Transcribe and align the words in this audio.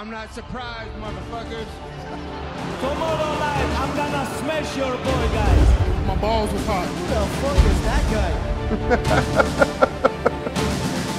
I'm 0.00 0.10
not 0.10 0.32
surprised, 0.32 0.92
motherfuckers. 1.00 1.70
Tomorrow 2.80 3.38
night, 3.38 3.70
I'm 3.80 3.96
gonna 3.96 4.24
smash 4.38 4.76
your 4.76 4.96
boy, 4.96 5.28
guys. 5.38 5.68
My 6.06 6.16
balls 6.20 6.52
was 6.52 6.66
hot. 6.66 6.86
Who 6.86 7.06
the 7.14 7.26
fuck 7.40 7.56
is 7.72 7.80
that 7.88 8.04
guy? 8.12 8.32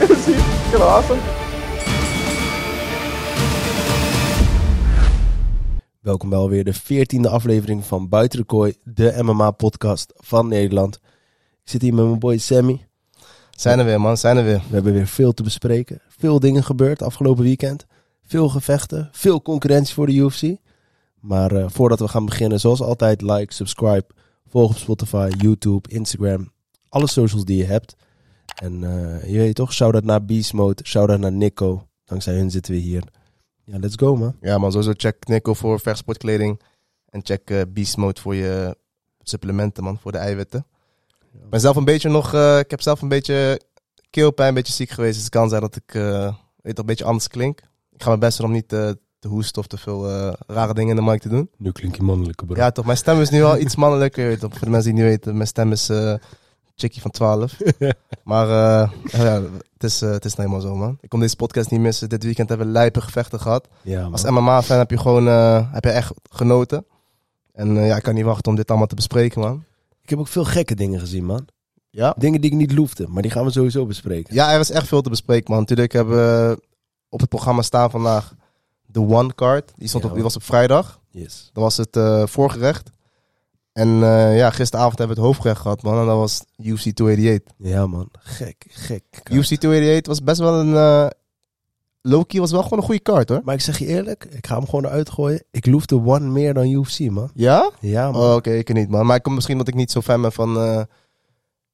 Is 0.14 0.26
he 0.26 0.34
fucking 0.34 0.82
awesome? 0.82 1.20
Welkom 6.00 6.30
bij 6.30 6.40
alweer 6.40 6.64
de 6.64 6.74
veertiende 6.74 7.30
aflevering 7.30 7.86
van 7.86 8.10
Buiten 8.10 8.40
de 8.40 8.46
Kooi, 8.46 8.74
de 8.84 9.20
MMA-podcast 9.22 10.14
van 10.16 10.48
Nederland. 10.48 10.96
Ik 11.64 11.70
zit 11.70 11.82
hier 11.82 11.94
met 11.94 12.06
mijn 12.06 12.20
boy 12.20 12.38
Sammy. 12.38 12.88
Zijn 13.52 13.80
er 13.80 13.86
weer, 13.86 14.02
man. 14.02 14.18
Zijn 14.18 14.38
er 14.38 14.44
weer. 14.44 14.62
We 14.68 14.74
hebben 14.74 14.94
weer 14.94 15.08
veel 15.08 15.34
te 15.34 15.44
bespreken. 15.44 16.02
Veel 16.08 16.40
dingen 16.40 16.64
gebeurd 16.64 17.02
afgelopen 17.02 17.44
weekend. 17.44 17.86
Veel 18.30 18.50
gevechten, 18.50 19.10
veel 19.12 19.42
concurrentie 19.42 19.94
voor 19.94 20.06
de 20.06 20.14
UFC. 20.14 20.56
Maar 21.20 21.52
eh, 21.52 21.66
voordat 21.68 22.00
we 22.00 22.08
gaan 22.08 22.26
beginnen, 22.26 22.60
zoals 22.60 22.82
altijd, 22.82 23.22
like, 23.22 23.54
subscribe, 23.54 24.06
volg 24.48 24.70
op 24.70 24.78
Spotify, 24.78 25.30
YouTube, 25.38 25.90
Instagram, 25.90 26.52
alle 26.90 27.08
socials 27.08 27.46
die 27.46 27.58
je 27.58 27.64
hebt. 27.64 27.96
En 28.56 28.84
eh, 28.84 29.32
je 29.32 29.38
weet 29.38 29.56
toch, 29.56 29.74
shout-out 29.74 30.04
naar 30.04 30.26
Beast 30.26 30.54
Mode, 30.54 30.86
shout-out 30.86 31.20
naar 31.20 31.32
Nico. 31.32 31.88
Dankzij 32.06 32.34
hun 32.34 32.52
zitten 32.52 32.74
we 32.74 32.80
hier. 32.80 33.04
Ja, 33.64 33.78
let's 33.78 33.96
go 33.96 34.16
man. 34.16 34.36
Ja, 34.42 34.58
man. 34.58 34.72
Sowieso 34.72 34.94
check 34.98 35.28
Nico 35.28 35.54
voor 35.54 35.80
vechtsportkleding. 35.80 36.62
En 37.10 37.22
check 37.24 37.50
eh, 37.50 37.62
Beast 37.70 37.98
Mode 37.98 38.22
voor 38.22 38.36
je 38.36 38.78
supplementen, 39.22 39.84
man. 39.84 40.00
Voor 40.00 40.12
de 40.12 40.18
eiwitten. 40.18 40.66
Ik 41.34 41.50
ben 41.50 41.60
zelf 41.60 41.76
een 41.76 41.86
beetje 41.86 42.10
nog... 42.10 42.34
ik 42.60 42.72
heb 42.72 42.82
zelf 42.82 43.02
een 43.02 43.08
beetje 43.08 43.62
keelpijn, 44.10 44.48
een 44.50 44.54
beetje 44.54 44.74
ziek 44.74 44.90
geweest. 44.90 45.14
Dus 45.14 45.24
het 45.24 45.32
kan 45.32 45.50
zijn 45.50 45.62
dat 45.62 45.76
ik 45.76 45.92
weet, 46.62 46.76
toch 46.76 46.78
een 46.78 46.86
beetje 46.86 47.06
anders 47.06 47.28
klink. 47.28 47.62
Ik 48.00 48.06
ga 48.06 48.12
mijn 48.12 48.24
best 48.24 48.38
doen 48.38 48.48
om 48.48 48.54
niet 48.54 48.74
eh, 48.74 48.90
te 49.20 49.28
hoesten 49.28 49.62
of 49.62 49.68
te 49.68 49.78
veel 49.78 50.10
eh, 50.10 50.34
rare 50.48 50.74
dingen 50.74 50.90
in 50.98 51.06
de 51.06 51.12
mic 51.12 51.22
te 51.22 51.30
doen. 51.30 51.50
Nu 51.58 51.72
klink 51.72 51.96
je 51.96 52.04
mannelijke 52.04 52.46
bro. 52.46 52.56
Ja, 52.56 52.72
toch. 52.72 52.86
Mijn 52.86 52.98
stem 52.98 53.22
is 53.22 53.30
nu 53.30 53.42
wel 53.42 53.58
iets 53.58 53.76
mannelijker. 53.76 54.28
weet. 54.28 54.40
Voor 54.40 54.50
de 54.60 54.70
mensen 54.70 54.96
die 54.96 55.04
niet 55.04 55.12
weten, 55.12 55.36
mijn 55.36 55.48
stem 55.48 55.72
is 55.72 55.90
eh 55.90 56.14
chickie 56.76 57.02
van 57.02 57.12
12. 57.12 57.58
maar 58.24 58.48
ja, 59.04 59.42
het, 59.74 59.84
is, 59.84 60.00
het 60.00 60.26
is 60.26 60.36
nou 60.36 60.50
helemaal 60.50 60.72
zo, 60.72 60.76
man. 60.76 60.98
Ik 61.02 61.10
kon 61.10 61.20
deze 61.20 61.36
podcast 61.36 61.72
niet 61.72 61.80
missen. 61.80 62.10
Dit 62.10 62.24
weekend 62.24 62.50
hebben 62.50 62.68
we 62.68 62.74
lijpe 62.74 63.02
gevechten 63.02 63.40
gehad. 63.40 63.68
ja. 63.82 64.04
Als 64.04 64.24
MMA-fan 64.24 64.78
heb 64.78 64.90
je 64.90 64.98
gewoon 64.98 65.26
heb 65.74 65.84
je 65.84 65.90
echt 65.90 66.12
genoten. 66.30 66.86
En 67.54 67.74
ja, 67.74 67.96
ik 67.96 68.04
kan 68.04 68.14
niet 68.14 68.26
wachten 68.26 68.52
om 68.52 68.56
dit 68.56 68.70
allemaal 68.70 68.88
te 68.88 68.96
bespreken, 68.96 69.42
man. 69.42 69.64
Ik 70.02 70.10
heb 70.10 70.20
ook 70.20 70.28
veel 70.28 70.46
gekke 70.46 70.76
dingen 70.76 71.00
gezien 71.00 71.26
man. 71.26 71.48
Ja? 71.90 72.16
Dingen 72.18 72.42
die 72.42 72.52
ik 72.52 72.58
niet 72.58 72.72
loefde, 72.72 73.08
maar 73.08 73.22
die 73.22 73.32
gaan 73.32 73.46
we 73.46 73.52
sowieso 73.52 73.86
bespreken. 73.86 74.34
Ja, 74.34 74.54
er 74.54 74.60
is 74.60 74.72
echt 74.72 74.88
veel 74.88 75.02
te 75.02 75.10
bespreken, 75.10 75.52
man. 75.52 75.60
Natuurlijk 75.60 75.94
hebben 75.94 76.16
we 76.16 76.68
op 77.10 77.20
het 77.20 77.30
programma 77.30 77.62
staan 77.62 77.90
vandaag 77.90 78.34
de 78.86 79.00
One 79.00 79.36
Card. 79.36 79.72
Die, 79.76 79.88
stond 79.88 80.06
op, 80.06 80.14
die 80.14 80.24
was 80.24 80.36
op 80.36 80.44
vrijdag. 80.44 81.00
Yes. 81.10 81.50
Dat 81.54 81.64
was 81.64 81.78
het 81.78 81.96
eh, 81.96 82.26
voorgerecht. 82.26 82.90
En 83.74 83.88
eh, 83.88 84.38
ja, 84.38 84.50
gisteravond 84.50 84.98
hebben 84.98 85.16
we 85.16 85.22
het 85.22 85.32
hoofdgerecht 85.32 85.62
gehad, 85.62 85.82
man. 85.82 86.00
En 86.00 86.06
dat 86.06 86.18
was 86.18 86.44
UFC 86.58 86.90
288. 86.90 87.54
Ja 87.58 87.88
man, 87.88 88.10
gek, 88.20 88.66
gek. 88.70 89.04
UFC 89.32 89.56
288 89.56 90.08
was 90.08 90.24
best 90.24 90.40
wel 90.40 90.60
een... 90.60 90.76
eh 90.76 91.08
Loki 92.02 92.40
was 92.40 92.52
wel 92.52 92.64
gewoon 92.64 92.80
een 92.80 92.86
goede 92.86 93.02
kaart, 93.02 93.30
hoor. 93.30 93.42
Maar 93.44 93.54
ik 93.56 93.62
zeg 93.62 93.80
je 93.80 93.86
eerlijk, 93.86 94.26
ik 94.30 94.48
ga 94.48 94.56
hem 94.56 94.66
gewoon 94.66 94.86
eruit 94.86 95.10
gooien. 95.10 95.44
Ik 95.52 95.66
loefde 95.66 95.96
One 95.96 96.28
meer 96.28 96.54
dan 96.54 96.70
UFC 96.70 97.00
man. 97.00 97.30
Ja? 97.34 97.72
Ja 97.80 98.12
man. 98.12 98.22
Oh, 98.22 98.36
oké, 98.36 98.52
ik 98.52 98.74
niet, 98.74 98.90
man. 98.90 99.06
Maar 99.06 99.16
ik 99.16 99.24
kom 99.24 99.34
misschien 99.34 99.58
dat 99.58 99.68
ik 99.68 99.74
niet 99.74 99.92
zo 99.92 100.02
fan 100.02 100.22
ben 100.22 100.32
van... 100.32 100.88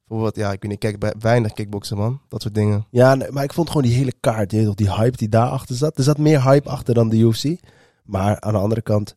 bijvoorbeeld, 0.07 0.35
ja, 0.35 0.51
ik 0.51 0.61
weet 0.61 0.71
niet, 0.71 0.83
ik 0.83 0.89
kijk 0.89 0.99
bij- 0.99 1.13
weinig 1.19 1.53
kickboksen, 1.53 1.97
man. 1.97 2.21
Dat 2.27 2.41
soort 2.41 2.55
dingen. 2.55 2.85
Ja, 2.89 3.15
nee, 3.15 3.31
maar 3.31 3.43
ik 3.43 3.53
vond 3.53 3.67
gewoon 3.67 3.83
die 3.83 3.95
hele 3.95 4.13
kaart, 4.19 4.51
je 4.51 4.71
die 4.75 4.93
hype 4.93 5.17
die 5.17 5.29
daarachter 5.29 5.75
zat. 5.75 5.97
Er 5.97 6.03
zat 6.03 6.17
meer 6.17 6.43
hype 6.43 6.69
achter 6.69 6.93
dan 6.93 7.09
de 7.09 7.17
UFC. 7.17 7.55
Maar 8.03 8.39
aan 8.39 8.53
de 8.53 8.59
andere 8.59 8.81
kant, 8.81 9.15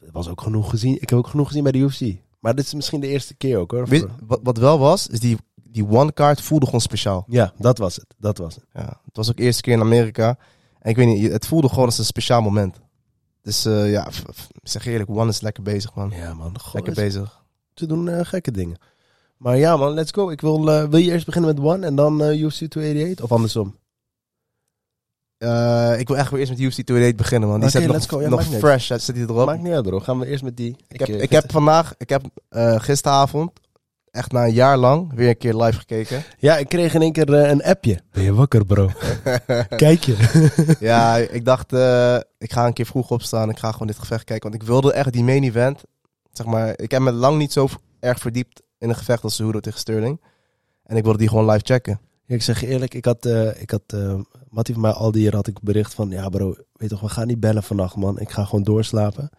er 0.00 0.12
was 0.12 0.28
ook 0.28 0.40
genoeg 0.40 0.70
gezien. 0.70 0.94
Ik 1.00 1.08
heb 1.10 1.18
ook 1.18 1.26
genoeg 1.26 1.46
gezien 1.46 1.62
bij 1.62 1.72
de 1.72 1.78
UFC. 1.78 2.00
Maar 2.40 2.54
dit 2.54 2.64
is 2.64 2.74
misschien 2.74 3.00
de 3.00 3.06
eerste 3.08 3.34
keer 3.34 3.58
ook 3.58 3.70
hoor. 3.70 3.86
Weet- 3.86 4.06
wat, 4.26 4.40
wat 4.42 4.56
wel 4.58 4.78
was, 4.78 5.06
is 5.06 5.20
die, 5.20 5.36
die 5.62 5.88
one 5.88 6.12
card 6.12 6.40
voelde 6.40 6.64
gewoon 6.66 6.80
speciaal. 6.80 7.24
Ja, 7.28 7.52
dat 7.58 7.78
was 7.78 7.96
het. 7.96 8.06
Dat 8.18 8.38
was 8.38 8.54
het. 8.54 8.64
Ja, 8.72 9.00
het 9.04 9.16
was 9.16 9.30
ook 9.30 9.36
de 9.36 9.42
eerste 9.42 9.62
keer 9.62 9.72
in 9.72 9.80
Amerika. 9.80 10.38
En 10.78 10.90
ik 10.90 10.96
weet 10.96 11.06
niet, 11.06 11.32
het 11.32 11.46
voelde 11.46 11.68
gewoon 11.68 11.84
als 11.84 11.98
een 11.98 12.04
speciaal 12.04 12.42
moment. 12.42 12.80
Dus 13.42 13.64
eh, 13.64 13.90
ja, 13.90 14.08
zeg 14.62 14.86
eerlijk, 14.86 15.10
One 15.10 15.28
is 15.28 15.40
lekker 15.40 15.62
bezig, 15.62 15.94
man. 15.94 16.10
Ja 16.10 16.34
man, 16.34 16.56
lekker 16.72 16.94
bezig. 16.94 17.42
Ze 17.74 17.86
doen 17.86 18.08
eh, 18.08 18.24
gekke 18.24 18.50
dingen. 18.50 18.76
Maar 19.36 19.56
ja 19.56 19.76
man, 19.76 19.94
let's 19.94 20.12
go. 20.12 20.30
Ik 20.30 20.40
wil, 20.40 20.70
eh, 20.70 20.84
wil 20.84 20.98
je 20.98 21.10
eerst 21.10 21.26
beginnen 21.26 21.54
met 21.54 21.64
One 21.64 21.86
en 21.86 21.94
dan 21.94 22.22
eh, 22.22 22.40
UFC 22.40 22.56
288? 22.56 23.24
Of 23.24 23.32
andersom? 23.32 23.74
Eh, 25.44 25.98
ik 25.98 26.08
wil 26.08 26.16
echt 26.16 26.30
weer 26.30 26.40
eerst 26.40 26.52
met 26.52 26.60
UFC 26.60 26.80
288 26.80 27.16
beginnen, 27.16 27.48
man. 27.48 27.60
Die 27.60 27.68
Oké, 27.68 27.78
zit 27.78 27.86
nog, 27.86 27.96
let's 27.96 28.08
go. 28.08 28.20
Ja, 28.20 28.28
nog 28.28 28.44
fresh. 28.44 28.86
Zit 28.86 29.14
die 29.14 29.24
erop? 29.24 29.46
Maakt 29.46 29.62
niet 29.62 29.72
uit 29.72 29.86
bro, 29.86 30.00
gaan 30.00 30.18
we 30.18 30.26
eerst 30.26 30.42
met 30.42 30.56
die. 30.56 30.76
Ik 30.88 31.00
heb, 31.00 31.08
ik 31.08 31.30
heb 31.30 31.52
vandaag, 31.52 31.94
ik 31.98 32.08
heb 32.08 32.22
eh, 32.48 32.80
gisteravond, 32.80 33.50
echt 34.10 34.32
na 34.32 34.44
een 34.44 34.52
jaar 34.52 34.76
lang, 34.76 35.14
weer 35.14 35.28
een 35.28 35.36
keer 35.36 35.54
live 35.54 35.78
gekeken. 35.78 36.22
Ja, 36.38 36.56
ik 36.56 36.68
kreeg 36.68 36.94
in 36.94 37.02
één 37.02 37.12
keer 37.12 37.34
een 37.34 37.62
appje. 37.62 38.00
Ben 38.12 38.22
je 38.22 38.34
wakker 38.34 38.66
bro? 38.66 38.90
Kijk 39.76 40.04
je. 40.04 40.44
ja, 40.80 41.16
ik 41.16 41.44
dacht, 41.44 41.72
eh, 41.72 42.16
ik 42.38 42.52
ga 42.52 42.66
een 42.66 42.72
keer 42.72 42.86
vroeg 42.86 43.10
opstaan. 43.10 43.50
Ik 43.50 43.58
ga 43.58 43.72
gewoon 43.72 43.86
dit 43.86 43.98
gevecht 43.98 44.24
kijken. 44.24 44.50
Want 44.50 44.62
ik 44.62 44.68
wilde 44.68 44.92
echt 44.92 45.12
die 45.12 45.24
main 45.24 45.42
event. 45.42 45.82
Zeg 46.32 46.46
maar, 46.46 46.72
ik 46.76 46.90
heb 46.90 47.00
me 47.00 47.12
lang 47.12 47.38
niet 47.38 47.52
zo 47.52 47.68
erg 48.00 48.18
verdiept 48.18 48.62
in 48.84 48.90
een 48.90 48.96
gevecht 48.96 49.22
als 49.22 49.34
Cejudo 49.36 49.60
tegen 49.60 49.78
Sterling. 49.78 50.20
En 50.82 50.96
ik 50.96 51.02
wilde 51.02 51.18
die 51.18 51.28
gewoon 51.28 51.50
live 51.50 51.64
checken. 51.64 52.00
Ja, 52.24 52.34
ik 52.34 52.42
zeg 52.42 52.60
je 52.60 52.66
eerlijk, 52.66 52.94
ik 52.94 53.04
had, 53.04 53.26
eh 53.26 53.60
ik 53.62 53.70
had 53.70 53.82
uh, 53.94 54.20
Mattie 54.48 54.74
van 54.74 54.82
mij 54.82 54.92
al 54.92 55.10
die 55.10 55.20
hier 55.22 55.34
had 55.34 55.46
ik 55.46 55.60
bericht 55.60 55.94
van, 55.94 56.10
ja 56.10 56.28
bro, 56.28 56.54
weet 56.72 56.88
toch, 56.88 57.00
we 57.00 57.08
gaan 57.08 57.26
niet 57.26 57.40
bellen 57.40 57.62
vannacht 57.62 57.96
man. 57.96 58.18
Ik 58.18 58.30
ga 58.30 58.44
gewoon 58.44 58.64
doorslapen. 58.64 59.30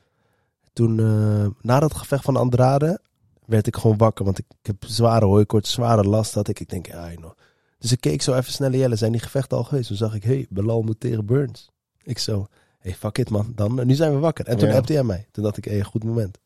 Toen, 0.73 0.99
eh, 0.99 1.47
na 1.61 1.79
dat 1.79 1.93
gevecht 1.93 2.23
van 2.23 2.35
Andrade, 2.35 2.99
werd 3.45 3.67
ik 3.67 3.75
gewoon 3.75 3.97
wakker. 3.97 4.25
Want 4.25 4.37
ik, 4.37 4.45
ik 4.61 4.65
heb 4.65 4.75
zware 4.85 5.25
hooikoorts, 5.25 5.71
zware 5.71 6.03
last 6.03 6.33
had 6.33 6.47
ik. 6.47 6.59
Ik 6.59 6.69
denk, 6.69 6.87
ja, 6.87 7.11
joh. 7.11 7.31
Dus 7.79 7.91
ik 7.91 8.01
keek 8.01 8.21
zo 8.21 8.33
even 8.33 8.53
snel 8.53 8.71
Jelle, 8.71 8.95
zijn 8.95 9.11
die 9.11 9.21
gevechten 9.21 9.57
al 9.57 9.63
geweest? 9.63 9.87
Toen 9.87 9.97
zag 9.97 10.15
ik, 10.15 10.23
hey, 10.23 10.45
Belal 10.49 10.81
moet 10.81 10.99
tegen 10.99 11.25
Burns. 11.25 11.69
Ik 12.03 12.17
zo, 12.19 12.47
hey, 12.79 12.93
fuck 12.93 13.17
it 13.17 13.29
man, 13.29 13.51
dan, 13.55 13.85
nu 13.85 13.93
zijn 13.93 14.11
we 14.13 14.19
wakker. 14.19 14.45
En 14.45 14.57
toen 14.57 14.69
Ja. 14.69 14.75
appte 14.75 14.93
hij 14.93 15.03
mij. 15.03 15.27
Toen 15.31 15.43
dacht 15.43 15.57
ik, 15.57 15.65
hey, 15.65 15.83
goed 15.83 16.03
moment. 16.03 16.37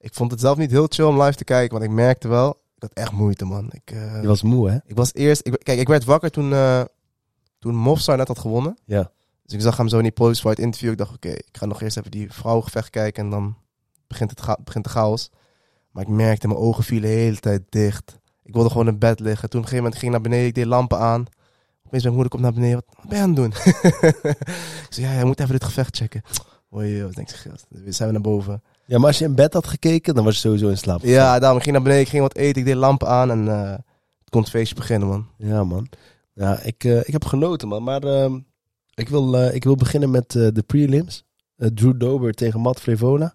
Ik 0.00 0.14
vond 0.14 0.30
het 0.30 0.40
zelf 0.40 0.56
niet 0.56 0.70
heel 0.70 0.86
chill 0.88 1.04
om 1.04 1.22
live 1.22 1.36
te 1.36 1.44
kijken. 1.44 1.78
Want 1.78 1.90
ik 1.90 1.96
merkte 1.96 2.28
wel, 2.28 2.50
ik 2.50 2.82
had 2.82 2.92
echt 2.92 3.12
moeite 3.12 3.44
man. 3.44 3.70
Ik, 3.72 3.90
eh, 3.90 4.20
Je 4.20 4.26
was 4.26 4.42
moe 4.42 4.70
hè? 4.70 4.78
ik 4.86 4.96
was 4.96 5.14
eerst, 5.14 5.46
ik, 5.46 5.58
kijk, 5.62 5.78
ik 5.78 5.88
werd 5.88 6.04
wakker 6.04 6.30
toen, 6.30 6.52
eh 6.52 6.82
toen 7.58 7.74
Mofsar 7.74 8.16
net 8.16 8.28
had 8.28 8.38
gewonnen. 8.38 8.78
Ja. 8.84 9.10
Dus 9.42 9.52
ik 9.56 9.60
zag 9.60 9.76
hem 9.76 9.88
zo 9.88 9.96
in 9.96 10.02
die 10.02 10.12
post-fight 10.12 10.58
interview. 10.58 10.90
Ik 10.90 10.98
dacht, 10.98 11.14
oké, 11.14 11.28
ik 11.28 11.48
ga 11.52 11.66
nog 11.66 11.82
eerst 11.82 11.96
even 11.96 12.10
die 12.10 12.32
vrouwengevecht 12.32 12.90
kijken 12.90 13.24
en 13.24 13.30
dan 13.30 13.56
begint, 14.06 14.30
het 14.30 14.64
begint 14.64 14.84
de 14.84 14.90
chaos. 14.90 15.30
Maar 15.90 16.02
ik 16.02 16.08
merkte, 16.08 16.46
mijn 16.46 16.58
ogen 16.58 16.84
vielen 16.84 17.10
de 17.10 17.16
hele 17.16 17.38
tijd 17.40 17.62
dicht. 17.68 18.18
Ik 18.42 18.54
wilde 18.54 18.70
gewoon 18.70 18.88
in 18.88 18.98
bed 18.98 19.20
liggen. 19.20 19.50
Toen 19.50 19.60
op 19.60 19.66
een 19.66 19.70
gegeven 19.70 19.84
moment 19.84 19.94
ging 19.94 20.14
ik 20.14 20.20
naar 20.20 20.30
beneden, 20.30 20.46
ik 20.48 20.54
deed 20.54 20.64
lampen 20.66 20.98
aan. 20.98 21.26
Opeens 21.86 22.02
mijn 22.02 22.14
moeder 22.14 22.32
komt 22.32 22.42
naar 22.42 22.52
beneden, 22.52 22.74
wat, 22.74 23.08
ben 23.08 23.16
je 23.16 23.22
aan 23.22 23.28
het 23.28 23.36
doen? 23.36 23.52
ik 24.86 24.86
zei, 24.88 25.06
ja, 25.06 25.12
jij 25.12 25.24
moet 25.24 25.40
even 25.40 25.52
dit 25.52 25.64
gevecht 25.64 25.96
checken. 25.96 26.22
Oei, 26.74 27.02
wat 27.02 27.14
denk 27.14 27.30
gast. 27.30 27.66
We 27.68 27.92
zijn 27.92 28.08
we 28.08 28.14
naar 28.14 28.22
boven. 28.22 28.62
Ja, 28.88 28.98
maar 28.98 29.06
als 29.06 29.18
je 29.18 29.24
in 29.24 29.34
bed 29.34 29.52
had 29.52 29.66
gekeken, 29.66 30.14
dan 30.14 30.24
was 30.24 30.34
je 30.34 30.40
sowieso 30.40 30.68
in 30.68 30.78
slaap. 30.78 31.02
Ja, 31.02 31.38
daarom 31.38 31.56
ik 31.56 31.62
ging 31.62 31.74
naar 31.74 31.84
beneden, 31.84 32.04
ik 32.04 32.10
ging 32.10 32.22
wat 32.22 32.36
eten, 32.36 32.60
ik 32.60 32.66
deed 32.66 32.74
lampen 32.74 33.08
aan 33.08 33.30
en 33.30 33.48
eh, 33.48 33.70
het 34.18 34.30
kon 34.30 34.40
het 34.40 34.50
feestje 34.50 34.74
beginnen, 34.74 35.08
man. 35.08 35.26
Ja, 35.36 35.64
man. 35.64 35.88
Ja, 36.34 36.60
ik, 36.60 36.84
eh, 36.84 36.98
ik 36.98 37.12
heb 37.12 37.24
genoten, 37.24 37.68
man. 37.68 37.82
Maar 37.82 38.02
ehm, 38.02 38.38
ik, 38.94 39.08
wil, 39.08 39.36
eh, 39.36 39.54
ik 39.54 39.64
wil 39.64 39.74
beginnen 39.74 40.10
met 40.10 40.34
eh, 40.34 40.48
de 40.52 40.62
prelims. 40.62 41.24
Eh, 41.56 41.68
Drew 41.74 42.00
Dober 42.00 42.32
tegen 42.32 42.60
Matt 42.60 42.80
Frevola. 42.80 43.34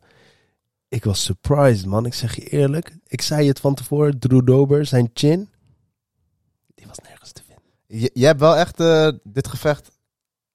Ik 0.87 1.03
was 1.03 1.23
surprised, 1.23 1.85
man. 1.85 2.05
Ik 2.05 2.13
zeg 2.13 2.35
je 2.35 2.45
eerlijk. 2.45 2.97
Ik 3.07 3.21
zei 3.21 3.47
het 3.47 3.59
van 3.59 3.75
tevoren. 3.75 4.19
Drew 4.19 4.45
Dober, 4.45 4.85
zijn 4.85 5.09
chin, 5.13 5.49
die 6.75 6.87
was 6.87 6.97
nergens 7.07 7.31
te 7.31 7.41
vinden. 7.47 7.63
Je, 7.87 8.09
je 8.13 8.25
hebt 8.25 8.39
wel 8.39 8.55
echt 8.55 8.79
eh, 8.79 9.09
dit 9.23 9.47
gevecht 9.47 9.91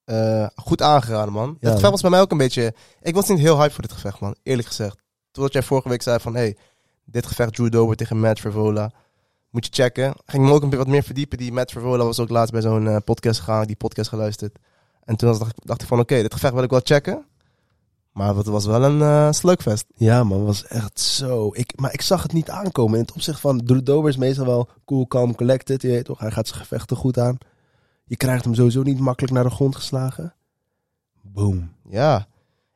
eh, 0.08 0.46
goed 0.54 0.82
aangeraden, 0.82 1.32
man. 1.32 1.56
Het 1.60 1.70
gevecht 1.72 1.90
was 1.90 2.00
bij 2.00 2.10
mij 2.10 2.20
ook 2.20 2.30
een 2.30 2.38
beetje... 2.38 2.74
Ik 3.02 3.14
was 3.14 3.28
niet 3.28 3.38
heel 3.38 3.58
hype 3.58 3.72
voor 3.72 3.82
dit 3.82 3.92
gevecht, 3.92 4.20
man. 4.20 4.34
Eerlijk 4.42 4.68
gezegd. 4.68 4.96
Totdat 5.30 5.52
jij 5.52 5.62
vorige 5.62 5.88
week 5.88 6.02
zei 6.02 6.18
van... 6.20 6.34
Hey, 6.34 6.56
dit 7.04 7.26
gevecht 7.26 7.54
Drew 7.54 7.70
Dober 7.72 7.96
tegen 7.96 8.20
Matt 8.20 8.40
Frevola. 8.40 8.90
Moet 9.50 9.66
je 9.66 9.82
checken. 9.82 10.14
Ging 10.24 10.44
me 10.44 10.50
ook 10.52 10.62
een 10.62 10.68
beetje 10.70 10.84
wat 10.84 10.94
meer 10.94 11.02
verdiepen. 11.02 11.38
Die 11.38 11.52
Matt 11.52 11.70
Frevola 11.70 12.04
was 12.04 12.18
ook 12.18 12.28
laatst 12.28 12.52
bij 12.52 12.62
zo'n 12.62 12.88
eh, 12.88 12.96
podcast 13.04 13.38
gegaan. 13.38 13.66
Die 13.66 13.76
podcast 13.76 14.08
geluisterd. 14.08 14.58
En 15.04 15.16
toen 15.16 15.28
was- 15.28 15.38
dacht, 15.38 15.50
ik- 15.58 15.66
dacht 15.66 15.82
ik 15.82 15.88
van... 15.88 15.98
Oké, 15.98 16.22
dit 16.22 16.32
gevecht 16.34 16.54
wil 16.54 16.62
ik 16.62 16.70
wel 16.70 16.80
checken. 16.84 17.24
Maar 18.12 18.36
het 18.36 18.46
was 18.46 18.66
wel 18.66 18.82
een 18.84 19.34
slugfest. 19.34 19.84
Ja, 19.94 20.24
man, 20.24 20.44
was 20.44 20.66
echt 20.66 21.00
zo. 21.00 21.50
Ik, 21.52 21.72
maar 21.80 21.92
ik 21.92 22.02
zag 22.02 22.22
het 22.22 22.32
niet 22.32 22.50
aankomen. 22.50 22.94
In 22.98 23.04
het 23.04 23.12
opzicht 23.14 23.40
van 23.40 23.64
Drew 23.64 23.84
Dober 23.84 24.10
is 24.10 24.16
meestal 24.16 24.46
wel 24.46 24.68
cool, 24.84 25.06
calm, 25.06 25.34
collected. 25.34 25.82
Je 25.82 25.88
weet 25.88 26.04
toch, 26.04 26.18
hij 26.18 26.30
gaat 26.30 26.46
zijn 26.48 26.60
gevechten 26.60 26.96
goed 26.96 27.18
aan. 27.18 27.38
Je 28.08 28.16
krijgt 28.16 28.44
hem 28.44 28.54
sowieso 28.54 28.82
niet 28.82 28.98
makkelijk 28.98 29.32
naar 29.34 29.44
de 29.44 29.50
grond 29.50 29.76
geslagen. 29.76 30.34
Boom. 31.22 31.72
Ja. 31.88 32.26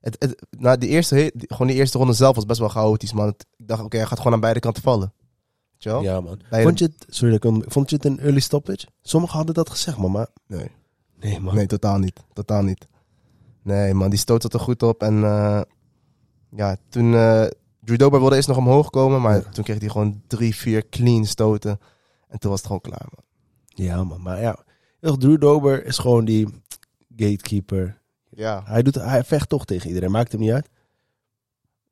Het, 0.01 0.17
het, 0.19 0.47
nou, 0.59 0.79
de 0.79 0.87
eerste, 0.87 1.15
die- 1.35 1.49
gewoon 1.53 1.67
die 1.67 1.77
eerste 1.77 1.99
ronde 1.99 2.13
zelf 2.13 2.35
was 2.35 2.47
best 2.47 2.59
wel 2.61 2.69
chaotisch, 2.69 3.13
man. 3.13 3.29
Ik 3.29 3.67
dacht, 3.67 3.83
oké, 3.83 3.97
hij 3.97 4.07
gaat 4.07 4.19
gewoon 4.19 4.33
aan 4.33 4.41
beide 4.41 4.61
kanten 4.61 4.83
vallen. 4.83 5.13
Weet 5.73 5.83
je 5.83 5.89
wel? 5.89 6.03
Ja, 6.03 6.21
man. 6.21 6.41
Beide- 6.51 6.67
Vond 6.69 6.79
je 6.79 6.85
het, 6.85 7.07
sorry, 7.15 7.33
dat 7.39 7.45
ik 7.45 7.51
on- 7.51 7.65
vond 7.67 7.91
je 7.91 7.97
het 7.97 8.05
een 8.05 8.19
early 8.19 8.41
stoppage? 8.41 8.87
Sommigen 9.03 9.37
hadden 9.37 9.55
dat 9.55 9.71
gezegd, 9.71 9.97
man, 9.99 10.11
maar 10.11 10.27
Nee. 10.47 10.71
nee, 11.21 11.41
man. 11.41 11.55
Nee, 11.55 11.67
totaal 11.67 11.99
niet. 11.99 12.21
Totaal 12.33 12.63
niet. 12.63 12.87
Nee, 13.63 13.95
man, 13.95 14.11
die 14.11 14.19
stoot 14.19 14.43
zat 14.43 14.55
er 14.55 14.61
goed 14.61 14.83
op. 14.83 15.03
En 15.03 15.25
eh, 15.25 15.61
ja, 16.51 16.77
toen... 16.89 17.15
eh 17.15 17.45
Drew 17.85 17.99
Dober 17.99 18.21
wilde 18.21 18.35
eerst 18.37 18.49
nog 18.49 18.57
omhoog 18.57 18.91
komen, 18.91 19.21
maar 19.21 19.35
Ja. 19.37 19.43
toen 19.51 19.65
kreeg 19.65 19.79
hij 19.81 19.89
gewoon 19.89 20.23
drie, 20.27 20.55
vier 20.55 20.89
clean 20.89 21.25
stoten. 21.25 21.81
En 22.29 22.39
toen 22.39 22.51
was 22.51 22.59
het 22.59 22.67
gewoon 22.67 22.81
klaar, 22.83 23.07
man. 23.15 23.25
Ja, 23.87 24.05
man. 24.05 24.23
Maar 24.23 24.41
ja, 24.41 24.59
Drew 25.11 25.41
Dober 25.41 25.85
is 25.87 25.99
gewoon 25.99 26.25
die 26.25 26.49
gatekeeper. 27.17 28.01
Ja, 28.31 28.63
Hij, 28.65 28.83
doet, 28.83 28.95
hij 28.95 29.25
vecht 29.25 29.49
toch 29.49 29.65
tegen 29.65 29.89
iedereen. 29.89 30.11
Maakt 30.11 30.33
hem 30.33 30.41
niet 30.41 30.51
uit. 30.51 30.69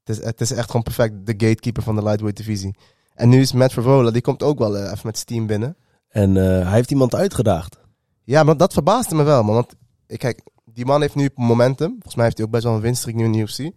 het 0.04 0.18
is, 0.18 0.24
het 0.24 0.40
is 0.40 0.50
echt 0.50 0.66
gewoon 0.66 0.82
perfect 0.82 1.26
de 1.26 1.32
gatekeeper 1.32 1.82
van 1.82 1.94
de 1.94 2.02
lightweight 2.02 2.36
divisie. 2.36 2.76
En 3.14 3.28
nu 3.28 3.40
is 3.40 3.52
Matt 3.52 3.72
Favola, 3.72 4.10
die 4.10 4.22
komt 4.22 4.42
ook 4.42 4.58
wel 4.58 4.76
eh, 4.76 4.82
even 4.84 5.00
met 5.02 5.18
Steam 5.18 5.46
binnen. 5.46 5.76
En 6.08 6.36
eh, 6.36 6.42
hij 6.66 6.72
heeft 6.74 6.90
iemand 6.90 7.14
uitgedaagd. 7.14 7.78
Ja, 8.24 8.42
maar 8.42 8.56
dat 8.56 8.72
verbaasde 8.72 9.14
me 9.14 9.22
wel, 9.22 9.42
man. 9.42 9.54
Want 9.54 9.74
ik 10.06 10.18
kijk, 10.18 10.40
die 10.64 10.84
man 10.86 11.00
heeft 11.00 11.14
nu 11.14 11.30
momentum. 11.34 11.90
Volgens 11.90 12.14
mij 12.14 12.24
heeft 12.24 12.36
hij 12.36 12.46
ook 12.46 12.52
best 12.52 12.64
wel 12.64 12.74
een 12.74 12.80
winststreak 12.80 13.16
nu 13.16 13.24
in 13.24 13.32
de 13.32 13.38
UFC. 13.38 13.58
En 13.58 13.72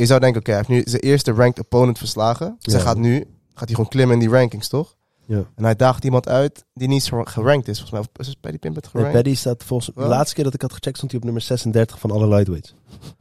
je 0.00 0.06
zou 0.06 0.20
denken, 0.20 0.40
oké, 0.40 0.50
hij 0.52 0.58
heeft 0.66 0.70
nu 0.86 0.90
zijn 0.90 1.02
eerste 1.02 1.32
ranked 1.32 1.64
opponent 1.64 1.98
verslagen. 1.98 2.56
Dus 2.58 2.72
Ja. 2.72 2.78
hij 2.78 2.88
gaat 2.88 2.98
nu 2.98 3.18
gaat 3.54 3.66
hij 3.66 3.74
gewoon 3.74 3.90
klimmen 3.90 4.14
in 4.14 4.20
die 4.20 4.28
rankings, 4.38 4.68
toch? 4.68 4.96
Ja. 5.28 5.44
En 5.54 5.64
hij 5.64 5.76
daagt 5.76 6.04
iemand 6.04 6.28
uit 6.28 6.64
die 6.74 6.88
niet 6.88 7.02
zo 7.02 7.22
gerankt 7.24 7.68
is. 7.68 7.80
Volgens 7.80 8.00
mij 8.00 8.08
Of 8.20 8.26
is 8.26 8.34
Paddy 8.34 8.58
Pimblet 8.58 8.84
Nee, 8.84 8.92
gerankt? 8.92 9.12
Paddy 9.12 9.34
staat 9.34 9.64
volgens 9.64 9.90
de 9.94 10.02
laatste 10.02 10.34
keer 10.34 10.44
dat 10.44 10.54
ik 10.54 10.60
had 10.62 10.72
gecheckt 10.72 10.96
stond 10.96 11.10
hij 11.10 11.20
op 11.20 11.26
nummer 11.26 11.42
36 11.42 11.98
van 11.98 12.10
alle 12.10 12.28
lightweights. 12.28 12.74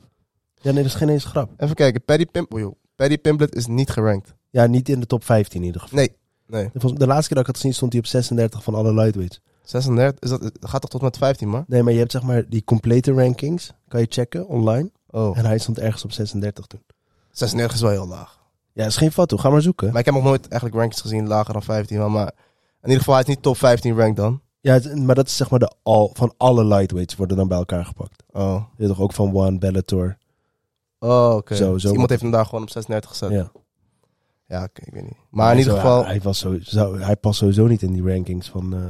Ja, 0.61 0.71
nee, 0.73 0.83
dat 0.83 0.91
is 0.91 0.97
geen 0.97 1.09
eens 1.09 1.25
grap. 1.25 1.51
Even 1.57 1.75
kijken, 1.75 2.03
Paddy, 2.03 2.25
Pim 2.25 2.45
oh. 2.49 2.75
Paddy 2.95 3.17
Pimblet 3.17 3.55
is 3.55 3.67
niet 3.67 3.89
gerankt. 3.89 4.35
Ja, 4.49 4.65
niet 4.65 4.89
in 4.89 4.99
de 4.99 5.05
top 5.05 5.23
15 5.23 5.59
in 5.59 5.65
ieder 5.65 5.81
geval. 5.81 5.97
Nee, 5.97 6.15
nee. 6.47 6.69
De 6.73 7.07
laatste 7.07 7.27
keer 7.27 7.37
dat 7.37 7.39
ik 7.39 7.45
had 7.45 7.55
gezien 7.55 7.73
stond 7.73 7.91
hij 7.91 8.01
op 8.01 8.07
36 8.07 8.63
van 8.63 8.75
alle 8.75 8.93
lightweights. 8.93 9.41
36, 9.63 10.19
is 10.19 10.29
dat, 10.29 10.41
dat 10.41 10.69
gaat 10.69 10.81
toch 10.81 10.89
tot 10.89 11.01
met 11.01 11.17
15, 11.17 11.49
man? 11.49 11.63
Nee, 11.67 11.83
maar 11.83 11.93
je 11.93 11.99
hebt 11.99 12.11
zeg 12.11 12.23
maar 12.23 12.49
die 12.49 12.63
complete 12.63 13.13
rankings. 13.13 13.71
Kan 13.87 13.99
je 13.99 14.07
checken 14.09 14.47
online. 14.47 14.91
Oh, 15.09 15.37
En 15.37 15.45
hij 15.45 15.57
stond 15.57 15.79
ergens 15.79 16.03
op 16.03 16.11
36 16.11 16.65
toen. 16.65 16.81
36 17.31 17.75
is 17.75 17.81
wel 17.81 17.91
heel 17.91 18.07
laag. 18.07 18.36
Ja, 18.77 18.85
is 18.85 18.97
geen 18.97 19.11
foto. 19.11 19.37
Ga 19.37 19.49
maar 19.49 19.61
zoeken. 19.61 19.89
Maar 19.91 19.99
ik 19.99 20.05
heb 20.05 20.13
nog 20.13 20.23
nooit 20.23 20.41
eigenlijk 20.47 20.75
rankings 20.75 21.01
gezien 21.01 21.27
lager 21.27 21.53
dan 21.53 21.63
15, 21.63 21.97
man. 21.97 22.11
Maar 22.11 22.31
in 22.81 22.83
ieder 22.83 22.97
geval, 22.97 23.13
hij 23.13 23.23
is 23.23 23.29
niet 23.29 23.41
top 23.41 23.57
15 23.57 23.95
ranked 23.97 24.15
dan. 24.15 24.41
Ja, 24.59 24.79
maar 24.95 25.15
dat 25.15 25.27
is 25.27 25.35
zeg 25.35 25.49
maar 25.49 25.59
de 25.59 25.71
al, 25.83 26.09
van 26.13 26.33
alle 26.37 26.65
lightweights 26.65 27.15
worden 27.15 27.37
dan 27.37 27.47
bij 27.47 27.57
elkaar 27.57 27.85
gepakt. 27.85 28.23
Oh, 28.31 28.63
Je 28.77 28.87
toch 28.87 28.99
ook 29.01 29.13
van 29.13 29.33
One, 29.35 29.57
Bellator. 29.57 30.17
oh 30.99 31.33
oké. 31.35 31.55
Zo, 31.55 31.73
Dus 31.73 31.83
iemand 31.85 32.09
heeft 32.09 32.21
hem 32.21 32.31
daar 32.31 32.45
gewoon 32.45 32.61
op 32.61 32.69
36 32.69 33.09
gezet. 33.09 33.31
Ja, 33.31 33.51
Ja. 34.47 34.63
ik 34.73 34.93
weet 34.93 35.03
niet. 35.03 35.17
Maar 35.29 35.51
in 35.51 35.57
ieder 35.57 35.73
Zo, 35.73 35.79
geval, 35.79 36.05
Hij, 36.05 36.21
was 36.21 36.39
zo, 36.39 36.57
zo, 36.61 36.97
hij 36.97 37.15
past 37.15 37.37
sowieso 37.39 37.67
niet 37.67 37.81
in 37.81 37.91
die 37.93 38.03
rankings 38.13 38.49
van 38.49 38.73
eh, 38.73 38.81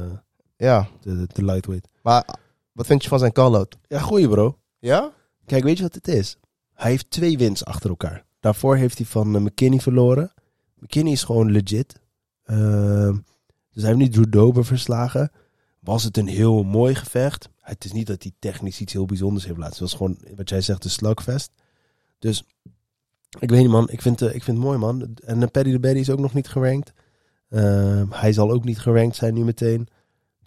ja. 0.56 0.88
de, 1.00 1.16
de, 1.16 1.26
de 1.32 1.44
lightweight. 1.44 1.88
Maar 2.02 2.24
wat 2.72 2.86
vind 2.86 3.02
je 3.02 3.08
van 3.08 3.18
zijn 3.18 3.32
call-out? 3.32 3.76
Ja, 3.86 3.98
goeie 3.98 4.28
bro. 4.28 4.58
Ja? 4.78 5.10
Kijk, 5.46 5.64
weet 5.64 5.76
je 5.76 5.82
wat 5.82 5.94
het 5.94 6.08
is? 6.08 6.38
Hij 6.74 6.90
heeft 6.90 7.10
twee 7.10 7.38
wins 7.38 7.64
achter 7.64 7.90
elkaar. 7.90 8.24
Daarvoor 8.40 8.76
heeft 8.76 8.98
hij 8.98 9.06
van 9.06 9.34
eh, 9.34 9.40
McKinney 9.40 9.80
verloren. 9.80 10.32
McKinney 10.78 11.12
is 11.12 11.22
gewoon 11.22 11.50
legit. 11.50 12.00
Ehm, 12.44 13.12
dus 13.72 13.82
hij 13.82 13.86
heeft 13.86 13.98
niet 13.98 14.12
Drew 14.12 14.30
Dober 14.30 14.64
verslagen. 14.64 15.30
Was 15.80 16.04
het 16.04 16.16
een 16.16 16.26
heel 16.26 16.62
mooi 16.62 16.94
gevecht? 16.94 17.48
Het 17.60 17.84
is 17.84 17.92
niet 17.92 18.06
dat 18.06 18.22
hij 18.22 18.32
technisch 18.38 18.80
iets 18.80 18.92
heel 18.92 19.06
bijzonders 19.06 19.44
heeft 19.44 19.58
laten. 19.58 19.72
Het 19.72 19.82
was 19.82 19.94
gewoon, 19.94 20.18
wat 20.36 20.48
jij 20.48 20.60
zegt, 20.60 20.84
een 20.84 20.90
slugfest. 20.90 21.50
Dus, 22.18 22.44
ik 23.38 23.50
weet 23.50 23.60
niet 23.60 23.70
man. 23.70 23.90
Ik 23.90 24.02
vind, 24.02 24.22
eh, 24.22 24.34
ik 24.34 24.42
vind 24.42 24.56
het 24.56 24.66
mooi 24.66 24.78
man. 24.78 25.16
En 25.24 25.40
uh, 25.40 25.46
Paddy 25.52 25.70
de 25.70 25.80
Baddy 25.80 26.00
is 26.00 26.10
ook 26.10 26.18
nog 26.18 26.34
niet 26.34 26.48
gerankt. 26.48 26.92
Ehm, 27.48 28.06
hij 28.10 28.32
zal 28.32 28.50
ook 28.50 28.64
niet 28.64 28.78
gerankt 28.78 29.16
zijn 29.16 29.34
nu 29.34 29.44
meteen. 29.44 29.88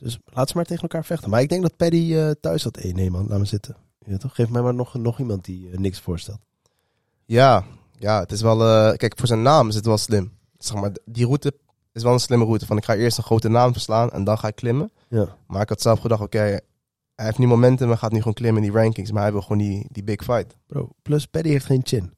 Dus 0.02 0.20
laat 0.26 0.50
ze 0.50 0.56
maar 0.56 0.66
tegen 0.66 0.82
elkaar 0.82 1.06
vechten. 1.06 1.30
Maar 1.30 1.42
ik 1.42 1.50
denk 1.50 1.62
dat 1.62 1.78
Paddy 1.78 2.16
eh, 2.16 2.32
thuis 2.32 2.64
had. 2.64 2.76
Hey, 2.82 2.92
nee 2.92 3.12
man, 3.12 3.28
laat 3.28 3.40
me 3.40 3.46
zitten. 3.46 3.76
Toch? 4.18 4.36
Geef 4.36 4.50
mij 4.50 4.62
maar 4.62 4.74
nog, 4.74 4.94
nog 4.94 5.20
iemand 5.20 5.46
die 5.46 5.70
eh, 5.70 5.78
niks 5.78 6.00
voorstelt. 6.00 6.40
Ja, 7.26 7.66
ja, 8.02 8.20
het 8.20 8.32
is 8.32 8.42
wel... 8.42 8.62
eh, 8.64 8.98
kijk, 8.98 9.14
voor 9.18 9.28
zijn 9.28 9.42
naam 9.42 9.68
is 9.68 9.76
het 9.76 9.86
wel 9.86 9.98
slim. 9.98 10.32
Zeg 10.58 10.82
maar, 10.82 10.92
die 11.06 11.26
route 11.26 11.54
is 11.94 12.04
wel 12.04 12.14
een 12.14 12.20
slimme 12.20 12.46
route. 12.46 12.66
Van 12.66 12.78
ik 12.78 12.86
ga 12.86 12.96
eerst 12.96 13.18
een 13.18 13.24
grote 13.24 13.50
naam 13.50 13.72
verslaan 13.72 14.12
en 14.12 14.24
dan 14.24 14.38
ga 14.38 14.48
ik 14.48 14.56
klimmen. 14.56 14.92
Ja. 15.08 15.36
Maar 15.48 15.62
ik 15.62 15.70
had 15.70 15.82
zelf 15.82 16.00
gedacht, 16.00 16.22
oké, 16.22 16.40
hij 17.16 17.26
heeft 17.26 17.38
nu 17.38 17.48
momentum 17.48 17.92
en 17.92 17.98
gaat 17.98 18.12
nu 18.12 18.18
gewoon 18.18 18.34
klimmen 18.34 18.64
in 18.64 18.72
die 18.72 18.80
rankings. 18.82 19.12
Maar 19.12 19.22
hij 19.22 19.32
wil 19.32 19.42
gewoon 19.42 19.58
die, 19.58 19.88
die 19.92 20.04
big 20.04 20.24
fight. 20.24 20.58
Bro, 20.68 20.90
plus 21.02 21.26
Paddy 21.26 21.50
heeft 21.50 21.66
geen 21.66 21.82
chin. 21.84 22.14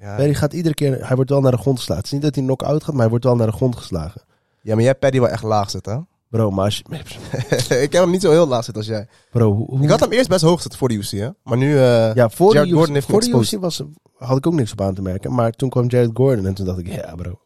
Ja, 0.00 0.16
Paddy 0.16 0.34
gaat 0.34 0.52
iedere 0.52 0.74
keer, 0.74 1.06
hij 1.06 1.16
wordt 1.16 1.30
wel 1.30 1.40
naar 1.40 1.50
de 1.52 1.58
grond 1.58 1.78
geslagen. 1.78 2.02
Het 2.04 2.12
is 2.12 2.18
niet 2.18 2.22
dat 2.22 2.34
hij 2.34 2.44
knock-out 2.44 2.84
gaat, 2.84 2.92
maar 2.92 3.00
hij 3.00 3.10
wordt 3.10 3.24
wel 3.24 3.36
naar 3.36 3.46
de 3.46 3.52
grond 3.52 3.76
geslagen. 3.76 4.22
ja 4.62 4.70
maar 4.70 4.78
jij 4.78 4.86
hebt 4.86 5.00
Paddy 5.00 5.20
wel 5.20 5.28
echt 5.28 5.42
laag 5.42 5.70
zitten, 5.70 5.92
hè? 5.92 6.00
Bro, 6.30 6.50
maar 6.50 6.64
als 6.64 6.76
je, 6.76 6.84
ik 7.84 7.92
heb 7.92 8.02
hem 8.02 8.10
niet 8.10 8.20
zo 8.22 8.30
heel 8.30 8.46
laag 8.46 8.64
zitten 8.64 8.82
als 8.82 8.92
jij. 8.92 9.06
bro, 9.30 9.52
hoe, 9.54 9.82
Ik 9.82 9.88
had 9.88 10.00
hem 10.00 10.12
eerst 10.12 10.28
best 10.28 10.42
hoog 10.42 10.60
zitten 10.60 10.78
voor 10.78 10.88
de 10.88 10.94
UC, 10.94 11.10
hè? 11.10 11.28
Maar 11.42 11.56
nu... 11.58 11.76
eh, 11.78 12.14
ja, 12.14 12.28
voor 12.30 12.52
Jared 12.54 12.68
de 12.68 12.74
Gordon 12.74 12.94
UFC, 12.96 13.06
heeft 13.06 13.06
voor 13.26 13.40
de. 13.40 13.44
UFC 13.46 13.60
was, 13.60 13.82
had 14.16 14.36
ik 14.36 14.46
ook 14.46 14.52
niks 14.54 14.72
op 14.72 14.80
aan 14.80 14.94
te 14.94 15.02
merken. 15.02 15.34
Maar 15.34 15.52
toen 15.52 15.68
kwam 15.68 15.86
Jared 15.88 16.10
Gordon 16.14 16.46
en 16.46 16.54
toen 16.54 16.66
dacht 16.66 16.78
ik, 16.78 16.86
ja 16.92 17.14
bro. 17.14 17.40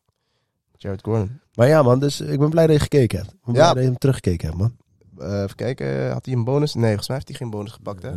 Jared 0.77 1.03
Gordon. 1.03 1.41
Maar 1.55 1.69
ja 1.69 1.83
man, 1.83 1.99
dus 1.99 2.21
ik 2.21 2.39
ben 2.39 2.51
blij 2.51 2.67
dat 2.67 2.77
je 2.77 2.83
gekeken 2.83 3.19
hebt. 3.19 3.31
Ik 3.33 3.39
ben 3.45 3.53
blij 3.55 3.67
Ja. 3.67 3.73
dat 3.73 3.83
je 3.83 3.89
hem 3.89 3.99
teruggekeken 3.99 4.47
hebt 4.49 4.59
man. 4.61 4.77
Eh, 5.19 5.43
even 5.43 5.57
kijken, 5.57 6.13
had 6.13 6.25
hij 6.27 6.35
een 6.35 6.45
bonus? 6.45 6.75
Nee, 6.75 6.85
volgens 6.87 7.09
mij 7.09 7.17
heeft 7.17 7.29
hij 7.29 7.39
geen 7.39 7.51
bonus 7.51 7.73
gepakt, 7.73 8.03
hè? 8.03 8.11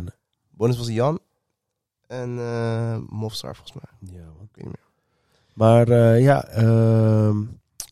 Bonus 0.50 0.76
was 0.78 0.88
Jan. 0.88 1.18
En 2.06 2.38
eh 2.38 2.96
Mofstar, 3.08 3.56
volgens 3.56 3.76
mij. 3.82 4.10
ja, 4.18 4.24
man. 4.24 4.42
Ik 4.50 4.54
weet 4.56 4.64
niet 4.64 4.74
meer. 4.74 4.84
Maar 5.54 6.18
ja, 6.20 6.44
ehm, 6.44 7.36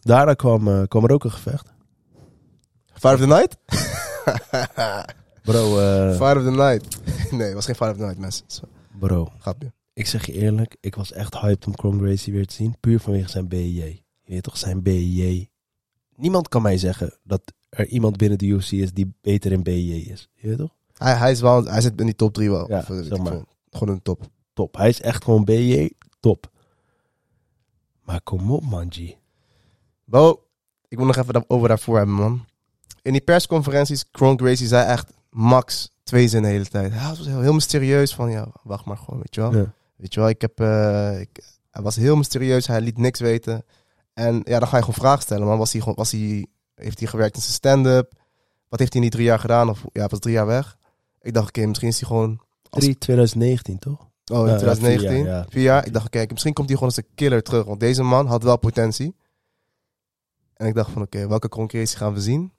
daarna 0.03 0.35
kwam, 0.35 0.89
kwam 0.89 1.05
er 1.05 1.13
ook 1.13 1.25
een 1.25 1.31
gevecht. 1.31 1.73
Fight 3.05 3.21
of 3.21 3.21
the 3.21 3.27
Night? 3.27 3.57
Bro, 5.45 5.79
eh, 5.79 6.17
Fight 6.17 6.37
of 6.37 6.45
the 6.45 6.51
Night. 6.51 6.99
nee, 7.33 7.47
het 7.47 7.55
was 7.55 7.65
geen 7.65 7.75
Fight 7.75 7.91
of 7.91 7.97
the 7.97 8.03
Night, 8.05 8.19
mensen. 8.19 8.45
Zo, 8.47 8.63
bro, 8.99 9.33
Grapje. 9.39 9.73
ik 9.93 10.07
zeg 10.07 10.27
je 10.27 10.33
eerlijk, 10.33 10.77
ik 10.81 10.95
was 10.95 11.13
echt 11.13 11.39
hyped 11.39 11.67
om 11.67 11.75
Kron 11.75 11.99
Gracie 11.99 12.33
weer 12.33 12.47
te 12.47 12.55
zien. 12.55 12.77
Puur 12.81 13.01
vanwege 13.01 13.29
zijn 13.29 13.49
BJ. 13.49 14.03
Je 14.23 14.33
weet 14.33 14.43
toch, 14.43 14.57
zijn 14.57 14.83
BJ. 14.83 15.49
Niemand 16.17 16.49
kan 16.49 16.63
mij 16.63 16.79
zeggen 16.79 17.19
dat 17.23 17.41
er 17.69 17.87
iemand 17.87 18.17
binnen 18.17 18.39
de 18.39 18.47
UFC 18.47 18.71
is 18.73 18.93
die 18.93 19.15
beter 19.21 19.53
in 19.53 19.63
BJ 19.63 19.93
is. 20.11 20.29
Je 20.35 20.49
weet 20.49 20.59
toch? 20.59 20.75
Hij, 20.95 21.15
hij, 21.15 21.31
is 21.31 21.41
wel, 21.41 21.65
hij 21.65 21.81
zit 21.81 22.01
in 22.01 22.07
die 22.07 22.17
top 22.17 22.35
3 22.35 22.51
wel. 22.51 22.69
Ja, 22.71 22.79
Of, 22.79 22.85
eh, 22.85 22.97
weet 22.97 23.05
zeg 23.07 23.17
ik 23.19 23.23
maar. 23.23 23.33
veel. 23.33 23.47
Gewoon 23.71 23.95
een 23.95 24.03
top. 24.03 24.29
Top. 24.53 24.77
Hij 24.77 24.89
is 24.89 25.01
echt 25.01 25.25
gewoon 25.25 25.45
BJ, 25.45 25.91
top. 26.21 26.51
Maar 28.03 28.21
kom 28.23 28.51
op 28.53 28.65
man, 28.65 28.93
G. 28.93 28.99
Bo, 30.05 30.43
ik 30.89 30.99
moet 30.99 31.07
nog 31.07 31.17
even 31.17 31.45
over 31.51 31.69
daarvoor 31.69 31.97
hebben, 31.97 32.15
man. 32.15 32.45
In 33.05 33.13
die 33.13 33.21
persconferenties, 33.21 34.11
Kron 34.11 34.39
Gracie 34.39 34.67
zei 34.67 34.87
echt 34.89 35.13
max 35.31 35.91
twee 36.03 36.29
zinnen 36.29 36.51
de 36.51 36.57
hele 36.57 36.69
tijd. 36.69 36.93
Hij 36.93 37.09
was 37.09 37.27
heel, 37.27 37.41
heel 37.41 37.53
mysterieus 37.53 38.15
van, 38.15 38.31
ja, 38.31 38.47
wacht 38.63 38.85
maar 38.85 38.97
gewoon, 38.97 39.19
weet 39.19 39.35
je 39.35 39.41
wel. 39.41 39.55
Ja. 39.57 39.73
Weet 39.97 40.15
je 40.15 40.21
wel, 40.21 40.29
ik 40.29 40.41
heb... 40.41 40.61
eh, 40.61 41.21
ik, 41.21 41.45
hij 41.71 41.83
was 41.83 41.97
heel 41.97 42.17
mysterieus, 42.17 42.67
hij 42.67 42.81
liet 42.81 42.99
niks 42.99 43.21
weten. 43.21 43.65
En 44.15 44.41
ja, 44.45 44.59
dan 44.59 44.69
ga 44.69 44.77
je 44.77 44.83
gewoon 44.83 44.99
vragen 45.01 45.23
stellen, 45.23 45.47
man. 45.47 45.59
Was 45.59 45.73
hij, 45.73 45.81
gewoon- 45.81 45.97
was 45.97 46.11
hij, 46.11 46.47
heeft 46.75 46.99
hij 46.99 47.09
gewerkt 47.09 47.37
in 47.37 47.43
zijn 47.43 47.55
stand-up? 47.55 48.13
Wat 48.69 48.79
heeft 48.79 48.93
hij 48.93 49.03
in 49.03 49.09
die 49.09 49.17
drie 49.19 49.25
jaar 49.31 49.39
gedaan? 49.39 49.69
Of 49.71 49.85
ja, 49.93 50.07
was 50.07 50.19
drie 50.19 50.35
jaar 50.35 50.47
weg. 50.47 50.77
Ik 51.21 51.35
dacht, 51.35 51.49
oké, 51.49 51.67
misschien 51.67 51.89
is 51.89 51.99
hij 52.01 52.09
gewoon... 52.09 52.41
Als, 52.71 52.85
3 52.85 52.99
2019 52.99 53.79
toch? 53.79 54.01
oh, 54.33 54.39
in 54.39 54.45
Ja, 54.45 54.51
ja, 54.53 54.57
2019? 54.57 55.09
vier 55.11 55.25
jaar, 55.27 55.37
ja. 55.37 55.47
Vier 55.49 55.63
jaar. 55.63 55.87
Ik 55.87 55.93
dacht, 55.93 56.07
oké, 56.07 56.25
misschien 56.31 56.53
komt 56.53 56.69
hij 56.69 56.77
gewoon 56.77 56.93
als 56.95 57.03
een 57.05 57.11
killer 57.15 57.43
terug. 57.43 57.65
Want 57.65 57.81
deze 57.81 58.03
man 58.03 58.27
had 58.27 58.43
wel 58.43 58.59
potentie. 58.59 59.17
En 60.55 60.67
ik 60.67 60.75
dacht 60.75 60.91
van, 60.91 61.03
oké, 61.03 61.29
welke 61.29 61.49
Kron 61.49 61.69
Gracie 61.69 61.97
gaan 61.99 62.15
we 62.15 62.21
zien? 62.21 62.53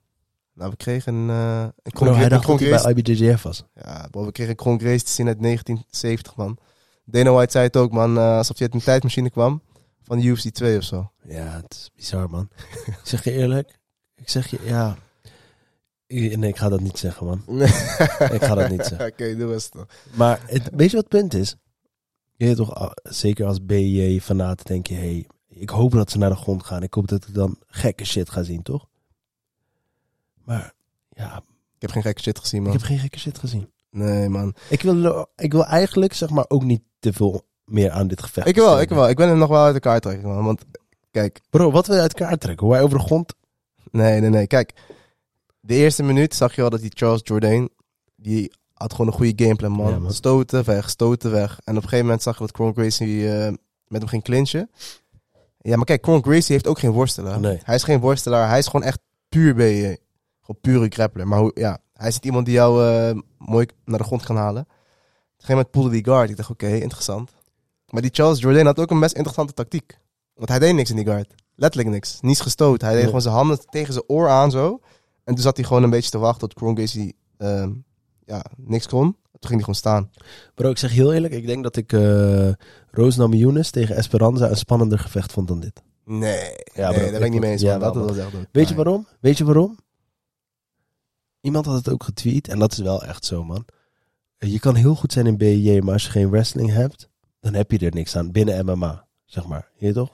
Nou, 0.56 0.70
we 0.70 0.76
kregen 0.76 1.14
een... 1.14 1.30
eh 1.30 1.60
een 1.82 1.92
Bro, 1.92 2.14
hij 2.14 2.28
dacht 2.28 2.46
dat 2.46 2.60
hij 2.60 2.70
bij 2.70 2.94
IBJJF 2.94 3.42
was. 3.42 3.64
ja, 3.74 4.08
bro, 4.10 4.24
we 4.24 4.32
kregen 4.32 4.56
een 4.70 4.80
Gracie 4.80 5.02
te 5.02 5.10
zien 5.10 5.26
uit 5.26 5.42
1970, 5.42 6.36
man. 6.36 6.58
Dana 7.04 7.30
White 7.30 7.50
zei 7.52 7.64
het 7.64 7.76
ook, 7.76 7.92
man. 7.92 8.16
eh, 8.16 8.36
alsof 8.36 8.58
hij 8.58 8.66
uit 8.66 8.76
een 8.76 8.84
tijdmachine 8.86 9.30
kwam. 9.30 9.62
Van 10.02 10.22
UFC 10.22 10.48
2 10.48 10.76
of 10.78 10.82
zo. 10.84 11.10
Ja, 11.28 11.44
het 11.62 11.72
is 11.74 11.90
bizar, 11.96 12.30
man. 12.30 12.48
ik 12.86 12.98
zeg 13.12 13.24
je 13.24 13.32
eerlijk. 13.32 13.78
Ik 14.14 14.28
zeg 14.28 14.46
je, 14.46 14.58
ja. 14.64 14.96
Nee, 16.08 16.48
ik 16.48 16.56
ga 16.56 16.68
dat 16.68 16.80
niet 16.80 16.98
zeggen, 16.98 17.26
man. 17.26 17.42
Ik 18.32 18.42
ga 18.44 18.54
dat 18.54 18.70
niet 18.70 18.84
zeggen. 18.84 19.06
Oké, 19.06 19.36
doe 19.36 19.52
eens 19.52 19.70
dan. 19.70 19.86
Maar 20.14 20.40
het, 20.46 20.62
weet 20.72 20.90
je 20.90 20.96
wat 20.96 21.06
het 21.10 21.20
punt 21.20 21.34
is? 21.34 21.56
Je 22.36 22.44
weet 22.46 22.56
toch, 22.56 22.74
ah, 22.74 22.90
zeker 23.02 23.46
als 23.46 23.64
BJ-fanaat 23.64 24.66
denk 24.66 24.86
je, 24.86 24.94
hey, 24.94 25.26
ik 25.48 25.70
hoop 25.70 25.92
dat 25.92 26.10
ze 26.10 26.18
naar 26.18 26.30
de 26.30 26.36
grond 26.36 26.64
gaan. 26.64 26.82
Ik 26.82 26.94
hoop 26.94 27.08
dat 27.08 27.26
ik 27.28 27.34
dan 27.34 27.56
gekke 27.66 28.04
shit 28.04 28.30
ga 28.30 28.42
zien, 28.42 28.62
toch? 28.62 28.86
Maar 30.46 30.72
ja, 31.08 31.36
Ik 31.74 31.82
heb 31.82 31.90
geen 31.90 32.02
gekke 32.02 32.22
shit 32.22 32.38
gezien, 32.38 32.62
man. 32.62 32.72
ik 32.72 32.78
heb 32.78 32.88
geen 32.88 32.98
gekke 32.98 33.18
shit 33.18 33.38
gezien. 33.38 33.70
Nee, 33.90 34.28
man. 34.28 34.54
Ik 34.68 34.82
wil, 34.82 35.28
ik 35.36 35.52
wil 35.52 35.64
eigenlijk, 35.64 36.12
zeg 36.12 36.30
maar, 36.30 36.44
ook 36.48 36.62
niet 36.62 36.82
te 36.98 37.12
veel 37.12 37.42
meer 37.64 37.90
aan 37.90 38.08
dit 38.08 38.22
gevecht. 38.22 38.46
Ik 38.46 38.54
wel, 38.56 38.80
ik 38.80 38.88
wel. 38.88 39.08
Ik 39.08 39.16
ben 39.16 39.28
hem 39.28 39.38
nog 39.38 39.48
wel 39.48 39.64
uit 39.64 39.74
elkaar 39.74 40.00
trekken, 40.00 40.28
man. 40.28 40.44
Want, 40.44 40.62
kijk. 41.10 41.40
Bro, 41.50 41.70
wat 41.70 41.86
wil 41.86 41.96
je 41.96 42.02
uit 42.02 42.14
elkaar 42.14 42.38
trekken? 42.38 42.66
Hoe 42.66 42.74
hij 42.74 42.84
over 42.84 42.98
de 42.98 43.04
grond... 43.04 43.34
Nee, 43.90 44.20
nee, 44.20 44.30
nee. 44.30 44.46
Kijk. 44.46 44.72
De 45.60 45.74
eerste 45.74 46.02
minuut 46.02 46.34
zag 46.34 46.54
je 46.54 46.62
al 46.62 46.70
dat 46.70 46.80
die 46.80 46.92
Charles 46.94 47.20
Jourdain... 47.24 47.70
Die 48.16 48.52
had 48.72 48.92
gewoon 48.92 49.06
een 49.06 49.12
goede 49.12 49.44
gameplan, 49.44 49.72
man. 49.72 49.90
Ja, 49.90 49.98
man. 49.98 50.12
Stoten 50.12 50.64
weg, 50.64 50.90
stoten 50.90 51.30
weg. 51.30 51.50
En 51.64 51.76
op 51.76 51.82
een 51.82 51.82
gegeven 51.82 52.04
moment 52.04 52.22
zag 52.22 52.34
je 52.34 52.40
dat 52.40 52.52
Kron 52.52 52.72
Gracie 52.72 53.32
eh, 53.32 53.52
met 53.86 54.00
hem 54.00 54.08
ging 54.08 54.22
clinchen. 54.22 54.70
Ja, 55.58 55.76
maar 55.76 55.84
kijk, 55.84 56.02
Kron 56.02 56.22
Gracie 56.22 56.52
heeft 56.52 56.66
ook 56.66 56.78
geen 56.78 56.90
worstelaar. 56.90 57.40
Nee. 57.40 57.60
Hij 57.62 57.74
is 57.74 57.82
geen 57.82 58.00
worstelaar. 58.00 58.48
Hij 58.48 58.58
is 58.58 58.66
gewoon 58.66 58.86
echt 58.86 58.98
puur 59.28 59.54
BJ. 59.54 59.96
Gewoon 60.46 60.60
pure 60.60 60.88
grappler. 60.88 61.28
Maar 61.28 61.38
hoe, 61.38 61.50
ja, 61.54 61.78
hij 61.92 62.08
is 62.08 62.14
niet 62.14 62.24
iemand 62.24 62.46
die 62.46 62.54
jou 62.54 62.86
eh, 62.86 63.20
mooi 63.38 63.66
naar 63.84 63.98
de 63.98 64.04
grond 64.04 64.22
kan 64.24 64.36
halen. 64.36 64.66
gegeven 65.36 65.54
moment 65.54 65.70
poelde 65.70 65.90
die 65.90 66.04
guard. 66.04 66.30
Ik 66.30 66.36
dacht, 66.36 66.50
oké, 66.50 66.66
interessant. 66.68 67.30
Maar 67.90 68.02
die 68.02 68.10
Charles 68.14 68.38
Jourdain 68.40 68.66
had 68.66 68.78
ook 68.78 68.90
een 68.90 69.00
best 69.00 69.14
interessante 69.14 69.52
tactiek. 69.52 69.98
Want 70.34 70.48
hij 70.48 70.58
deed 70.58 70.74
niks 70.74 70.90
in 70.90 70.96
die 70.96 71.04
guard. 71.04 71.34
Letterlijk 71.54 71.90
niks. 71.92 72.18
Niets 72.20 72.40
gestoot. 72.40 72.80
Hij 72.80 72.94
deed 72.94 73.04
gewoon 73.04 73.22
zijn 73.22 73.34
handen 73.34 73.58
tegen 73.68 73.92
zijn 73.92 74.04
oor 74.06 74.28
aan 74.28 74.50
zo. 74.50 74.80
En 75.24 75.34
toen 75.34 75.42
zat 75.42 75.56
hij 75.56 75.66
gewoon 75.66 75.82
een 75.82 75.90
beetje 75.90 76.10
te 76.10 76.18
wachten 76.18 76.48
tot 76.48 76.54
Kron 76.58 76.76
Gracie 76.76 77.16
ehm, 77.38 77.72
ja, 78.24 78.44
niks 78.56 78.86
kon. 78.86 79.02
Toen 79.12 79.50
ging 79.50 79.64
hij 79.66 79.74
gewoon 79.74 79.74
staan. 79.74 80.10
Bro, 80.54 80.70
ik 80.70 80.78
zeg 80.78 80.92
heel 80.92 81.12
eerlijk, 81.12 81.32
ik 81.34 81.46
denk 81.46 81.62
dat 81.62 81.76
ik 81.76 81.92
eh 81.92 82.50
Roos 82.90 83.16
Namajunas 83.16 83.70
tegen 83.70 83.96
Esperanza 83.96 84.48
een 84.50 84.56
spannender 84.56 84.98
gevecht 84.98 85.32
vond 85.32 85.48
dan 85.48 85.60
dit. 85.60 85.82
Nee, 86.04 86.54
Ja, 86.74 86.90
nee 86.90 87.00
daar 87.00 87.10
ben 87.10 87.22
ik 87.22 87.30
niet 87.30 87.40
mee 87.40 87.50
eens. 87.50 87.62
ja, 87.62 87.78
dat 87.78 87.94
was 87.94 88.16
echt. 88.16 88.28
Weet 88.52 88.68
je 88.68 88.74
waarom? 88.74 89.06
Weet 89.20 89.38
je 89.38 89.44
waarom? 89.44 89.78
Iemand 91.46 91.66
had 91.66 91.74
het 91.74 91.88
ook 91.88 92.02
getweet 92.02 92.48
en 92.48 92.58
dat 92.58 92.72
is 92.72 92.78
wel 92.78 93.04
echt 93.04 93.24
zo, 93.24 93.44
man. 93.44 93.64
Je 94.38 94.58
kan 94.58 94.74
heel 94.74 94.94
goed 94.94 95.12
zijn 95.12 95.26
in 95.26 95.36
BJJ, 95.36 95.78
maar 95.78 95.92
als 95.92 96.04
je 96.04 96.10
geen 96.10 96.30
wrestling 96.30 96.70
hebt, 96.70 97.08
dan 97.40 97.54
heb 97.54 97.70
je 97.70 97.78
er 97.78 97.94
niks 97.94 98.16
aan 98.16 98.32
binnen 98.32 98.66
MMA, 98.66 99.06
zeg 99.24 99.46
maar. 99.46 99.70
Je 99.76 99.92
toch? 99.92 100.10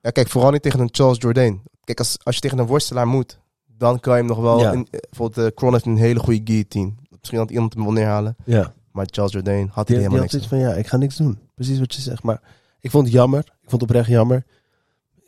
Ja, 0.00 0.10
kijk, 0.10 0.28
vooral 0.28 0.50
niet 0.50 0.62
tegen 0.62 0.80
een 0.80 0.88
Charles 0.92 1.18
Jourdain. 1.18 1.62
Kijk, 1.84 1.98
als, 1.98 2.16
als 2.22 2.34
je 2.34 2.40
tegen 2.40 2.58
een 2.58 2.66
worstelaar 2.66 3.06
moet, 3.06 3.38
dan 3.66 4.00
kan 4.00 4.12
je 4.12 4.18
hem 4.18 4.28
nog 4.28 4.38
wel... 4.38 4.60
Ja. 4.60 4.72
In, 4.72 4.88
eh, 4.90 5.00
bijvoorbeeld, 5.00 5.46
uh, 5.46 5.56
Kron 5.56 5.72
heeft 5.72 5.86
een 5.86 5.96
hele 5.96 6.20
goede 6.20 6.40
guillotine. 6.44 6.92
Misschien 7.10 7.38
had 7.38 7.50
iemand 7.50 7.74
hem 7.74 7.82
wel 7.82 7.92
neerhalen. 7.92 8.36
Ja. 8.44 8.72
Maar 8.92 9.06
Charles 9.10 9.32
Jourdain 9.32 9.68
had 9.72 9.88
hij 9.88 9.96
helemaal 9.96 10.18
niks. 10.18 10.30
zoiets 10.30 10.48
van, 10.48 10.58
ja, 10.58 10.74
ik 10.74 10.86
ga 10.86 10.96
niks 10.96 11.16
doen. 11.16 11.38
Precies 11.54 11.78
wat 11.78 11.94
je 11.94 12.00
zegt. 12.00 12.22
Maar 12.22 12.40
ik 12.80 12.90
vond 12.90 13.04
het 13.04 13.14
jammer. 13.14 13.40
Ik 13.40 13.68
vond 13.68 13.80
het 13.80 13.90
oprecht 13.90 14.08
jammer. 14.08 14.44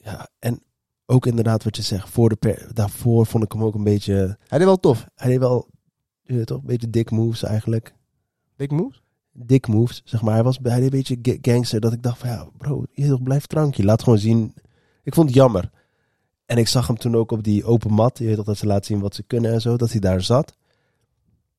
Ja, 0.02 0.28
en 0.38 0.62
ook 1.06 1.26
inderdaad 1.26 1.64
wat 1.64 1.76
je 1.76 1.82
zegt. 1.82 2.08
Voor 2.08 2.28
de 2.28 2.36
per- 2.36 2.68
daarvoor 2.72 3.26
vond 3.26 3.44
ik 3.44 3.52
hem 3.52 3.62
ook 3.64 3.74
een 3.74 3.84
beetje... 3.84 4.36
Hij 4.46 4.58
deed 4.58 4.66
wel 4.66 4.80
tof. 4.80 5.06
Hij 5.14 5.28
deed 5.30 5.38
wel, 5.38 5.68
je 6.22 6.34
weet 6.34 6.46
toch, 6.46 6.58
een 6.60 6.66
beetje 6.66 6.90
dik 6.90 7.10
moves 7.10 7.42
eigenlijk. 7.42 7.94
Big 8.56 8.70
moves. 8.70 9.02
Dik 9.32 9.66
moves, 9.66 10.02
zeg 10.04 10.22
maar. 10.22 10.34
Hij, 10.34 10.42
was, 10.42 10.58
hij 10.62 10.74
deed 10.80 10.84
een 10.84 10.90
beetje 10.90 11.18
ga- 11.22 11.38
gangster. 11.52 11.80
Dat 11.80 11.92
ik 11.92 12.02
dacht 12.02 12.18
van, 12.18 12.28
ja, 12.28 12.48
bro, 12.56 12.84
je 12.92 13.08
toch, 13.08 13.22
blijf 13.22 13.46
drankje. 13.46 13.84
Laat 13.84 14.02
gewoon 14.02 14.18
zien. 14.18 14.54
Ik 15.02 15.14
vond 15.14 15.26
het 15.28 15.36
jammer. 15.36 15.70
En 16.46 16.58
ik 16.58 16.68
zag 16.68 16.86
hem 16.86 16.96
toen 16.96 17.16
ook 17.16 17.30
op 17.32 17.42
die 17.42 17.64
open 17.64 17.92
mat. 17.92 18.18
Je 18.18 18.24
weet 18.24 18.36
toch, 18.36 18.44
dat 18.44 18.56
ze 18.56 18.66
laten 18.66 18.84
zien 18.84 19.00
wat 19.00 19.14
ze 19.14 19.22
kunnen 19.22 19.52
en 19.52 19.60
zo. 19.60 19.76
Dat 19.76 19.90
hij 19.90 20.00
daar 20.00 20.22
zat. 20.22 20.56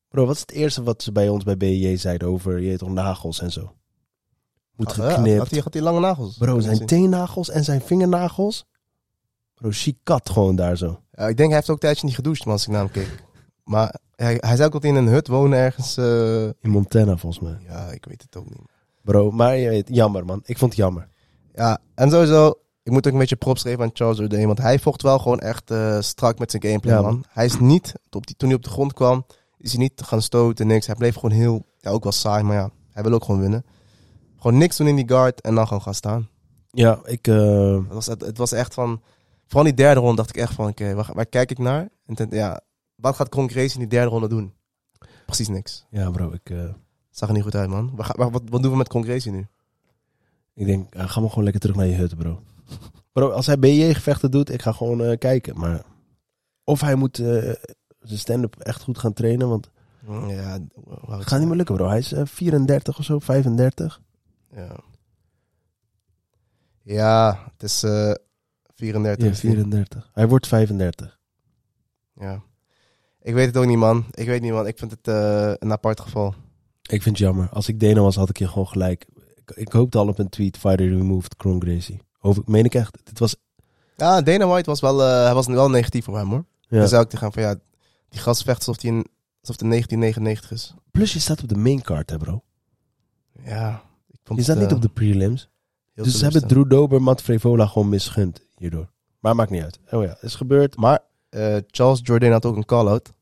Bro, 0.08 0.26
wat 0.26 0.34
is 0.34 0.40
het 0.40 0.50
eerste 0.50 0.82
wat 0.82 1.02
ze 1.02 1.12
bij 1.12 1.28
ons 1.28 1.44
bij 1.44 1.56
BJ 1.56 1.96
zeiden 1.96 2.28
over, 2.28 2.60
je 2.60 2.68
weet 2.68 2.78
toch, 2.78 2.88
nagels 2.90 3.40
en 3.40 3.52
zo? 3.52 3.72
Moet 4.76 4.90
Ah, 4.90 4.96
ja, 4.96 5.10
geknipt. 5.10 5.38
Had 5.38 5.50
hij, 5.50 5.60
had 5.60 5.72
hij 5.72 5.82
lange 5.82 6.00
nagels? 6.00 6.36
Bro, 6.36 6.60
zijn 6.60 6.86
teennagels 6.86 7.50
en 7.50 7.64
zijn 7.64 7.80
vingernagels. 7.80 8.66
Bro, 9.60 9.68
chic 9.72 9.96
kat 10.02 10.30
gewoon 10.30 10.56
daar 10.56 10.76
zo. 10.76 11.00
Ja, 11.12 11.28
ik 11.28 11.36
denk 11.36 11.48
hij 11.48 11.56
heeft 11.58 11.68
ook 11.70 11.74
een 11.76 11.80
tijdje 11.82 12.06
niet 12.06 12.14
gedoucht, 12.14 12.44
man, 12.44 12.52
als 12.54 12.62
ik 12.66 12.68
naar 12.72 12.80
hem 12.82 12.90
keek. 12.90 13.24
Maar 13.64 13.94
hij, 14.16 14.36
hij 14.40 14.56
zou 14.56 14.68
ook 14.68 14.74
altijd 14.74 14.92
in 14.94 14.98
een 14.98 15.12
hut 15.12 15.28
wonen 15.28 15.58
ergens. 15.58 15.96
eh, 15.96 16.42
In 16.44 16.70
Montana 16.70 17.16
volgens 17.16 17.42
mij. 17.42 17.56
Ja, 17.68 17.90
ik 17.90 18.04
weet 18.04 18.22
het 18.22 18.36
ook 18.36 18.48
niet. 18.48 18.58
Bro, 19.02 19.30
maar 19.30 19.56
je 19.56 19.68
weet, 19.68 19.88
jammer 19.90 20.24
man. 20.24 20.40
Ik 20.44 20.58
vond 20.58 20.70
het 20.70 20.80
jammer. 20.80 21.08
Ja, 21.54 21.78
en 21.94 22.10
sowieso, 22.10 22.54
ik 22.82 22.92
moet 22.92 23.06
ook 23.06 23.12
een 23.12 23.18
beetje 23.18 23.36
props 23.36 23.62
geven 23.62 23.84
aan 23.84 23.90
Charles 23.92 24.18
Jourdain. 24.18 24.46
Want 24.46 24.58
hij 24.58 24.78
vocht 24.78 25.02
wel 25.02 25.18
gewoon 25.18 25.38
echt 25.38 25.70
eh, 25.70 26.00
strak 26.00 26.38
met 26.38 26.50
zijn 26.50 26.62
gameplay, 26.62 26.94
Ja, 26.94 27.00
man. 27.00 27.10
man. 27.12 27.24
Hij 27.28 27.44
is 27.44 27.58
niet, 27.60 27.92
op 28.10 28.26
die, 28.26 28.36
toen 28.36 28.48
hij 28.48 28.56
op 28.56 28.64
de 28.64 28.70
grond 28.70 28.92
kwam, 28.92 29.26
is 29.58 29.70
hij 29.72 29.80
niet 29.80 30.02
gaan 30.04 30.22
stoten, 30.22 30.66
niks. 30.66 30.86
Hij 30.86 30.94
bleef 30.94 31.14
gewoon 31.14 31.30
heel, 31.30 31.64
ja, 31.78 31.90
ook 31.90 32.02
wel 32.02 32.12
saai, 32.12 32.42
maar 32.42 32.56
ja, 32.56 32.70
hij 32.92 33.02
wil 33.02 33.12
ook 33.12 33.24
gewoon 33.24 33.40
winnen. 33.40 33.64
Gewoon 34.36 34.58
niks 34.58 34.76
doen 34.76 34.86
in 34.88 34.96
die 34.96 35.08
guard 35.08 35.40
en 35.40 35.54
dan 35.54 35.66
gewoon 35.66 35.82
gaan 35.82 35.94
staan. 35.94 36.28
Ja, 36.70 37.00
ik... 37.04 37.26
eh, 37.28 37.74
Het 37.74 37.92
was, 37.92 38.06
het, 38.06 38.20
het 38.20 38.38
was 38.38 38.52
echt 38.52 38.74
van, 38.74 39.02
vooral 39.46 39.64
die 39.64 39.74
derde 39.74 40.00
ronde 40.00 40.16
dacht 40.16 40.28
ik 40.28 40.36
echt 40.36 40.54
van, 40.54 40.68
oké, 40.68 40.94
waar, 40.94 41.10
waar 41.14 41.26
kijk 41.26 41.50
ik 41.50 41.58
naar? 41.58 41.88
En 42.06 42.14
ten- 42.14 42.28
ja, 42.30 42.60
wat 42.94 43.16
gaat 43.16 43.34
Gracie 43.34 43.72
in 43.72 43.78
die 43.78 43.88
derde 43.88 44.10
ronde 44.10 44.28
doen? 44.28 44.52
Precies 45.26 45.48
niks. 45.48 45.86
ja 45.90 46.10
bro, 46.10 46.32
ik, 46.32 46.50
eh, 46.50 46.72
Zag 47.10 47.28
er 47.28 47.34
niet 47.34 47.42
goed 47.44 47.54
uit, 47.54 47.68
man. 47.68 47.90
Waar 47.94 48.04
ga- 48.06 48.14
waar- 48.16 48.30
wat, 48.30 48.42
wat 48.48 48.62
doen 48.62 48.70
we 48.70 48.76
met 48.76 48.88
Gracie 48.92 49.32
nu? 49.32 49.46
ik 50.54 50.66
denk, 50.66 50.94
eh, 50.94 51.08
ga 51.08 51.20
maar 51.20 51.28
gewoon 51.28 51.44
lekker 51.44 51.60
terug 51.62 51.76
naar 51.76 51.86
je 51.86 51.94
hut 51.94 52.16
bro. 52.16 52.42
Bro, 53.12 53.30
als 53.30 53.46
hij 53.46 53.58
BJ 53.58 53.92
gevechten 53.94 54.30
doet, 54.30 54.50
ik 54.50 54.62
ga 54.62 54.72
gewoon 54.72 55.02
eh, 55.04 55.18
kijken. 55.18 55.58
Maar 55.58 55.82
of 56.64 56.80
hij 56.80 56.94
moet 56.94 57.16
zijn 57.16 58.18
stand-up 58.18 58.56
echt 58.58 58.82
goed 58.82 58.98
gaan 58.98 59.12
trainen, 59.12 59.48
want 59.48 59.70
Ja, 60.28 60.58
het 61.08 61.26
gaat 61.26 61.38
niet 61.38 61.48
meer 61.48 61.56
lukken 61.56 61.74
bro. 61.76 61.88
Hij 61.88 61.98
is 61.98 62.12
eh, 62.12 62.22
34 62.24 62.98
of 62.98 63.04
zo, 63.04 63.18
35. 63.18 64.00
Ja. 64.54 64.76
Ja, 66.82 67.38
het 67.52 67.62
is 67.62 67.82
34. 68.76 69.24
Ja, 69.24 69.30
is 69.30 69.40
die. 69.40 69.50
34. 69.50 70.10
Hij 70.12 70.28
wordt 70.28 70.46
35. 70.46 71.18
Ja. 72.20 72.42
Ik 73.22 73.34
weet 73.34 73.46
het 73.46 73.56
ook 73.56 73.66
niet, 73.66 73.78
man. 73.78 74.04
Ik 74.10 74.26
weet 74.26 74.40
niet, 74.42 74.52
man. 74.52 74.66
Ik 74.66 74.78
vind 74.78 74.90
het 74.90 75.08
eh, 75.08 75.52
een 75.58 75.72
apart 75.72 76.00
geval. 76.00 76.34
Ik 76.82 77.02
vind 77.02 77.18
het 77.18 77.18
jammer. 77.18 77.48
Als 77.50 77.68
ik 77.68 77.80
Dana 77.80 78.00
was, 78.00 78.16
had 78.16 78.28
ik 78.28 78.38
je 78.38 78.48
gewoon 78.48 78.68
gelijk. 78.68 79.06
Ik, 79.34 79.50
ik 79.56 79.72
hoopte 79.72 79.98
al 79.98 80.08
op 80.08 80.18
een 80.18 80.28
tweet, 80.28 80.56
fighter 80.58 80.88
removed, 80.88 81.36
Kron 81.36 81.60
Gracie. 81.62 82.00
Hoop 82.18 82.36
ik, 82.36 82.46
meen 82.46 82.64
ik 82.64 82.74
echt. 82.74 82.98
Dit 83.04 83.18
was, 83.18 83.36
Ja, 83.96 84.22
Dana 84.22 84.46
White 84.46 84.70
was 84.70 84.80
wel, 84.80 85.02
eh, 85.02 85.24
hij 85.24 85.34
was 85.34 85.46
wel 85.46 85.70
negatief 85.70 86.04
voor 86.04 86.16
hem, 86.16 86.28
hoor. 86.30 86.44
ja. 86.68 86.78
Dan 86.78 86.88
zou 86.88 87.02
ik 87.02 87.08
tegen 87.08 87.24
hem 87.24 87.34
van, 87.34 87.42
ja, 87.42 87.54
die 88.08 88.20
gast 88.20 88.42
vecht 88.42 88.58
alsof 88.58 88.82
hij 88.82 88.90
in, 88.90 88.96
alsof 89.40 89.60
het 89.60 89.68
1999 89.70 90.50
is. 90.50 90.74
Plus 90.90 91.12
je 91.12 91.18
staat 91.18 91.42
op 91.42 91.48
de 91.48 91.56
main 91.56 91.82
card, 91.82 92.10
hè 92.10 92.16
bro. 92.16 92.42
Ja. 93.44 93.82
Ik 94.10 94.18
vond 94.24 94.38
Je 94.38 94.44
staat 94.44 94.56
het, 94.56 94.64
niet 94.64 94.70
eh, 94.70 94.76
op 94.76 94.82
de 94.82 95.00
prelims. 95.00 95.48
Dus 96.04 96.18
ze 96.18 96.24
hebben. 96.24 96.46
Drew 96.46 96.70
Dober, 96.70 97.02
Matt 97.02 97.22
Frevola 97.22 97.66
gewoon 97.66 97.88
misgund 97.88 98.46
hierdoor. 98.56 98.88
Maar 99.20 99.34
maakt 99.34 99.50
niet 99.50 99.62
uit. 99.62 99.78
Oh 99.90 100.04
ja, 100.04 100.16
is 100.20 100.34
gebeurd. 100.34 100.76
Maar 100.76 100.98
eh, 101.28 101.56
Charles 101.66 102.00
Jourdain 102.02 102.32
had 102.32 102.44
ook 102.46 102.56
een 102.56 102.64
call-out. 102.64 103.12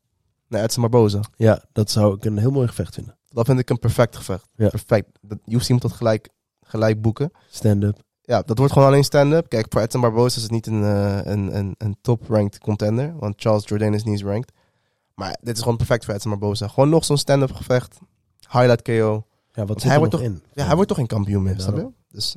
naar 0.47 0.63
Edson 0.63 0.81
Barboza. 0.81 1.19
Ja, 1.35 1.63
dat 1.71 1.91
zou 1.91 2.15
ik 2.15 2.25
een 2.25 2.37
heel 2.37 2.51
mooi 2.51 2.67
gevecht 2.67 2.93
vinden. 2.93 3.17
Dat 3.29 3.45
vind 3.45 3.59
ik 3.59 3.69
een 3.69 3.79
perfect 3.79 4.15
gevecht. 4.15 4.47
Ja. 4.55 4.69
Perfect. 4.69 5.07
Dat, 5.21 5.37
UFC 5.45 5.69
moet 5.69 5.81
dat 5.81 5.91
gelijk, 5.91 6.29
gelijk 6.61 7.01
boeken. 7.01 7.31
Stand-up. 7.49 7.97
Ja, 8.21 8.41
dat 8.41 8.57
wordt 8.57 8.73
gewoon 8.73 8.87
alleen 8.87 9.03
stand-up. 9.03 9.49
Kijk, 9.49 9.65
voor 9.69 9.81
Edson 9.81 10.01
Barboza 10.01 10.35
is 10.37 10.41
het 10.43 10.51
niet 10.51 10.67
een, 10.67 10.83
eh, 10.83 11.19
een, 11.23 11.57
een, 11.57 11.75
een 11.77 11.97
top-ranked 12.01 12.59
contender. 12.59 13.15
Want 13.19 13.33
Charles 13.41 13.63
Jourdain 13.67 13.93
is 13.93 14.03
niet 14.03 14.13
eens 14.13 14.23
ranked. 14.23 14.51
Maar 15.15 15.37
dit 15.41 15.55
is 15.55 15.61
gewoon 15.61 15.77
perfect 15.77 16.05
voor 16.05 16.13
Edson 16.13 16.31
Barboza. 16.31 16.67
Gewoon 16.67 16.89
nog 16.89 17.05
zo'n 17.05 17.17
stand-up 17.17 17.51
gevecht. 17.51 17.97
Highlight 18.49 18.81
KO. 18.81 19.25
Ja, 19.51 19.65
wat 19.65 19.81
hij 19.83 19.91
er 19.91 19.97
wordt 19.97 20.11
nog 20.13 20.21
toch- 20.21 20.29
in? 20.31 20.43
Ja, 20.53 20.65
hij 20.65 20.73
wordt 20.73 20.87
toch 20.87 20.97
geen 20.97 21.07
kampioen 21.07 21.43
Ja, 21.45 21.53
snap 21.53 21.65
je? 21.65 21.71
daarom. 21.71 21.95
Dus 22.09 22.35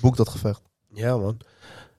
boek 0.00 0.16
dat 0.16 0.28
gevecht. 0.28 0.62
Ja, 0.92 1.16
man. 1.16 1.38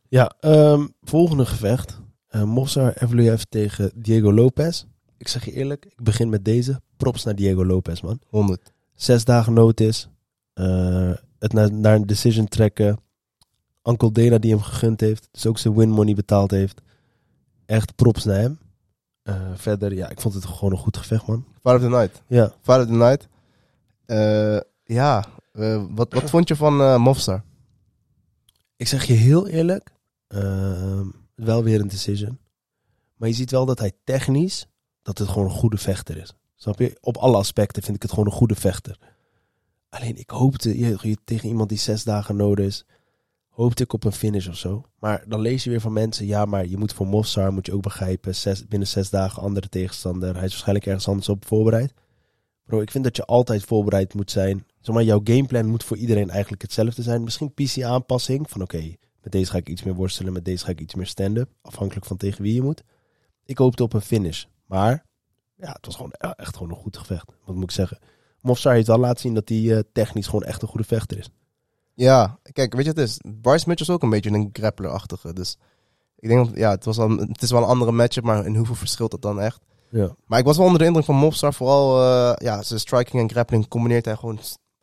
Ja, 0.08 0.34
ehm, 0.39 0.88
volgende 1.01 1.46
gevecht. 1.46 2.00
Uh, 2.32 2.44
Mossar 2.44 2.94
Evloev 2.94 3.41
tegen 3.50 3.91
Diego 3.96 4.34
Lopez. 4.34 4.86
Ik 5.17 5.27
zeg 5.27 5.46
je 5.46 5.51
eerlijk, 5.51 5.86
ik 5.86 6.03
begin 6.03 6.29
met 6.29 6.46
deze. 6.46 6.82
Props 6.98 7.24
naar 7.24 7.36
Diego 7.36 7.65
Lopez, 7.65 8.01
man. 8.01 8.20
100. 8.27 8.74
Zes 8.96 9.25
dagen 9.25 9.53
notice. 9.53 10.08
Eh, 10.53 11.12
het 11.39 11.53
naar, 11.53 11.74
naar 11.74 11.96
een 11.96 12.06
decision 12.06 12.48
trekken. 12.48 13.00
Uncle 13.84 14.12
Dana 14.12 14.38
die 14.38 14.51
hem 14.51 14.62
gegund 14.62 15.00
heeft. 15.00 15.27
Dus 15.32 15.46
ook 15.46 15.58
zijn 15.58 15.75
win 15.75 15.89
money 15.89 16.13
betaald 16.13 16.51
heeft. 16.51 16.82
Echt 17.65 17.96
props 17.96 18.24
naar 18.24 18.39
hem. 18.39 18.60
Eh, 19.24 19.36
verder, 19.56 19.94
ja, 19.94 20.10
ik 20.10 20.22
vond 20.22 20.34
het 20.34 20.46
gewoon 20.46 20.72
een 20.72 20.77
goed 20.77 20.98
gevecht, 20.98 21.27
man. 21.27 21.46
Fight 21.62 21.75
of 21.75 21.82
the 21.82 21.89
night. 21.89 22.22
Ja, 22.27 22.53
Fight 22.62 22.79
of 22.79 22.86
the 22.86 22.91
night. 22.91 23.27
Eh, 24.06 24.60
ja, 24.84 25.25
eh, 25.53 25.84
wat, 25.89 26.13
wat 26.13 26.29
vond 26.29 26.48
je 26.48 26.56
van 26.56 26.82
eh 26.82 26.98
Mofsar? 26.98 27.44
Ik 28.77 28.88
zeg 28.88 29.05
je 29.05 29.13
heel 29.13 29.48
eerlijk. 29.48 29.96
ehm, 30.27 31.07
wel 31.36 31.63
weer 31.63 31.79
een 31.81 31.88
decision. 31.88 32.39
Maar 33.15 33.29
je 33.29 33.36
ziet 33.36 33.51
wel 33.51 33.65
dat 33.65 33.79
hij 33.79 33.91
technisch, 34.03 34.67
dat 35.01 35.17
het 35.17 35.27
gewoon 35.27 35.48
een 35.48 35.53
goede 35.53 35.77
vechter 35.77 36.17
is. 36.17 36.36
Snap 36.55 36.79
je? 36.79 36.98
Op 37.01 37.17
alle 37.17 37.38
aspecten 37.38 37.84
vind 37.84 37.96
ik 37.96 38.01
het 38.01 38.12
gewoon 38.12 38.25
een 38.25 38.31
goede 38.31 38.55
vechter. 38.55 39.00
Alleen 39.89 40.17
ik 40.17 40.29
hoopte, 40.29 40.77
je, 40.77 41.17
tegen 41.24 41.50
iemand 41.50 41.69
die 41.69 41.77
zes 41.77 42.03
dagen 42.03 42.36
nodig 42.36 42.65
is, 42.65 42.86
hoopte 43.50 43.84
ik 43.84 43.93
op 43.93 44.03
een 44.03 44.12
finish 44.12 44.48
of 44.48 44.57
zo. 44.57 44.84
Maar 45.00 45.24
dan 45.27 45.41
lees 45.41 45.63
je 45.63 45.69
weer 45.69 45.81
van 45.81 45.93
mensen, 45.93 46.25
ja, 46.25 46.46
maar 46.46 46.67
je 46.67 46.77
moet 46.77 46.93
voor 46.93 47.07
Mossar, 47.07 47.53
moet 47.53 47.65
je 47.65 47.74
ook 47.74 47.81
begrijpen, 47.81 48.34
binnen 48.67 48.88
zes 48.88 49.10
dagen 49.10 49.41
andere 49.41 49.69
tegenstander. 49.69 50.34
Hij 50.36 50.46
is 50.46 50.51
waarschijnlijk 50.51 50.86
ergens 50.86 51.07
anders 51.07 51.29
op 51.29 51.46
voorbereid. 51.46 51.93
Bro, 52.65 52.81
ik 52.81 52.91
vind 52.91 53.03
dat 53.03 53.15
je 53.15 53.25
altijd 53.25 53.63
voorbereid 53.63 54.13
moet 54.13 54.31
zijn. 54.31 54.65
Zeg 54.88 54.96
maar, 54.96 55.06
jouw 55.06 55.22
gameplan 55.24 55.65
moet 55.65 55.84
voor 55.84 55.98
iedereen 55.98 56.29
eigenlijk 56.29 56.62
hetzelfde 56.62 57.01
zijn. 57.01 57.24
Misschien 57.24 57.53
PC-aanpassing, 57.53 58.50
van 58.50 58.62
oké, 58.62 58.96
met 59.22 59.32
deze 59.32 59.51
ga 59.51 59.58
ik 59.58 59.70
iets 59.70 59.84
meer 59.84 59.94
worstelen, 59.94 60.34
met 60.34 60.46
deze 60.46 60.65
ga 60.65 60.72
ik 60.72 60.82
iets 60.82 60.96
meer 60.96 61.06
stand-up. 61.06 61.50
Afhankelijk 61.62 62.06
van 62.06 62.17
tegen 62.17 62.41
wie 62.44 62.53
je 62.53 62.62
moet. 62.62 62.84
Ik 63.46 63.58
hoopte 63.58 63.84
op 63.84 63.94
een 63.94 64.01
finish. 64.01 64.44
Maar 64.65 65.06
ja, 65.56 65.72
het 65.72 65.86
was 65.86 65.96
gewoon 65.96 66.13
e- 66.17 66.27
echt 66.27 66.56
gewoon 66.56 66.70
een 66.70 66.77
goed 66.77 66.98
gevecht. 66.98 67.32
Wat 67.46 67.56
moet 67.56 67.63
ik 67.63 67.72
zeggen? 67.72 68.00
Mofsar 68.41 68.74
heeft 68.74 68.88
wel 68.88 68.98
laten 68.98 69.22
zien 69.22 69.34
dat 69.34 69.50
hij 69.50 69.75
eh, 69.75 69.79
technisch 69.94 70.25
gewoon 70.25 70.44
echt 70.44 70.62
een 70.62 70.67
goede 70.67 70.88
vechter 70.88 71.17
is. 71.17 71.29
Ja, 71.94 72.39
kijk, 72.51 72.74
weet 72.74 72.86
je 72.86 72.94
wat 72.94 73.00
het 73.00 73.10
is? 73.10 73.20
Bryce 73.41 73.67
Mitchell 73.67 73.88
is 73.88 73.94
ook 73.94 74.03
een 74.03 74.10
beetje 74.10 74.32
een 74.32 74.50
grappler-achtige. 74.53 75.34
Dus 75.34 75.58
ik 76.20 76.29
denk 76.29 76.46
dat, 76.46 76.58
ja, 76.58 76.70
het, 76.70 76.86
was 76.86 76.98
al, 77.00 77.10
het 77.10 77.41
is 77.41 77.51
wel 77.51 77.62
een 77.62 77.67
andere 77.67 77.91
matchup, 77.91 78.24
maar 78.24 78.46
in 78.46 78.56
hoeveel 78.56 78.75
verschilt 78.75 79.12
dat 79.12 79.22
dan 79.22 79.41
echt? 79.41 79.62
Ja. 79.89 80.15
Maar 80.25 80.39
ik 80.39 80.46
was 80.46 80.58
wel 80.58 80.65
onder 80.65 80.82
de 80.82 80.88
indruk 80.88 81.06
van 81.06 81.15
Mofsar. 81.15 81.53
Vooral, 81.53 82.01
eh, 82.01 82.34
ja, 82.46 82.62
zijn 82.62 82.79
striking 82.79 83.22
en 83.22 83.29
grappling 83.29 83.67
combineert 83.67 84.06
hij 84.06 84.15
gewoon, 84.15 84.39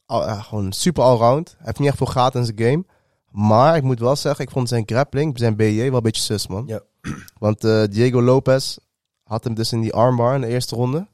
ja, 0.06 0.40
gewoon 0.40 0.72
super 0.72 1.02
allround. 1.02 1.48
Hij 1.56 1.66
heeft 1.66 1.78
niet 1.78 1.88
echt 1.88 1.96
veel 1.96 2.06
gaten 2.06 2.40
in 2.40 2.46
zijn 2.46 2.70
game. 2.70 2.84
Maar 3.30 3.76
ik 3.76 3.82
moet 3.82 3.98
wel 3.98 4.16
zeggen, 4.16 4.44
ik 4.44 4.50
vond 4.50 4.68
zijn 4.68 4.82
grappling, 4.86 5.38
zijn 5.38 5.56
BJ, 5.56 5.76
wel 5.76 5.96
een 5.96 6.02
beetje 6.02 6.22
sus, 6.22 6.46
man. 6.46 6.66
Ja. 6.66 6.80
Want 7.38 7.64
eh, 7.64 7.84
Diego 7.90 8.22
Lopez 8.22 8.76
had 9.24 9.44
hem 9.44 9.54
dus 9.54 9.72
in 9.72 9.80
die 9.80 9.92
armbar 9.92 10.34
in 10.34 10.40
de 10.40 10.46
eerste 10.46 10.74
ronde. 10.74 11.06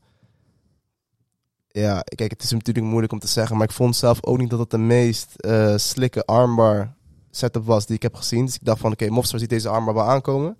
Ja, 1.68 2.00
kijk, 2.00 2.30
het 2.30 2.42
is 2.42 2.50
natuurlijk 2.50 2.86
moeilijk 2.86 3.12
om 3.12 3.18
te 3.18 3.26
zeggen, 3.26 3.56
maar 3.56 3.66
ik 3.66 3.74
vond 3.74 3.96
zelf 3.96 4.24
ook 4.24 4.38
niet 4.38 4.50
dat 4.50 4.58
het 4.58 4.70
de 4.70 4.78
meest 4.78 5.34
slikke 5.76 6.24
armbar 6.24 6.94
setup 7.30 7.64
was 7.64 7.86
die 7.86 7.96
ik 7.96 8.02
heb 8.02 8.14
gezien. 8.14 8.44
Dus 8.44 8.54
ik 8.54 8.64
dacht 8.64 8.80
van, 8.80 8.92
oké, 8.92 9.08
Mofstar 9.08 9.38
ziet 9.38 9.48
deze 9.48 9.68
armbar 9.68 9.94
wel 9.94 10.08
aankomen. 10.08 10.58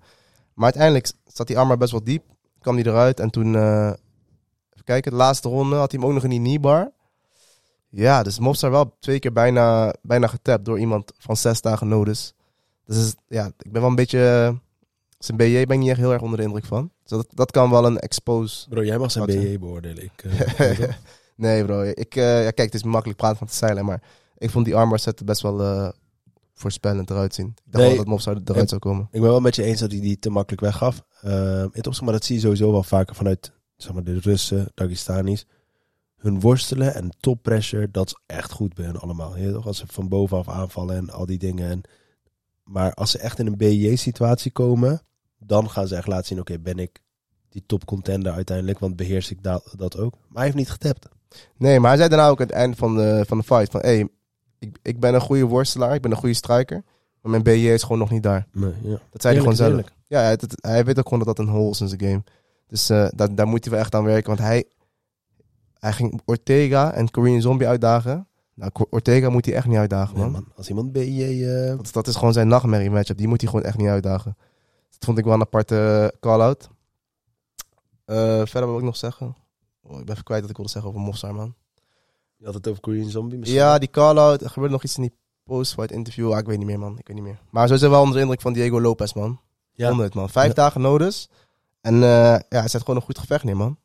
Maar 0.53 0.63
uiteindelijk 0.63 1.11
zat 1.25 1.47
die 1.47 1.57
armbar 1.57 1.77
best 1.77 1.91
wel 1.91 2.03
diep, 2.03 2.23
kwam 2.59 2.75
die 2.75 2.87
eruit 2.87 3.19
en 3.19 3.29
toen, 3.29 3.55
eh, 3.55 3.87
even 4.69 4.83
kijken, 4.83 5.11
de 5.11 5.17
laatste 5.17 5.49
ronde 5.49 5.75
had 5.75 5.91
hij 5.91 5.99
hem 5.99 6.09
ook 6.09 6.15
nog 6.15 6.23
in 6.23 6.29
die 6.29 6.39
kneebar. 6.39 6.91
Ja, 7.91 8.23
dus 8.23 8.39
Mofstar 8.39 8.71
wel 8.71 8.95
twee 8.99 9.19
keer 9.19 9.33
bijna, 9.33 9.93
bijna 10.01 10.27
getapt 10.27 10.65
door 10.65 10.79
iemand 10.79 11.11
van 11.17 11.37
zes 11.37 11.61
dagen 11.61 11.87
notice. 11.87 12.31
Dus 12.85 13.13
ja, 13.27 13.45
ik 13.45 13.71
ben 13.71 13.81
wel 13.81 13.89
een 13.89 13.95
beetje, 13.95 14.55
zijn 15.19 15.37
BJ 15.37 15.65
ben 15.65 15.75
ik 15.75 15.79
niet 15.79 15.89
echt 15.89 15.99
heel 15.99 16.11
erg 16.13 16.21
onder 16.21 16.37
de 16.37 16.43
indruk 16.43 16.65
van. 16.65 16.91
Dus 17.01 17.09
dat, 17.09 17.27
dat 17.29 17.51
kan 17.51 17.69
wel 17.69 17.85
een 17.85 17.99
expose 17.99 18.69
Bro, 18.69 18.83
jij 18.83 18.97
mag 18.97 19.11
zijn 19.11 19.25
BJ 19.25 19.59
beoordelen. 19.59 20.03
Ik, 20.03 20.23
eh, 20.23 20.89
nee, 21.35 21.65
bro. 21.65 21.81
Ik, 21.81 22.15
eh, 22.15 22.43
ja, 22.43 22.51
kijk, 22.51 22.71
het 22.71 22.73
is 22.73 22.83
makkelijk 22.83 23.19
praten 23.19 23.37
van 23.37 23.47
te 23.47 23.53
zeilen, 23.55 23.85
maar 23.85 24.01
ik 24.37 24.49
vond 24.49 24.65
die 24.65 24.75
armbar 24.75 24.99
set 24.99 25.25
best 25.25 25.41
wel 25.41 25.61
eh, 25.61 25.89
voorspellend 26.53 27.09
eruit 27.09 27.33
zien. 27.33 27.47
Ik 27.47 27.71
dacht 27.71 27.85
Nee. 27.85 28.05
dat 28.05 28.21
zou 28.21 28.41
eruit 28.45 28.69
zou 28.69 28.81
komen. 28.81 29.07
Ik 29.11 29.21
ben 29.21 29.29
wel 29.29 29.39
met 29.39 29.55
je 29.55 29.63
eens 29.63 29.79
dat 29.79 29.91
hij 29.91 29.99
die 30.01 30.19
te 30.19 30.29
makkelijk 30.29 30.61
weggaf. 30.61 31.03
Eh, 31.21 31.31
in 31.61 31.69
het 31.71 31.87
opzicht, 31.87 32.01
maar 32.01 32.13
dat 32.13 32.25
zie 32.25 32.35
je 32.35 32.41
sowieso 32.41 32.71
wel 32.71 32.83
vaker 32.83 33.15
vanuit 33.15 33.51
zeg 33.75 33.93
maar, 33.93 34.03
de 34.03 34.19
Russen, 34.19 34.71
Dagestanis. 34.73 35.45
Hun 36.21 36.39
worstelen 36.39 36.93
en 36.95 37.09
top 37.19 37.41
pressure, 37.43 37.91
dat 37.91 38.07
is 38.07 38.15
echt 38.35 38.51
goed 38.51 38.73
bij 38.73 38.85
hen 38.85 38.99
allemaal. 38.99 39.37
Je 39.37 39.51
toch, 39.51 39.65
als 39.67 39.77
ze 39.77 39.83
van 39.87 40.07
bovenaf 40.09 40.49
aanvallen 40.49 40.95
en 40.95 41.09
al 41.09 41.25
die 41.25 41.37
dingen. 41.37 41.69
En, 41.69 41.81
maar 42.63 42.93
als 42.93 43.11
ze 43.11 43.17
echt 43.17 43.39
in 43.39 43.47
een 43.47 43.57
BJ-situatie 43.57 44.51
komen, 44.51 45.01
dan 45.39 45.69
gaan 45.69 45.87
ze 45.87 45.95
echt 45.95 46.07
laten 46.07 46.25
zien, 46.25 46.39
oké, 46.39 46.59
ben 46.59 46.79
ik 46.79 46.99
die 47.49 47.63
top 47.65 47.85
contender 47.85 48.33
uiteindelijk, 48.33 48.79
want 48.79 48.95
beheers 48.95 49.31
ik 49.31 49.43
dat, 49.43 49.73
dat 49.77 49.97
ook. 49.97 50.11
Maar 50.13 50.29
hij 50.33 50.43
heeft 50.43 50.55
niet 50.55 50.69
getapt. 50.69 51.07
Nee, 51.57 51.79
maar 51.79 51.89
hij 51.89 51.97
zei 51.97 52.09
daarna 52.09 52.27
ook 52.27 52.39
aan 52.41 52.45
het 52.47 52.55
eind 52.55 52.75
van 52.77 52.95
de, 52.95 53.23
van 53.27 53.37
de 53.37 53.43
fight 53.43 53.71
van... 53.71 53.79
Hey, 53.81 54.07
ik, 54.59 54.77
ik 54.81 54.99
ben 54.99 55.13
een 55.13 55.21
goede 55.21 55.45
worstelaar, 55.45 55.93
ik 55.95 56.01
ben 56.01 56.11
een 56.11 56.17
goede 56.17 56.35
striker. 56.35 56.83
Maar 57.21 57.31
mijn 57.31 57.43
BJ 57.43 57.67
is 57.67 57.83
gewoon 57.83 57.97
nog 57.97 58.09
niet 58.11 58.23
daar. 58.23 58.47
Nee, 58.51 58.73
ja. 58.83 58.99
Dat 59.11 59.21
zei 59.21 59.33
hij 59.33 59.41
gewoon 59.41 59.55
zelf. 59.55 59.71
Ja, 60.07 60.21
het- 60.21 60.55
hij 60.61 60.85
weet 60.85 60.99
ook 60.99 61.07
gewoon 61.07 61.23
dat 61.25 61.35
dat 61.37 61.45
een 61.45 61.51
hole 61.53 61.69
is 61.69 61.81
in 61.81 61.87
zijn 61.87 62.01
game. 62.01 62.23
Dus 62.67 62.89
eh, 62.89 63.07
daar, 63.15 63.35
daar 63.35 63.47
moet 63.47 63.63
hij 63.63 63.73
wel 63.73 63.81
echt 63.81 63.95
aan 63.95 64.03
werken. 64.03 64.27
Want 64.27 64.39
hij, 64.39 64.65
hij 65.81 65.93
ging 65.93 66.21
Ortega 66.25 66.93
en 66.93 67.11
Korean 67.11 67.41
Zombie 67.41 67.67
uitdagen. 67.67 68.27
Nou, 68.53 68.71
Ortega 68.89 69.29
moet 69.29 69.45
hij 69.45 69.53
echt 69.55 69.67
niet 69.67 69.77
uitdagen, 69.77 70.17
Nee, 70.17 70.29
man. 70.29 70.47
Als 70.55 70.69
iemand 70.69 70.91
BJ... 70.91 71.43
eh, 71.45 71.75
Dat, 71.77 71.93
dat 71.93 72.07
is 72.07 72.15
gewoon 72.15 72.33
zijn 72.33 72.47
nachtmerrie 72.47 72.89
matchup. 72.89 73.17
Die 73.17 73.27
moet 73.27 73.41
hij 73.41 73.49
gewoon 73.49 73.65
echt 73.65 73.77
niet 73.77 73.87
uitdagen. 73.87 74.37
Dat 74.89 75.05
vond 75.05 75.17
ik 75.17 75.23
wel 75.25 75.33
een 75.33 75.41
aparte 75.41 76.13
call-out. 76.19 76.69
Eh, 78.05 78.41
verder 78.45 78.65
wil 78.69 78.77
ik 78.77 78.83
nog 78.83 78.95
zeggen. 78.97 79.35
Oh, 79.83 79.99
ik 79.99 80.05
ben 80.05 80.11
even 80.13 80.23
kwijt 80.23 80.41
wat 80.41 80.49
ik 80.49 80.55
wilde 80.55 80.71
zeggen 80.71 80.89
over 80.91 81.03
Mofsar, 81.03 81.35
man. 81.35 81.55
je 82.37 82.45
had 82.45 82.53
het 82.53 82.67
over 82.67 82.81
Korean 82.81 83.09
Zombie 83.09 83.37
misschien? 83.37 83.59
Ja, 83.59 83.77
die 83.77 83.89
call-out. 83.89 84.41
Er 84.41 84.49
gebeurde 84.49 84.73
nog 84.73 84.83
iets 84.83 84.95
in 84.95 85.01
die 85.01 85.13
post-fight 85.43 85.91
interview. 85.91 86.31
Ah, 86.31 86.39
ik 86.39 86.45
weet 86.45 86.57
niet 86.57 86.67
meer, 86.67 86.79
man. 86.79 86.97
Ik 86.99 87.07
weet 87.07 87.15
niet 87.15 87.25
meer. 87.25 87.39
Maar 87.49 87.67
sowieso 87.67 87.89
wel 87.89 87.99
onder 88.01 88.15
de 88.15 88.21
indruk 88.21 88.41
van 88.41 88.53
Diego 88.53 88.81
Lopez, 88.81 89.13
man. 89.13 89.39
Ja. 89.73 89.87
100, 89.87 90.13
man. 90.13 90.29
Vijf 90.29 90.47
Ja. 90.47 90.53
dagen 90.53 90.81
nodig. 90.81 91.27
En 91.81 91.93
eh, 91.93 91.99
ja, 92.49 92.59
hij 92.59 92.67
zet 92.67 92.81
gewoon 92.81 92.95
een 92.95 93.01
goed 93.05 93.19
gevecht 93.19 93.43
neer, 93.43 93.57
man. 93.57 93.77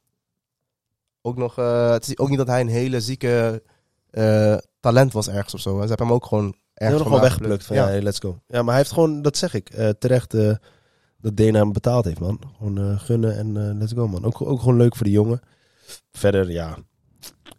Ook 1.27 1.37
nog, 1.37 1.59
eh, 1.59 1.91
het 1.91 2.09
is 2.09 2.19
ook 2.19 2.29
niet 2.29 2.39
dat 2.39 2.47
hij 2.47 2.61
een 2.61 2.69
hele 2.69 3.01
zieke 3.01 3.63
eh, 4.11 4.57
talent 4.81 5.13
was 5.13 5.29
ergens 5.29 5.55
of 5.55 5.61
zo. 5.61 5.81
Ze 5.81 5.89
hebben 5.89 6.07
hem 6.07 6.15
ook 6.15 6.27
gewoon 6.27 6.55
ergens 6.75 7.03
gewoon 7.03 7.21
weggeplukt 7.21 7.65
van 7.65 7.77
Ja. 7.77 7.83
ja. 7.83 7.89
hey, 7.89 8.03
let's 8.03 8.19
go. 8.19 8.41
Ja, 8.47 8.63
maar 8.63 8.69
hij 8.69 8.77
heeft 8.77 8.93
gewoon, 8.93 9.23
dat 9.23 9.37
zeg 9.37 9.55
ik, 9.55 9.69
eh, 9.71 9.89
terecht 9.89 10.31
dat 11.21 11.37
Dana 11.37 11.59
hem 11.59 11.73
betaald 11.73 12.05
heeft, 12.05 12.21
man. 12.21 12.41
Gewoon 12.57 12.99
gunnen 12.99 13.37
en 13.37 13.79
let's 13.79 13.93
go, 13.93 14.09
man. 14.09 14.25
Ook, 14.25 14.43
ook 14.43 14.61
gewoon 14.61 14.77
leuk 14.77 14.97
voor 14.97 15.07
de 15.07 15.13
jongen. 15.13 15.41
Verder, 16.13 16.51
ja. 16.51 16.79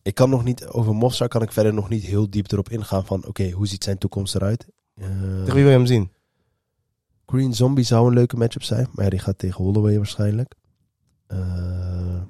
Ik 0.01 0.15
kan 0.15 0.29
nog 0.29 0.43
niet, 0.43 0.67
over 0.67 0.95
Mofsar 0.95 1.27
kan 1.27 1.41
ik 1.41 1.51
verder 1.51 1.73
nog 1.73 1.89
niet 1.89 2.03
heel 2.03 2.29
diep 2.29 2.51
erop 2.51 2.69
ingaan 2.69 3.05
van, 3.05 3.25
oké, 3.25 3.49
hoe 3.49 3.67
ziet 3.67 3.83
zijn 3.83 3.97
toekomst 3.97 4.35
eruit? 4.35 4.67
Tegen 4.97 5.45
wie 5.45 5.63
wil 5.63 5.71
je 5.71 5.77
hem 5.77 5.85
zien? 5.85 6.11
Green 7.25 7.53
Zombie 7.53 7.85
zou 7.85 8.07
een 8.07 8.13
leuke 8.13 8.37
matchup 8.37 8.63
zijn, 8.63 8.87
maar 8.91 9.03
ja, 9.03 9.09
die 9.09 9.19
gaat 9.19 9.37
tegen 9.37 9.63
Holloway 9.63 9.97
waarschijnlijk. 9.97 10.55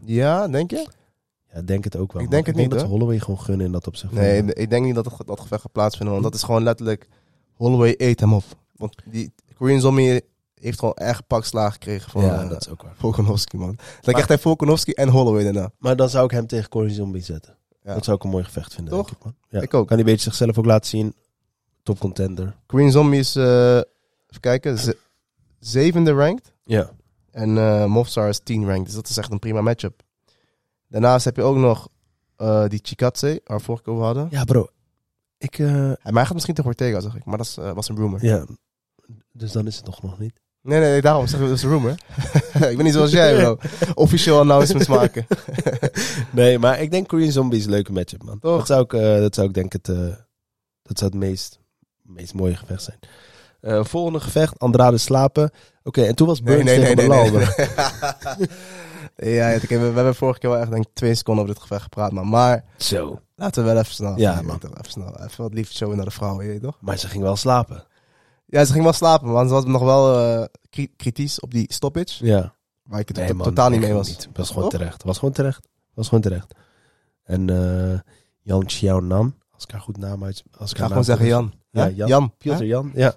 Ja, 0.06 0.48
denk 0.48 0.72
je? 0.72 0.88
Ja, 1.58 1.64
denk 1.66 1.84
het 1.84 1.96
ook 1.96 2.14
wel. 2.14 2.22
Ik 2.22 2.30
denk 2.30 2.46
het 2.46 2.56
ik 2.56 2.62
denk 2.62 2.70
niet, 2.72 2.80
dat 2.80 2.88
ze 2.90 2.94
Holloway 2.96 3.20
gewoon 3.20 3.40
gunnen 3.40 3.66
in 3.66 3.72
dat 3.72 3.88
opzicht. 3.88 4.12
Nee, 4.14 4.44
ik 4.54 4.70
denk 4.70 4.86
niet 4.86 4.96
dat 4.96 5.06
het, 5.06 5.28
dat 5.28 5.40
gevecht 5.40 5.62
gaat 5.62 5.72
plaatsvinden. 5.72 6.14
Want 6.14 6.26
dat 6.26 6.36
is 6.36 6.44
gewoon 6.44 6.64
letterlijk... 6.64 7.08
Holloway 7.54 7.94
eet 7.98 8.20
hem 8.20 8.34
op. 8.34 8.44
Want 8.76 8.96
die 9.06 9.32
Korean 9.56 9.80
Zombie 9.80 10.22
heeft 10.60 10.80
gewoon 10.80 10.94
echt 10.94 11.28
pak 11.28 11.46
slaag 11.46 11.74
gekregen 11.74 12.12
van 12.12 12.24
ja, 12.24 12.42
eh, 12.44 12.50
dat 12.50 12.62
is 12.62 12.70
ook 12.70 12.82
waar. 12.82 12.94
Volkanovski, 12.98 13.58
man. 13.58 13.68
Lijkt 13.78 14.06
Maar- 14.06 14.16
echt 14.16 14.28
hij 14.28 14.38
Volkanovski 14.40 14.92
en 14.92 15.10
Holloway 15.10 15.44
daarna. 15.44 15.72
Maar 15.78 15.96
dan 15.96 16.10
zou 16.10 16.26
ik 16.26 16.32
hem 16.32 16.48
tegen 16.48 16.70
Corey 16.70 16.90
Zombie 16.94 17.22
zetten. 17.24 17.56
Ja. 17.84 17.94
Dat 17.94 18.04
zou 18.04 18.18
ik 18.18 18.24
een 18.24 18.30
mooi 18.30 18.44
gevecht 18.44 18.74
vinden. 18.74 18.94
Toch? 18.94 19.06
denk 19.06 19.18
ik, 19.18 19.24
man. 19.24 19.36
Ja. 19.50 19.62
Ik 19.62 19.74
ook. 19.74 19.88
Kan 19.88 19.98
hij 19.98 20.06
een 20.06 20.12
beetje 20.12 20.30
zichzelf 20.30 20.58
ook 20.58 20.66
laten 20.66 20.90
zien. 20.90 21.14
Top 21.84 22.00
contender. 22.00 22.56
Korean 22.66 22.92
Zombie 22.92 23.20
is, 23.20 23.36
eh, 23.36 23.76
even 23.76 24.40
kijken, 24.40 24.78
ze- 24.78 24.98
zevende 25.60 26.12
ranked. 26.12 26.52
Ja. 26.64 26.90
En 27.32 27.90
Mofsar 27.90 28.30
is 28.30 28.40
10 28.44 28.66
ranked. 28.66 28.86
Dus 28.86 28.94
dat 28.96 29.10
is 29.10 29.18
echt 29.18 29.32
een 29.32 29.40
prima 29.40 29.62
matchup. 29.62 30.02
Daarnaast 30.88 31.26
heb 31.26 31.36
je 31.36 31.42
ook 31.42 31.56
nog 31.58 31.88
eh, 32.36 32.68
die 32.68 32.80
Chikatse, 32.84 33.42
waar 33.44 33.58
we 33.58 33.64
vorige 33.64 33.84
keer 33.84 33.94
over 33.94 34.06
hadden. 34.06 34.28
Ja, 34.30 34.44
bro. 34.44 34.68
Ik, 35.38 35.60
eh, 35.60 35.68
Maar 35.70 35.98
hij 36.04 36.26
gaat 36.26 36.34
misschien 36.34 36.56
tegen 36.56 36.70
Ortega, 36.70 37.00
zeg 37.00 37.16
ik. 37.16 37.26
Maar 37.26 37.38
dat 37.38 37.46
is, 37.46 37.58
eh, 37.58 37.72
was 37.72 37.90
een 37.90 37.96
rumor. 37.96 38.26
ja. 38.26 38.46
Dus 39.32 39.52
dan 39.52 39.68
is 39.68 39.76
het 39.76 39.86
nog 39.86 40.02
nog 40.02 40.20
niet. 40.20 40.40
Nee, 40.62 40.80
nee, 40.80 40.90
nee, 40.90 41.02
daarom 41.02 41.28
zeg 41.28 41.40
ik, 41.40 41.46
dat 41.48 41.56
is 41.56 41.64
een 41.64 41.70
rumor. 41.70 41.92
ik 42.72 42.76
ben 42.76 42.84
niet 42.84 42.94
zoals 42.94 43.12
jij, 43.12 43.36
bro. 43.36 43.58
Officieel 44.04 44.40
announcements 44.40 44.88
maken. 44.88 45.28
nee, 46.32 46.60
maar 46.60 46.82
ik 46.82 46.92
denk 46.92 47.08
Korean 47.08 47.32
Zombie 47.32 47.60
is 47.60 47.66
een 47.66 47.72
leuke 47.72 47.92
matchup, 47.92 48.24
man. 48.24 48.40
Toch? 48.40 48.58
Dat 48.58 48.68
zou 48.68 48.84
ik, 48.84 48.94
eh, 48.94 49.18
dat 49.20 49.36
zou 49.36 49.48
ik 49.48 49.54
denk 49.54 49.74
het, 49.74 49.90
eh, 49.90 49.96
dat 50.82 50.98
zou 50.98 51.12
het 51.12 51.20
meest, 51.20 51.60
meest 52.02 52.34
mooie 52.34 52.56
gevecht 52.56 52.84
zijn. 52.84 53.00
Eh, 53.62 53.84
volgende 53.84 54.20
gevecht, 54.20 54.60
Andrade 54.60 54.98
slapen. 54.98 55.52
Oké, 55.84 56.04
en 56.04 56.16
toen 56.16 56.28
was 56.28 56.42
Burns 56.42 56.66
tegen 56.72 56.96
Belal, 56.96 57.32
bro. 57.32 57.46
Ja, 59.18 59.56
oké, 59.56 59.78
we, 59.80 59.86
hebben 59.86 60.16
vorige 60.16 60.40
keer 60.40 60.50
wel 60.50 60.60
echt 60.60 60.72
denk 60.72 60.86
ik 60.86 60.94
twee 60.94 61.16
seconden 61.16 61.44
over 61.44 61.56
dit 61.56 61.64
gevecht 61.64 61.84
gepraat, 61.84 62.12
man. 62.12 62.28
Maar 62.30 62.64
Zo. 62.78 63.20
laten 63.36 63.64
we 63.64 63.70
wel 63.72 63.80
even 63.82 63.94
snel. 63.94 64.18
Ja, 64.18 64.42
man. 64.42 64.56
Even 64.64 64.92
snel. 64.92 65.20
Even 65.20 65.44
wat 65.44 65.54
liefde 65.54 65.76
showen 65.76 65.96
naar 65.96 66.06
de 66.06 66.12
vrouwen, 66.12 66.46
je 66.46 66.52
weet 66.52 66.62
toch? 66.62 66.78
Maar 66.82 66.98
ze 66.98 67.08
ging 67.08 67.24
wel 67.24 67.36
slapen. 67.36 67.84
Ja, 68.46 68.66
ze 68.66 68.72
ging 68.72 68.84
wel 68.84 68.94
slapen, 68.94 69.28
man. 69.30 69.48
Ze 69.48 69.54
was 69.54 69.66
nog 69.66 69.82
wel 69.82 70.20
eh, 70.20 70.46
kri- 70.70 70.94
kritisch 70.98 71.40
op 71.40 71.52
die 71.52 71.74
stoppage. 71.74 72.26
Ja. 72.26 72.54
Waar 72.84 73.00
ik 73.00 73.08
het 73.08 73.28
to- 73.28 73.44
totaal 73.44 73.70
niet 73.70 73.78
echt 73.80 73.88
mee 73.88 73.98
was. 73.98 74.28
Was 74.34 74.48
gewoon 74.48 74.70
Toch? 74.70 74.80
terecht. 74.80 75.04
Was 75.04 75.18
gewoon 75.18 75.34
terecht. 75.34 75.68
Was 75.94 76.08
gewoon 76.08 76.24
terecht. 76.24 76.54
En 77.24 77.50
eh 77.50 78.00
Jan 78.42 78.66
Xiaonan, 78.66 79.36
als 79.54 79.64
ik 79.64 79.72
haar 79.72 79.82
goed 79.82 79.98
naam 79.98 80.24
uit... 80.24 80.44
Als 80.58 80.72
Ik 80.72 80.78
ga 80.78 80.88
gewoon 80.88 81.04
zeggen 81.04 81.26
goed 81.26 81.34
Jan. 81.36 81.54
Ja, 81.72 81.84
Hè? 81.84 82.06
Jan. 82.06 82.34
Piotr 82.38 82.60
hè? 82.60 82.66
Jan, 82.66 82.92
ja. 82.94 83.16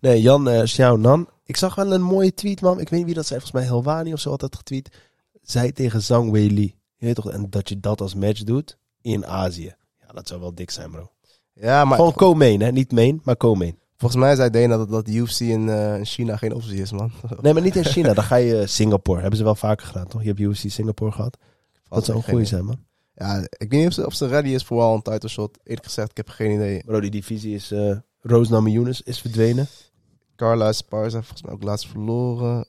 Nee, 0.00 0.22
Jan 0.22 0.48
eh 0.48 0.62
Xiaonan. 0.62 1.28
Ik 1.44 1.56
zag 1.56 1.74
wel 1.74 1.92
een 1.92 2.02
mooie 2.02 2.34
tweet, 2.34 2.60
man. 2.60 2.72
Ik 2.80 2.88
weet 2.88 2.90
niet 2.98 3.04
wie 3.04 3.14
dat 3.14 3.26
zei. 3.26 3.40
Volgens 3.40 3.60
mij 3.60 3.70
Helwani 3.72 4.12
of 4.12 4.20
zo 4.20 4.30
had 4.30 4.40
dat 4.40 4.56
getweet. 4.56 4.96
Zij 5.42 5.72
tegen 5.72 6.02
Zhang 6.02 6.30
Weili. 6.30 6.74
Je 6.96 7.06
weet 7.06 7.14
toch, 7.14 7.30
en 7.30 7.50
dat 7.50 7.68
je 7.68 7.80
dat 7.80 8.00
als 8.00 8.14
match 8.14 8.42
doet 8.42 8.78
in 9.00 9.26
Azië. 9.26 9.74
Ja, 10.00 10.06
dat 10.14 10.28
zou 10.28 10.40
wel 10.40 10.54
dik 10.54 10.70
zijn, 10.70 10.90
bro. 10.90 11.10
Ja, 11.52 11.84
maar 11.84 11.96
Gewoon 11.96 12.12
co-main, 12.14 12.60
hè. 12.60 12.72
Niet 12.72 12.92
main, 12.92 13.20
maar 13.24 13.36
co-main. 13.36 13.78
volgens 13.96 14.20
mij 14.20 14.34
zei 14.34 14.50
Dana 14.50 14.76
dat, 14.76 14.88
dat 14.90 15.06
de 15.06 15.12
UFC 15.12 15.40
in, 15.40 15.68
eh, 15.68 15.98
in 15.98 16.06
China 16.06 16.36
geen 16.36 16.54
optie 16.54 16.80
is, 16.80 16.92
man. 16.92 17.12
Nee, 17.42 17.52
maar 17.52 17.62
niet 17.62 17.76
in 17.76 17.84
China. 17.84 18.14
Dan 18.14 18.24
ga 18.24 18.36
je 18.36 18.58
eh, 18.60 18.66
Singapore. 18.66 19.20
Hebben 19.20 19.38
ze 19.38 19.44
wel 19.44 19.54
vaker 19.54 19.86
gedaan, 19.86 20.06
toch? 20.08 20.20
Je 20.22 20.28
hebt 20.28 20.40
UFC 20.40 20.70
Singapore 20.70 21.12
gehad. 21.12 21.38
Dat 21.88 22.04
zou 22.04 22.18
een 22.18 22.24
goeie 22.24 22.44
zijn, 22.44 22.64
man. 22.64 22.84
Ja, 23.14 23.38
ik 23.40 23.70
weet 23.70 23.70
niet 23.70 23.86
of 23.86 23.92
ze, 23.92 24.06
of 24.06 24.14
ze 24.14 24.26
ready 24.26 24.48
is 24.48 24.64
voor 24.64 24.76
wel 24.76 24.94
een 24.94 25.02
title 25.02 25.28
shot. 25.28 25.58
Eerlijk 25.64 25.86
gezegd, 25.86 26.10
ik 26.10 26.16
heb 26.16 26.28
geen 26.28 26.50
idee. 26.54 26.84
Bro, 26.84 27.00
die 27.00 27.10
divisie 27.10 27.54
is... 27.54 27.70
eh 27.70 27.96
Rose 28.20 28.50
Namajunas 28.50 29.02
is 29.02 29.20
verdwenen. 29.20 29.66
Carla 30.36 30.68
Esparza 30.68 31.16
heeft 31.16 31.26
volgens 31.28 31.42
mij 31.42 31.52
ook 31.52 31.62
laatst 31.62 31.88
verloren. 31.88 32.68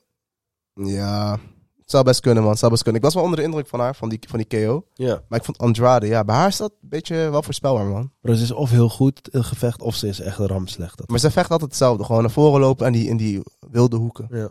Ja, 0.74 1.38
het 1.84 1.92
zou 1.92 2.04
best 2.04 2.20
kunnen, 2.20 2.42
man. 2.42 2.50
Het 2.50 2.60
zou 2.60 2.70
best 2.70 2.82
kunnen. 2.82 3.00
Ik 3.00 3.06
was 3.06 3.16
wel 3.16 3.24
onder 3.24 3.38
de 3.38 3.44
indruk 3.44 3.66
van 3.66 3.80
haar, 3.80 3.94
van 3.94 4.08
die, 4.08 4.18
van 4.28 4.44
die 4.46 4.66
KO. 4.66 4.84
Ja. 4.94 5.22
Maar 5.28 5.38
ik 5.38 5.44
vond 5.44 5.58
Andrade, 5.58 6.06
ja, 6.06 6.24
bij 6.24 6.34
haar 6.36 6.48
is 6.48 6.56
dat 6.56 6.70
een 6.82 6.88
beetje 6.88 7.16
wel 7.16 7.42
voorspelbaar, 7.42 7.86
man. 7.86 8.10
Bro, 8.20 8.34
ze 8.34 8.42
is 8.42 8.50
of 8.50 8.70
heel 8.70 8.88
goed 8.88 9.28
in 9.28 9.44
gevecht, 9.44 9.82
of 9.82 9.94
ze 9.94 10.08
is 10.08 10.20
echt 10.20 10.38
ramslecht. 10.38 10.98
Dat 10.98 11.08
Maar 11.08 11.18
ze 11.18 11.30
vecht 11.30 11.50
altijd 11.50 11.70
hetzelfde. 11.70 12.04
Gewoon 12.04 12.22
naar 12.22 12.30
voren 12.30 12.60
lopen 12.60 12.86
en 12.86 12.92
die, 12.92 13.08
in 13.08 13.16
die 13.16 13.42
wilde 13.70 13.96
hoeken. 13.96 14.26
Ja. 14.30 14.50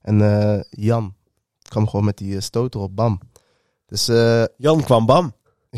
En 0.00 0.20
eh, 0.20 0.60
Jan 0.70 1.14
kwam 1.62 1.88
gewoon 1.88 2.04
met 2.04 2.16
die 2.16 2.36
eh, 2.36 2.40
stoot 2.40 2.74
erop, 2.74 2.96
bam. 2.96 3.20
Dus, 3.86 4.08
eh, 4.08 4.44
Jan 4.56 4.84
kwam 4.84 5.06
bam. 5.06 5.32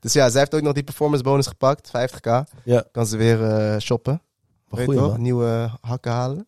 dus 0.00 0.12
ja, 0.12 0.28
zij 0.28 0.40
heeft 0.40 0.54
ook 0.54 0.62
nog 0.62 0.72
die 0.72 0.84
performance 0.84 1.22
bonus 1.22 1.46
gepakt, 1.46 1.88
50k. 1.88 2.52
Ja. 2.64 2.84
Kan 2.92 3.06
ze 3.06 3.16
weer 3.16 3.80
shoppen. 3.80 4.22
Goeie. 4.68 5.18
Nieuwe 5.18 5.70
hakken 5.80 6.12
halen. 6.12 6.46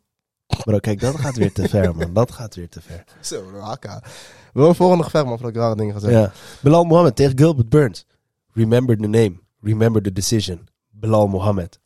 Bro, 0.65 0.79
kijk, 0.79 1.01
dat 1.01 1.17
gaat 1.17 1.37
weer 1.37 1.53
te 1.53 1.69
ver, 1.69 1.97
man. 1.97 2.13
Dat 2.13 2.33
gaat 2.33 2.55
weer 2.55 2.69
te 2.69 2.81
ver. 2.81 3.05
Zo, 3.21 3.59
hakken. 3.59 3.91
We 3.91 4.11
hebben 4.45 4.69
een 4.69 4.75
volgende 4.75 5.05
gevecht, 5.05 5.25
man, 5.25 5.39
voordat 5.39 5.57
ik 5.57 5.63
rare 5.63 5.77
dingen 5.77 5.95
ga 5.95 6.01
zeggen. 6.01 6.21
Ja. 6.21 6.33
Bilal 6.61 6.85
Mohammed 6.85 7.17
tegen 7.17 7.39
Gilbert 7.39 7.69
Burns. 7.69 8.07
Remember 8.53 8.97
the 8.97 9.07
name. 9.09 9.33
Remember 9.61 10.03
the 10.03 10.13
decision. 10.13 10.69
Bilal 10.91 11.27
Mohammed. 11.27 11.81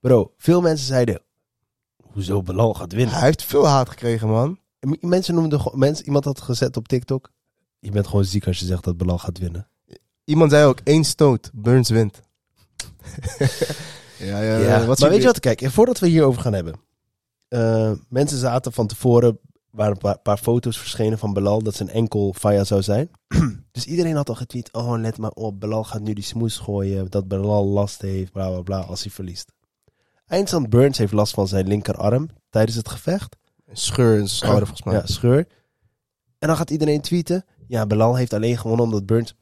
Bro, 0.00 0.32
veel 0.36 0.60
mensen 0.60 0.86
zeiden... 0.86 1.20
Hoezo 2.12 2.42
Bilal 2.42 2.74
gaat 2.74 2.92
winnen? 2.92 3.14
Hij 3.14 3.24
heeft 3.24 3.42
veel 3.44 3.66
haat 3.66 3.88
gekregen, 3.88 4.28
man. 4.28 4.58
Mensen 5.00 5.34
noemden 5.34 5.60
gewoon... 5.60 5.78
Mensen, 5.78 6.04
iemand 6.06 6.24
had 6.24 6.40
gezet 6.40 6.76
op 6.76 6.88
TikTok... 6.88 7.30
Je 7.78 7.90
bent 7.90 8.06
gewoon 8.06 8.24
ziek 8.24 8.46
als 8.46 8.58
je 8.58 8.66
zegt 8.66 8.84
dat 8.84 8.96
Belal 8.96 9.18
gaat 9.18 9.38
winnen. 9.38 9.68
Iemand 10.24 10.50
zei 10.50 10.66
ook, 10.66 10.80
één 10.84 11.04
stoot, 11.04 11.50
Burns 11.54 11.88
wint. 11.88 12.20
ja, 14.18 14.40
ja, 14.42 14.58
Ja, 14.58 14.86
maar 14.86 14.96
weet 14.96 15.20
je 15.20 15.26
wat? 15.26 15.40
Kijk, 15.40 15.70
voordat 15.70 15.98
we 15.98 16.08
hierover 16.08 16.40
gaan 16.42 16.52
hebben. 16.52 16.74
Eh, 17.48 17.92
mensen 18.08 18.38
zaten 18.38 18.72
van 18.72 18.86
tevoren, 18.86 19.38
waren 19.70 19.92
een 19.92 19.98
paar, 19.98 20.18
paar 20.18 20.38
foto's 20.38 20.78
verschenen 20.78 21.18
van 21.18 21.32
Belal 21.32 21.62
dat 21.62 21.74
zijn 21.74 21.88
enkel 21.88 22.34
Faya 22.38 22.64
zou 22.64 22.82
zijn. 22.82 23.10
dus 23.72 23.86
iedereen 23.86 24.16
had 24.16 24.28
al 24.28 24.34
getweet, 24.34 24.72
oh 24.72 24.98
let 24.98 25.18
maar 25.18 25.30
op, 25.30 25.60
Belal 25.60 25.84
gaat 25.84 26.00
nu 26.00 26.12
die 26.12 26.24
smoes 26.24 26.58
gooien, 26.58 27.10
dat 27.10 27.28
Belal 27.28 27.66
last 27.66 28.00
heeft, 28.00 28.32
bla 28.32 28.48
bla 28.48 28.60
bla, 28.60 28.80
als 28.80 29.02
hij 29.02 29.10
verliest. 29.10 29.52
Eindstand 30.26 30.70
Burns 30.70 30.98
heeft 30.98 31.12
last 31.12 31.34
van 31.34 31.48
zijn 31.48 31.66
linkerarm 31.66 32.28
tijdens 32.50 32.76
het 32.76 32.88
gevecht. 32.88 33.36
Scheur 33.72 34.12
in 34.12 34.16
zijn 34.16 34.28
schouder 34.28 34.66
volgens 34.66 34.86
mij. 34.86 34.94
Ja, 34.94 35.06
scheur. 35.06 35.46
En 36.38 36.48
dan 36.48 36.56
gaat 36.56 36.70
iedereen 36.70 37.00
tweeten, 37.00 37.44
ja, 37.66 37.86
Belal 37.86 38.14
heeft 38.14 38.32
alleen 38.32 38.58
gewonnen 38.58 38.84
omdat 38.84 39.06
Burns... 39.06 39.34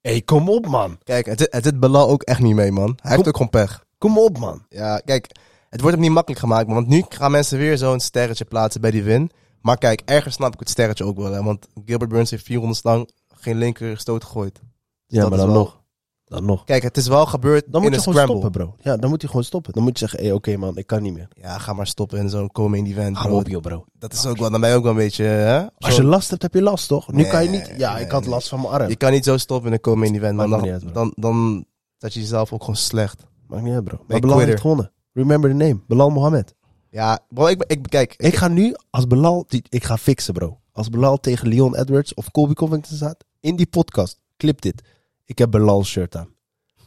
Hé, 0.00 0.10
hey, 0.10 0.22
kom 0.22 0.48
op 0.48 0.66
man, 0.66 0.98
Kijk, 1.04 1.26
het, 1.26 1.48
het 1.50 1.80
Belal 1.80 2.08
ook 2.08 2.22
echt 2.22 2.40
niet 2.40 2.54
mee, 2.54 2.72
man. 2.72 2.98
Hij 3.02 3.16
heeft 3.16 3.28
ook 3.28 3.36
gewoon 3.36 3.50
pech. 3.50 3.84
kom 3.98 4.18
op 4.18 4.38
man. 4.38 4.64
Ja, 4.68 4.98
kijk, 4.98 5.30
het 5.72 5.80
wordt 5.80 5.96
hem 5.96 6.04
niet 6.04 6.14
makkelijk 6.14 6.40
gemaakt. 6.40 6.66
Want 6.68 6.86
nu 6.88 7.04
gaan 7.08 7.30
mensen 7.30 7.58
weer 7.58 7.78
zo'n 7.78 8.00
sterretje 8.00 8.44
plaatsen 8.44 8.80
bij 8.80 8.90
die 8.90 9.02
win. 9.02 9.30
Maar 9.60 9.78
kijk, 9.78 10.02
ergens 10.04 10.34
snap 10.34 10.52
ik 10.52 10.58
het 10.58 10.68
sterretje 10.70 11.04
ook 11.04 11.16
wel. 11.16 11.32
Hè, 11.32 11.42
want 11.42 11.66
Gilbert 11.84 12.10
Burns 12.10 12.30
heeft 12.30 12.44
vier 12.44 12.58
rondes 12.58 12.82
lang 12.82 13.10
geen 13.34 13.56
linker 13.56 13.98
stoot 13.98 14.24
gegooid. 14.24 14.60
Ja, 15.06 15.20
dat 15.20 15.28
maar 15.28 15.38
dan 15.38 15.46
wel- 15.48 15.56
nog. 15.56 15.80
Dan 16.24 16.44
nog. 16.44 16.64
Kijk, 16.64 16.82
het 16.82 16.96
is 16.96 17.08
wel 17.08 17.26
gebeurd 17.26 17.64
Dan 17.66 17.82
in 17.82 17.86
moet 17.90 17.94
je 17.96 18.00
gewoon 18.02 18.14
scramble. 18.14 18.40
stoppen, 18.40 18.62
bro. 18.62 18.90
Ja, 18.90 18.96
dan 18.96 19.10
moet 19.10 19.20
je 19.22 19.26
gewoon 19.28 19.44
stoppen. 19.44 19.72
Dan 19.72 19.82
moet 19.82 19.98
je 19.98 20.06
zeggen, 20.08 20.28
hé, 20.28 20.34
oké 20.34 20.56
man, 20.56 20.76
ik 20.76 20.86
kan 20.86 21.02
niet 21.02 21.12
meer. 21.12 21.28
Ja, 21.40 21.58
ga 21.58 21.72
maar 21.72 21.86
stoppen 21.86 22.18
in 22.18 22.28
zo'n 22.28 22.50
coming 22.52 22.88
event. 22.88 23.16
Hou 23.16 23.28
bro. 23.28 23.38
op, 23.38 23.48
joh, 23.48 23.60
bro. 23.62 23.84
Dat 23.98 24.12
is 24.12 24.26
ook 24.26 24.36
wel, 24.36 24.50
naar 24.50 24.60
mij 24.60 24.76
ook 24.76 24.82
wel 24.82 24.90
een 24.92 24.96
beetje, 24.96 25.24
hè? 25.24 25.66
Als 25.78 25.96
je 25.96 26.04
last 26.04 26.30
hebt, 26.30 26.42
heb 26.42 26.54
je 26.54 26.62
last, 26.62 26.88
toch? 26.88 27.12
Nu 27.12 27.22
Nee, 27.22 27.30
kan 27.30 27.42
je 27.44 27.48
niet... 27.50 27.72
Ja, 27.76 27.94
nee, 27.94 28.04
ik 28.04 28.10
had 28.10 28.26
last 28.26 28.48
van 28.48 28.60
mijn 28.60 28.72
arm. 28.72 28.88
Je 28.88 28.96
kan 28.96 29.10
niet 29.12 29.24
zo 29.24 29.36
stoppen 29.36 29.66
in 29.66 29.72
een 29.72 29.80
coming 29.80 30.16
event, 30.16 30.36
man. 30.36 30.50
Dan, 30.50 30.80
dan, 30.92 31.12
dan 31.16 31.64
dat 31.98 32.14
je 32.14 32.20
jezelf 32.20 32.52
ook 32.52 32.60
gewoon 32.60 32.76
slecht. 32.76 33.22
Maakt 33.46 33.62
niet 33.62 33.74
uit, 33.74 33.84
bro. 33.84 33.98
Maar 34.06 34.46
heeft 34.46 34.60
gewonnen. 34.60 34.92
Remember 35.12 35.50
the 35.50 35.56
name. 35.56 35.80
Belal 35.88 36.10
Mohammed. 36.10 36.54
Ja, 36.90 37.18
bro, 37.28 37.46
ik, 37.46 37.64
ik 37.66 37.78
kijk, 37.88 38.14
Ik 38.16 38.36
ga 38.36 38.48
nu, 38.48 38.74
als 38.90 39.06
Belal... 39.06 39.44
Die, 39.48 39.62
ik 39.68 39.84
ga 39.84 39.96
fixen, 39.98 40.34
bro. 40.34 40.58
Als 40.72 40.88
Belal 40.88 41.16
tegen 41.20 41.48
Leon 41.48 41.76
Edwards 41.76 42.14
of 42.14 42.30
Colby 42.30 42.52
Covington 42.54 42.96
staat, 42.96 43.24
in 43.40 43.56
die 43.56 43.66
podcast, 43.66 44.20
clip 44.36 44.60
dit. 44.60 44.82
Ik 45.24 45.38
heb 45.38 45.50
Belal's 45.50 45.88
shirt 45.88 46.16
aan. 46.16 46.28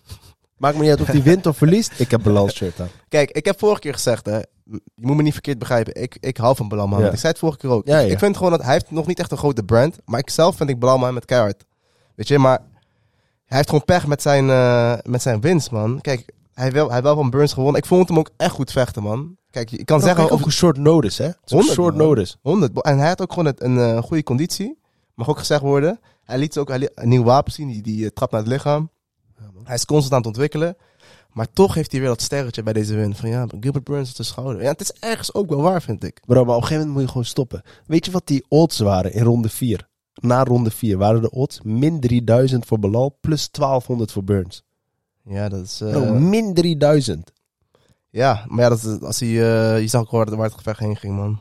Maakt 0.57 0.75
me 0.75 0.81
niet 0.81 0.89
uit 0.89 1.01
of 1.01 1.07
hij 1.07 1.23
wint 1.23 1.45
of 1.45 1.57
verliest. 1.57 1.99
Ik 1.99 2.11
heb 2.11 2.23
Belal's 2.23 2.53
shirt 2.55 2.79
aan. 2.79 2.89
Kijk, 3.09 3.31
ik 3.31 3.45
heb 3.45 3.59
vorige 3.59 3.79
keer 3.81 3.93
gezegd, 3.93 4.25
hè, 4.25 4.37
je 4.63 4.81
moet 4.95 5.15
me 5.15 5.21
niet 5.21 5.33
verkeerd 5.33 5.59
begrijpen. 5.59 6.01
Ik, 6.01 6.17
ik 6.19 6.37
hou 6.37 6.55
van 6.55 6.67
Bilal 6.67 6.85
Mohammed. 6.87 7.07
Ja. 7.09 7.13
Ik 7.13 7.19
zei 7.19 7.31
het 7.31 7.41
vorige 7.41 7.57
keer 7.59 7.69
ook. 7.69 7.87
Ja, 7.87 7.99
Ik- 7.99 8.07
ja. 8.07 8.11
Ik 8.13 8.19
vind 8.19 8.37
gewoon 8.37 8.51
dat 8.51 8.61
hij 8.61 8.73
heeft 8.73 8.91
nog 8.91 9.07
niet 9.07 9.19
echt 9.19 9.31
een 9.31 9.37
grote 9.37 9.63
brand. 9.63 9.97
Maar 10.05 10.19
ik 10.19 10.29
zelf 10.29 10.55
vind 10.55 10.69
ik 10.69 10.79
Bilal 10.79 10.97
Mohammed 10.97 11.25
keihard. 11.25 11.65
Weet 12.15 12.27
je, 12.27 12.39
maar 12.39 12.59
hij 13.45 13.57
heeft 13.57 13.69
gewoon 13.69 13.85
pech 13.85 14.07
met 14.07 14.21
zijn, 14.21 14.49
eh, 14.49 14.93
met 15.03 15.21
zijn 15.21 15.41
winst, 15.41 15.71
man. 15.71 16.01
Kijk, 16.01 16.31
hij 16.55 16.71
wil, 16.71 16.91
hij 16.91 17.01
wel 17.01 17.15
van 17.15 17.29
Burns 17.29 17.53
gewonnen. 17.53 17.81
Ik 17.81 17.87
vond 17.87 18.07
hem 18.07 18.19
ook 18.19 18.29
echt 18.37 18.51
goed 18.51 18.71
vechten, 18.71 19.03
man. 19.03 19.37
Kijk, 19.49 19.69
je 19.69 19.83
kan 19.83 20.01
zeggen... 20.01 20.29
ook 20.29 20.45
een 20.45 20.51
short 20.51 20.77
notice, 20.77 21.21
hè? 21.21 21.27
Het 21.27 21.37
is 21.45 21.51
een 21.51 21.57
100, 21.57 21.77
short 21.77 21.95
man. 21.95 22.07
notice. 22.07 22.35
100. 22.41 22.81
En 22.81 22.97
hij 22.97 23.07
had 23.07 23.21
ook 23.21 23.33
gewoon 23.33 23.53
een 23.55 23.77
eh, 23.77 24.01
goede 24.03 24.23
conditie. 24.23 24.79
Mag 25.13 25.29
ook 25.29 25.37
gezegd 25.37 25.61
worden. 25.61 25.99
Hij 26.23 26.37
liet 26.37 26.57
ook 26.57 26.67
hij 26.67 26.79
liet 26.79 26.91
een 26.95 27.09
nieuw 27.09 27.23
wapen 27.23 27.51
zien. 27.51 27.67
Die, 27.67 27.81
die 27.81 28.05
eh, 28.05 28.11
trap 28.13 28.31
naar 28.31 28.41
het 28.41 28.49
lichaam. 28.49 28.89
Hij 29.63 29.75
is 29.75 29.85
constant 29.85 30.11
aan 30.13 30.17
het 30.17 30.27
ontwikkelen. 30.27 30.77
Maar 31.31 31.51
toch 31.53 31.73
heeft 31.73 31.91
hij 31.91 31.99
weer 31.99 32.09
dat 32.09 32.21
sterretje 32.21 32.63
bij 32.63 32.73
deze 32.73 32.95
win. 32.95 33.15
Van 33.15 33.29
ja, 33.29 33.45
Gilbert 33.59 33.83
Burns 33.83 34.09
op 34.09 34.15
de 34.15 34.23
schouder. 34.23 34.61
Ja, 34.61 34.71
het 34.71 34.81
is 34.81 34.93
ergens 34.93 35.33
ook 35.33 35.49
wel 35.49 35.61
waar, 35.61 35.81
vind 35.81 36.03
ik. 36.03 36.19
Bro, 36.25 36.45
maar 36.45 36.55
op 36.55 36.61
een 36.61 36.67
gegeven 36.67 36.75
moment 36.77 36.93
moet 36.93 37.01
je 37.01 37.07
gewoon 37.07 37.25
stoppen. 37.25 37.61
Weet 37.85 38.05
je 38.05 38.11
wat 38.11 38.27
die 38.27 38.45
odds 38.47 38.79
waren 38.79 39.13
in 39.13 39.23
ronde 39.23 39.49
4? 39.49 39.87
Na 40.13 40.43
ronde 40.43 40.71
4 40.71 40.97
waren 40.97 41.21
de 41.21 41.31
odds 41.31 41.61
min 41.61 41.99
3000 41.99 42.65
voor 42.65 42.79
Belal 42.79 43.17
plus 43.21 43.51
1200 43.51 44.11
voor 44.11 44.23
Burns. 44.23 44.64
Ja, 45.25 45.49
dat 45.49 45.65
is... 45.65 45.81
eh, 45.81 45.91
Bro, 45.91 46.13
min 46.13 46.53
3000. 46.53 47.31
ja, 48.09 48.45
maar 48.47 48.63
ja, 48.63 48.69
dat 48.69 48.83
is, 48.83 49.01
als 49.01 49.19
hij... 49.19 49.29
eh, 49.29 49.81
je 49.81 49.87
zag 49.87 50.01
ook 50.01 50.11
waar, 50.11 50.35
waar 50.35 50.45
het 50.45 50.53
gevecht 50.57 50.79
heen 50.79 50.95
ging, 50.95 51.15
man. 51.15 51.39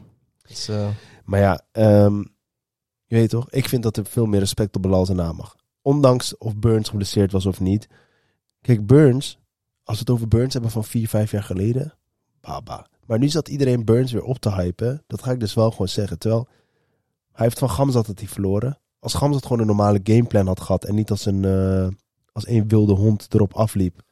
Dus, 0.48 0.68
eh, 0.68 0.88
Maar 1.24 1.40
ja, 1.40 1.60
ehm, 1.72 2.18
je 3.04 3.16
weet 3.16 3.30
toch, 3.30 3.50
ik 3.50 3.68
vind 3.68 3.82
dat 3.82 3.96
er 3.96 4.04
veel 4.06 4.26
meer 4.26 4.40
respect 4.40 4.76
op 4.76 4.82
Belal 4.82 5.04
zijn 5.06 5.16
naam 5.18 5.36
mag. 5.36 5.56
Ondanks 5.82 6.36
of 6.38 6.56
Burns 6.56 6.88
geblesseerd 6.88 7.32
was 7.32 7.46
of 7.46 7.60
niet. 7.60 7.88
Kijk, 8.60 8.86
Burns, 8.86 9.38
als 9.84 9.96
we 9.96 10.02
het 10.02 10.10
over 10.10 10.28
Burns 10.28 10.52
hebben 10.52 10.70
van 10.70 10.84
4, 10.84 11.08
5 11.08 11.30
jaar 11.30 11.42
geleden, 11.42 11.94
baba. 12.40 12.86
Maar 13.06 13.18
nu 13.18 13.28
zat 13.28 13.48
iedereen 13.48 13.84
Burns 13.84 14.12
weer 14.12 14.22
op 14.22 14.38
te 14.38 14.52
hypen. 14.52 15.02
Dat 15.06 15.22
ga 15.22 15.30
ik 15.30 15.40
dus 15.40 15.54
wel 15.54 15.70
gewoon 15.70 15.88
zeggen. 15.88 16.18
Terwijl 16.18 16.48
hij 17.32 17.44
heeft 17.44 17.58
van 17.58 17.70
Gamzat 17.70 18.06
het 18.06 18.18
hij 18.18 18.28
verloren. 18.28 18.78
Als 18.98 19.14
Gamzat 19.14 19.42
gewoon 19.42 19.60
een 19.60 19.66
normale 19.66 20.00
gameplan 20.02 20.46
had 20.46 20.60
gehad 20.60 20.84
en 20.84 20.94
niet 20.94 21.10
als 21.10 21.26
een, 21.26 21.44
eh, 21.44 21.86
als 22.34 22.46
een 22.48 22.68
wilde 22.68 22.92
hond 22.92 23.26
erop 23.34 23.52
afliep, 23.54 24.02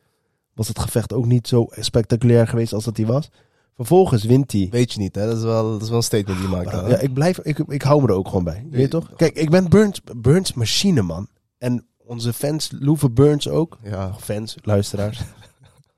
was 0.54 0.68
het 0.68 0.78
gevecht 0.78 1.12
ook 1.12 1.26
niet 1.26 1.48
zo 1.48 1.66
spectaculair 1.70 2.46
geweest 2.48 2.72
als 2.72 2.84
dat 2.84 2.96
hij 2.96 3.06
was. 3.06 3.30
Vervolgens 3.76 4.24
wint 4.24 4.52
hij. 4.52 4.68
weet 4.70 4.92
je 4.92 4.98
niet, 4.98 5.14
hè. 5.14 5.26
Dat 5.26 5.36
is 5.36 5.42
wel, 5.42 5.70
dat 5.70 5.82
is 5.82 5.88
wel 5.88 5.96
een 5.96 6.02
statement 6.02 6.38
die 6.40 6.48
je 6.48 6.54
maakt. 6.54 6.70
hè. 6.72 6.88
Ja, 6.88 6.98
ik 6.98 7.14
blijf, 7.14 7.38
ik, 7.38 7.58
ik 7.58 7.82
hou 7.82 8.02
me 8.02 8.08
er 8.08 8.14
ook 8.14 8.28
gewoon 8.28 8.44
bij. 8.44 8.66
Je 8.70 8.76
weet 8.76 8.90
toch? 8.90 9.10
Kijk, 9.16 9.34
ik 9.34 9.50
ben 9.50 9.68
Burns, 9.68 10.00
Burns 10.16 10.52
machine, 10.52 11.02
man. 11.02 11.28
En 11.58 11.86
onze 12.04 12.32
fans, 12.32 12.70
Loeve 12.78 13.10
Burns 13.10 13.48
ook. 13.48 13.78
ja. 13.82 14.14
Fans, 14.14 14.56
luisteraars. 14.62 15.20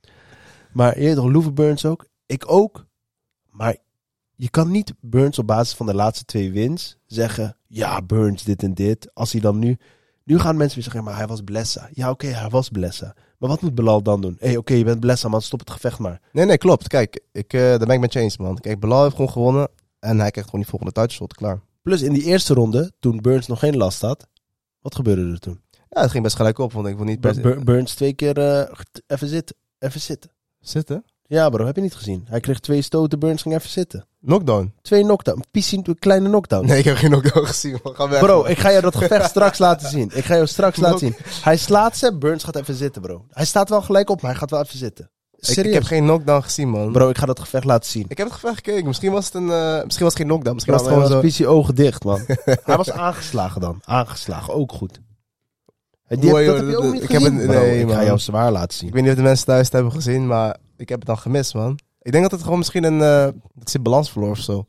maar 0.72 1.00
je 1.00 1.14
toch, 1.14 1.30
Loeve 1.30 1.52
Burns 1.52 1.84
ook. 1.84 2.06
Ik 2.26 2.50
ook. 2.50 2.86
Maar 3.50 3.76
je 4.34 4.50
kan 4.50 4.70
niet 4.70 4.94
Burns 5.00 5.38
op 5.38 5.46
basis 5.46 5.74
van 5.74 5.86
de 5.86 5.94
laatste 5.94 6.24
twee 6.24 6.52
wins 6.52 6.98
zeggen... 7.06 7.56
Ja, 7.66 8.02
Burns 8.02 8.42
dit 8.44 8.62
en 8.62 8.74
dit. 8.74 9.14
Als 9.14 9.32
hij 9.32 9.40
dan 9.40 9.58
nu... 9.58 9.78
Nu 10.24 10.38
gaan 10.38 10.56
mensen 10.56 10.74
weer 10.74 10.84
zeggen, 10.84 11.04
maar 11.04 11.16
hij 11.16 11.26
was 11.26 11.40
Blessa. 11.40 11.88
Ja, 11.92 12.10
oké, 12.10 12.26
hij 12.26 12.48
was 12.48 12.68
Blessa. 12.68 13.14
Maar 13.38 13.48
wat 13.48 13.60
moet 13.60 13.74
Belal 13.74 14.02
dan 14.02 14.20
doen? 14.20 14.36
Hé, 14.38 14.46
hey, 14.46 14.56
oké, 14.56 14.74
je 14.74 14.84
bent 14.84 15.00
Blessa, 15.00 15.28
man. 15.28 15.42
Stop 15.42 15.58
het 15.60 15.70
gevecht 15.70 15.98
maar. 15.98 16.20
Nee, 16.32 16.44
nee, 16.44 16.58
klopt. 16.58 16.88
Kijk, 16.88 17.20
ik, 17.32 17.52
eh 17.52 17.60
daar 17.60 17.78
ben 17.78 17.90
ik 17.90 18.00
met 18.00 18.12
je 18.12 18.18
eens, 18.20 18.38
man. 18.38 18.58
Kijk, 18.58 18.80
Belal 18.80 19.02
heeft 19.02 19.14
gewoon 19.14 19.30
gewonnen. 19.30 19.68
En 19.98 20.18
hij 20.20 20.30
krijgt 20.30 20.50
gewoon 20.50 20.60
die 20.60 20.70
volgende 20.70 20.92
titleshot, 21.00 21.34
klaar. 21.34 21.60
Plus 21.82 22.02
in 22.02 22.12
die 22.12 22.22
eerste 22.22 22.54
ronde, 22.54 22.92
toen 23.00 23.20
Burns 23.20 23.46
nog 23.46 23.58
geen 23.58 23.76
last 23.76 24.00
had... 24.00 24.26
Wat 24.80 24.94
gebeurde 24.94 25.32
er 25.32 25.38
toen? 25.38 25.60
Ja, 25.88 26.00
het 26.00 26.10
ging 26.10 26.22
best 26.22 26.36
gelijk 26.36 26.58
op, 26.58 26.72
want 26.72 26.86
ik 26.86 26.96
wil 26.96 27.04
niet. 27.04 27.20
Bur- 27.20 27.64
Burns 27.64 27.94
twee 27.94 28.12
keer 28.12 28.38
eh, 28.38 28.70
even 29.06 29.28
zitten. 29.28 29.56
Even 29.78 30.00
zitten. 30.00 30.30
Zitten? 30.60 31.04
Ja, 31.34 31.48
bro, 31.48 31.66
heb 31.66 31.76
je 31.76 31.82
niet 31.82 31.94
gezien? 31.94 32.26
Hij 32.28 32.40
kreeg 32.40 32.58
twee 32.60 32.82
stoten, 32.82 33.18
Burns 33.18 33.42
ging 33.42 33.54
even 33.54 33.70
zitten. 33.70 34.06
Knockdown? 34.24 34.72
Twee 34.82 35.02
knockdown. 35.02 35.42
Pissie, 35.50 35.80
een 35.82 35.98
kleine 35.98 36.28
knockdown. 36.28 36.66
Nee, 36.66 36.78
ik 36.78 36.84
heb 36.84 36.96
geen 36.96 37.10
knockdown 37.10 37.46
gezien, 37.46 37.78
man. 37.82 37.94
Ga 37.94 38.08
weg. 38.08 38.20
Bro, 38.20 38.42
man. 38.42 38.50
ik 38.50 38.58
ga 38.58 38.68
je 38.68 38.80
dat 38.80 38.96
gevecht 38.96 39.28
straks 39.30 39.58
laten 39.66 39.88
zien. 39.88 40.10
Ik 40.14 40.24
ga 40.24 40.34
je 40.34 40.46
straks 40.46 40.76
laten 40.78 40.98
zien. 40.98 41.16
Hij 41.42 41.56
slaat 41.56 41.96
ze, 41.96 42.16
Burns 42.18 42.44
gaat 42.44 42.56
even 42.56 42.74
zitten, 42.74 43.02
bro. 43.02 43.24
Hij 43.30 43.44
staat 43.44 43.68
wel 43.68 43.82
gelijk 43.82 44.10
op, 44.10 44.20
maar 44.22 44.30
hij 44.30 44.40
gaat 44.40 44.50
wel 44.50 44.60
even 44.62 44.78
zitten. 44.78 45.10
Ik, 45.36 45.44
Serieus. 45.44 45.66
ik 45.66 45.72
heb 45.72 45.82
geen 45.82 46.02
knockdown 46.04 46.42
gezien, 46.42 46.68
man. 46.68 46.92
Bro, 46.92 47.08
ik 47.08 47.18
ga 47.18 47.26
dat 47.26 47.40
gevecht 47.40 47.64
laten 47.64 47.90
zien. 47.90 48.04
Ik 48.08 48.16
heb 48.16 48.26
het 48.26 48.34
gevecht 48.36 48.54
gekeken. 48.54 48.86
Misschien 48.86 49.12
was 49.12 49.24
het, 49.24 49.34
een, 49.34 49.50
eh, 49.50 49.84
misschien 49.84 50.04
was 50.04 50.12
het 50.14 50.16
geen 50.16 50.26
knockdown. 50.26 50.54
Misschien 50.54 50.74
Bro, 50.74 50.84
was 50.84 50.92
het 50.92 51.04
gewoon 51.06 51.22
was 51.22 51.36
zo... 51.36 51.46
Ogen 51.46 51.74
dicht, 51.74 52.04
man. 52.04 52.20
hij 52.64 52.76
was 52.76 52.90
aangeslagen 52.90 53.60
dan. 53.60 53.80
Aangeslagen, 53.84 54.54
ook 54.54 54.72
goed. 54.72 55.00
Die 56.08 56.18
heb, 56.18 56.30
Mooi, 56.30 56.46
dat 56.46 56.56
hoor, 56.58 56.64
heb 56.64 56.70
je 56.70 56.76
ook 56.76 56.82
dat- 56.82 56.92
niet 56.92 57.02
ik 57.02 57.08
heb 57.08 57.20
bro. 57.22 57.30
nee, 57.30 57.80
ik 57.80 57.90
ga 57.90 58.04
jou 58.04 58.18
zwaar 58.18 58.52
laten 58.52 58.78
zien. 58.78 58.88
Ik 58.88 58.94
weet 58.94 59.02
niet 59.02 59.12
of 59.12 59.18
de 59.18 59.22
mensen 59.22 59.46
thuis 59.46 59.64
het 59.64 59.72
hebben 59.72 59.92
gezien, 59.92 60.26
maar 60.26 60.56
ik 60.76 60.88
heb 60.88 60.98
het 60.98 61.06
dan 61.08 61.18
gemist, 61.18 61.54
man. 61.54 61.78
Ik 62.02 62.12
denk 62.12 62.22
dat 62.22 62.32
het 62.32 62.42
gewoon 62.42 62.58
misschien 62.58 62.84
een... 62.84 63.00
eh 63.02 63.40
dat 63.54 63.70
ze 63.70 63.80
balans 63.80 64.10
verloor 64.10 64.30
of 64.30 64.38
zo. 64.38 64.66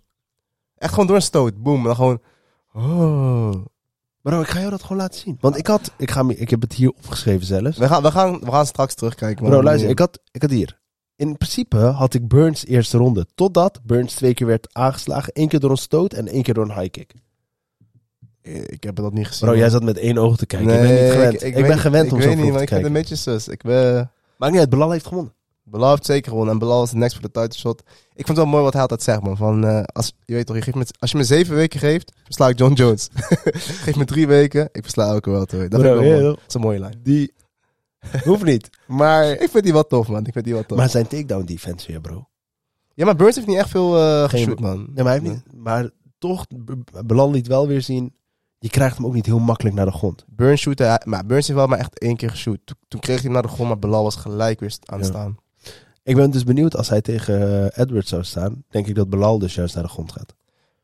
Echt 0.78 0.91
gewoon 0.91 1.08
door 1.08 1.15
een 1.15 1.22
stoot. 1.22 1.63
Boom. 1.63 1.78
En 1.78 1.84
dan 1.84 1.96
gewoon... 1.96 2.22
Oh. 2.74 3.65
Bro, 4.22 4.41
ik 4.41 4.48
ga 4.48 4.60
jou 4.60 4.70
dat 4.72 4.82
gewoon 4.82 4.98
laten 4.98 5.20
zien. 5.20 5.38
Want 5.39 5.58
ik 5.58 5.68
had, 5.68 5.91
ik, 5.98 6.12
ga, 6.12 6.24
me- 6.24 6.36
ik 6.38 6.50
heb 6.50 6.62
het 6.62 6.74
hier 6.74 6.89
opgeschreven 6.89 7.46
zelfs. 7.46 7.78
We 7.78 7.88
gaan, 7.88 8.02
we 8.04 8.12
gaan, 8.12 8.39
we 8.39 8.52
gaan 8.52 8.65
straks 8.65 8.94
terugkijken, 8.94 9.44
man. 9.44 9.52
Bro, 9.52 9.63
luister, 9.63 9.89
ik 9.89 10.00
had, 10.00 10.20
ik 10.32 10.41
had 10.41 10.52
hier. 10.52 10.80
In 11.15 11.38
principe 11.38 11.78
had 11.78 12.13
ik 12.13 12.28
Burns 12.28 12.65
eerste 12.65 12.98
ronde. 12.98 13.26
Totdat 13.36 13.80
Burns 13.84 14.13
twee 14.13 14.34
keer 14.34 14.48
werd 14.48 14.68
aangeslagen. 14.74 15.34
één 15.34 15.48
keer 15.48 15.60
door 15.60 15.70
een 15.72 15.78
stoot 15.78 16.13
en 16.13 16.28
één 16.28 16.44
keer 16.44 16.54
door 16.54 16.63
een 16.70 16.80
high 16.80 16.91
kick. 16.91 17.13
Ik 18.41 18.84
heb 18.84 18.96
dat 18.96 19.13
niet 19.13 19.28
gezien. 19.28 19.48
Bro, 19.48 19.58
jij 19.58 19.70
zat 19.70 19.84
met 19.84 19.98
één 19.98 20.18
oog 20.18 20.38
te 20.38 20.46
kijken. 20.46 20.70
ik 20.70 20.82
ben 20.82 21.04
niet 21.04 21.12
gewend. 21.12 21.34
Ik, 21.34 21.41
weet 21.41 21.54
ben 21.54 21.63
niet- 21.72 21.80
gewend 21.80 22.06
ik 22.06 22.12
om 22.12 22.18
weet 22.18 22.28
zo 22.28 22.34
niet, 22.34 22.39
vroeg 22.39 22.50
maar 22.52 22.58
te 22.58 22.63
ik 22.63 22.70
kijken. 22.70 22.88
het 22.88 22.96
een 22.96 23.02
beetje 23.02 23.15
sus. 23.15 23.48
Ik 23.48 23.62
ben... 23.62 24.12
Maakt 24.38 24.52
niet 24.52 24.62
uit, 24.62 24.70
Belal 24.70 24.91
heeft 24.91 25.08
gewonnen. 25.08 25.34
Belal 25.67 25.89
heeft 25.89 26.06
zeker 26.06 26.30
gewonnen. 26.30 26.54
En 26.54 26.60
Belal 26.60 26.84
is 26.84 26.89
de 26.89 26.95
next 26.97 27.13
voor 27.13 27.21
de 27.32 27.32
title 27.41 27.60
shot. 27.60 27.84
Ik 28.13 28.25
vond 28.25 28.28
het 28.28 28.38
wel 28.38 28.45
mooi 28.45 28.63
wat 28.63 28.73
hij 28.73 28.82
altijd 28.82 29.04
zegt, 29.04 29.21
man. 29.21 29.38
Van, 29.38 29.65
eh, 29.65 29.84
als, 29.84 30.13
je 30.25 30.34
weet 30.34 30.45
toch, 30.45 30.56
je 30.56 30.62
geeft 30.62 30.78
me, 30.78 30.86
als 30.99 31.12
je 31.12 31.17
me 31.17 31.23
zeven 31.23 31.56
weken 31.56 31.80
geeft, 31.80 32.12
versla 32.23 32.47
ik 32.49 32.58
John 32.60 32.73
Jones. 32.73 33.10
Geef 33.84 33.95
me 33.95 34.06
drie 34.06 34.28
weken, 34.28 34.69
ik 34.71 34.82
versla 34.82 35.08
elke 35.08 35.30
wel. 35.30 35.45
Dat, 35.45 35.69
Bro, 35.69 36.04
ja, 36.04 36.19
toch? 36.19 36.36
dat 36.36 36.43
is 36.47 36.54
een 36.54 36.62
mooie 36.62 36.80
lijn. 36.80 36.99
Die 37.04 37.34
hoeft 38.23 38.43
niet. 38.43 38.69
Maar, 38.88 39.25
Ik 39.32 39.49
vind 39.49 39.63
die 39.63 39.73
wel 39.73 39.88
tof, 39.88 40.08
man. 40.08 40.25
Ik 40.25 40.34
vind 40.34 40.45
die 40.45 40.54
wel 40.54 40.65
tof. 40.65 40.78
maar 40.78 40.89
zijn 40.89 41.08
takedown 41.08 41.45
defense 41.45 41.88
weer, 41.88 42.01
bro. 42.01 42.28
ja, 42.93 43.06
maar 43.06 43.15
Burns 43.15 43.36
heeft 43.36 43.47
niet 43.47 43.58
echt 43.58 43.69
veel 43.69 43.91
Geen- 43.91 44.30
geshoot, 44.30 44.60
man. 44.60 44.78
Nee, 44.78 45.04
maar, 45.04 45.13
hij 45.13 45.21
heeft 45.21 45.34
niet, 45.34 45.62
maar 45.63 45.89
toch, 46.17 46.45
Belal 47.06 47.32
liet 47.32 47.47
wel 47.47 47.67
weer 47.67 47.82
zien. 47.82 48.13
Je 48.60 48.69
krijgt 48.69 48.97
hem 48.97 49.06
ook 49.06 49.13
niet 49.13 49.25
heel 49.25 49.39
makkelijk 49.39 49.75
naar 49.75 49.86
de 49.86 49.91
grond. 49.91 50.25
Burns 50.28 50.62
shootte, 50.62 51.01
maar 51.06 51.25
Burns 51.25 51.47
heeft 51.47 51.60
wel 51.60 51.67
maar 51.67 51.80
echt 51.80 51.99
één 51.99 52.15
keer 52.15 52.30
geshoot. 52.30 52.60
Toen, 52.88 52.99
kreeg 52.99 53.15
hij 53.15 53.23
hem 53.23 53.32
naar 53.34 53.41
de 53.41 53.47
grond, 53.47 53.67
maar 53.69 53.80
Belal 53.80 54.04
was 54.04 54.15
gelijk 54.15 54.60
weer 54.60 54.78
aan 54.86 54.97
het 54.99 55.08
Ja. 55.08 55.13
staan. 55.13 55.38
Ik 56.06 56.15
ben 56.15 56.32
dus 56.32 56.44
benieuwd 56.44 56.76
als 56.76 56.89
hij 56.89 57.02
tegen 57.02 57.70
eh, 57.72 57.84
Edwards 57.84 58.10
zou 58.10 58.24
staan. 58.24 58.63
Denk 58.70 58.88
ik 58.88 58.96
dat 58.96 59.10
Belal 59.10 59.39
dus 59.39 59.56
juist 59.56 59.74
naar 59.76 59.84
de 59.84 59.89
grond 59.89 60.12
gaat. 60.12 60.36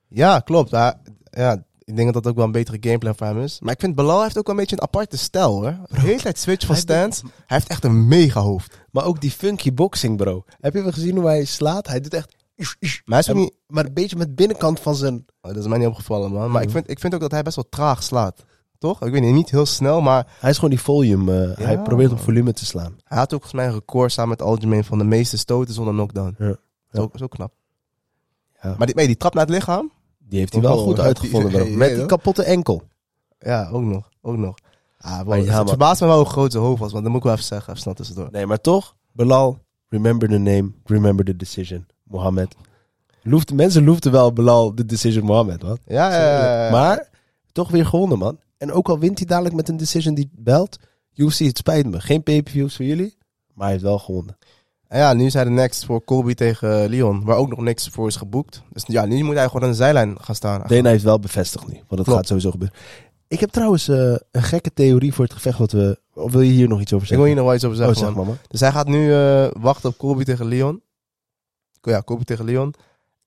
Ja, 0.08 0.40
klopt. 0.40 0.72
Hij- 0.72 0.96
ja, 1.24 1.64
Ik 1.84 1.96
denk 1.98 2.14
dat 2.14 2.24
dat 2.24 2.32
ook 2.32 2.38
wel 2.38 2.46
een 2.46 2.52
betere 2.52 2.78
gameplan 2.80 3.16
voor 3.16 3.28
hem 3.28 3.42
is. 3.42 3.60
Maar 3.60 3.74
ik 3.74 3.80
vind 3.80 3.96
Belal 3.96 4.22
heeft 4.24 4.38
ook 4.38 4.46
wel 4.48 4.56
een 4.56 4.62
beetje 4.62 4.76
een 4.76 4.82
aparte 4.82 5.18
stijl, 5.18 5.52
hoor. 5.52 5.78
De 5.88 6.00
hele 6.00 6.22
tijd 6.22 6.40
switch 6.40 6.66
van 6.66 6.76
stance. 6.76 7.22
Hij 7.24 7.58
heeft 7.58 7.68
echt 7.70 7.84
een 7.84 8.08
mega 8.08 8.40
hoofd. 8.40 8.78
Maar 8.92 9.06
ook 9.06 9.22
die 9.22 9.32
funky 9.32 9.74
boxing, 9.74 10.18
bro. 10.18 10.44
Heb 10.60 10.74
je 10.74 10.82
wel 10.82 10.92
gezien 10.92 11.16
hoe 11.18 11.26
hij 11.26 11.46
slaat? 11.46 11.88
Hij 11.88 12.00
doet 12.02 12.14
echt... 12.14 12.36
Maar 13.06 13.24
hij 13.24 13.34
is 13.36 13.40
niet... 13.42 13.56
Maar 13.68 13.86
een 13.86 13.94
beetje 13.94 14.16
met 14.16 14.36
binnenkant 14.36 14.80
van 14.80 14.96
zijn... 14.96 15.16
Oh, 15.42 15.52
dat 15.54 15.58
is 15.58 15.68
mij 15.68 15.78
niet 15.78 15.88
opgevallen, 15.88 16.32
man. 16.32 16.52
Maar 16.52 16.62
ik, 16.62 16.68
Mhm. 16.68 16.78
vind, 16.78 16.90
ik 16.90 17.00
vind 17.00 17.14
ook 17.14 17.20
dat 17.20 17.32
hij 17.32 17.42
best 17.44 17.56
wel 17.56 17.70
traag 17.70 18.04
slaat. 18.04 18.44
Toch? 18.82 19.02
Ik 19.02 19.12
weet 19.12 19.22
niet, 19.22 19.34
niet 19.34 19.50
heel 19.50 19.66
snel, 19.66 20.02
maar 20.02 20.28
Hij 20.40 20.50
is 20.50 20.56
gewoon 20.56 20.70
die 20.70 20.82
volume. 20.82 21.44
eh, 21.44 21.58
Ja. 21.58 21.66
Hij 21.66 21.80
probeert 21.82 22.12
op 22.12 22.20
volume 22.20 22.54
te 22.54 22.66
slaan. 22.66 22.96
hij 23.04 23.18
had 23.18 23.34
ook 23.34 23.42
volgens 23.42 23.54
mij 23.54 23.66
een 23.68 23.74
record 23.74 24.12
samen 24.12 24.30
met 24.30 24.42
Algemeen 24.42 24.84
van 24.84 24.98
de 24.98 25.04
meeste 25.04 25.38
stoten 25.38 25.74
zonder 25.74 25.94
knockdown. 25.94 26.36
Ja. 26.38 26.56
Zo, 26.92 27.10
zo 27.14 27.28
knap. 27.28 27.54
Ja. 28.62 28.76
Maar 28.78 28.88
die, 28.88 28.96
nee, 28.96 29.08
die 29.08 29.18
trap 29.18 29.34
naar 29.34 29.46
het 29.46 29.54
lichaam? 29.54 29.92
Die 30.20 30.40
heeft 30.40 30.54
hij 30.54 30.62
wel 30.62 30.78
goed 30.78 31.00
uitgevonden, 31.00 31.64
die- 31.66 31.78
Met 31.78 31.96
die 31.96 32.06
kapotte 32.06 32.44
enkel. 32.44 32.82
Ja, 33.40 33.70
ook 33.70 33.82
nog. 33.84 34.10
Ook 34.22 34.38
nog. 34.38 34.56
Ah, 35.00 35.18
wow, 35.18 35.28
Maar 35.28 35.38
ja, 35.42 35.60
het 35.60 35.68
verbaast 35.70 36.02
me 36.02 36.08
wel 36.08 36.18
hoe 36.18 36.26
groot 36.26 36.52
zijn 36.52 36.64
hoofd 36.64 36.80
was, 36.80 36.92
want 36.92 37.04
dat 37.04 37.12
moet 37.12 37.22
ik 37.22 37.26
wel 37.28 37.34
even 37.36 37.46
zeggen. 37.46 37.70
Even 37.70 37.82
snel 37.82 37.94
tussendoor. 37.94 38.28
Nee, 38.32 38.46
maar 38.46 38.62
toch, 38.62 38.96
Belal, 39.12 39.60
remember 39.90 40.28
the 40.30 40.38
name, 40.38 40.72
remember 40.86 41.26
the 41.26 41.36
decision. 41.36 41.86
Mohammed. 42.04 42.56
Loefde, 43.24 43.56
mensen 43.56 43.84
loefden 43.84 44.12
wel 44.12 44.34
Belal 44.34 44.76
de 44.76 44.86
decision 44.86 45.26
Mohammed, 45.26 45.62
wat? 45.62 45.80
Ja, 45.86 46.14
ja, 46.14 46.20
ja, 46.44 46.66
ja. 46.66 46.72
Maar 46.72 47.10
toch 47.52 47.70
weer 47.72 47.86
gewonnen, 47.86 48.18
man. 48.18 48.38
En 48.62 48.72
ook 48.72 48.90
al 48.90 49.00
wint 49.00 49.18
hij 49.18 49.28
dadelijk 49.28 49.56
met 49.56 49.70
een 49.70 49.78
decision 49.78 50.14
die 50.14 50.30
belt. 50.32 50.78
UFC, 51.16 51.38
het 51.40 51.58
spijt 51.58 51.90
me. 51.90 52.02
Geen 52.02 52.24
pay-per-views 52.24 52.76
voor 52.76 52.86
jullie. 52.86 53.18
Maar 53.54 53.64
hij 53.64 53.72
heeft 53.72 53.84
wel 53.84 54.00
gewonnen. 54.00 54.38
En 54.88 55.00
ja, 55.00 55.14
nu 55.14 55.26
is 55.26 55.34
hij 55.34 55.44
de 55.44 55.50
next 55.50 55.86
voor 55.86 56.04
Colby 56.04 56.34
tegen 56.34 56.90
Leon, 56.90 57.24
waar 57.24 57.38
ook 57.38 57.50
nog 57.50 57.60
niks 57.60 57.88
voor 57.88 58.08
is 58.08 58.16
geboekt. 58.16 58.64
Dus 58.70 58.84
ja, 58.88 59.06
nu 59.06 59.24
moet 59.24 59.36
hij 59.36 59.46
gewoon 59.48 59.64
aan 59.64 59.70
de 59.70 59.76
zijlijn 59.76 60.18
gaan 60.20 60.36
staan. 60.36 60.64
Dana 60.68 60.90
heeft 60.90 61.04
wel 61.04 61.20
bevestigd 61.20 61.68
nu. 61.68 61.74
Want 61.74 61.88
dat 61.90 62.04
Klopt. 62.04 62.18
gaat 62.18 62.28
sowieso 62.28 62.52
gebeuren. 62.52 62.78
Ik 63.28 63.40
heb 63.40 63.50
trouwens 63.50 63.88
eh, 63.88 64.16
een 64.32 64.44
gekke 64.44 64.74
theorie 64.74 65.14
voor 65.14 65.26
het 65.26 65.34
gevecht 65.34 65.58
wat 65.58 65.72
we... 65.72 66.00
Of 66.14 66.32
wil 66.32 66.42
je 66.42 66.52
hier 66.52 66.68
nog 66.68 66.82
iets 66.82 66.94
over 66.94 67.12
Ik 67.12 67.16
wil 67.16 67.26
zeggen? 67.26 67.26
hier 67.26 67.36
nog 67.36 67.46
wel 67.46 67.56
iets 67.56 67.64
over 67.64 67.78
oh, 67.78 67.86
zeggen, 67.86 68.06
zeg 68.06 68.26
man. 68.26 68.38
Dus 68.48 68.60
hij 68.60 68.72
gaat 68.72 68.88
nu 68.88 69.14
eh, 69.14 69.48
wachten 69.60 69.90
op 69.90 69.98
Colby 69.98 70.24
tegen 70.24 70.46
Leon. 70.46 70.82
Ja, 71.82 72.02
Colby 72.02 72.24
tegen 72.24 72.46
Leon. 72.46 72.74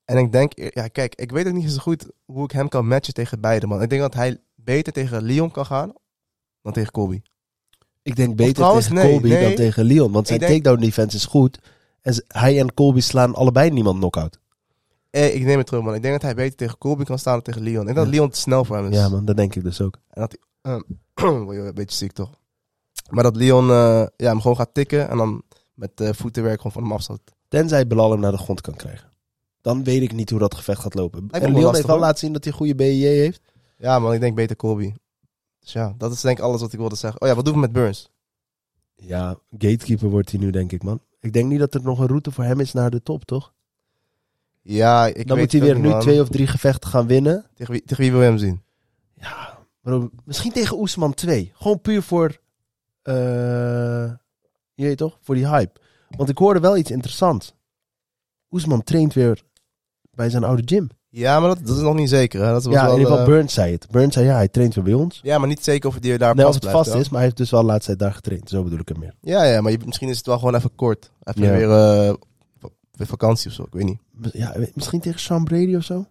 En 0.04 0.16
ik 0.16 0.32
denk, 0.32 0.52
ja, 0.54 0.88
kijk, 0.88 1.14
ik 1.14 1.32
weet 1.32 1.46
ook 1.46 1.52
niet 1.52 1.70
zo 1.70 1.78
goed 1.78 2.06
hoe 2.24 2.44
ik 2.44 2.50
hem 2.50 2.68
kan 2.68 2.86
matchen 2.86 3.14
tegen 3.14 3.40
beide, 3.40 3.66
man. 3.66 3.82
Ik 3.82 3.88
denk 3.88 4.00
dat 4.00 4.14
hij 4.14 4.38
beter 4.64 4.92
tegen 4.92 5.22
Leon 5.22 5.50
kan 5.50 5.66
gaan 5.66 5.92
dan 6.62 6.72
tegen 6.72 6.92
Colby. 6.92 7.22
Ik 8.02 8.16
denk 8.16 8.36
beter 8.36 8.54
trouwens, 8.54 8.86
tegen 8.86 9.02
nee, 9.02 9.12
Colby 9.12 9.28
nee. 9.28 9.42
dan 9.42 9.54
tegen 9.54 9.84
Leon. 9.84 10.12
Want 10.12 10.26
zijn 10.26 10.38
denk- 10.38 10.50
takedown 10.52 10.80
defense 10.80 11.16
is 11.16 11.24
goed. 11.24 11.58
En 12.00 12.24
hij 12.28 12.58
en 12.60 12.74
Colby 12.74 13.00
slaan 13.00 13.34
allebei 13.34 13.70
niemand 13.70 13.98
knock-out. 13.98 14.38
Eh, 15.10 15.34
ik 15.34 15.44
neem 15.44 15.58
het 15.58 15.66
terug, 15.66 15.82
man. 15.82 15.94
Ik 15.94 16.02
denk 16.02 16.14
dat 16.14 16.22
hij 16.22 16.34
beter 16.34 16.56
tegen 16.56 16.78
Colby 16.78 17.04
kan 17.04 17.18
staan 17.18 17.32
dan 17.32 17.42
tegen 17.42 17.62
Leon. 17.62 17.78
Ik 17.80 17.84
denk 17.84 17.96
dat 17.96 18.06
Ja. 18.06 18.12
Leon 18.12 18.30
te 18.30 18.38
snel 18.38 18.64
voor 18.64 18.76
hem 18.76 18.86
is. 18.88 18.96
Ja 18.96 19.08
man, 19.08 19.24
dat 19.24 19.36
denk 19.36 19.54
ik 19.54 19.62
dus 19.64 19.80
ook. 19.80 19.98
En 20.10 20.20
dat 20.20 20.36
hij... 20.62 20.82
een 21.66 21.74
beetje 21.74 21.96
ziek, 21.96 22.12
toch? 22.12 22.30
Maar 23.10 23.22
dat 23.22 23.36
Leon 23.36 23.70
eh, 23.70 24.06
ja, 24.16 24.28
hem 24.28 24.40
gewoon 24.40 24.56
gaat 24.56 24.74
tikken 24.74 25.08
en 25.08 25.16
dan 25.16 25.42
met 25.74 26.00
eh 26.00 26.08
voetenwerk 26.12 26.56
gewoon 26.56 26.72
van 26.72 26.82
hem 26.82 26.92
afstoot. 26.92 27.20
Tenzij 27.48 27.86
Belal 27.86 28.10
hem 28.10 28.20
naar 28.20 28.32
de 28.32 28.38
grond 28.38 28.60
kan 28.60 28.74
krijgen. 28.74 29.12
Dan 29.60 29.84
weet 29.84 30.02
ik 30.02 30.12
niet 30.12 30.30
hoe 30.30 30.38
dat 30.38 30.54
gevecht 30.54 30.80
gaat 30.80 30.94
lopen. 30.94 31.28
En 31.30 31.52
lastig, 31.52 31.72
heeft 31.72 31.86
wel 31.86 31.96
hoor. 31.96 32.04
laten 32.04 32.18
zien 32.18 32.32
dat 32.32 32.44
hij 32.44 32.52
een 32.52 32.58
goede 32.58 32.74
BJJ 32.74 33.06
heeft. 33.06 33.40
Ja, 33.76 33.98
man, 33.98 34.12
ik 34.12 34.20
denk 34.20 34.34
beter 34.36 34.56
Colby. 34.56 34.94
Dus 35.60 35.72
ja, 35.72 35.94
dat 35.98 36.12
is 36.12 36.20
denk 36.20 36.38
ik 36.38 36.44
alles 36.44 36.60
wat 36.60 36.72
ik 36.72 36.78
wilde 36.78 36.96
zeggen. 36.96 37.20
Oh 37.20 37.28
ja, 37.28 37.34
wat 37.34 37.44
doen 37.44 37.54
we 37.54 37.60
met 37.60 37.72
Burns? 37.72 38.10
Ja, 38.94 39.38
gatekeeper 39.50 40.08
wordt 40.08 40.30
hij 40.30 40.40
nu 40.40 40.50
denk 40.50 40.72
ik 40.72 40.82
man. 40.82 41.00
Ik 41.20 41.32
denk 41.32 41.48
niet 41.48 41.58
dat 41.58 41.74
er 41.74 41.82
nog 41.82 41.98
een 41.98 42.06
route 42.06 42.30
voor 42.30 42.44
hem 42.44 42.60
is 42.60 42.72
naar 42.72 42.90
de 42.90 43.02
top, 43.02 43.24
toch? 43.24 43.52
Ja, 44.62 45.06
ik 45.06 45.14
Dan 45.26 45.36
weet 45.36 45.52
moet 45.52 45.52
hij 45.52 45.60
weer 45.72 45.80
nu 45.80 45.88
man. 45.88 46.00
twee 46.00 46.20
of 46.20 46.28
drie 46.28 46.46
gevechten 46.46 46.90
gaan 46.90 47.06
winnen. 47.06 47.46
Tegen 47.54 47.72
wie, 47.72 47.82
tegen 47.84 48.02
wie 48.02 48.12
wil 48.12 48.20
je 48.20 48.26
hem 48.26 48.38
zien? 48.38 48.62
Ja, 49.14 49.58
bro, 49.80 50.10
misschien 50.24 50.52
tegen 50.52 50.78
Oesman 50.78 51.14
2. 51.14 51.52
Gewoon 51.54 51.80
puur 51.80 52.02
voor, 52.02 52.40
eh 53.02 53.14
je 54.74 54.84
weet 54.84 54.98
toch, 54.98 55.18
voor 55.20 55.34
die 55.34 55.48
hype. 55.48 55.80
Want 56.08 56.28
ik 56.28 56.38
hoorde 56.38 56.60
wel 56.60 56.76
iets 56.76 56.90
interessants. 56.90 57.54
Oesman 58.50 58.82
traint 58.82 59.12
weer 59.14 59.42
bij 60.10 60.30
zijn 60.30 60.44
oude 60.44 60.62
gym. 60.64 60.88
Ja, 61.16 61.40
maar 61.40 61.48
dat, 61.48 61.66
dat 61.66 61.76
is 61.76 61.82
nog 61.82 61.94
niet 61.94 62.08
zeker. 62.08 62.40
Hè? 62.40 62.52
Dat 62.52 62.64
was 62.64 62.74
Ja, 62.74 62.84
in 62.86 62.90
ieder 62.92 63.06
geval 63.06 63.18
eh, 63.18 63.24
Burns 63.26 63.54
zei 63.54 63.72
het. 63.72 63.90
Burns 63.90 64.14
zei 64.14 64.26
ja, 64.26 64.34
hij 64.34 64.48
traint 64.48 64.74
weer 64.74 64.84
bij 64.84 64.92
ons. 64.94 65.20
ja, 65.22 65.38
maar 65.38 65.48
niet 65.48 65.64
zeker 65.64 65.88
of 65.88 65.96
hij 66.00 66.18
daar 66.18 66.34
Nee, 66.34 66.46
of 66.48 66.54
het 66.54 66.70
vast 66.70 66.94
is, 66.94 67.08
maar 67.08 67.14
hij 67.18 67.22
heeft 67.24 67.36
dus 67.36 67.50
wel 67.50 67.60
de 67.60 67.66
laatste 67.66 67.86
tijd 67.86 67.98
daar 67.98 68.12
getraind. 68.12 68.48
Zo 68.48 68.62
bedoel 68.62 68.78
ik 68.78 68.88
hem 68.88 68.98
meer. 68.98 69.14
Ja, 69.20 69.44
ja, 69.44 69.60
maar 69.60 69.72
je, 69.72 69.78
misschien 69.84 70.08
is 70.08 70.16
het 70.16 70.26
wel 70.26 70.38
gewoon 70.38 70.54
even 70.54 70.74
kort. 70.74 71.10
Even 71.22 71.42
Ja. 71.42 71.50
weer, 71.50 71.70
eh, 71.70 72.14
weer 72.90 73.06
vakantie 73.06 73.48
of 73.48 73.54
zo, 73.54 73.62
ik 73.62 73.72
weet 73.72 73.84
niet. 73.84 73.98
Ja, 74.32 74.54
misschien 74.74 75.00
tegen 75.00 75.20
Sean 75.20 75.44
Brady 75.44 75.74
of 75.76 75.84
zo? 75.84 76.06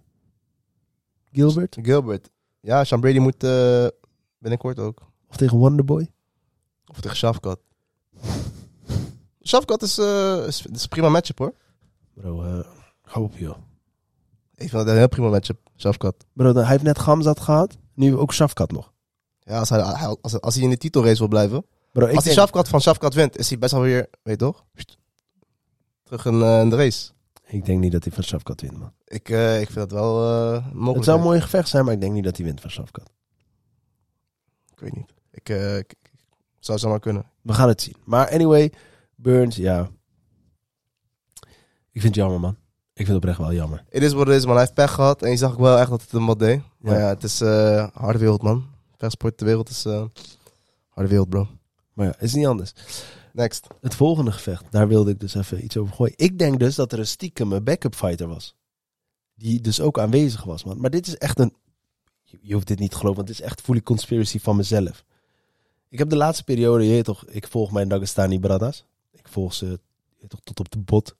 Gilbert? 1.31 1.77
Gilbert. 1.81 2.29
Ja, 2.59 2.83
Sean 2.83 2.99
Brady 3.01 3.19
moet 3.19 3.43
eh, 3.43 3.85
binnenkort 4.37 4.79
ook. 4.79 5.01
Of 5.29 5.35
tegen 5.35 5.57
Wonderboy? 5.57 6.07
Of 6.85 7.01
tegen 7.01 7.17
Shafkat. 7.17 7.59
Shafkat 9.43 9.81
is, 9.81 9.97
eh, 9.97 10.37
is, 10.47 10.65
is 10.73 10.83
een 10.83 10.89
prima 10.89 11.09
matchup 11.09 11.37
hoor. 11.37 11.53
Bro, 12.13 12.63
hou 13.01 13.25
op 13.25 13.37
joh. 13.37 13.55
Ik 14.55 14.69
vind 14.69 14.71
dat 14.71 14.87
een 14.87 14.97
heel 14.97 15.07
prima 15.07 15.29
matchup, 15.29 15.59
Shafkat. 15.77 16.25
Bro, 16.33 16.53
hij 16.53 16.65
heeft 16.65 16.83
net 16.83 16.99
Gamzat 16.99 17.39
gehad. 17.39 17.77
Nu 17.93 18.17
ook 18.17 18.33
Shafkat 18.33 18.71
nog. 18.71 18.93
Ja, 19.39 19.59
als 19.59 19.69
hij, 19.69 19.81
als, 20.21 20.41
als 20.41 20.55
hij 20.55 20.63
in 20.63 20.69
de 20.69 20.77
titelrace 20.77 21.17
wil 21.17 21.27
blijven. 21.27 21.65
Bro, 21.91 22.07
als 22.07 22.23
hij 22.23 22.33
Shafkat 22.33 22.67
van 22.67 22.81
Shafkat 22.81 23.13
wint, 23.13 23.37
is 23.37 23.49
hij 23.49 23.57
best 23.57 23.71
wel 23.71 23.81
weer, 23.81 24.09
weet 24.23 24.39
je 24.39 24.45
toch? 24.45 24.65
Terug 26.03 26.25
in, 26.25 26.41
eh, 26.41 26.59
in 26.59 26.69
de 26.69 26.75
race. 26.75 27.11
ik 27.45 27.65
denk 27.65 27.79
niet 27.79 27.91
dat 27.91 28.03
hij 28.03 28.13
van 28.13 28.23
Shafkat 28.23 28.61
wint, 28.61 28.77
man. 28.77 28.93
Ik, 29.05 29.29
eh, 29.29 29.61
ik 29.61 29.69
vind 29.69 29.89
dat 29.89 29.91
wel 29.91 30.31
eh 30.31 30.65
mogelijk. 30.65 30.95
Het 30.95 31.05
zou 31.05 31.17
een 31.17 31.23
mooi 31.23 31.41
gevecht 31.41 31.69
zijn, 31.69 31.85
maar 31.85 31.93
ik 31.93 32.01
denk 32.01 32.13
niet 32.13 32.23
dat 32.23 32.37
hij 32.37 32.45
wint 32.45 32.61
van 32.61 32.69
Shafkat. 32.69 33.11
Ik 34.71 34.79
weet 34.79 34.95
niet. 34.95 35.13
Ik, 35.31 35.49
zou 36.59 36.77
zo 36.77 36.89
maar 36.89 36.99
kunnen. 36.99 37.25
We 37.41 37.53
gaan 37.53 37.67
het 37.67 37.81
zien. 37.81 37.95
Maar 38.03 38.29
anyway, 38.29 38.73
Burns, 39.15 39.55
ja. 39.55 39.89
Ik 41.91 42.01
vind 42.01 42.03
het 42.03 42.15
jammer, 42.15 42.39
man. 42.39 42.57
Ik 42.95 43.05
vind 43.05 43.07
het 43.07 43.17
oprecht 43.17 43.37
wel 43.37 43.53
jammer. 43.53 43.83
Het 43.89 44.03
is 44.03 44.13
wat 44.13 44.27
het 44.27 44.35
is, 44.35 44.43
man. 44.45 44.51
Hij 44.55 44.63
heeft 44.63 44.73
pech 44.73 44.91
gehad. 44.91 45.21
En 45.21 45.29
je 45.29 45.37
zag 45.37 45.51
ook 45.51 45.59
wel 45.59 45.77
echt 45.77 45.89
dat 45.89 46.01
het 46.01 46.11
hem 46.11 46.25
wat 46.25 46.39
deed. 46.39 46.61
Maar 46.77 46.93
Ja. 46.93 46.99
ja, 46.99 47.07
het 47.07 47.23
is 47.23 47.41
eh 47.41 47.87
harde 47.93 48.19
wereld, 48.19 48.41
man. 48.41 48.65
Vechtsport, 48.97 49.39
de 49.39 49.45
wereld 49.45 49.69
is 49.69 49.85
eh 49.85 50.05
harde 50.89 51.09
wereld, 51.09 51.29
bro. 51.29 51.47
Maar 51.93 52.05
ja, 52.05 52.15
is 52.19 52.33
niet 52.33 52.45
anders. 52.45 52.73
Next. 53.33 53.67
Het 53.81 53.95
volgende 53.95 54.31
gevecht, 54.31 54.65
daar 54.69 54.87
wilde 54.87 55.11
ik 55.11 55.19
dus 55.19 55.35
even 55.35 55.63
iets 55.63 55.77
over 55.77 55.93
gooien. 55.93 56.13
Ik 56.15 56.39
denk 56.39 56.59
dus 56.59 56.75
dat 56.75 56.91
er 56.91 56.99
een 56.99 57.07
stiekem 57.07 57.51
een 57.51 57.63
backup 57.63 57.95
fighter 57.95 58.27
was. 58.27 58.55
Die 59.35 59.61
dus 59.61 59.81
ook 59.81 59.99
aanwezig 59.99 60.43
was, 60.43 60.63
man. 60.63 60.79
Maar 60.81 60.89
dit 60.89 61.07
is 61.07 61.17
echt 61.17 61.39
een... 61.39 61.53
Je, 62.41 62.53
hoeft 62.53 62.67
dit 62.67 62.79
niet 62.79 62.91
te 62.91 62.97
geloven, 62.97 63.17
want 63.17 63.29
het 63.29 63.39
is 63.39 63.45
echt 63.45 63.61
fully 63.61 63.81
conspiracy 63.81 64.39
van 64.39 64.55
mezelf. 64.55 65.03
Ik 65.89 65.99
heb 65.99 66.09
de 66.09 66.15
laatste 66.15 66.43
periode, 66.43 66.83
je 66.83 66.89
weet 66.91 67.05
toch, 67.05 67.25
ik 67.25 67.47
volg 67.47 67.71
mijn 67.71 67.87
Dagestani 67.87 68.39
bradas. 68.39 68.85
Ik 69.11 69.27
volg 69.27 69.53
ze 69.53 69.79
toch, 70.27 70.39
tot 70.43 70.59
op 70.59 70.71
de 70.71 70.79
bot. 70.79 71.15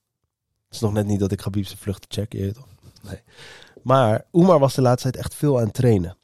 Het 0.74 0.82
is 0.82 0.88
nog 0.88 0.98
net 0.98 1.08
niet 1.08 1.20
dat 1.20 1.32
ik 1.32 1.38
Khabib 1.38 1.66
zijn 1.66 1.78
vluchten 1.78 2.12
check, 2.12 2.54
toch. 2.54 2.68
Nee. 3.02 3.22
Maar 3.84 4.26
Oemar 4.32 4.60
was 4.60 4.74
de 4.74 4.82
laatste 4.82 5.12
tijd 5.12 5.24
echt 5.24 5.36
veel 5.36 5.58
aan 5.60 5.66
het 5.66 5.74
trainen. 5.74 6.18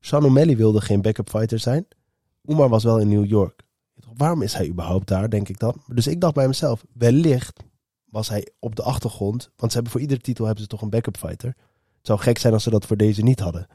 Sean 0.00 0.56
wilde 0.56 0.80
geen 0.80 1.02
backup 1.02 1.28
fighter 1.28 1.58
zijn. 1.58 1.86
Oemar 2.46 2.68
was 2.68 2.84
wel 2.84 2.98
in 2.98 3.08
New 3.08 3.24
York. 3.24 3.62
Waarom 4.16 4.42
is 4.42 4.52
hij 4.52 4.68
überhaupt 4.68 5.06
daar, 5.08 5.30
denk 5.30 5.48
ik 5.48 5.58
dan? 5.58 5.82
Dus 5.86 6.06
ik 6.06 6.20
dacht 6.20 6.34
bij 6.34 6.46
mezelf, 6.46 6.84
wellicht 6.92 7.62
was 8.04 8.28
hij 8.28 8.48
op 8.58 8.76
de 8.76 8.82
achtergrond. 8.82 9.50
Want 9.56 9.70
ze 9.70 9.74
hebben 9.74 9.92
voor 9.92 10.00
iedere 10.00 10.20
titel 10.20 10.44
hebben 10.44 10.62
ze 10.62 10.68
toch 10.68 10.82
een 10.82 10.90
backup 10.90 11.16
fighter. 11.16 11.48
Het 11.96 12.06
zou 12.06 12.18
gek 12.18 12.38
zijn 12.38 12.52
als 12.52 12.62
ze 12.62 12.70
dat 12.70 12.86
voor 12.86 12.96
deze 12.96 13.22
niet 13.22 13.40
hadden. 13.40 13.66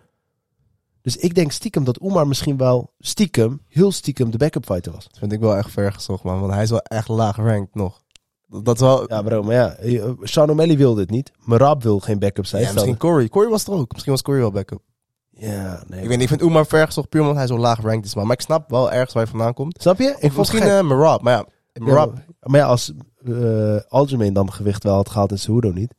Dus 1.01 1.17
ik 1.17 1.35
denk 1.35 1.51
stiekem 1.51 1.83
dat 1.83 2.01
Oemar 2.01 2.27
misschien 2.27 2.57
wel 2.57 2.93
stiekem, 2.99 3.61
heel 3.67 3.91
stiekem, 3.91 4.31
de 4.31 4.37
backup 4.37 4.65
fighter 4.65 4.91
was. 4.91 5.03
Dat 5.03 5.17
vind 5.17 5.31
ik 5.31 5.39
wel 5.39 5.55
echt 5.55 5.71
ver 5.71 5.93
gezocht, 5.93 6.23
man. 6.23 6.39
Want 6.39 6.53
hij 6.53 6.63
is 6.63 6.69
wel 6.69 6.81
echt 6.83 7.07
laag 7.07 7.35
ranked 7.35 7.75
nog. 7.75 8.03
Dat, 8.47 8.75
is 8.75 8.81
wel... 8.81 9.03
Ja 9.07 9.21
bro, 9.21 9.43
maar 9.43 9.55
ja, 9.55 9.73
eh, 9.75 10.03
Sean 10.21 10.49
O'Malley 10.49 10.77
wilde 10.77 11.01
het 11.01 11.09
niet. 11.09 11.31
Merab 11.45 11.83
wil 11.83 11.99
geen 11.99 12.19
backup 12.19 12.45
zijn. 12.45 12.63
Ja, 12.63 12.73
misschien 12.73 12.97
Corey. 12.97 13.29
Corey 13.29 13.49
was 13.49 13.65
er 13.67 13.73
ook. 13.73 13.91
Misschien 13.91 14.11
was 14.11 14.21
Corey 14.21 14.39
wel 14.41 14.51
backup. 14.51 14.81
Ja, 15.29 15.83
nee. 15.87 16.01
Ik 16.01 16.07
weet 16.07 16.09
niet, 16.17 16.21
ik 16.21 16.27
vind 16.27 16.41
Oemar 16.41 16.65
ver 16.65 16.85
gezocht 16.85 17.09
puur 17.09 17.21
omdat 17.21 17.35
hij 17.37 17.47
zo 17.47 17.57
laag 17.57 17.81
ranked 17.81 18.05
is, 18.05 18.15
man. 18.15 18.25
Maar 18.27 18.35
ik 18.35 18.41
snap 18.41 18.69
wel 18.69 18.91
ergens 18.91 19.13
waar 19.13 19.23
hij 19.23 19.31
vandaan 19.31 19.53
komt. 19.53 19.81
Snap 19.81 19.97
je? 19.99 20.15
Ik 20.19 20.23
Of 20.31 20.37
misschien 20.37 20.85
Marab. 20.87 21.21
Maar 21.21 21.33
ja, 21.33 21.45
Ja, 21.73 21.83
Marab... 21.85 22.13
maar- 22.39 22.59
ja, 22.59 22.65
als 22.65 22.93
eh 23.25 23.77
Algemeen 23.87 24.33
dan 24.33 24.53
gewicht 24.53 24.83
wel 24.83 24.95
had 24.95 25.09
gehaald 25.09 25.31
en 25.31 25.39
Cejudo 25.39 25.71
niet. 25.71 25.93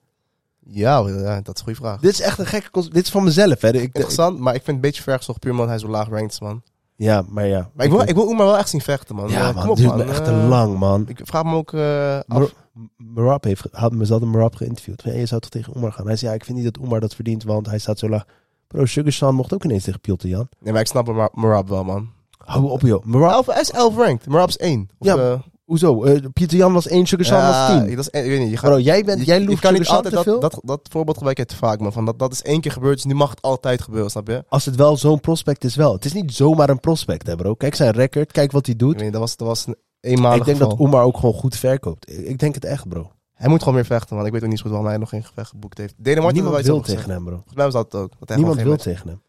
Ja, 0.69 0.99
ja, 1.09 1.41
dat 1.41 1.55
is 1.55 1.61
een 1.61 1.65
goede 1.65 1.75
vraag. 1.81 2.01
Dit 2.01 2.13
is 2.13 2.21
echt 2.21 2.39
een 2.39 2.47
gekke... 2.47 2.89
Dit 2.91 3.05
is 3.05 3.11
van 3.11 3.25
mezelf, 3.25 3.61
hè. 3.61 3.69
Ik, 3.69 3.75
ik- 3.75 3.83
Interessant, 3.83 4.39
maar 4.39 4.55
ik 4.55 4.63
vind 4.63 4.67
het 4.67 4.77
een 4.77 4.81
beetje 4.91 5.03
ver 5.03 5.17
gezocht 5.17 5.39
puur 5.41 5.53
omdat 5.53 5.69
hij 5.69 5.79
zo 5.79 5.89
laag 5.89 6.09
ranked 6.09 6.31
is, 6.33 6.41
man. 6.41 6.63
Ja, 6.97 7.25
maar 7.29 7.47
ja. 7.47 7.71
Maar 7.75 7.87
ik 7.87 7.93
wil, 7.93 8.01
ik 8.01 8.15
wil 8.15 8.27
Oemar 8.29 8.47
wel 8.47 8.57
echt 8.59 8.69
zien 8.69 8.81
vechten, 8.81 9.17
man. 9.17 9.29
Ja, 9.29 9.49
Eh, 9.49 9.55
man, 9.55 9.69
het 9.69 9.77
duurt 9.77 9.97
me 9.97 10.05
echt 10.05 10.25
te 10.25 10.31
Eh, 10.31 10.49
lang, 10.49 10.79
man. 10.79 11.05
Ik 11.09 11.21
vraag 11.25 11.45
me 11.45 11.55
ook 11.55 11.73
eh, 11.73 12.17
af. 12.17 12.25
Mar- 12.27 12.53
Marab 12.97 13.45
heeft, 13.45 13.69
had 13.73 13.93
me 13.93 14.05
zelf 14.05 14.21
Marab 14.23 14.55
geïnterviewd. 14.55 15.03
Van, 15.03 15.11
hey, 15.11 15.21
je 15.21 15.27
zou 15.27 15.41
toch 15.41 15.51
tegen 15.51 15.77
Oemar 15.77 15.93
gaan? 15.93 16.07
Hij 16.07 16.17
zei, 16.17 16.31
ja, 16.31 16.37
ik 16.37 16.45
vind 16.45 16.57
niet 16.59 16.75
dat 16.75 16.83
Oemar 16.83 17.01
dat 17.01 17.15
verdient, 17.15 17.45
want 17.45 17.67
hij 17.67 17.79
staat 17.79 17.99
zo 17.99 18.09
laag. 18.09 18.25
Bro, 18.67 18.85
Sugar 18.87 19.35
mocht 19.35 19.55
ook 19.55 19.65
ineens 19.65 19.85
tegen 19.85 20.01
Piotr 20.01 20.27
Jan. 20.27 20.49
Nee, 20.61 20.73
maar 20.73 20.81
ik 20.83 20.87
snap 20.89 21.07
Mar- 21.13 21.31
Marab 21.33 21.69
wel, 21.69 21.85
man. 21.85 22.11
Hou 22.39 22.71
op, 22.71 22.81
joh. 22.81 23.05
Marab, 23.05 23.31
Elf, 23.33 23.47
hij 23.47 23.61
is 23.61 23.71
11 23.71 23.97
ranked. 23.97 24.27
Marab 24.27 24.49
is 24.49 24.57
1. 24.57 24.89
Of, 24.99 25.07
Ja. 25.07 25.43
Hoezo? 25.67 26.05
Eh, 26.05 26.25
Pieter 26.33 26.57
Jan 26.57 26.73
was 26.73 26.89
1, 26.89 27.07
Sugar 27.07 27.43
was 27.43 27.85
10. 27.85 27.97
dat 27.97 28.09
is, 28.13 28.21
ik 28.21 28.29
weet 28.29 28.39
niet. 28.39 28.51
Je 28.51 28.57
gaat, 28.57 28.71
Bro, 28.71 28.81
jij, 28.81 29.05
bent, 29.05 29.19
je, 29.19 29.25
jij 29.27 29.41
je 29.41 29.59
kan 29.59 29.73
niet 29.73 29.89
altijd 29.89 30.15
dat, 30.15 30.41
dat, 30.41 30.61
dat 30.63 30.81
voorbeeld 30.91 31.17
gebruik 31.17 31.39
je 31.39 31.45
te 31.45 31.57
vaak, 31.57 31.81
man. 31.81 31.93
Van 31.93 32.05
dat, 32.05 32.19
dat 32.19 32.33
is 32.33 32.43
één 32.43 32.61
keer 32.61 32.73
gebeurd, 32.73 32.95
dus 32.95 33.05
nu 33.05 33.15
mag 33.15 33.31
het 33.31 33.43
altijd 33.43 33.83
gebeuren, 33.83 34.11
snap 34.11 34.29
je? 34.29 34.45
Als 34.49 34.65
het 34.65 34.77
wel 34.77 34.97
zo'n 34.97 35.21
prospect 35.21 35.65
is 35.65 35.77
wel. 35.77 35.93
Het 35.93 36.05
is 36.05 36.13
niet 36.13 36.35
zomaar 36.35 36.69
een 36.69 36.81
prospect, 36.81 37.27
hè 37.27 37.37
bro. 37.37 37.55
Kijk 37.55 37.75
zijn 37.75 37.91
record, 37.93 38.33
kijk 38.33 38.53
wat 38.53 38.67
hij 38.67 38.75
Ik 38.75 38.81
doet. 38.81 38.95
weet 38.95 39.03
niet, 39.03 39.13
dat 39.13 39.21
was, 39.21 39.37
dat 39.37 39.49
was 39.49 39.67
een 39.67 39.77
eenmalig 40.01 40.39
Ik 40.39 40.45
denk 40.45 40.57
geval. 40.57 40.77
dat 40.77 40.87
Omar 40.87 41.05
ook 41.05 41.17
gewoon 41.17 41.35
goed 41.35 41.57
verkoopt. 41.57 42.11
Ik, 42.11 42.19
ik 42.27 42.39
denk 42.39 42.55
het 42.55 42.65
echt, 42.65 42.89
bro. 42.89 43.11
Hij 43.35 43.49
moet 43.49 43.59
gewoon 43.59 43.75
meer 43.75 43.85
vechten, 43.85 44.17
man. 44.17 44.27
Ik 44.27 44.33
weet 44.33 44.43
ook 44.43 44.49
niet 44.49 44.57
zo 44.59 44.63
goed 44.63 44.73
waarom 44.73 44.91
hij 44.91 44.99
nog 44.99 45.09
geen 45.09 45.25
gevecht 45.25 45.49
geboekt 45.51 45.79
heeft. 45.79 45.95
Denemarken 45.97 46.43
Niemand 46.43 46.65
wil 46.65 46.81
tegen 46.81 47.11
hem, 47.11 47.25
bro. 47.25 47.33
Volgens 47.35 47.55
mij 47.55 47.65
was 47.65 47.75
dat 47.75 47.95
ook. 47.95 48.11
Dat 48.19 48.29
hij 48.29 48.37
Niemand 48.37 48.63
wil 48.63 48.77
tegen 48.77 49.09
hem. 49.09 49.23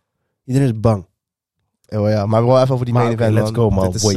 Iedereen 0.45 0.67
is 0.67 0.79
bang. 0.79 1.05
Oh, 1.89 2.09
ja, 2.09 2.25
maar 2.25 2.45
wel 2.45 2.61
even 2.61 2.73
over 2.73 2.85
die 2.85 2.93
Maar 2.93 3.03
main 3.03 3.15
event, 3.15 3.33
let's 3.33 3.51
go, 3.51 3.69
man. 3.69 3.91
Dit 3.91 4.03
is, 4.03 4.13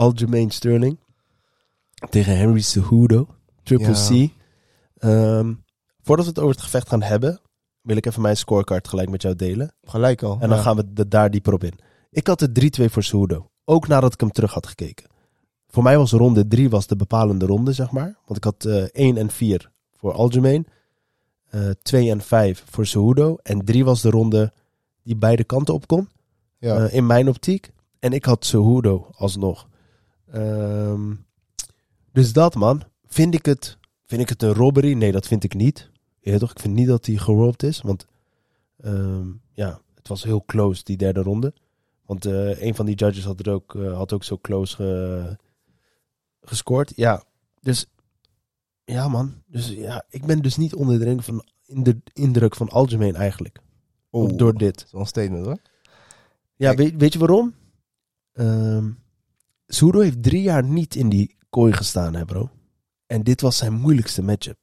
Aljamain 0.00 0.50
Sterling 0.50 0.98
tegen 2.10 2.36
Henry 2.36 2.60
Cejudo. 2.60 3.26
Triple 3.62 3.86
Ja. 3.86 4.26
C. 4.26 4.30
Ehm, 4.98 5.54
voordat 6.02 6.24
we 6.24 6.30
het 6.30 6.38
over 6.38 6.54
het 6.54 6.62
gevecht 6.64 6.88
gaan 6.88 7.02
hebben, 7.02 7.40
wil 7.80 7.96
ik 7.96 8.06
even 8.06 8.22
mijn 8.22 8.36
scorecard 8.36 8.88
gelijk 8.88 9.08
met 9.10 9.22
jou 9.22 9.34
delen. 9.36 9.74
gelijk 9.82 10.22
al. 10.22 10.32
En 10.40 10.48
dan 10.48 10.56
Ja. 10.58 10.62
gaan 10.64 10.76
we 10.76 10.84
er 10.94 11.08
daar 11.08 11.30
dieper 11.30 11.52
op 11.52 11.64
in. 11.64 11.78
Ik 12.10 12.26
had 12.26 12.38
de 12.38 12.52
3-2 12.52 12.90
voor 12.90 13.02
Cejudo. 13.02 13.50
Ook 13.64 13.88
nadat 13.88 14.12
ik 14.12 14.20
hem 14.20 14.30
terug 14.30 14.52
had 14.52 14.66
gekeken. 14.66 15.06
Voor 15.68 15.82
mij 15.82 15.98
was 15.98 16.12
ronde 16.12 16.46
3 16.46 16.70
was 16.70 16.86
de 16.86 16.96
bepalende 16.96 17.46
ronde, 17.46 17.72
zeg 17.72 17.90
maar. 17.90 18.16
Want 18.26 18.36
ik 18.36 18.44
had 18.44 18.64
eh 18.64 18.82
1 18.92 19.16
en 19.16 19.30
4 19.30 19.70
voor 19.96 20.12
Aljamain. 20.12 20.66
eh 21.50 21.70
2 21.82 22.10
en 22.10 22.20
5 22.20 22.64
voor 22.70 22.86
Cejudo. 22.86 23.36
En 23.42 23.64
3 23.64 23.84
was 23.84 24.00
de 24.02 24.10
ronde 24.10 24.52
die 25.02 25.16
beide 25.16 25.44
kanten 25.44 25.74
op 25.74 25.86
kon. 25.86 26.08
Ja. 26.58 26.76
eh, 26.86 26.94
in 26.94 27.06
mijn 27.06 27.28
optiek. 27.28 27.70
En 27.98 28.12
ik 28.12 28.24
had 28.24 28.44
Cejudo 28.44 29.08
alsnog. 29.12 29.68
Ehm, 30.30 31.14
dus 32.12 32.32
dat, 32.32 32.54
man. 32.54 32.82
Vind 33.06 33.34
ik, 33.34 33.46
het, 33.46 33.78
vind 34.04 34.20
ik 34.20 34.28
het 34.28 34.42
een 34.42 34.52
robbery? 34.52 34.92
Nee, 34.92 35.12
dat 35.12 35.26
vind 35.26 35.44
ik 35.44 35.54
niet. 35.54 35.90
Ja, 36.20 36.38
toch? 36.38 36.50
Ik 36.50 36.58
vind 36.60 36.74
niet 36.74 36.86
dat 36.86 37.06
hij 37.06 37.16
gerobbed 37.16 37.62
is. 37.62 37.80
Want 37.80 38.06
ehm, 38.80 39.28
ja, 39.52 39.80
het 39.94 40.08
was 40.08 40.22
heel 40.22 40.44
close, 40.46 40.84
die 40.84 40.96
derde 40.96 41.22
ronde. 41.22 41.54
Want 42.06 42.24
eh, 42.26 42.62
een 42.62 42.74
van 42.74 42.86
die 42.86 42.94
judges 42.94 43.24
had, 43.24 43.46
er 43.46 43.52
ook, 43.52 43.74
eh, 43.74 43.96
had 43.96 44.12
ook 44.12 44.24
zo 44.24 44.38
close 44.38 44.76
ge- 44.76 45.36
gescoord. 46.40 46.92
Ja, 46.96 47.22
dus... 47.60 47.86
Ja, 48.84 49.08
man. 49.08 49.42
Dus 49.46 49.68
ja, 49.68 50.04
ik 50.08 50.24
ben 50.26 50.42
dus 50.42 50.56
niet 50.56 50.74
onder 50.74 50.98
de 50.98 51.04
indruk 51.04 51.22
van, 51.24 51.44
in 51.66 51.82
de 51.82 51.96
indruk 52.12 52.54
van 52.56 52.68
algemeen 52.68 53.14
eigenlijk. 53.14 53.58
Door 54.10 54.54
dit. 54.54 54.74
Dat 54.74 54.84
is 54.86 54.92
wel 54.92 55.00
een 55.00 55.06
statement, 55.06 55.44
hoor. 55.46 55.58
Ja, 56.56 56.74
weet, 56.74 56.94
weet 56.96 57.12
je 57.12 57.18
waarom? 57.18 57.54
Ehm 58.32 58.90
Cejudo 59.66 60.00
heeft 60.00 60.22
drie 60.22 60.42
jaar 60.42 60.64
niet 60.64 60.94
in 60.94 61.08
die 61.08 61.36
kooi 61.50 61.72
gestaan, 61.72 62.14
hè 62.14 62.24
bro. 62.24 62.50
En 63.06 63.22
dit 63.22 63.40
was 63.40 63.56
zijn 63.56 63.72
moeilijkste 63.72 64.22
matchup. 64.22 64.58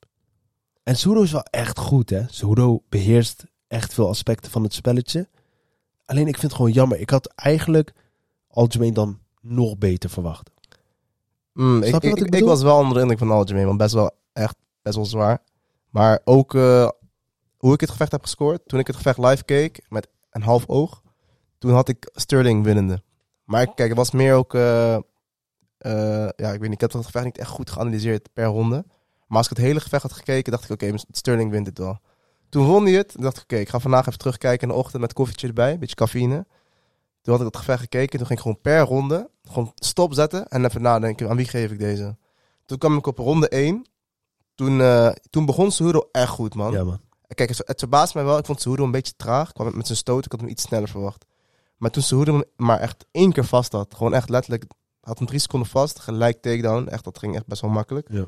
En 0.84 0.96
Cejudo 0.96 1.22
is 1.22 1.32
wel 1.32 1.44
echt 1.50 1.78
goed, 1.80 2.10
hè. 2.10 2.24
Cejudo 2.28 2.84
beheerst 2.90 3.46
echt 3.68 3.94
veel 3.94 4.10
aspecten 4.10 4.52
van 4.52 4.64
het 4.64 4.74
spelletje. 4.74 5.30
Alleen 6.06 6.28
ik 6.28 6.38
vind 6.38 6.42
het 6.42 6.54
gewoon 6.54 6.72
jammer. 6.72 7.00
Ik 7.00 7.10
had 7.10 7.28
eigenlijk 7.36 7.94
algemeen 8.48 8.94
dan 8.94 9.20
nog 9.42 9.78
beter 9.78 10.10
verwacht. 10.10 10.52
Mm, 11.54 11.84
ik, 11.84 12.04
ik, 12.04 12.44
was 12.44 12.62
wel 12.62 12.78
onder 12.78 12.94
de 12.94 13.00
indruk 13.00 13.20
van 13.20 13.32
Aljamain, 13.32 13.66
want 13.66 13.78
best 13.78 13.94
wel 13.94 14.12
echt 14.34 14.56
best 14.82 14.96
wel 14.96 15.06
zwaar. 15.06 15.44
Maar 15.90 16.22
ook 16.24 16.56
eh, 16.56 16.90
hoe 17.58 17.74
ik 17.74 17.80
het 17.80 17.90
gevecht 17.90 18.12
heb 18.12 18.22
gescoord, 18.22 18.62
toen 18.66 18.80
ik 18.80 18.88
het 18.88 18.96
gevecht 18.96 19.18
live 19.18 19.44
keek 19.44 19.82
met 19.90 20.08
een 20.30 20.42
half 20.42 20.68
oog, 20.68 21.02
toen 21.58 21.72
had 21.72 21.90
ik 21.90 22.10
Sterling 22.14 22.64
winnende. 22.64 23.04
Maar 23.54 23.74
kijk, 23.74 23.90
het 23.90 23.98
was 23.98 24.12
meer 24.12 24.34
ook, 24.36 24.54
eh, 24.54 24.96
eh, 24.96 25.02
ja, 26.36 26.52
ik 26.52 26.60
weet 26.60 26.62
niet, 26.62 26.74
ik 26.74 26.82
heb 26.82 26.92
het 26.92 27.06
gevecht 27.06 27.26
niet 27.26 27.38
echt 27.38 27.50
goed 27.50 27.70
geanalyseerd 27.70 28.30
per 28.34 28.46
ronde. 28.46 28.86
Maar 29.28 29.38
als 29.38 29.50
ik 29.50 29.58
het 29.58 29.66
hele 29.66 29.80
gevecht 29.80 30.04
had 30.04 30.14
gekeken, 30.14 30.52
dacht 30.52 30.64
ik, 30.64 30.70
oké, 30.72 30.94
Sterling 31.12 31.52
wint 31.52 31.66
dit 31.66 31.78
wel. 31.78 32.00
Toen 32.50 32.66
won 32.66 32.84
hij 32.84 32.94
het, 32.94 33.16
dacht 33.20 33.38
ik, 33.38 33.44
oké, 33.44 33.56
ik 33.56 33.70
ga 33.70 33.80
vandaag 33.80 34.08
even 34.08 34.20
terugkijken 34.20 34.68
in 34.68 34.74
de 34.74 34.80
ochtend 34.80 35.02
met 35.02 35.14
koffietje 35.14 35.48
erbij, 35.48 35.72
een 35.74 35.80
beetje 35.80 35.96
cafeïne. 35.96 36.46
Toen 37.22 37.34
had 37.34 37.40
ik 37.40 37.48
het 37.48 37.58
gevecht 37.58 37.80
gekeken, 37.80 38.18
toen 38.18 38.28
ging 38.28 38.40
ik 38.40 38.46
gewoon 38.46 38.62
per 38.62 38.80
ronde 38.82 39.30
gewoon 39.44 39.72
stop 39.76 40.14
zetten 40.14 40.48
en 40.48 40.66
even 40.66 40.82
nadenken, 40.82 41.30
aan 41.30 41.36
wie 41.38 41.48
geef 41.48 41.72
ik 41.72 41.80
deze? 41.80 42.18
Toen 42.66 42.78
kwam 42.78 42.98
ik 42.98 43.08
op 43.08 43.18
ronde 43.18 43.50
1. 43.50 43.86
Toen, 44.56 44.82
eh, 44.82 45.10
toen 45.30 45.46
begon 45.46 45.72
Cejudo 45.72 46.10
echt 46.12 46.30
goed, 46.30 46.56
man. 46.56 46.72
Ja, 46.72 46.84
man. 46.84 47.00
Kijk, 47.28 47.50
het, 47.50 47.62
het 47.66 47.80
verbaast 47.80 48.14
mij 48.14 48.24
wel. 48.24 48.38
Ik 48.38 48.46
vond 48.46 48.62
Cejudo 48.62 48.84
een 48.84 48.92
beetje 48.92 49.14
traag. 49.16 49.48
Ik 49.48 49.54
kwam 49.54 49.66
met- 49.68 49.76
met 49.76 49.86
zijn 49.86 49.98
stoot. 49.98 50.26
Ik 50.26 50.32
had 50.32 50.40
hem 50.42 50.50
iets 50.50 50.64
sneller 50.64 50.88
verwacht. 50.90 51.26
Maar 51.78 51.92
toen 51.92 52.04
Cejudo 52.04 52.34
hem 52.34 52.44
maar 52.56 52.80
echt 52.80 53.06
één 53.12 53.32
keer 53.32 53.46
vast 53.46 53.72
had. 53.72 53.96
Gewoon 53.96 54.14
echt 54.14 54.30
letterlijk. 54.30 54.66
Had 55.02 55.18
hem 55.18 55.28
drie 55.28 55.40
seconden 55.40 55.70
vast. 55.70 56.00
Gelijk 56.00 56.42
takedown. 56.42 56.88
Echt, 56.88 57.04
dat 57.04 57.18
ging 57.18 57.36
echt 57.36 57.46
best 57.48 57.62
wel 57.62 57.70
makkelijk. 57.72 58.08
Ja. 58.12 58.26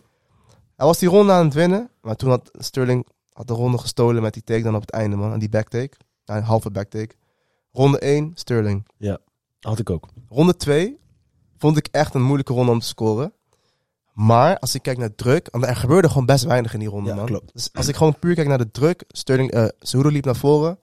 Hij 0.76 0.86
was 0.86 1.00
die 1.00 1.10
ronde 1.10 1.32
aan 1.32 1.46
het 1.46 1.54
winnen. 1.54 1.90
Maar 2.02 2.16
toen 2.16 2.30
had 2.30 2.52
Sterling 2.54 3.08
had 3.34 3.48
de 3.48 3.54
ronde 3.54 3.78
gestolen 3.78 4.22
met 4.22 4.34
die 4.34 4.44
takedown 4.44 4.76
op 4.76 4.82
het 4.82 4.92
einde, 4.92 5.16
man. 5.16 5.34
En 5.34 5.40
die 5.40 5.50
backtake. 5.50 5.98
Nou, 6.26 6.40
een 6.40 6.46
halve 6.46 6.70
backtake. 6.72 7.16
Ronde 7.72 8.00
1, 8.00 8.32
Sterling. 8.36 8.88
Had 9.60 9.80
ik 9.80 9.90
ook. 9.90 10.08
Ronde 10.30 10.56
2 10.56 10.98
vond 11.58 11.78
ik 11.78 11.88
echt 11.92 12.14
een 12.14 12.24
moeilijke 12.24 12.54
ronde 12.54 12.72
om 12.72 12.80
te 12.80 12.86
scoren. 12.86 13.34
Maar 14.14 14.60
als 14.60 14.76
ik 14.76 14.82
kijk 14.82 14.98
naar 14.98 15.16
druk, 15.16 15.48
want 15.52 15.66
er 15.66 15.76
gebeurde 15.76 16.08
gewoon 16.10 16.26
best 16.26 16.44
weinig 16.44 16.74
in 16.74 16.80
die 16.80 16.90
ronde, 16.90 17.10
Ja, 17.10 17.16
man. 17.16 17.26
klopt. 17.26 17.54
Dus 17.54 17.70
als 17.74 17.88
ik 17.88 17.96
gewoon 17.96 18.20
puur 18.20 18.36
kijk 18.36 18.48
naar 18.48 18.58
de 18.58 18.72
druk, 18.72 19.04
Sterling, 19.08 19.52
eh 19.52 19.66
Cejudo 19.80 20.10
liep 20.10 20.26
naar 20.26 20.36
voren, 20.36 20.80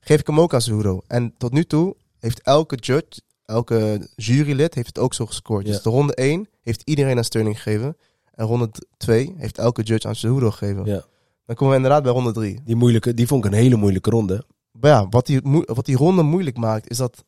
geef 0.00 0.20
ik 0.20 0.26
hem 0.26 0.40
ook 0.40 0.54
aan 0.54 0.60
Cejudo. 0.60 1.00
En 1.06 1.34
tot 1.38 1.52
nu 1.52 1.64
toe 1.64 1.96
heeft 2.22 2.42
elke 2.42 2.76
judge, 2.76 3.20
elke 3.44 4.08
jurylid 4.16 4.74
heeft 4.74 4.86
het 4.86 4.98
ook 4.98 5.14
zo 5.14 5.26
gescoord. 5.26 5.66
Ja. 5.66 5.72
Dus 5.72 5.82
de 5.82 5.90
ronde 5.90 6.14
1 6.14 6.48
heeft 6.62 6.82
iedereen 6.84 7.16
aan 7.16 7.24
Sterling 7.24 7.56
gegeven. 7.62 7.96
En 8.34 8.46
ronde 8.46 8.70
2 8.96 9.34
heeft 9.36 9.58
elke 9.58 9.82
judge 9.82 10.08
aan 10.08 10.14
Cejudo 10.14 10.50
gegeven. 10.50 10.84
Ja. 10.84 11.04
Dan 11.46 11.56
komen 11.56 11.68
we 11.70 11.76
inderdaad 11.82 12.02
bij 12.02 12.12
ronde 12.12 12.32
3. 12.32 12.60
Die, 12.64 12.76
moeilijke, 12.76 13.14
die 13.14 13.26
vond 13.26 13.44
ik 13.44 13.50
een 13.52 13.56
hele 13.58 13.76
moeilijke 13.76 14.10
ronde. 14.10 14.44
Maar 14.72 14.90
ja, 14.90 15.06
wat 15.08 15.26
die, 15.26 15.40
wat 15.64 15.84
die 15.86 15.96
ronde 15.96 16.22
moeilijk 16.22 16.56
maakt, 16.56 16.90
is 16.90 16.96
dat 16.96 17.24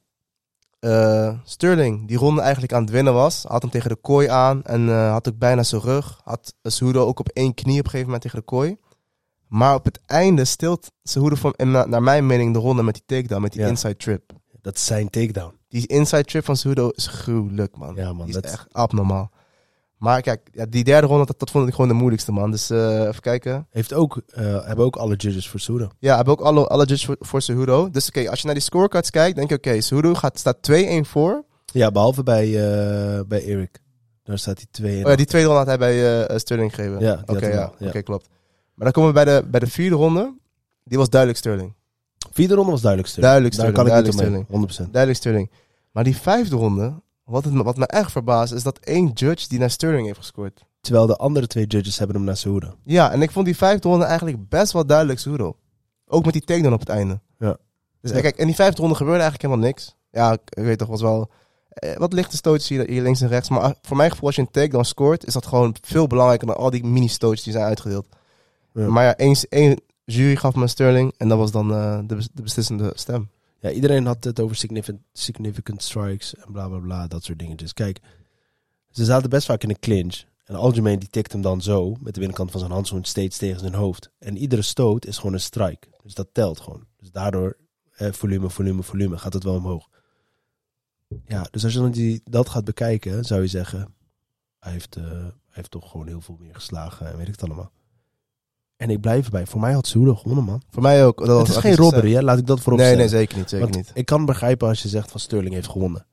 eh, 0.79 1.39
Sterling 1.45 2.09
die 2.09 2.17
ronde 2.17 2.41
eigenlijk 2.41 2.73
aan 2.73 2.83
het 2.83 2.91
winnen 2.91 3.15
was. 3.15 3.43
Had 3.49 3.63
hem 3.63 3.71
tegen 3.71 3.89
de 3.89 3.97
kooi 3.97 4.29
aan 4.29 4.63
en 4.63 4.89
eh, 4.89 5.11
had 5.11 5.29
ook 5.29 5.39
bijna 5.39 5.63
zijn 5.63 5.81
rug. 5.83 6.21
Had 6.25 6.55
Cejudo 6.63 7.07
ook 7.07 7.19
op 7.19 7.29
één 7.29 7.55
knie 7.55 7.79
op 7.79 7.85
een 7.85 7.91
gegeven 7.91 8.05
moment 8.05 8.23
tegen 8.23 8.39
de 8.39 8.45
kooi. 8.45 8.77
Maar 9.49 9.75
op 9.75 9.85
het 9.85 10.01
einde 10.07 10.45
stilt 10.45 10.91
Cejudo 11.03 11.35
van, 11.35 11.55
naar 11.91 12.03
mijn 12.03 12.27
mening 12.27 12.53
de 12.53 12.59
ronde 12.59 12.83
met 12.83 12.95
die 12.95 13.03
takedown, 13.07 13.43
met 13.43 13.53
die 13.53 13.61
Ja. 13.61 13.69
inside 13.69 13.97
trip. 13.97 14.33
Dat 14.65 14.77
is 14.77 14.87
zijn 14.87 15.11
takedown. 15.11 15.53
Die 15.69 15.87
inside 15.87 16.25
trip 16.25 16.45
van 16.45 16.57
Cejudo 16.57 16.89
is 16.89 17.07
gruwelijk, 17.07 17.77
man. 17.77 17.95
Ja, 17.95 18.13
man. 18.13 18.25
Die 18.25 18.35
Dat 18.35 18.45
is 18.45 18.53
echt 18.53 18.67
abnormaal. 18.73 19.31
Maar 19.97 20.21
kijk, 20.21 20.49
ja, 20.53 20.67
die 20.67 20.85
derde 20.85 21.07
ronde, 21.07 21.27
dat, 21.27 21.39
dat 21.39 21.51
vond 21.51 21.69
ik 21.69 21.75
gewoon 21.75 21.89
de 21.89 21.95
moeilijkste, 21.95 22.33
man. 22.33 22.51
Dus 22.51 22.71
eh, 22.71 23.01
even 23.01 23.21
kijken. 23.21 23.67
heeft 23.71 23.93
ook, 23.93 24.23
eh, 24.27 24.67
hebben 24.67 24.85
ook 24.85 24.97
alle 24.97 25.17
judges 25.17 25.49
voor 25.49 25.61
Cejudo. 25.61 25.89
Ja, 25.99 26.17
hebben 26.17 26.33
ook 26.33 26.41
alle, 26.41 26.67
alle 26.67 26.85
judges 26.85 27.05
voor, 27.05 27.17
voor 27.21 27.43
Cejudo. 27.43 27.91
Dus 27.91 28.09
oké, 28.09 28.31
als 28.31 28.39
je 28.41 28.45
naar 28.45 28.55
die 28.55 28.65
scorecards 28.65 29.11
kijkt, 29.11 29.37
denk 29.37 29.49
je 29.49 29.57
oké, 29.57 29.81
Cejudo 29.81 30.15
gaat, 30.15 30.39
staat 30.39 30.57
2-1 30.71 31.05
voor. 31.07 31.45
Ja, 31.65 31.91
behalve 31.91 32.23
bij, 32.23 32.45
eh, 32.47 33.21
bij 33.27 33.45
Eric. 33.47 33.83
Daar 34.23 34.39
staat 34.39 34.57
hij 34.57 34.67
2 34.71 34.97
in. 34.97 35.05
Oh 35.05 35.11
ja, 35.11 35.17
die 35.17 35.27
tweede 35.27 35.49
ronde 35.49 35.71
had 35.71 35.79
hij 35.79 35.79
bij 35.79 36.39
Sterling 36.39 36.75
gegeven. 36.75 37.23
Oké, 37.27 37.47
ja. 37.47 37.73
Oké, 37.81 38.03
klopt. 38.03 38.29
Maar 38.75 38.85
dan 38.85 38.93
komen 38.93 39.09
we 39.09 39.25
bij 39.25 39.25
de, 39.25 39.47
bij 39.49 39.61
de 39.61 39.67
vierde 39.67 39.97
ronde. 39.97 40.35
Die 40.85 40.99
was 40.99 41.09
duidelijk 41.09 41.41
Sterling. 41.41 41.75
Vierde 42.35 42.55
ronde 42.55 42.71
was 42.71 42.81
duidelijk 42.81 43.13
Sterling. 43.13 43.33
Duidelijk 43.33 43.57
Daar 43.57 43.67
Sterling, 43.67 43.89
kan 43.91 43.99
ik 44.01 44.05
niet 44.07 44.17
duidelijk 44.17 44.51
omheen. 44.51 44.87
100%. 44.89 44.91
Duidelijk 44.91 45.21
Sterling. 45.21 45.51
Maar 45.93 46.05
die 46.05 46.17
vijfde 46.17 46.57
ronde, 46.57 47.03
wat, 47.25 47.45
het, 47.45 47.53
me- 47.53 47.63
wat 47.63 47.77
me 47.77 47.87
echt 47.87 48.13
verbaast, 48.13 48.53
is 48.53 48.63
dat 48.63 48.79
één 48.79 49.11
judge 49.15 49.49
die 49.49 49.59
naar 49.59 49.71
Sterling 49.71 50.07
heeft 50.07 50.19
gescoord. 50.19 50.65
Terwijl 50.81 51.07
de 51.07 51.17
andere 51.17 51.47
twee 51.47 51.67
judges 51.67 51.99
hebben 51.99 52.17
hem 52.17 52.25
naar 52.25 52.37
Cejudo. 52.37 52.75
Ja, 52.85 53.13
en 53.13 53.23
ik 53.23 53.31
vond 53.31 53.47
die 53.47 53.57
vijfde 53.57 53.89
ronde 53.89 54.05
eigenlijk 54.05 54.49
best 54.49 54.73
wel 54.73 54.87
duidelijk 54.87 55.19
Cejudo. 55.19 55.57
Ook 56.07 56.25
met 56.25 56.33
die 56.33 56.43
takedown 56.45 56.75
op 56.75 56.81
het 56.81 56.89
einde. 56.89 57.21
Ja. 57.39 57.57
Dus 58.01 58.11
Ja. 58.11 58.21
kijk, 58.21 58.37
in 58.37 58.47
die 58.47 58.55
vijfde 58.55 58.81
ronde 58.81 58.95
gebeurde 58.97 59.21
eigenlijk 59.21 59.51
helemaal 59.51 59.69
niks. 59.71 59.95
Ja, 60.11 60.33
ik 60.33 60.41
weet 60.65 60.79
toch, 60.79 60.89
was 60.89 61.01
wel... 61.03 61.31
eh, 61.69 61.97
wat 61.97 62.13
lichte 62.13 62.37
stootjes 62.37 62.69
hier, 62.69 62.89
hier 62.89 63.03
links 63.03 63.21
en 63.21 63.29
rechts. 63.29 63.49
Maar 63.49 63.61
ah, 63.61 63.71
voor 63.83 63.97
mijn 63.97 64.11
gevoel, 64.11 64.27
als 64.27 64.37
je 64.37 64.43
een 64.43 64.51
takedown 64.51 64.85
scoort, 64.85 65.27
is 65.27 65.33
dat 65.33 65.47
gewoon 65.47 65.75
veel 65.81 66.07
belangrijker 66.07 66.47
dan 66.47 66.57
al 66.57 66.71
die 66.71 66.85
mini-stootjes 66.85 67.43
die 67.45 67.53
zijn 67.53 67.65
uitgedeeld. 67.65 68.07
Ja. 68.73 68.89
Maar 68.89 69.05
ja, 69.05 69.17
één, 69.17 69.37
één 69.49 69.81
jury 70.05 70.37
gaf 70.37 70.55
me 70.55 70.67
Sterling 70.67 71.15
en 71.17 71.29
dat 71.29 71.39
was 71.39 71.51
dan 71.51 71.73
eh, 71.73 71.99
de, 72.07 72.29
de 72.33 72.43
beslissende 72.43 72.93
stem. 72.95 73.31
Ja, 73.61 73.71
iedereen 73.71 74.07
had 74.07 74.25
het 74.25 74.41
over 74.41 74.57
significant, 74.57 75.01
significant 75.13 75.83
strikes 75.83 76.35
en 76.35 76.53
bla 76.53 76.69
bla 76.69 76.79
bla, 76.79 77.07
dat 77.07 77.25
soort 77.25 77.39
dingetjes. 77.39 77.73
Kijk, 77.73 78.01
ze 78.91 79.05
zaten 79.05 79.31
best 79.31 79.47
vaak 79.47 79.63
in 79.63 79.71
een 79.71 79.79
clinch. 79.79 80.25
En 80.45 80.55
Algemeen 80.55 80.99
die 80.99 81.09
tikt 81.09 81.33
hem 81.33 81.41
dan 81.41 81.63
zo, 81.63 81.91
met 82.01 82.15
de 82.15 82.21
binnenkant 82.21 82.51
van 82.51 82.61
zijn 82.61 82.73
handschoen 82.73 83.05
steeds 83.05 83.37
tegen 83.37 83.61
zijn 83.61 83.75
hoofd. 83.75 84.11
En 84.19 84.37
iedere 84.37 84.63
stoot 84.63 85.07
is 85.07 85.17
gewoon 85.17 85.33
een 85.33 85.41
strike. 85.41 85.89
Dus 86.03 86.15
dat 86.15 86.29
telt 86.33 86.61
gewoon. 86.61 86.87
Dus 86.97 87.11
daardoor, 87.11 87.57
eh, 87.93 88.13
volume, 88.13 88.51
volume, 88.51 88.83
volume, 88.83 89.19
gaat 89.19 89.33
het 89.33 89.45
wel 89.45 89.55
omhoog. 89.55 89.89
Ja, 91.27 91.47
dus 91.51 91.65
als 91.65 91.73
je 91.73 91.79
dan 91.79 91.91
die, 91.91 92.21
dat 92.25 92.49
gaat 92.49 92.65
bekijken, 92.65 93.25
zou 93.25 93.41
je 93.41 93.47
zeggen, 93.47 93.95
hij 94.59 94.73
heeft, 94.73 94.97
eh, 94.97 95.05
hij 95.05 95.33
heeft 95.51 95.71
toch 95.71 95.91
gewoon 95.91 96.07
heel 96.07 96.21
veel 96.21 96.37
meer 96.41 96.55
geslagen 96.55 97.07
en 97.07 97.17
weet 97.17 97.27
ik 97.29 97.33
het 97.41 97.43
allemaal. 97.45 97.73
En 98.77 98.91
ik 98.91 99.01
blijf 99.01 99.25
erbij. 99.25 99.47
Voor 99.47 99.61
mij 99.61 99.73
had 99.73 99.87
Cejudo 99.87 100.15
gewonnen, 100.15 100.45
man. 100.45 100.63
Voor 100.71 100.83
mij 100.83 101.07
ook. 101.07 101.27
Dat 101.27 101.39
het 101.39 101.49
is 101.49 101.57
geen 101.57 101.77
robbery, 101.77 102.13
hè? 102.15 102.23
laat 102.23 102.39
ik 102.39 102.47
dat 102.47 102.61
voorop 102.61 102.81
Nee, 102.81 102.89
stellen. 102.93 103.11
nee, 103.11 103.19
zeker 103.21 103.39
niet. 103.39 103.49
Zeker 103.49 103.65
Want 103.67 103.77
niet. 103.79 103.91
ik 103.95 104.07
kan 104.07 104.25
begrijpen 104.25 104.69
als 104.69 104.83
je 104.83 104.89
zegt 104.89 105.11
van 105.11 105.21
Sterling 105.21 105.55
heeft 105.55 105.69
gewonnen. 105.69 106.07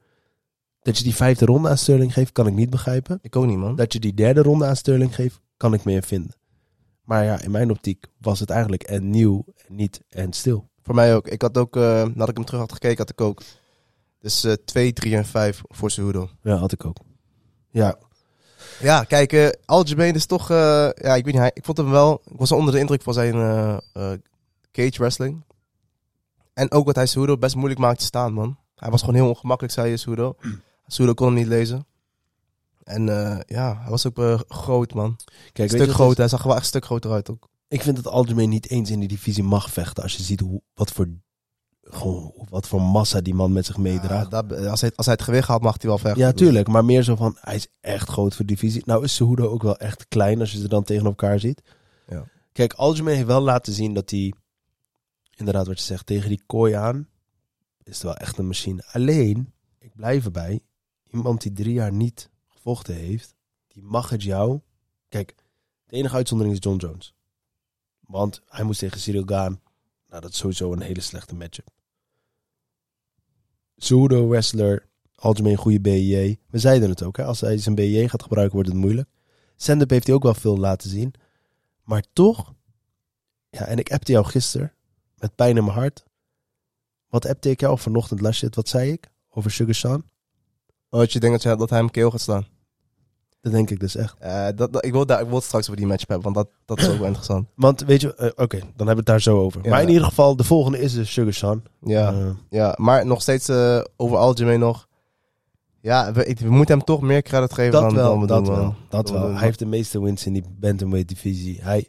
Dat 0.81 0.97
je 0.97 1.03
die 1.03 1.15
vijfde 1.15 1.45
ronde 1.45 1.69
aan 1.69 1.77
Sterling 1.77 2.13
geeft, 2.13 2.31
kan 2.31 2.47
ik 2.47 2.53
niet 2.53 2.69
begrijpen. 2.69 3.19
Ik 3.21 3.35
ook 3.35 3.45
niet, 3.45 3.57
man. 3.57 3.75
Dat 3.75 3.93
je 3.93 3.99
die 3.99 4.13
derde 4.13 4.41
ronde 4.41 4.65
aan 4.65 4.75
Sterling 4.75 5.15
geeft, 5.15 5.39
kan 5.57 5.73
ik 5.73 5.83
meer 5.83 6.03
vinden. 6.03 6.35
Maar 7.03 7.23
ja, 7.23 7.41
in 7.41 7.51
mijn 7.51 7.71
optiek 7.71 8.05
was 8.17 8.39
het 8.39 8.49
eigenlijk 8.49 8.83
en 8.83 9.09
nieuw, 9.09 9.43
en 9.67 9.75
niet 9.75 10.01
en 10.09 10.33
stil. 10.33 10.69
Voor 10.83 10.95
mij 10.95 11.15
ook. 11.15 11.27
Ik 11.27 11.41
had 11.41 11.57
ook, 11.57 11.75
eh, 11.75 11.81
nadat 11.83 12.29
ik 12.29 12.35
hem 12.35 12.45
terug 12.45 12.59
had 12.61 12.71
gekeken, 12.73 12.97
had 12.97 13.09
ik 13.09 13.21
ook. 13.21 13.41
Dus 14.19 14.43
eh 14.43 14.53
2, 14.65 14.93
3 14.93 15.15
en 15.15 15.25
5 15.25 15.61
voor 15.67 15.91
Cejudo. 15.91 16.29
Ja, 16.41 16.55
had 16.55 16.71
ik 16.71 16.85
ook. 16.85 16.97
Ja, 17.69 17.97
Ja, 18.81 19.03
kijk, 19.03 19.33
eh 19.33 19.49
Aljamain 19.65 20.15
is 20.15 20.25
toch... 20.25 20.49
eh, 20.49 20.89
ja, 20.95 21.15
ik 21.15 21.23
weet 21.23 21.33
niet, 21.33 21.37
hij, 21.37 21.51
ik 21.53 21.65
vond 21.65 21.77
hem 21.77 21.89
wel... 21.89 22.21
Ik 22.31 22.37
was 22.39 22.51
onder 22.51 22.73
de 22.73 22.79
indruk 22.79 23.01
van 23.01 23.13
zijn 23.13 23.33
eh, 23.33 24.11
cage 24.71 24.97
wrestling. 24.97 25.43
En 26.53 26.71
ook 26.71 26.85
wat 26.85 26.95
hij 26.95 27.05
Cejudo 27.05 27.37
best 27.37 27.55
moeilijk 27.55 27.79
maakte 27.79 27.99
te 27.99 28.05
staan, 28.05 28.33
man. 28.33 28.57
Hij 28.75 28.89
was 28.89 28.99
gewoon 28.99 29.15
heel 29.15 29.29
ongemakkelijk, 29.29 29.73
zei 29.73 29.89
je, 29.89 29.97
Cejudo. 29.97 30.35
Cejudo 30.87 31.13
kon 31.19 31.25
hem 31.25 31.35
niet 31.35 31.47
lezen. 31.47 31.85
En 32.83 33.05
ja, 33.45 33.77
hij 33.81 33.89
was 33.89 34.07
ook 34.07 34.45
groot, 34.47 34.93
man. 34.93 35.15
kijk, 35.53 35.71
je 35.71 35.77
stuk 35.77 36.07
is? 36.09 36.17
hij 36.17 36.27
zag 36.27 36.43
wel 36.43 36.53
echt 36.53 36.61
een 36.61 36.67
stuk 36.67 36.85
groter 36.85 37.11
uit 37.11 37.29
ook. 37.29 37.49
Ik 37.67 37.81
vind 37.81 37.95
dat 37.95 38.07
Algemeen 38.07 38.49
niet 38.49 38.69
eens 38.69 38.89
in 38.89 38.99
die 38.99 39.07
divisie 39.07 39.43
mag 39.43 39.71
vechten. 39.71 40.03
Als 40.03 40.15
je 40.15 40.23
ziet 40.23 40.39
hoe, 40.39 40.61
wat, 40.73 40.91
voor, 40.91 41.07
gewoon, 41.93 42.33
wat 42.49 42.67
voor 42.67 42.81
massa 42.81 43.21
die 43.21 43.33
man 43.33 43.53
met 43.53 43.65
zich 43.65 43.75
Ja, 43.75 43.81
meedraagt. 43.81 44.31
dat, 44.31 44.51
als, 44.67 44.81
hij, 44.81 44.91
als 44.95 45.05
hij 45.05 45.15
het 45.15 45.23
gewicht 45.23 45.47
haalt, 45.47 45.61
mag 45.61 45.75
hij 45.81 45.89
wel 45.89 45.97
vechten. 45.97 46.21
Ja, 46.21 46.31
tuurlijk. 46.31 46.67
Maar 46.67 46.85
meer 46.85 47.03
zo 47.03 47.15
van, 47.15 47.37
hij 47.39 47.55
is 47.55 47.67
echt 47.79 48.09
groot 48.09 48.35
voor 48.35 48.45
de 48.45 48.53
divisie. 48.53 48.81
Nou 48.85 49.03
is 49.03 49.15
Cejudo 49.15 49.47
ook 49.47 49.63
wel 49.63 49.77
echt 49.77 50.07
klein 50.07 50.39
als 50.39 50.51
je 50.51 50.57
ze 50.57 50.67
dan 50.67 50.83
tegen 50.83 51.05
elkaar 51.05 51.39
ziet. 51.39 51.61
Ja. 52.07 52.27
Kijk, 52.51 52.73
Algemeen 52.73 53.15
heeft 53.15 53.27
wel 53.27 53.41
laten 53.41 53.73
zien 53.73 53.93
dat 53.93 54.09
hij, 54.09 54.33
inderdaad 55.35 55.67
wat 55.67 55.79
je 55.79 55.85
zegt, 55.85 56.05
tegen 56.05 56.29
die 56.29 56.43
kooi 56.45 56.73
aan, 56.73 57.07
is 57.83 57.93
het 57.93 58.03
wel 58.03 58.15
echt 58.15 58.37
een 58.37 58.47
machine. 58.47 58.83
Alleen, 58.91 59.53
ik 59.79 59.95
blijf 59.95 60.25
erbij, 60.25 60.59
iemand 61.09 61.41
die 61.41 61.53
drie 61.53 61.73
jaar 61.73 61.91
niet 61.91 62.29
gevochten 62.47 62.95
heeft, 62.95 63.35
die 63.67 63.83
mag 63.83 64.09
het 64.09 64.23
jou. 64.23 64.59
Kijk, 65.09 65.35
de 65.85 65.95
enige 65.95 66.15
uitzondering 66.15 66.55
is 66.55 66.63
John 66.63 66.77
Jones. 66.77 67.13
Want 67.99 68.41
hij 68.47 68.63
moest 68.63 68.79
tegen 68.79 68.99
Cyril 68.99 69.23
gaan. 69.25 69.61
Nou, 70.07 70.21
dat 70.21 70.31
is 70.31 70.37
sowieso 70.37 70.73
een 70.73 70.81
hele 70.81 71.01
slechte 71.01 71.35
matchup. 71.35 71.69
Cejudo 73.81 74.27
wrestler, 74.27 74.87
algemeen 75.15 75.55
goede 75.55 75.79
BJ. 75.79 76.37
We 76.49 76.59
zeiden 76.59 76.89
het 76.89 77.03
ook, 77.03 77.17
hè? 77.17 77.23
als 77.23 77.41
hij 77.41 77.57
zijn 77.57 77.75
BJ 77.75 78.07
gaat 78.07 78.23
gebruiken 78.23 78.55
wordt 78.55 78.69
het 78.69 78.77
moeilijk. 78.77 79.09
Stand-up 79.55 79.89
heeft 79.89 80.05
hij 80.05 80.15
ook 80.15 80.23
wel 80.23 80.33
veel 80.33 80.57
laten 80.57 80.89
zien. 80.89 81.13
Maar 81.83 82.03
toch, 82.13 82.53
ja, 83.49 83.65
en 83.65 83.77
ik 83.77 83.91
appte 83.91 84.11
jou 84.11 84.25
gisteren 84.25 84.73
met 85.17 85.35
pijn 85.35 85.57
in 85.57 85.63
mijn 85.63 85.77
hart. 85.77 86.03
Wat 87.09 87.25
appte 87.25 87.49
ik 87.49 87.59
jou 87.59 87.79
vanochtend, 87.79 88.21
Lashit? 88.21 88.55
Wat 88.55 88.67
zei 88.67 88.91
ik 88.91 89.11
over 89.29 89.51
Sugar 89.51 89.75
Sean? 89.75 90.03
Oh, 90.89 90.99
dat 90.99 91.11
je 91.13 91.19
denkt 91.19 91.43
dat, 91.43 91.69
hij 91.69 91.79
hem 91.79 91.91
keel 91.91 92.11
gaat 92.11 92.21
staan. 92.21 92.47
Dat 93.41 93.51
denk 93.51 93.69
ik 93.69 93.79
dus 93.79 93.95
echt. 93.95 94.15
Eh, 94.19 94.45
dat, 94.55 94.73
dat- 94.73 94.85
ik, 94.85 94.91
wil 94.91 95.05
daar, 95.05 95.19
ik 95.21 95.25
wil 95.27 95.35
het 95.35 95.43
straks 95.43 95.65
over 95.65 95.77
die 95.77 95.87
match 95.87 96.03
hebben, 96.07 96.33
want 96.33 96.35
dat, 96.35 96.47
dat 96.65 96.79
is 96.79 96.89
ook 96.93 96.97
wel 96.97 97.05
interessant. 97.07 97.47
Want 97.55 97.81
weet 97.81 98.01
je, 98.01 98.15
eh, 98.15 98.25
oké, 98.35 98.57
dan 98.59 98.67
hebben 98.87 98.87
we 98.87 98.93
het 98.95 99.05
daar 99.05 99.21
zo 99.21 99.39
over. 99.39 99.63
Ja. 99.63 99.69
Maar 99.69 99.81
in 99.81 99.87
ieder 99.89 100.03
geval, 100.03 100.35
de 100.35 100.43
volgende 100.43 100.79
is 100.79 100.93
dus 100.93 101.13
Sugar 101.13 101.33
Sean. 101.33 101.63
Ja, 101.81 102.11
Eh, 102.13 102.29
ja 102.49 102.73
maar 102.77 103.05
nog 103.05 103.21
steeds 103.21 103.49
over 103.97 104.17
Aljamain 104.17 104.59
nog. 104.59 104.87
Ja, 105.81 106.11
we, 106.11 106.25
ik- 106.25 106.39
we 106.39 106.49
moeten 106.49 106.75
hem 106.77 106.85
toch 106.85 107.01
meer 107.01 107.21
credit 107.21 107.53
geven 107.53 107.71
dat 107.71 107.81
dan, 107.81 107.93
wel, 107.95 108.09
dan 108.09 108.19
we 108.21 108.27
dat 108.27 108.45
doen, 108.45 108.53
man. 108.53 108.63
wel. 108.63 108.75
Dat 108.89 109.09
wel. 109.09 109.31
Hij 109.33 109.41
heeft 109.43 109.59
de 109.59 109.65
meeste 109.65 110.01
wins 110.01 110.25
in 110.25 110.33
die 110.33 110.43
bantamweight 110.59 111.09
divisie. 111.09 111.59
Hij, 111.61 111.87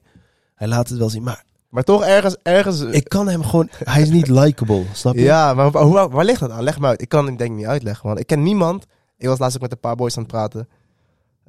hij 0.55 0.69
laat 0.69 0.89
het 0.89 0.99
wel 0.99 1.09
zien. 1.09 1.23
Maar 1.23 1.45
Maar 1.69 1.83
toch 1.83 2.03
ergens... 2.05 2.37
ergens 2.43 2.81
ik 2.81 3.09
kan 3.09 3.29
hem 3.29 3.45
gewoon... 3.45 3.69
Hij 3.71 4.03
is 4.03 4.11
niet 4.11 4.29
likable, 4.41 4.85
snap 4.93 5.15
je? 5.15 5.21
ja, 5.21 5.55
maar 5.55 5.71
waar 6.11 6.25
ligt 6.25 6.41
dat 6.41 6.51
aan? 6.51 6.63
Leg 6.63 6.79
me 6.79 6.87
uit. 6.87 7.01
Ik 7.01 7.09
kan 7.09 7.27
het 7.27 7.39
denk 7.39 7.51
ik 7.51 7.57
niet 7.57 7.67
uitleggen, 7.67 8.09
man. 8.09 8.19
Ik 8.19 8.27
ken 8.27 8.43
niemand. 8.43 8.87
Ik 9.19 9.27
was 9.29 9.39
laatst 9.39 9.57
ook 9.57 9.63
met 9.63 9.73
een 9.73 9.81
paar 9.81 9.97
boys 9.97 10.17
aan 10.17 10.23
het 10.23 10.33
praten. 10.33 10.69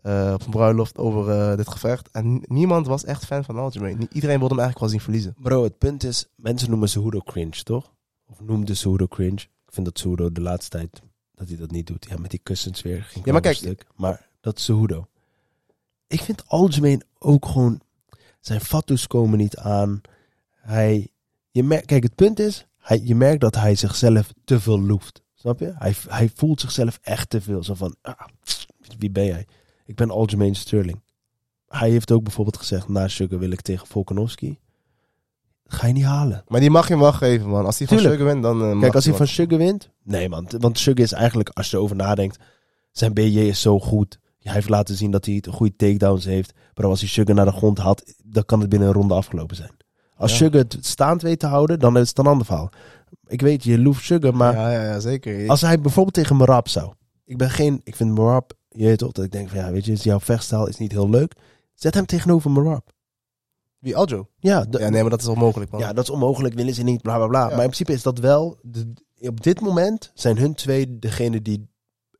Eh, 0.03 0.31
op 0.33 0.45
een 0.45 0.51
bruiloft 0.51 0.97
over 0.97 1.29
eh, 1.29 1.57
dit 1.57 1.67
gevecht. 1.69 2.09
En 2.11 2.41
niemand 2.47 2.87
was 2.87 3.03
echt 3.03 3.25
fan 3.25 3.43
van 3.43 3.57
Aljamain. 3.57 4.07
Iedereen 4.11 4.39
wilde 4.39 4.55
hem 4.55 4.63
eigenlijk 4.63 4.79
wel 4.79 4.89
zien 4.89 4.99
verliezen. 4.99 5.35
Bro, 5.39 5.63
het 5.63 5.77
punt 5.77 6.03
is, 6.03 6.27
mensen 6.35 6.69
noemen 6.69 6.89
Cejudo 6.89 7.19
cringe, 7.19 7.63
toch? 7.63 7.91
Of 8.29 8.41
noemden 8.41 8.77
Cejudo 8.77 9.07
cringe. 9.07 9.41
Ik 9.41 9.73
vind 9.73 9.85
dat 9.85 9.99
Cejudo 9.99 10.31
de 10.31 10.41
laatste 10.41 10.69
tijd, 10.77 11.01
dat 11.35 11.47
hij 11.47 11.57
dat 11.57 11.71
niet 11.71 11.87
doet. 11.87 12.05
Ja, 12.09 12.17
met 12.17 12.29
die 12.31 12.39
kussens 12.43 12.81
weer 12.81 13.03
ging 13.03 13.25
Ja, 13.25 13.31
maar 13.31 13.41
kijk- 13.41 13.55
stuk. 13.55 13.85
Maar 13.95 14.27
dat 14.41 14.57
is 14.57 14.63
Cejudo. 14.63 15.07
Ik 16.07 16.21
vind 16.21 16.43
algemeen 16.47 17.03
ook 17.19 17.45
gewoon, 17.45 17.81
zijn 18.39 18.61
fatsoes 18.61 19.07
komen 19.07 19.37
niet 19.37 19.57
aan. 19.57 20.01
Hij, 20.51 21.07
je 21.51 21.63
merkt, 21.63 21.85
kijk, 21.85 22.03
het 22.03 22.15
punt 22.15 22.39
is, 22.39 22.67
hij, 22.77 23.01
je 23.03 23.15
merkt 23.15 23.41
dat 23.41 23.55
hij 23.55 23.75
zichzelf 23.75 24.33
te 24.45 24.59
veel 24.59 24.81
loeft. 24.81 25.21
Snap 25.33 25.59
je? 25.59 25.73
Hij, 25.77 25.95
hij 26.07 26.31
voelt 26.35 26.61
zichzelf 26.61 26.99
echt 27.01 27.29
te 27.29 27.41
veel. 27.41 27.63
Zo 27.63 27.73
van, 27.73 27.95
ah, 28.01 28.19
wie 28.97 29.11
ben 29.11 29.25
jij? 29.25 29.47
Ik 29.86 29.95
ben 29.95 30.09
algemeen 30.09 30.55
Sterling. 30.55 31.01
Hij 31.67 31.89
heeft 31.89 32.11
ook 32.11 32.23
bijvoorbeeld 32.23 32.57
gezegd, 32.57 32.88
na 32.88 33.07
Sugar 33.07 33.39
wil 33.39 33.51
ik 33.51 33.61
tegen 33.61 33.88
Volkanovski. 33.88 34.59
Ga 35.65 35.88
je 35.88 35.93
niet 35.93 36.03
halen. 36.03 36.43
Maar 36.47 36.59
die 36.59 36.69
mag 36.69 36.88
je 36.88 36.93
hem 36.93 37.01
wel 37.01 37.13
geven, 37.13 37.49
man. 37.49 37.65
Als 37.65 37.77
hij 37.77 37.88
van. 37.88 37.99
Sugar 37.99 38.25
wint, 38.25 38.43
dan... 38.43 38.57
mag 38.57 38.79
Kijk, 38.79 38.95
als 38.95 39.05
hij 39.05 39.13
van 39.13 39.27
Sugar 39.27 39.57
wint. 39.57 39.89
Nee, 40.03 40.29
man. 40.29 40.47
Want 40.59 40.79
Sugar 40.79 41.03
is 41.03 41.11
eigenlijk, 41.11 41.49
als 41.49 41.69
je 41.69 41.77
erover 41.77 41.95
nadenkt. 41.95 42.39
Zijn 42.91 43.13
BJ 43.13 43.39
is 43.39 43.61
zo 43.61 43.79
goed. 43.79 44.19
Hij 44.39 44.53
heeft 44.53 44.69
laten 44.69 44.95
zien 44.95 45.11
dat 45.11 45.25
hij 45.25 45.43
goede 45.49 45.75
takedowns 45.75 46.25
heeft. 46.25 46.53
Maar 46.73 46.86
als 46.86 46.99
hij 46.99 47.09
Sugar 47.09 47.36
naar 47.36 47.45
de 47.45 47.51
grond 47.51 47.77
haalt, 47.77 48.13
dan 48.23 48.45
kan 48.45 48.59
het 48.59 48.69
binnen 48.69 48.88
een 48.88 48.93
ronde 48.93 49.13
afgelopen 49.13 49.55
zijn. 49.55 49.71
Als 50.15 50.31
Ja. 50.31 50.38
Sugar 50.38 50.59
het 50.59 50.77
staand 50.81 51.21
weet 51.21 51.39
te 51.39 51.47
houden, 51.47 51.79
dan 51.79 51.97
is 51.97 52.09
het 52.09 52.17
een 52.17 52.27
ander 52.27 52.45
verhaal. 52.45 52.69
Ik 53.27 53.41
weet, 53.41 53.63
je 53.63 53.79
loeft 53.79 54.03
Sugar, 54.03 54.36
maar 54.36 54.53
ja, 54.53 54.71
ja, 54.71 54.84
ja, 54.84 54.99
zeker. 54.99 55.49
als 55.49 55.61
hij 55.61 55.79
bijvoorbeeld 55.79 56.15
tegen 56.15 56.36
Marab 56.36 56.67
zou. 56.67 56.93
Ik 57.25 57.38
ben 57.38 57.49
geen, 57.49 57.81
ik 57.84 57.95
vind 57.95 58.15
Marab, 58.17 58.53
je 58.76 58.86
weet 58.86 58.97
toch, 58.97 59.11
dat 59.11 59.26
ik 59.26 59.32
denk 59.32 59.49
van 59.49 59.57
ja, 59.57 59.71
weet 59.71 59.86
je, 59.86 59.93
jouw 59.93 60.19
vechtstijl 60.19 60.67
is 60.67 60.78
niet 60.78 60.91
heel 60.91 61.09
leuk. 61.09 61.34
Zet 61.74 61.93
hem 61.93 62.05
tegenover 62.05 62.51
Marab. 62.51 62.91
Wie, 63.80 63.95
Aljo? 63.95 64.28
Ja, 64.39 64.65
de- 64.65 64.80
Ja, 64.80 64.89
nee, 64.89 65.01
maar 65.01 65.09
dat 65.09 65.21
is 65.21 65.28
onmogelijk, 65.28 65.71
man. 65.71 65.80
ja, 65.80 65.93
dat 65.93 66.03
is 66.03 66.09
onmogelijk, 66.09 66.53
willen 66.55 66.74
ze 66.74 66.84
niet, 66.84 67.01
bla 67.01 67.15
bla 67.17 67.28
bla. 67.28 67.39
Ja. 67.39 67.45
Maar 67.45 67.53
in 67.63 67.71
principe 67.71 67.93
is 67.93 68.01
dat 68.03 68.19
wel. 68.19 68.57
De, 68.61 68.93
op 69.19 69.43
dit 69.43 69.61
moment 69.61 70.11
zijn 70.13 70.38
hun 70.38 70.53
twee 70.53 70.99
degene 70.99 71.41
die 71.41 71.67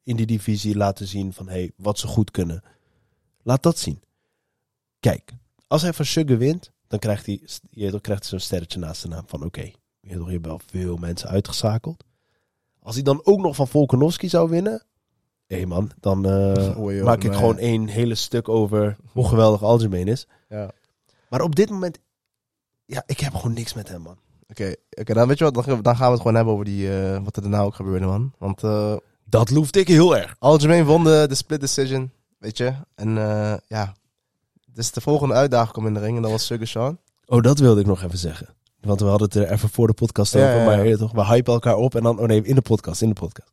in 0.04 0.16
die 0.16 0.26
divisie 0.26 0.76
laten 0.78 1.08
zien 1.08 1.34
van 1.34 1.50
hey, 1.50 1.72
wat 1.78 2.00
ze 2.00 2.08
goed 2.08 2.32
kunnen. 2.32 2.64
Laat 3.44 3.64
dat 3.64 3.78
zien. 3.78 4.02
Kijk, 5.00 5.32
als 5.68 5.82
hij 5.82 5.94
van 5.94 6.06
Sugar 6.06 6.38
wint, 6.38 6.72
dan 6.88 7.00
krijgt 7.00 7.26
hij, 7.26 7.42
je 7.70 8.02
krijgt 8.02 8.22
hij 8.22 8.30
zo'n 8.30 8.40
sterretje 8.40 8.80
naast 8.80 9.02
zijn 9.02 9.14
naam 9.14 9.24
van 9.28 9.44
oké, 9.44 9.72
toch, 10.02 10.26
je 10.28 10.32
hebt 10.34 10.46
wel 10.46 10.60
veel 10.66 10.98
mensen 10.98 11.30
uitgeschakeld. 11.30 12.04
Als 12.80 12.96
hij 12.96 13.04
dan 13.04 13.26
ook 13.26 13.40
nog 13.40 13.56
van 13.56 13.68
Volkanovski 13.68 14.30
zou 14.30 14.50
winnen, 14.50 14.84
hé 15.48 15.66
man, 15.66 15.92
dan 16.00 16.26
eh, 16.26 16.80
Oei, 16.80 16.96
joh, 16.96 17.06
maak 17.06 17.24
ik 17.24 17.34
gewoon 17.34 17.58
één 17.58 17.88
hele 17.88 18.16
stuk 18.16 18.50
over 18.50 18.98
hoe 19.12 19.28
geweldig 19.28 19.64
Algemeen 19.64 20.08
is. 20.08 20.28
Ja. 20.50 20.72
Maar 21.30 21.42
op 21.42 21.56
dit 21.56 21.70
moment, 21.70 22.00
ja, 22.86 23.04
ik 23.06 23.20
heb 23.20 23.34
gewoon 23.34 23.54
niks 23.54 23.74
met 23.74 23.90
hem 23.90 24.02
man. 24.02 24.18
Oké, 24.50 24.74
oké, 24.90 25.14
dan 25.14 25.28
weet 25.28 25.38
je 25.38 25.44
wat, 25.52 25.66
dan, 25.66 25.82
dan 25.82 25.96
gaan 25.96 26.06
we 26.06 26.12
het 26.12 26.22
gewoon 26.22 26.36
hebben 26.36 26.54
over 26.54 26.66
die, 26.66 27.00
eh, 27.00 27.24
wat 27.24 27.36
er 27.36 27.42
daarna 27.42 27.62
ook 27.62 27.76
gebeurde, 27.76 28.06
man. 28.06 28.34
Want 28.38 28.64
eh 28.64 28.96
Dat 29.26 29.50
loefde 29.50 29.80
ik 29.80 29.88
heel 29.88 30.18
erg. 30.18 30.36
Aljamain 30.40 30.86
won 30.86 31.04
de, 31.04 31.26
de 31.30 31.36
split 31.36 31.60
decision, 31.60 32.12
weet 32.38 32.58
je. 32.58 32.74
En 32.96 33.10
ja, 33.68 33.94
dus 34.74 34.92
de 34.92 35.02
volgende 35.02 35.34
uitdaging 35.34 35.72
kwam 35.72 35.88
in 35.88 35.94
de 35.94 36.00
ring 36.00 36.16
en 36.16 36.22
dat 36.22 36.32
was 36.32 36.46
Sugar 36.46 36.68
Sean. 36.68 36.98
Oh, 37.26 37.42
dat 37.42 37.60
wilde 37.60 37.82
ik 37.82 37.88
nog 37.88 38.04
even 38.04 38.18
zeggen. 38.18 38.48
Want 38.82 39.00
we 39.00 39.06
hadden 39.06 39.28
het 39.28 39.36
er 39.38 39.52
even 39.52 39.70
voor 39.70 39.88
de 39.88 39.94
podcast 39.94 40.36
over. 40.36 40.48
ja, 40.48 40.56
ja. 40.72 40.84
Maar 40.84 40.98
toch, 40.98 41.12
we 41.12 41.26
hypen 41.26 41.54
elkaar 41.54 41.76
op 41.76 41.96
en 41.96 42.04
dan... 42.04 42.20
Oh 42.20 42.28
nee, 42.28 42.44
in 42.44 42.56
de 42.56 42.62
podcast, 42.62 43.02
in 43.02 43.08
de 43.08 43.14
podcast. 43.14 43.52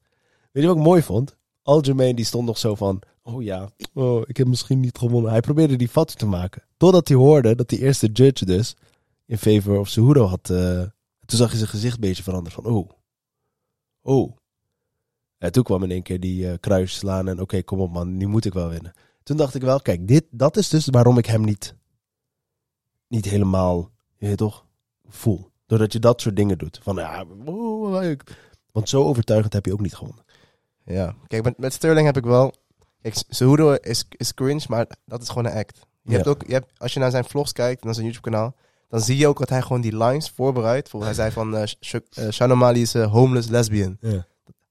Weet 0.53 0.63
je 0.63 0.69
wat 0.69 0.79
ik 0.79 0.83
mooi 0.83 1.03
vond? 1.03 1.37
Aljamain 1.63 2.17
die 2.17 2.25
stond 2.25 2.47
nog 2.47 2.59
zo 2.59 2.75
van... 2.75 3.03
Oh 3.23 3.43
ja, 3.43 3.71
oh, 3.95 4.23
ik 4.27 4.37
heb 4.37 4.47
misschien 4.47 4.81
niet 4.81 4.99
gewonnen. 4.99 5.31
Hij 5.31 5.41
probeerde 5.41 5.77
die 5.77 5.89
foto 5.89 6.15
te 6.15 6.27
maken. 6.27 6.63
Totdat 6.77 7.09
hij 7.09 7.17
hoorde 7.17 7.55
dat 7.55 7.69
die 7.69 7.79
eerste 7.79 8.07
judge 8.07 8.45
dus... 8.45 8.77
In 9.27 9.39
favor 9.39 9.79
of 9.79 9.89
Cejudo 9.89 10.25
had... 10.25 10.51
eh, 10.51 10.83
toen 11.27 11.39
zag 11.39 11.51
je 11.51 11.57
zijn 11.57 11.69
gezicht 11.69 11.95
een 11.95 12.01
beetje 12.01 12.23
veranderen. 12.23 12.63
Van 12.63 12.73
oh. 12.73 12.91
Oh. 14.03 14.37
En 15.39 15.53
toen 15.53 15.63
kwam 15.63 15.83
in 15.83 15.91
één 15.91 16.03
keer 16.03 16.21
die 16.21 16.51
eh, 16.51 16.59
kruis 16.61 16.95
slaan. 16.95 17.29
En 17.29 17.41
oké, 17.41 17.63
kom 17.63 17.81
op 17.81 17.93
man, 17.93 18.17
nu 18.17 18.27
moet 18.27 18.45
ik 18.45 18.53
wel 18.53 18.69
winnen. 18.69 18.93
Toen 19.23 19.37
dacht 19.37 19.55
ik 19.55 19.63
wel, 19.63 19.81
kijk, 19.81 20.09
dit, 20.09 20.25
dat 20.31 20.57
is 20.57 20.69
dus 20.69 20.87
waarom 20.87 21.19
ik 21.19 21.27
hem 21.27 21.45
niet... 21.45 21.75
Niet 23.09 23.25
helemaal, 23.25 23.91
je 24.17 24.27
weet 24.27 24.37
toch, 24.37 24.67
voel. 25.09 25.51
Doordat 25.67 25.93
je 25.93 25.99
dat 25.99 26.21
soort 26.21 26.37
dingen 26.37 26.59
doet. 26.59 26.79
Van 26.83 26.97
ja, 26.97 27.25
oh, 27.45 28.13
want 28.73 28.89
zo 28.89 29.05
overtuigend 29.05 29.53
heb 29.53 29.67
je 29.67 29.73
ook 29.73 29.81
niet 29.81 29.95
gewonnen. 29.95 30.25
Ja, 30.93 31.15
kijk, 31.27 31.45
met, 31.45 31.59
met 31.59 31.73
Sterling 31.73 32.07
heb 32.07 32.17
ik 32.17 32.25
wel... 32.25 32.53
Kijk, 33.03 33.23
Cejudo 33.29 33.73
is, 33.73 34.05
is 34.11 34.35
cringe, 34.35 34.65
maar 34.69 34.87
dat 35.05 35.23
is 35.23 35.29
gewoon 35.29 35.47
een 35.47 35.57
act. 35.57 35.79
Je 36.03 36.11
Ja. 36.11 36.17
hebt 36.17 36.29
ook, 36.29 36.43
je 36.47 36.53
hebt, 36.53 36.71
als 36.79 36.93
je 36.95 37.01
naar 37.01 37.11
zijn 37.11 37.25
vlogs 37.25 37.53
kijkt, 37.53 37.85
naar 37.85 37.95
zijn 37.95 38.07
YouTube-kanaal, 38.07 38.55
dan 38.89 39.01
zie 39.01 39.17
je 39.17 39.27
ook 39.29 39.39
dat 39.39 39.49
hij 39.49 39.63
gewoon 39.63 39.81
die 39.81 39.97
lines 39.97 40.31
voorbereidt. 40.31 40.83
Bijvoorbeeld, 40.91 41.17
hij 41.17 41.31
zei 41.31 41.45
van, 41.45 41.67
Sh- 42.31 42.41
Mali 42.41 42.81
is 42.83 42.95
homeless 42.95 43.49
lesbian. 43.49 43.97
Ja. 44.01 44.27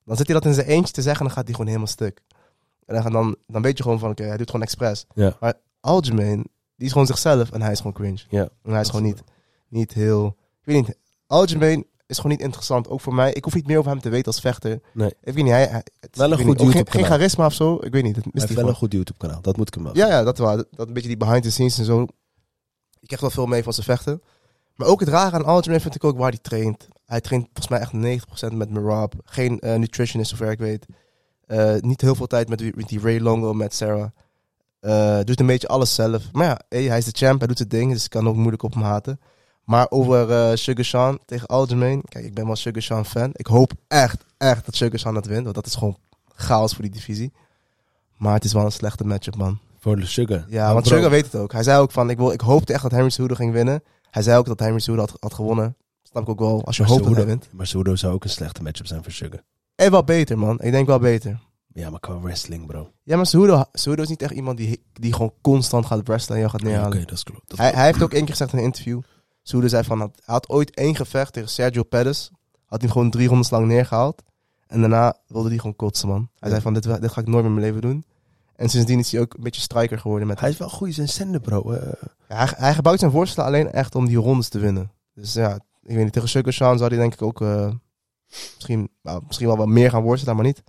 Dan 0.06 0.16
zit 0.18 0.28
hij 0.28 0.36
dat 0.36 0.46
in 0.46 0.54
zijn 0.54 0.68
eentje 0.68 0.94
te 0.94 1.02
zeggen 1.02 1.20
en 1.22 1.26
dan 1.26 1.36
gaat 1.36 1.44
hij 1.46 1.54
gewoon 1.54 1.68
helemaal 1.68 1.92
stuk. 1.92 2.22
En 2.86 3.04
dan, 3.04 3.12
dan, 3.12 3.36
dan 3.48 3.62
weet 3.62 3.78
je 3.78 3.84
gewoon 3.84 4.00
van, 4.00 4.10
oké, 4.10 4.24
hij 4.24 4.38
doet 4.38 4.50
gewoon 4.50 4.66
expres. 4.66 5.06
Ja. 5.14 5.36
Maar 5.40 5.54
Aljamain, 5.80 6.38
die 6.76 6.86
is 6.86 6.92
gewoon 6.92 7.08
zichzelf 7.08 7.52
en 7.52 7.62
hij 7.62 7.72
is 7.72 7.78
gewoon 7.78 7.94
cringe. 7.94 8.20
Ja. 8.30 8.50
En 8.64 8.72
hij 8.72 8.82
is 8.82 8.90
gewoon 8.90 9.04
niet, 9.06 9.24
niet 9.68 9.94
heel... 9.94 10.26
Ik 10.62 10.66
weet 10.66 10.76
niet, 10.88 10.98
Aljamain, 11.28 11.86
is 12.10 12.16
gewoon 12.16 12.32
niet 12.32 12.42
interessant. 12.42 12.88
Ook 12.90 13.02
voor 13.02 13.14
mij. 13.14 13.34
Ik 13.34 13.44
hoef 13.44 13.54
niet 13.56 13.68
meer 13.68 13.78
over 13.78 13.92
hem 13.92 14.00
te 14.02 14.10
weten 14.10 14.26
als 14.26 14.40
vechter. 14.40 14.80
Nee. 14.94 15.10
Ik 15.10 15.34
weet 15.34 15.44
niet, 15.44 15.54
hij, 15.54 15.66
hij- 15.68 15.84
het, 16.00 16.16
Wel 16.18 16.32
een 16.32 16.38
goed 16.38 16.46
niet, 16.48 16.76
ook 16.78 16.90
geen, 16.90 17.04
charisma 17.06 17.46
of 17.46 17.54
zo. 17.54 17.76
Ik 17.82 17.92
weet 17.92 18.04
niet. 18.04 18.16
Hij 18.16 18.24
heeft 18.34 18.48
hij 18.48 18.56
wel 18.58 18.68
een 18.68 18.76
goed 18.76 18.92
YouTube-kanaal. 18.94 19.42
Dat 19.42 19.58
moet 19.58 19.68
ik 19.68 19.74
hem 19.74 19.84
wel 19.84 19.96
Ja, 19.96 20.08
ja, 20.08 20.24
dat 20.24 20.38
wel. 20.38 20.56
Dat, 20.56 20.68
dat 20.72 20.88
een 20.88 20.94
beetje 20.94 21.08
die 21.10 21.18
behind 21.18 21.44
the 21.44 21.52
scenes 21.52 21.78
en 21.80 21.86
zo. 21.86 22.02
Ik 23.00 23.08
krijg 23.08 23.22
wel 23.22 23.30
veel 23.30 23.46
mee 23.46 23.64
van 23.64 23.74
zijn 23.74 23.86
vechten. 23.86 24.22
Maar 24.76 24.88
ook 24.88 25.00
het 25.00 25.10
rare 25.10 25.36
aan 25.36 25.46
Aljamain 25.46 25.82
vind 25.82 25.96
ik 25.96 26.04
ook 26.04 26.18
waar 26.18 26.30
hij 26.30 26.40
traint. 26.42 26.88
Hij 27.06 27.22
traint 27.22 27.46
volgens 27.54 27.68
mij 27.68 27.80
echt 27.80 27.94
90% 28.52 28.54
met 28.58 28.70
Merab. 28.70 29.14
Geen 29.24 29.60
eh, 29.60 29.76
nutritionist, 29.76 30.30
zover 30.30 30.52
ik 30.52 30.60
weet. 30.60 30.86
Eh, 31.46 31.76
niet 31.80 32.02
heel 32.02 32.16
veel 32.16 32.28
tijd 32.28 32.50
met, 32.50 32.58
die- 32.60 32.74
met 32.76 32.88
die 32.88 33.00
Ray 33.00 33.20
Longo, 33.20 33.54
met 33.54 33.74
Sarah. 33.74 34.10
Eh, 34.80 35.20
doet 35.24 35.40
een 35.40 35.46
beetje 35.46 35.68
alles 35.68 35.96
zelf. 35.96 36.24
Maar 36.32 36.46
ja, 36.46 36.60
hey, 36.70 36.84
hij 36.84 36.98
is 36.98 37.06
de 37.06 37.12
champ, 37.26 37.40
hij 37.40 37.48
doet 37.48 37.58
zijn 37.58 37.70
ding. 37.70 37.92
Dus 37.94 38.04
ik 38.04 38.10
kan 38.10 38.28
ook 38.28 38.36
moeilijk 38.36 38.64
op 38.64 38.74
hem 38.74 38.84
haten. 38.84 39.20
Maar 39.70 39.86
over 39.90 40.32
eh 40.32 40.56
Sugar 40.56 40.86
Sean 40.86 41.20
tegen 41.26 41.48
Aljamain. 41.48 42.02
Kijk, 42.08 42.26
ik 42.26 42.34
ben 42.34 42.46
wel 42.46 42.56
Sugar 42.56 42.82
Sean 42.82 43.06
fan. 43.06 43.30
Ik 43.34 43.46
hoop 43.48 43.72
echt, 43.88 44.26
echt 44.38 44.66
dat 44.66 44.76
Sugar 44.76 45.00
Sean 45.00 45.16
het 45.16 45.26
wint. 45.26 45.44
Want 45.44 45.56
dat 45.56 45.66
is 45.66 45.76
gewoon 45.76 45.98
chaos 46.36 46.74
voor 46.74 46.82
die 46.82 46.92
divisie. 46.92 47.32
Maar 48.18 48.34
het 48.34 48.44
is 48.44 48.54
wel 48.54 48.66
een 48.66 48.72
slechte 48.72 49.06
matchup, 49.06 49.36
man. 49.36 49.60
Voor 49.80 49.96
de 49.96 50.06
Sugar. 50.06 50.46
Ja, 50.48 50.68
Oh, 50.68 50.74
want 50.74 50.86
bro. 50.86 50.96
Sugar 50.96 51.10
weet 51.12 51.26
het 51.26 51.36
ook. 51.36 51.52
Hij 51.52 51.64
zei 51.64 51.80
ook 51.80 51.92
van, 51.92 52.10
ik, 52.10 52.18
wil, 52.18 52.32
ik 52.32 52.42
hoopte 52.42 52.74
echt 52.74 52.82
dat 52.82 52.92
Henry 52.92 53.10
Cejudo 53.10 53.36
ging 53.36 53.52
winnen. 53.54 53.84
Hij 54.10 54.22
zei 54.24 54.38
ook 54.38 54.46
dat 54.46 54.60
Henry 54.60 54.80
Cejudo 54.80 55.02
had, 55.02 55.18
had 55.20 55.34
gewonnen. 55.34 55.76
Snap 56.04 56.24
ik 56.24 56.30
ook 56.30 56.40
wel, 56.40 56.66
als 56.66 56.76
je 56.78 56.82
Maar 56.82 56.92
hoopt 56.92 57.04
dat 57.04 57.16
hij 57.16 57.26
wint. 57.26 57.48
Maar 57.52 57.68
Cejudo 57.68 57.96
zou 57.96 58.14
ook 58.14 58.24
een 58.24 58.30
slechte 58.30 58.64
matchup 58.64 58.88
zijn 58.88 59.04
voor 59.04 59.12
Sugar. 59.12 59.44
En 59.76 59.92
wel 59.92 60.04
beter, 60.04 60.38
man. 60.38 60.60
Ik 60.62 60.72
denk 60.72 60.88
wel 60.88 61.00
beter. 61.00 61.40
Ja, 61.74 61.90
maar 61.90 62.00
qua 62.00 62.20
wrestling, 62.20 62.66
bro. 62.66 62.92
Ja, 63.04 63.16
maar 63.16 63.26
Cejudo, 63.26 63.64
Cejudo 63.72 64.02
is 64.02 64.10
niet 64.10 64.22
echt 64.22 64.32
iemand 64.34 64.58
die, 64.58 64.84
die 64.94 65.14
gewoon 65.14 65.34
constant 65.42 65.86
gaat 65.86 66.08
wrestlen 66.08 66.36
en 66.36 66.42
jou 66.44 66.52
gaat 66.52 66.62
Ja, 66.62 66.68
neerhalen. 66.68 66.98
Oké, 66.98 67.06
dat 67.06 67.16
is 67.18 67.24
klopt. 67.24 67.58
Hij, 67.58 67.72
hij 67.72 67.86
heeft 67.86 68.02
ook 68.04 68.12
één 68.14 68.22
keer 68.22 68.32
gezegd 68.32 68.54
in 68.54 68.58
een 68.60 68.64
interview. 68.66 69.02
Cejudo 69.50 69.68
zei 69.68 69.84
van, 69.84 70.00
hij 70.00 70.10
had 70.26 70.50
ooit 70.50 70.76
één 70.76 70.96
gevecht 70.96 71.34
tegen 71.34 71.50
Sergio 71.50 71.84
Pettis. 71.84 72.32
Had 72.66 72.82
hij 72.82 72.90
gewoon 72.90 73.10
drie 73.10 73.28
rondes 73.28 73.50
lang 73.50 73.68
neergehaald. 73.68 74.24
En 74.68 74.80
daarna 74.80 75.16
wilde 75.28 75.50
hij 75.50 75.58
gewoon 75.58 75.76
kotsen, 75.76 76.08
man. 76.08 76.30
Hij 76.40 76.50
zei 76.50 76.62
van, 76.62 76.74
dit, 76.74 76.84
dit 76.84 77.12
ga 77.12 77.22
ik 77.22 77.28
nooit 77.28 77.44
meer 77.44 77.54
in 77.54 77.60
mijn 77.60 77.66
leven 77.66 77.82
doen. 77.82 78.06
En 78.56 78.70
sindsdien 78.70 79.00
is 79.00 79.12
hij 79.12 79.22
ook 79.22 79.34
een 79.34 79.44
beetje 79.44 79.62
striker 79.62 80.00
geworden 80.00 80.28
met 80.28 80.40
Hij 80.40 80.50
is 80.50 80.58
wel 80.58 80.70
goed 80.70 80.88
in 80.88 80.94
zijn 80.94 81.10
zender, 81.10 81.42
bro. 81.42 81.72
Eh, 81.72 81.92
Ja, 82.30 82.36
hij, 82.36 82.54
hij 82.58 82.74
gebruikt 82.74 83.00
zijn 83.00 83.12
voorstellen 83.12 83.50
alleen 83.50 83.72
echt 83.72 83.96
om 83.96 84.06
die 84.06 84.18
rondes 84.18 84.50
te 84.50 84.60
winnen. 84.60 84.92
Dus 85.14 85.34
ja, 85.34 85.56
ik 85.84 85.96
weet 85.96 86.04
niet, 86.04 86.14
tegen 86.14 86.30
Sugar 86.30 86.54
Sean 86.54 86.78
zou 86.78 86.90
hij 86.90 87.00
denk 87.00 87.14
ik 87.14 87.22
ook 87.22 87.42
eh, 87.42 87.72
misschien, 88.56 88.90
nou, 89.02 89.22
misschien 89.28 89.48
wel 89.48 89.58
wat 89.58 89.68
meer 89.68 89.90
gaan 89.90 90.04
worstelen, 90.04 90.36
maar 90.36 90.46
niet 90.46 90.64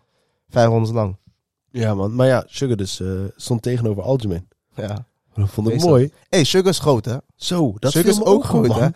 vijf 0.49 0.69
rondes 0.69 0.91
lang. 0.93 1.17
ja, 1.71 1.95
man. 1.95 2.15
Maar 2.15 2.27
ja, 2.27 2.45
Sugar 2.47 2.77
dus 2.77 3.01
eh, 3.01 3.09
stond 3.37 3.63
tegenover 3.63 4.03
Aljamain. 4.03 4.49
Ja. 4.75 5.07
Dat 5.41 5.51
vond 5.51 5.69
ik 5.69 5.81
mooi. 5.81 6.13
hey, 6.29 6.45
Sugar 6.45 6.71
is 6.71 6.79
groot, 6.79 7.05
hè? 7.05 7.17
Zo, 7.37 7.75
dat 7.79 7.93
Sugar 7.93 8.11
is 8.11 8.23
ook 8.23 8.45
groot, 8.45 8.75
hè? 8.75 8.87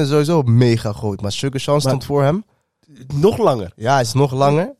is 0.00 0.08
sowieso 0.08 0.42
mega 0.42 0.92
groot, 0.92 1.20
maar 1.20 1.32
Sugar 1.32 1.60
Sean 1.60 1.80
stond 1.80 2.04
voor 2.04 2.22
hem. 2.22 2.44
Nog 3.14 3.38
langer. 3.38 3.72
Ja, 3.76 3.92
hij 3.92 4.02
is 4.02 4.12
nog 4.12 4.32
langer. 4.32 4.74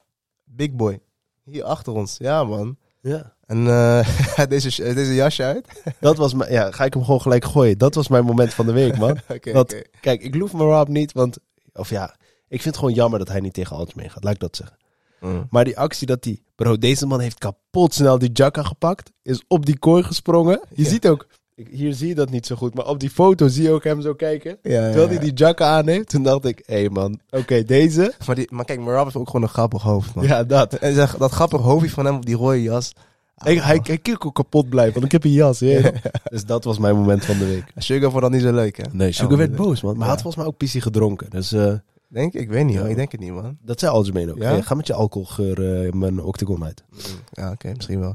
Big 0.45 0.73
boy. 0.73 1.01
Hier 1.45 1.65
achter 1.65 1.93
ons, 1.93 2.17
ja 2.19 2.45
man. 2.45 2.77
Ja. 3.01 3.35
En 3.47 3.67
eh 3.67 4.47
deze, 4.49 4.95
deze 4.95 5.15
jasje 5.15 5.43
uit. 5.43 5.83
Dat 6.01 6.17
was 6.17 6.35
mijn... 6.35 6.53
Ja, 6.53 6.71
ga 6.71 6.85
ik 6.85 6.95
hem 6.95 7.05
gewoon 7.05 7.21
gelijk 7.21 7.45
gooien. 7.45 7.79
Dat 7.79 7.95
was 7.95 8.09
mijn 8.09 8.25
moment 8.25 8.55
van 8.55 8.67
de 8.67 8.73
week, 8.73 8.99
man. 8.99 9.19
Oké. 9.29 9.65
Kijk, 10.01 10.23
ik 10.23 10.35
loef 10.35 10.53
Marab 10.53 10.89
niet, 10.89 11.13
want... 11.13 11.39
Of 11.73 11.91
ja, 11.91 12.15
ik 12.49 12.63
vind 12.63 12.65
het 12.65 12.77
gewoon 12.77 12.95
jammer 12.95 13.19
dat 13.19 13.29
hij 13.29 13.41
niet 13.41 13.55
tegen 13.55 13.77
Aljamain 13.77 14.11
gaat. 14.11 14.25
Laat 14.25 14.35
ik 14.35 14.41
dat 14.41 14.57
zeggen. 14.57 14.77
Mm. 15.21 15.47
Maar 15.51 15.65
die 15.65 15.79
actie 15.79 16.07
dat 16.07 16.23
die... 16.23 16.43
Bro, 16.55 16.79
deze 16.79 17.07
man 17.07 17.21
heeft 17.21 17.39
kapot 17.39 17.95
snel 17.95 18.19
die 18.19 18.31
jacka 18.33 18.63
gepakt. 18.63 19.11
Is 19.23 19.43
op 19.49 19.67
die 19.67 19.79
kooi 19.79 20.03
gesprongen. 20.03 20.61
Je 20.75 20.83
Ja. 20.83 20.89
ziet 20.89 21.09
ook... 21.09 21.27
ik- 21.55 21.69
Hier 21.71 21.93
zie 21.95 22.09
je 22.09 22.15
dat 22.15 22.31
niet 22.31 22.47
zo 22.47 22.57
goed. 22.57 22.75
Maar 22.75 22.87
op 22.87 23.01
die 23.01 23.11
foto 23.11 23.49
zie 23.49 23.63
je 23.63 23.71
ook 23.71 23.85
hem 23.85 24.01
zo 24.01 24.15
kijken. 24.15 24.59
Ja, 24.63 24.83
Terwijl 24.87 25.09
hij 25.09 25.19
die 25.19 25.33
jacka 25.33 25.77
aan 25.77 25.87
heeft. 25.89 26.09
Toen 26.09 26.23
dacht 26.23 26.45
ik... 26.45 26.63
Hé 26.67 26.75
hey 26.75 26.89
man, 26.89 27.21
oké, 27.31 27.63
deze... 27.65 28.15
Maar, 28.27 28.35
die, 28.37 28.49
maar 28.53 28.65
kijk, 28.65 28.81
Marab 28.81 29.05
heeft 29.05 29.17
ook 29.17 29.27
gewoon 29.27 29.43
een 29.43 29.49
grappig 29.49 29.83
hoofd, 29.83 30.15
man. 30.15 30.25
Ja, 30.27 30.45
dat. 30.45 30.75
En 30.75 30.95
zeg, 30.95 31.17
dat 31.17 31.31
grappige 31.31 31.63
hoofdje 31.63 31.91
van 31.91 32.05
hem 32.05 32.15
op 32.17 32.27
die 32.27 32.37
rode 32.37 32.63
jas. 32.63 32.93
Hij, 33.35 33.55
hij, 33.57 33.81
hij 33.83 33.99
kan 33.99 34.17
ook 34.21 34.35
kapot 34.35 34.69
blijven, 34.69 34.93
want 34.93 35.05
ik 35.05 35.13
heb 35.13 35.25
een 35.25 35.31
jas. 35.31 35.59
ja. 35.59 35.93
Dus 36.31 36.45
dat 36.45 36.65
was 36.65 36.79
mijn 36.79 36.97
moment 36.97 37.25
van 37.25 37.39
de 37.39 37.47
week. 37.47 37.65
Sugar 37.77 38.11
vond 38.11 38.23
dat 38.23 38.31
niet 38.31 38.43
zo 38.43 38.53
leuk, 38.53 38.77
hè? 38.77 38.83
Nee, 38.93 39.13
Sugar 39.13 39.31
Oh, 39.33 39.39
werd 39.39 39.57
boos, 39.57 39.83
man. 39.83 39.91
Maar 39.97 40.01
hij 40.01 40.07
Ja. 40.09 40.13
had 40.13 40.23
volgens 40.23 40.37
mij 40.37 40.47
ook 40.53 40.57
pissie 40.59 40.81
gedronken. 40.81 41.31
Dus 41.31 41.53
eh, 41.53 41.73
Denk 42.11 42.33
ik? 42.35 42.49
Weet 42.49 42.65
niet, 42.65 42.77
hoor. 42.77 42.89
Ik 42.89 42.97
denk 42.97 43.13
het 43.13 43.21
niet, 43.21 43.33
man. 43.33 43.59
dat 43.63 43.79
zei 43.81 43.93
Algemeen 43.93 44.31
ook. 44.31 44.37
Ja? 44.37 44.51
Hey, 44.51 44.63
ga 44.63 44.75
met 44.75 44.87
je 44.87 44.95
alcoholgeur 44.95 45.85
eh, 45.87 45.93
mijn 45.93 46.21
octagon 46.21 46.65
uit. 46.65 46.85
Ja, 47.33 47.51
oké, 47.51 47.73
misschien 47.77 48.01
wel. 48.01 48.15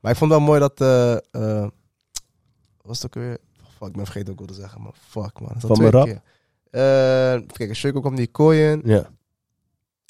Maar 0.00 0.12
ik 0.12 0.18
vond 0.18 0.30
wel 0.30 0.40
mooi 0.40 0.60
dat... 0.60 0.80
eh 0.80 1.12
eh, 1.14 1.66
was 2.82 3.02
het 3.02 3.06
ook 3.06 3.14
weer... 3.22 3.38
Fuck, 3.78 3.88
ik 3.88 3.94
ben 3.96 4.04
vergeten 4.04 4.32
ook 4.32 4.38
wat 4.38 4.48
te 4.48 4.54
zeggen, 4.54 4.82
man. 4.82 4.92
Fuck, 5.08 5.40
man. 5.40 5.50
Dat 5.58 5.70
is 5.70 5.82
al 5.84 5.90
Van. 5.90 6.08
Eh, 6.70 7.32
even 7.32 7.46
kijken, 7.46 7.76
Sugar 7.76 8.00
kwam 8.00 8.16
die 8.16 8.26
kooi 8.26 8.70
in. 8.70 8.82
Ja. 8.84 9.06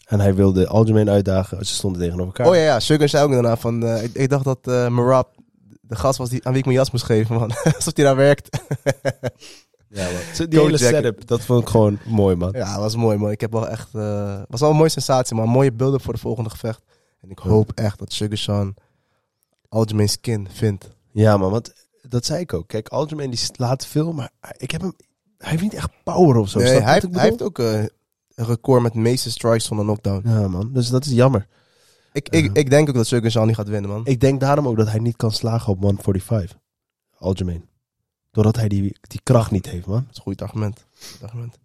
En 0.05 0.21
hij 0.21 0.35
wilde 0.35 0.67
Algemeen 0.67 1.11
uitdagen. 1.11 1.67
Ze 1.67 1.75
stonden 1.75 2.01
tegenover 2.01 2.27
elkaar. 2.27 2.47
Oh 2.47 2.55
ja, 2.55 2.61
ja. 2.63 2.81
Sugar 2.81 3.09
zei 3.09 3.25
ook 3.25 3.33
daarna 3.33 3.57
van... 3.57 3.85
eh, 3.85 4.03
ik, 4.03 4.15
ik 4.15 4.29
dacht 4.29 4.45
dat 4.45 4.67
eh 4.69 4.89
Marab 4.89 5.35
de 5.81 5.97
gast 5.97 6.19
was 6.19 6.29
die, 6.29 6.45
aan 6.45 6.51
wie 6.51 6.61
ik 6.61 6.67
mijn 6.67 6.79
jas 6.79 6.91
moest 6.91 7.05
geven, 7.05 7.35
man. 7.35 7.51
Alsof 7.77 7.97
hij 7.97 8.05
daar 8.05 8.17
werkt. 8.17 8.49
Ja, 9.95 10.05
man. 10.11 10.21
Zo, 10.35 10.49
Die 10.49 10.59
hele 10.61 10.77
jacket. 10.79 10.97
setup, 10.97 11.27
dat 11.27 11.41
vond 11.41 11.63
ik 11.63 11.69
gewoon 11.69 11.99
mooi, 12.07 12.37
man. 12.37 12.53
Ja, 12.53 12.79
was 12.79 12.97
mooi, 12.97 13.17
man. 13.17 13.31
Ik 13.31 13.41
heb 13.41 13.53
wel 13.53 13.69
echt... 13.69 13.95
eh 13.95 14.43
was 14.49 14.61
wel 14.61 14.71
een 14.71 14.77
mooie 14.77 14.89
sensatie, 14.89 15.37
man. 15.37 15.49
Mooie 15.49 15.73
beelden 15.73 16.01
voor 16.01 16.13
de 16.13 16.19
volgende 16.21 16.51
gevecht. 16.51 16.83
En 17.21 17.31
ik 17.31 17.39
hoop 17.39 17.73
echt 17.75 17.99
dat 17.99 18.13
Sugar 18.13 18.37
Sean 18.37 18.75
Aljamain 19.69 20.09
skin 20.09 20.49
vindt. 20.51 20.91
Ja, 21.13 21.37
man, 21.37 21.51
want 21.51 21.73
dat 22.09 22.25
zei 22.25 22.41
ik 22.41 22.53
ook. 22.53 22.69
Kijk, 22.69 22.89
Algemeen 22.89 23.31
die 23.31 23.41
laat 23.57 23.87
veel, 23.87 24.13
maar 24.13 24.31
ik 24.57 24.71
heb 24.71 24.81
hem... 24.81 24.93
Hij 25.39 25.51
heeft 25.51 25.63
niet 25.63 25.75
echt 25.75 25.91
power 26.05 26.37
of 26.37 26.49
zo. 26.49 26.59
Nee, 26.59 26.81
hij, 26.81 26.93
heeft, 26.93 27.15
hij 27.15 27.41
ook 27.41 27.59
eh, 27.59 27.81
een 27.81 27.91
record 28.47 28.83
met 28.83 28.93
de 28.93 28.99
meeste 28.99 29.31
strikes 29.31 29.65
zonder 29.65 29.85
knockdown. 29.87 30.29
Ja, 30.29 30.49
man. 30.49 30.73
Dus 30.73 30.89
dat 30.89 31.05
is 31.05 31.13
jammer. 31.13 31.47
Ik, 32.13 32.29
ik, 32.29 32.51
ik 32.57 32.71
denk 32.71 32.89
ook 32.89 32.95
dat 32.95 33.07
Sugar 33.07 33.31
Sean 33.31 33.47
niet 33.47 33.57
gaat 33.57 33.69
winnen, 33.69 33.91
man. 33.91 34.07
Ik 34.07 34.21
denk 34.21 34.41
daarom 34.41 34.69
ook 34.69 34.77
dat 34.77 34.89
hij 34.91 34.99
niet 34.99 35.17
kan 35.17 35.33
slagen 35.33 35.73
op 35.73 35.81
145. 35.81 36.59
Algemeen. 37.19 37.65
Doordat 38.35 38.57
hij 38.57 38.69
die, 38.69 38.97
die 39.01 39.21
kracht 39.23 39.51
niet 39.51 39.67
heeft, 39.67 39.87
man. 39.87 40.01
Dat 40.01 40.11
is 40.11 40.17
een 40.17 40.23
goed 40.23 40.43
argument. 40.43 40.85
Goed 41.13 41.23
argument. 41.23 41.59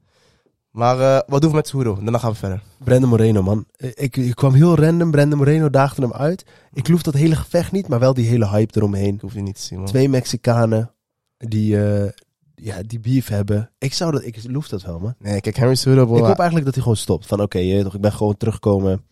Maar 0.71 0.99
eh, 0.99 1.19
wat 1.27 1.41
doen 1.41 1.49
we 1.49 1.55
met 1.55 1.67
Cejudo? 1.67 1.95
Daarna 1.95 2.17
gaan 2.17 2.31
we 2.31 2.37
verder. 2.37 2.61
Brandon 2.77 3.09
Moreno, 3.09 3.41
man. 3.43 3.65
Ik, 3.77 4.17
ik 4.17 4.35
kwam 4.35 4.53
heel 4.53 4.75
random. 4.75 5.11
Brandon 5.11 5.37
Moreno 5.37 5.69
daagde 5.69 6.01
hem 6.01 6.13
uit. 6.13 6.45
Ik 6.73 6.87
loef 6.87 7.01
dat 7.01 7.13
hele 7.13 7.35
gevecht 7.35 7.71
niet, 7.71 7.87
maar 7.87 7.99
wel 7.99 8.13
die 8.13 8.27
hele 8.27 8.49
hype 8.49 8.77
eromheen. 8.77 9.13
Ik 9.13 9.21
hoef 9.21 9.33
je 9.33 9.41
niet 9.41 9.55
te 9.55 9.61
zien, 9.61 9.77
man. 9.77 9.87
Twee 9.87 10.09
Mexicanen 10.09 10.91
die, 11.37 11.85
eh, 11.85 12.11
ja, 12.55 12.81
die 12.83 12.99
beef 12.99 13.27
hebben. 13.27 13.71
Ik 13.77 13.93
zou 13.93 14.11
dat, 14.11 14.25
ik 14.25 14.39
loef 14.47 14.67
dat 14.67 14.81
wel, 14.81 14.99
man. 14.99 15.15
Nee, 15.19 15.41
kijk, 15.41 15.55
Henry 15.55 15.75
bro, 15.81 16.01
Ik 16.01 16.23
hoop 16.23 16.37
eigenlijk 16.37 16.65
dat 16.65 16.73
hij 16.73 16.83
gewoon 16.83 16.97
stopt. 16.97 17.25
Van 17.25 17.41
oké, 17.41 17.57
je 17.59 17.83
toch, 17.83 17.95
ik 17.95 18.01
ben 18.01 18.13
gewoon 18.13 18.37
teruggekomen. 18.37 19.05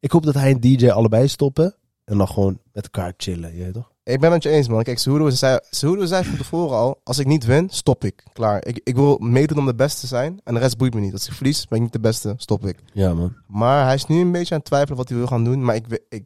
Ik 0.00 0.10
hoop 0.10 0.24
dat 0.24 0.34
hij 0.34 0.50
en 0.50 0.60
DJ 0.60 0.88
allebei 0.88 1.28
stoppen. 1.28 1.74
En 2.04 2.18
dan 2.18 2.28
gewoon 2.28 2.58
met 2.72 2.84
elkaar 2.84 3.14
chillen, 3.16 3.56
je 3.56 3.62
weet 3.64 3.72
toch? 3.72 3.92
Ik 4.04 4.20
ben 4.20 4.22
het 4.22 4.32
met 4.32 4.42
je 4.42 4.48
eens, 4.48 4.68
man. 4.68 4.82
Kijk, 4.82 4.98
Cejudo 4.98 5.30
zei, 5.30 5.58
Cejudo 5.70 6.04
zei 6.04 6.24
van 6.24 6.36
tevoren 6.36 6.76
al... 6.76 7.00
Als 7.04 7.18
ik 7.18 7.26
niet 7.26 7.44
win, 7.44 7.68
stop 7.70 8.04
ik. 8.04 8.22
Klaar. 8.32 8.66
Ik, 8.66 8.80
ik 8.84 8.94
wil 8.94 9.18
meedoen 9.18 9.58
om 9.58 9.66
de 9.66 9.74
beste 9.74 10.00
te 10.00 10.06
zijn. 10.06 10.40
En 10.44 10.54
de 10.54 10.60
rest 10.60 10.76
boeit 10.76 10.94
me 10.94 11.00
niet. 11.00 11.12
Als 11.12 11.26
ik 11.26 11.32
verlies, 11.32 11.66
ben 11.66 11.76
ik 11.78 11.84
niet 11.84 11.92
de 11.92 12.00
beste. 12.00 12.34
Stop 12.36 12.66
ik. 12.66 12.78
Ja, 12.92 13.14
man. 13.14 13.34
Maar 13.46 13.84
hij 13.84 13.94
is 13.94 14.06
nu 14.06 14.20
een 14.20 14.32
beetje 14.32 14.54
aan 14.54 14.60
het 14.60 14.68
twijfelen 14.68 14.96
wat 14.96 15.08
hij 15.08 15.18
wil 15.18 15.26
gaan 15.26 15.44
doen. 15.44 15.64
Maar 15.64 15.74
ik, 15.74 16.04
ik, 16.08 16.24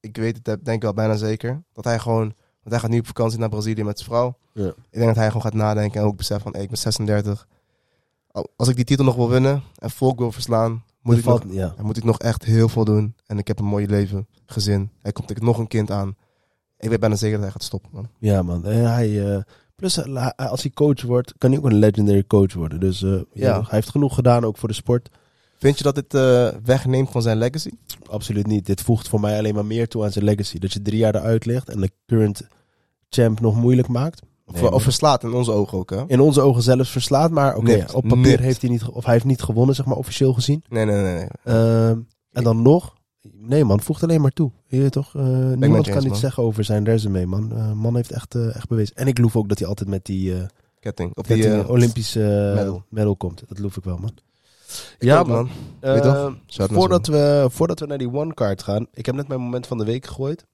ik 0.00 0.16
weet 0.16 0.36
het, 0.42 0.44
denk 0.64 0.76
ik 0.76 0.82
wel 0.82 0.94
bijna 0.94 1.16
zeker. 1.16 1.62
Dat 1.72 1.84
hij 1.84 1.98
gewoon... 1.98 2.24
Want 2.62 2.70
hij 2.70 2.78
gaat 2.78 2.90
nu 2.90 2.98
op 2.98 3.06
vakantie 3.06 3.38
naar 3.38 3.48
Brazilië 3.48 3.84
met 3.84 3.98
zijn 3.98 4.10
vrouw. 4.10 4.36
Ja. 4.52 4.66
Ik 4.68 4.74
denk 4.90 5.06
dat 5.06 5.16
hij 5.16 5.26
gewoon 5.26 5.42
gaat 5.42 5.54
nadenken 5.54 6.00
en 6.00 6.06
ook 6.06 6.16
beseft 6.16 6.42
van... 6.42 6.52
Hey, 6.52 6.62
ik 6.62 6.68
ben 6.68 6.78
36. 6.78 7.46
Al- 8.30 8.48
Als 8.56 8.68
ik 8.68 8.76
die 8.76 8.84
titel 8.84 9.04
nog 9.04 9.16
wil 9.16 9.28
winnen 9.28 9.62
en 9.78 9.90
volk 9.90 10.18
wil 10.18 10.32
verslaan... 10.32 10.84
Moet 11.02 11.18
ik, 11.18 11.24
nog, 11.24 11.42
ja. 11.48 11.74
moet 11.82 11.96
ik 11.96 12.04
nog 12.04 12.18
echt 12.18 12.44
heel 12.44 12.68
veel 12.68 12.84
doen. 12.84 13.14
En 13.26 13.38
ik 13.38 13.46
heb 13.48 13.58
een 13.58 13.64
mooi 13.64 13.86
leven, 13.86 14.26
gezin. 14.46 14.90
Er 15.02 15.12
komt 15.12 15.30
ik 15.30 15.42
nog 15.42 15.58
een 15.58 15.66
kind 15.66 15.90
aan. 15.90 16.16
Ik 16.80 16.88
weet 16.88 17.00
bijna 17.00 17.16
zeker 17.16 17.34
dat 17.34 17.42
hij 17.42 17.52
gaat 17.52 17.62
stoppen, 17.62 17.90
man. 17.92 18.08
Ja, 18.18 18.42
man. 18.42 18.64
En 18.64 18.92
hij, 18.92 19.34
eh, 19.34 19.42
plus, 19.76 20.04
als 20.36 20.62
hij 20.62 20.70
coach 20.70 21.02
wordt, 21.02 21.34
kan 21.38 21.50
hij 21.50 21.58
ook 21.58 21.64
een 21.66 21.78
legendary 21.78 22.24
coach 22.26 22.52
worden. 22.54 22.80
Dus 22.80 23.02
eh, 23.02 23.20
ja. 23.32 23.54
Hij 23.54 23.64
heeft 23.68 23.90
genoeg 23.90 24.14
gedaan, 24.14 24.44
ook 24.44 24.56
voor 24.56 24.68
de 24.68 24.74
sport. 24.74 25.08
Vind 25.58 25.78
je 25.78 25.84
dat 25.84 25.94
dit 25.94 26.14
eh, 26.14 26.48
wegneemt 26.64 27.10
van 27.10 27.22
zijn 27.22 27.38
legacy? 27.38 27.70
Absoluut 28.10 28.46
niet. 28.46 28.66
Dit 28.66 28.80
voegt 28.80 29.08
voor 29.08 29.20
mij 29.20 29.38
alleen 29.38 29.54
maar 29.54 29.64
meer 29.66 29.88
toe 29.88 30.04
aan 30.04 30.12
zijn 30.12 30.24
legacy. 30.24 30.58
Dat 30.58 30.72
je 30.72 30.82
drie 30.82 30.98
jaar 30.98 31.14
eruit 31.14 31.44
ligt 31.46 31.68
en 31.68 31.80
de 31.80 31.90
current 32.06 32.48
champ 33.08 33.40
nog 33.40 33.56
moeilijk 33.56 33.88
maakt. 33.88 34.22
Of, 34.46 34.52
Nee, 34.54 34.62
man. 34.62 34.72
of 34.72 34.82
verslaat 34.82 35.22
in 35.22 35.32
onze 35.32 35.52
ogen 35.52 35.78
ook, 35.78 35.90
hè? 35.90 36.04
in 36.06 36.20
onze 36.20 36.40
ogen 36.40 36.62
zelfs 36.62 36.90
verslaat, 36.90 37.30
maar 37.30 37.56
oké, 37.56 37.84
op 37.92 38.02
papier 38.02 38.26
Nipt. 38.26 38.40
heeft 38.40 38.60
hij 38.60 38.70
niet, 38.70 38.84
of 38.84 39.04
hij 39.04 39.12
heeft 39.12 39.24
niet 39.24 39.42
gewonnen, 39.42 39.74
zeg 39.74 39.86
maar 39.86 39.96
officieel 39.96 40.32
gezien. 40.32 40.64
Nee, 40.68 40.84
nee, 40.84 41.02
nee. 41.02 41.14
nee. 41.14 41.28
Ehm, 41.44 41.98
en 42.32 42.44
dan 42.44 42.62
nog, 42.62 42.94
nee 43.22 43.64
man, 43.64 43.80
voegt 43.80 44.02
alleen 44.02 44.20
maar 44.20 44.30
toe. 44.30 44.50
Je 44.66 44.80
weet 44.80 44.92
toch, 44.92 45.14
eh, 45.14 45.22
niemand 45.52 45.88
kan 45.88 45.96
iets 45.96 46.06
man. 46.06 46.16
zeggen 46.16 46.42
over 46.42 46.64
zijn 46.64 46.84
resume, 46.84 47.26
man. 47.26 47.52
Eh, 47.52 47.72
man 47.72 47.96
heeft 47.96 48.10
echt, 48.10 48.34
eh, 48.34 48.54
echt 48.56 48.68
bewezen. 48.68 48.96
En 48.96 49.06
ik 49.06 49.18
loef 49.18 49.36
ook 49.36 49.48
dat 49.48 49.58
hij 49.58 49.68
altijd 49.68 49.88
met 49.88 50.04
die, 50.04 50.34
Ketting. 50.80 51.10
Op 51.16 51.28
met 51.28 51.42
die, 51.42 51.68
Olympische 51.68 52.52
medal. 52.56 52.84
medal. 52.88 53.16
komt. 53.16 53.42
Dat 53.48 53.58
loef 53.58 53.76
ik 53.76 53.84
wel, 53.84 53.96
man. 53.96 54.12
ik 54.98 55.08
ja, 55.08 55.18
ook, 55.18 55.26
man. 55.26 55.48
Out 55.80 56.36
voordat, 56.46 57.06
we, 57.06 57.46
voordat 57.50 57.80
we 57.80 57.86
naar 57.86 57.98
die 57.98 58.12
one-card 58.12 58.62
gaan, 58.62 58.86
ik 58.92 59.06
heb 59.06 59.14
net 59.14 59.28
mijn 59.28 59.40
moment 59.40 59.66
van 59.66 59.78
de 59.78 59.84
week 59.84 60.06
gegooid. 60.06 60.46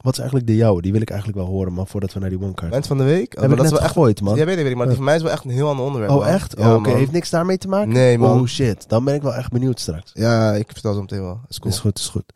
Wat 0.00 0.12
is 0.12 0.18
eigenlijk 0.18 0.48
de 0.48 0.56
jouwe? 0.56 0.82
Die 0.82 0.92
wil 0.92 1.00
ik 1.00 1.10
eigenlijk 1.10 1.38
wel 1.40 1.48
horen, 1.48 1.72
maar 1.72 1.86
voordat 1.86 2.12
we 2.12 2.20
naar 2.20 2.28
die 2.28 2.38
one-card... 2.38 2.62
Moment 2.62 2.86
van 2.86 2.98
de 2.98 3.04
week? 3.04 3.34
Oh, 3.34 3.40
Heb 3.40 3.40
maar 3.40 3.50
ik 3.50 3.56
dat 3.56 3.56
net 3.56 3.64
is 3.66 3.70
wel 3.72 3.80
echt... 3.80 3.92
gegooid, 3.92 4.20
man. 4.20 4.36
Ja, 4.36 4.44
weet 4.44 4.56
ik, 4.56 4.62
weet 4.62 4.70
ik, 4.70 4.76
maar 4.76 4.86
die 4.86 4.94
voor 4.96 5.04
mij 5.04 5.16
is 5.16 5.22
wel 5.22 5.30
echt 5.30 5.44
een 5.44 5.50
heel 5.50 5.68
ander 5.68 5.84
onderwerp. 5.84 6.12
oh, 6.12 6.18
man. 6.18 6.26
echt? 6.28 6.54
Ja, 6.58 6.68
Oh, 6.70 6.74
Oké, 6.78 6.88
man. 6.88 6.98
heeft 6.98 7.12
niks 7.12 7.30
daarmee 7.30 7.58
te 7.58 7.68
maken? 7.68 7.92
Nee, 7.92 8.18
man. 8.18 8.40
Oh, 8.40 8.46
shit. 8.46 8.88
Dan 8.88 9.04
ben 9.04 9.14
ik 9.14 9.22
wel 9.22 9.34
echt 9.34 9.50
benieuwd 9.50 9.80
straks. 9.80 10.10
Ja, 10.14 10.52
ik 10.54 10.70
vertel 10.72 10.94
zo 10.94 11.00
meteen 11.00 11.20
wel. 11.22 11.40
Is 11.48 11.58
cool. 11.58 11.72
Is 11.72 11.78
goed, 11.80 11.98
is 11.98 12.08
goed. 12.08 12.32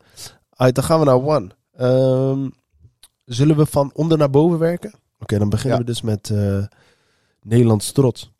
Alright, 0.49 0.75
dan 0.75 0.83
gaan 0.83 0.99
we 0.99 1.05
naar 1.05 1.21
one. 1.23 1.47
Ehm, 1.77 2.49
zullen 3.25 3.57
we 3.57 3.65
van 3.65 3.91
onder 3.93 4.17
naar 4.17 4.29
boven 4.29 4.59
werken? 4.59 4.93
Oké, 5.19 5.37
dan 5.37 5.49
beginnen 5.49 5.77
Ja. 5.79 5.83
we 5.85 5.89
dus 5.91 6.01
met 6.01 6.29
eh 6.29 6.63
Nederlands 7.41 7.91
trots. 7.91 8.31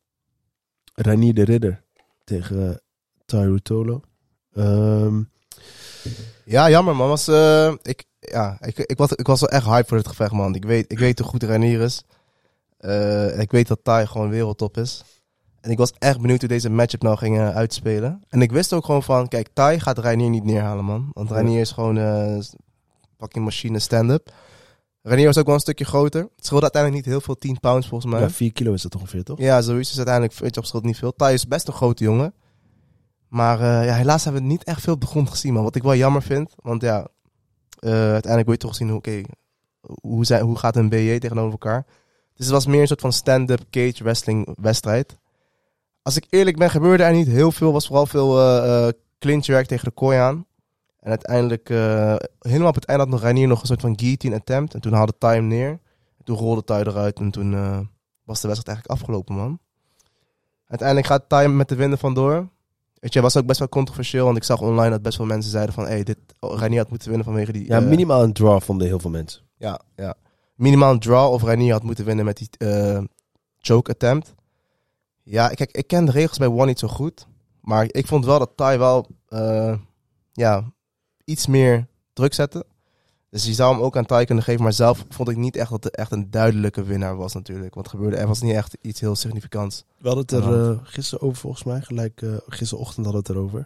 Ranier 0.94 1.34
de 1.34 1.44
Ridder 1.44 1.84
tegen 2.24 2.56
uh, 2.58 2.70
Tyro 3.26 3.58
Tolo. 3.58 4.02
Ehm, 4.54 5.22
Ja, 6.46 6.70
jammer 6.70 6.96
man. 6.96 7.08
Was, 7.08 7.28
eh, 7.28 7.74
ik, 7.82 8.04
ja, 8.32 8.58
ik, 8.62 8.78
ik, 8.78 8.98
was, 8.98 9.12
ik 9.12 9.28
was 9.28 9.40
wel 9.40 9.50
echt 9.50 9.66
hype 9.66 9.88
voor 9.88 9.98
dit 9.98 10.08
gevecht, 10.08 10.32
man. 10.32 10.56
Ik 10.56 10.66
weet, 10.66 10.92
ik 10.92 11.00
weet 11.00 11.20
hoe 11.20 11.28
goed 11.28 11.44
Ranier 11.44 11.82
is. 11.82 12.04
Eh, 12.78 13.40
ik 13.40 13.52
weet 13.52 13.68
dat 13.68 13.80
Ty 13.84 14.04
gewoon 14.08 14.30
wereldtop 14.30 14.78
is. 14.78 15.04
En 15.62 15.72
ik 15.72 15.78
was 15.78 15.94
echt 16.00 16.22
benieuwd 16.22 16.40
hoe 16.40 16.50
deze 16.50 16.70
matchup 16.70 17.02
nou 17.02 17.18
ging 17.18 17.38
eh, 17.38 17.56
uitspelen. 17.56 18.24
En 18.30 18.42
ik 18.42 18.52
wist 18.52 18.74
ook 18.74 18.86
gewoon 18.86 19.04
van, 19.04 19.28
kijk, 19.28 19.48
Ty 19.54 19.76
gaat 19.80 19.98
Reinier 19.98 20.30
niet 20.30 20.44
neerhalen, 20.44 20.86
man. 20.86 21.10
Want 21.14 21.30
Ja. 21.30 21.36
Reinier 21.36 21.60
is 21.60 21.72
gewoon 21.72 21.98
eh 21.98 22.38
fucking 23.20 23.46
machine 23.46 23.80
stand-up. 23.80 24.34
Reinier 25.02 25.26
was 25.26 25.38
ook 25.38 25.46
wel 25.46 25.54
een 25.54 25.60
stukje 25.60 25.86
groter. 25.86 26.22
Het 26.22 26.46
scheelde 26.46 26.64
uiteindelijk 26.64 27.04
niet 27.06 27.14
heel 27.14 27.22
veel, 27.24 27.38
10 27.38 27.60
pounds 27.60 27.88
volgens 27.88 28.12
mij. 28.12 28.22
ja, 28.22 28.30
4 28.30 28.52
kilo 28.52 28.74
is 28.74 28.82
dat 28.82 28.96
ongeveer, 28.96 29.24
toch? 29.24 29.40
Ja, 29.40 29.62
zoiets 29.62 29.90
is 29.90 29.98
uiteindelijk, 29.98 30.38
weet 30.38 30.56
je, 30.56 30.60
op 30.62 30.68
scheelt 30.68 30.84
niet 30.84 30.98
veel. 30.98 31.14
Ty 31.16 31.30
is 31.34 31.48
best 31.48 31.68
een 31.68 31.74
grote 31.74 32.04
jongen. 32.04 32.34
Maar 33.28 33.60
ja, 33.86 33.94
helaas 33.96 34.24
hebben 34.24 34.42
we 34.42 34.48
niet 34.48 34.64
echt 34.64 34.82
veel 34.82 34.94
op 34.94 35.02
de 35.02 35.08
grond 35.08 35.30
gezien, 35.30 35.54
man. 35.54 35.64
Wat 35.64 35.76
ik 35.76 35.84
wel 35.84 35.96
jammer 35.96 36.22
vind. 36.22 36.54
Want 36.56 36.82
ja, 36.82 37.08
uiteindelijk 37.80 38.44
wil 38.46 38.52
je 38.54 38.58
toch 38.58 38.76
zien, 38.76 38.90
hoe- 38.90 39.26
hoe, 40.02 40.40
hoe 40.42 40.58
gaat 40.58 40.76
een 40.76 40.90
BJ 40.90 41.20
tegenover 41.20 41.52
elkaar. 41.52 41.86
Dus 42.34 42.46
het 42.46 42.54
was 42.56 42.66
meer 42.66 42.82
een 42.82 42.88
soort 42.88 43.02
van 43.02 43.14
stand-up 43.14 43.62
cage 43.70 44.04
wrestling 44.04 44.56
wedstrijd. 44.62 45.18
Als 46.02 46.16
ik 46.18 46.26
eerlijk 46.30 46.58
ben, 46.58 46.70
gebeurde 46.70 47.04
er 47.04 47.14
niet 47.14 47.28
heel 47.28 47.52
veel. 47.52 47.72
was 47.72 47.88
vooral 47.88 48.06
veel 48.06 48.40
eh 48.40 48.88
eh 48.88 48.94
clinch 49.20 49.46
werk 49.48 49.68
tegen 49.68 49.86
de 49.86 49.92
kooi 49.92 50.18
aan. 50.18 50.46
En 51.00 51.10
uiteindelijk, 51.10 51.70
eh, 51.70 52.16
helemaal 52.40 52.68
op 52.68 52.76
het 52.76 52.86
einde 52.86 53.04
had 53.04 53.12
nog 53.12 53.22
Reinier 53.22 53.48
nog 53.48 53.62
een 53.62 53.68
soort 53.68 53.82
van 53.82 54.00
guillotine 54.00 54.36
attempt. 54.36 54.74
En 54.74 54.82
toen 54.82 54.94
haalde 54.94 55.14
hem 55.20 55.48
neer. 55.48 55.70
En 56.18 56.24
toen 56.24 56.38
rolde 56.38 56.64
Ty 56.64 56.74
eruit 56.74 57.20
en 57.20 57.32
toen 57.32 57.54
eh, 57.54 57.80
was 58.24 58.42
de 58.42 58.48
wedstrijd 58.48 58.68
eigenlijk 58.78 58.88
afgelopen, 58.88 59.36
man. 59.36 59.60
Uiteindelijk 60.68 61.08
gaat 61.08 61.30
Ty 61.30 61.46
met 61.50 61.70
de 61.70 61.76
winnen 61.76 61.98
vandoor. 61.98 62.50
Weet 63.06 63.14
je, 63.14 63.22
was 63.22 63.38
ook 63.38 63.46
best 63.46 63.60
wel 63.60 63.70
controversieel. 63.70 64.26
Want 64.26 64.38
ik 64.38 64.44
zag 64.44 64.62
online 64.62 64.90
dat 64.90 65.02
best 65.02 65.18
wel 65.18 65.28
mensen 65.28 65.52
zeiden 65.52 65.74
van... 65.74 65.86
Hey, 65.86 66.04
dit, 66.04 66.18
Reinier 66.40 66.80
had 66.80 66.90
moeten 66.90 67.08
winnen 67.08 67.26
vanwege 67.26 67.52
die... 67.52 67.68
Ja, 67.68 67.80
eh, 67.80 67.88
minimaal 67.88 68.24
een 68.24 68.34
draw 68.34 68.62
vonden 68.62 68.88
heel 68.88 69.00
veel 69.00 69.10
mensen. 69.10 69.42
ja, 69.58 69.80
ja. 69.96 70.16
Minimaal 70.56 70.92
een 70.92 71.00
draw 71.00 71.32
of 71.34 71.44
Reinier 71.44 71.72
had 71.72 71.84
moeten 71.84 72.06
winnen 72.06 72.26
met 72.26 72.38
die 72.38 72.50
eh, 72.58 73.04
choke 73.58 73.92
attempt. 73.92 74.34
Ja, 75.24 75.48
kijk, 75.48 75.72
ik 75.72 75.88
ken 75.88 76.06
de 76.06 76.12
regels 76.12 76.38
bij 76.38 76.48
One 76.48 76.66
niet 76.66 76.80
zo 76.80 76.88
goed. 76.88 77.28
Maar 77.62 77.88
ik 77.88 78.08
vond 78.08 78.26
wel 78.26 78.40
dat 78.40 78.52
Ty 78.56 78.78
wel 78.78 79.08
eh, 79.28 79.76
ja, 80.34 80.64
iets 81.26 81.48
meer 81.48 81.88
druk 82.14 82.34
zette. 82.34 82.66
Dus 83.36 83.46
je 83.46 83.54
zou 83.54 83.74
hem 83.74 83.84
ook 83.84 83.98
aan 83.98 84.06
Ty 84.06 84.24
kunnen 84.24 84.44
geven. 84.44 84.64
Maar 84.64 84.74
zelf 84.74 85.06
vond 85.10 85.30
ik 85.30 85.38
niet 85.38 85.56
echt 85.56 85.70
dat 85.70 85.84
het 85.84 85.96
echt 85.96 86.12
een 86.12 86.32
duidelijke 86.32 86.84
winnaar 86.84 87.16
was 87.16 87.34
natuurlijk. 87.34 87.74
Want 87.74 87.86
het 87.86 87.96
gebeurde, 87.96 88.18
er 88.18 88.28
was 88.28 88.42
niet 88.42 88.54
echt 88.54 88.78
iets 88.82 89.00
heel 89.00 89.16
significants. 89.16 89.84
We 89.98 90.08
hadden 90.08 90.38
het 90.38 90.46
er 90.46 90.72
eh, 90.72 90.78
gisteren 90.84 91.28
over 91.28 91.38
volgens 91.38 91.64
mij. 91.64 91.82
Gelijk 91.82 92.22
eh, 92.22 92.36
gisterochtend 92.48 93.06
hadden 93.06 93.24
we 93.24 93.28
het 93.28 93.38
erover. 93.38 93.60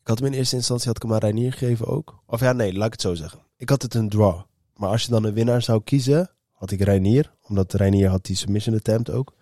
Ik 0.00 0.08
had 0.08 0.18
hem 0.18 0.26
in 0.26 0.38
eerste 0.38 0.56
instantie 0.56 0.86
had 0.86 0.96
ik 0.96 1.02
hem 1.02 1.12
aan 1.12 1.18
Reinier 1.18 1.52
gegeven 1.52 1.86
ook. 1.86 2.22
Of 2.26 2.40
ja, 2.40 2.52
nee, 2.52 2.74
laat 2.74 2.86
ik 2.86 2.92
het 2.92 3.00
zo 3.00 3.14
zeggen. 3.14 3.40
Ik 3.56 3.68
had 3.68 3.82
het 3.82 3.94
een 3.94 4.08
draw. 4.08 4.40
Maar 4.76 4.90
als 4.90 5.02
je 5.02 5.10
dan 5.10 5.24
een 5.24 5.34
winnaar 5.34 5.62
zou 5.62 5.82
kiezen, 5.84 6.30
had 6.52 6.70
ik 6.70 6.80
Reinier. 6.80 7.32
Omdat 7.42 7.72
Reinier 7.72 8.08
had 8.08 8.24
die 8.24 8.36
submission 8.36 8.76
attempt 8.76 9.10
ook. 9.10 9.32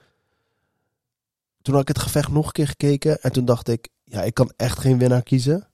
Toen 1.63 1.75
had 1.75 1.83
ik 1.83 1.89
het 1.89 1.99
gevecht 1.99 2.31
nog 2.31 2.47
een 2.47 2.53
keer 2.53 2.69
gekeken. 2.69 3.23
En 3.23 3.33
toen 3.33 3.45
dacht 3.45 3.69
ik, 3.69 3.89
ja, 4.05 4.23
ik 4.23 4.35
kan 4.35 4.53
echt 4.57 4.79
geen 4.79 4.99
winnaar 4.99 5.23
kiezen. 5.23 5.69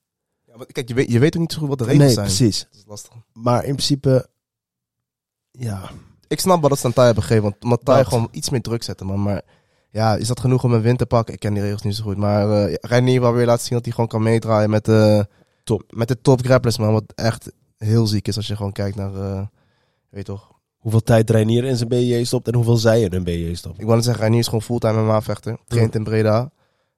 Kijk, 0.67 0.89
je 0.89 0.95
weet, 0.95 1.11
je 1.13 1.19
weet 1.19 1.35
ook 1.35 1.41
niet 1.41 1.53
zo 1.53 1.59
goed 1.59 1.69
wat 1.69 1.79
de 1.79 1.85
regels 1.85 2.03
nee, 2.05 2.13
zijn. 2.13 2.27
precies. 2.27 2.67
Dat 2.71 2.79
is 2.81 2.85
lastig. 2.87 3.13
Maar 3.33 3.65
in 3.65 3.75
principe, 3.75 4.29
ja, 5.51 5.91
Ik 6.29 6.41
snap 6.41 6.61
wel 6.61 6.69
dat 6.69 6.79
ze 6.79 6.87
aan 6.87 6.93
Ty 6.93 7.01
hebben 7.01 7.23
gegeven. 7.23 7.43
Want 7.43 7.83
omdat 7.85 8.07
gewoon 8.07 8.29
iets 8.31 8.51
meer 8.51 8.61
druk 8.63 8.83
zette, 8.83 9.05
man. 9.05 9.23
Maar 9.23 9.43
ja, 9.91 10.17
is 10.17 10.27
dat 10.29 10.41
genoeg 10.41 10.65
om 10.65 10.73
een 10.73 10.81
win 10.83 10.97
te 10.97 11.07
pakken? 11.07 11.35
Ik 11.35 11.41
ken 11.41 11.55
die 11.55 11.63
regels 11.63 11.83
niet 11.83 11.97
zo 11.97 12.03
goed. 12.03 12.17
Maar 12.17 12.51
eh 12.67 12.75
Reinier 12.81 13.21
wil 13.21 13.33
weer 13.33 13.47
laten 13.47 13.65
zien 13.65 13.75
dat 13.75 13.85
hij 13.85 13.93
gewoon 13.95 14.09
kan 14.09 14.23
meedraaien 14.23 14.71
met 14.71 14.85
de, 14.85 15.27
Top. 15.65 15.83
met 15.95 16.09
de 16.09 16.21
top 16.21 16.45
grapplers, 16.45 16.79
man. 16.79 16.93
Wat 16.93 17.13
echt 17.15 17.53
heel 17.77 18.07
ziek 18.07 18.29
is 18.29 18.37
als 18.37 18.47
je 18.47 18.57
gewoon 18.57 18.73
kijkt 18.73 18.97
naar, 18.97 19.15
eh, 19.15 19.47
weet 20.11 20.27
je 20.27 20.33
toch. 20.33 20.49
hoeveel 20.77 21.03
tijd 21.03 21.31
Reinier 21.31 21.65
in 21.65 21.77
zijn 21.77 21.89
BJ 21.89 22.25
stopt 22.25 22.47
en 22.49 22.55
hoeveel 22.55 22.77
zij 22.77 23.01
in 23.01 23.13
hun 23.13 23.25
BJ 23.25 23.55
stoppen. 23.55 23.83
Ik 23.83 23.89
net 23.89 24.05
zeggen, 24.05 24.21
Reinier 24.21 24.41
is 24.41 24.47
gewoon 24.47 24.63
fulltime 24.63 25.03
MMA-vechter. 25.03 25.59
Traint 25.67 25.95
in 25.95 26.05
Breda. 26.05 26.51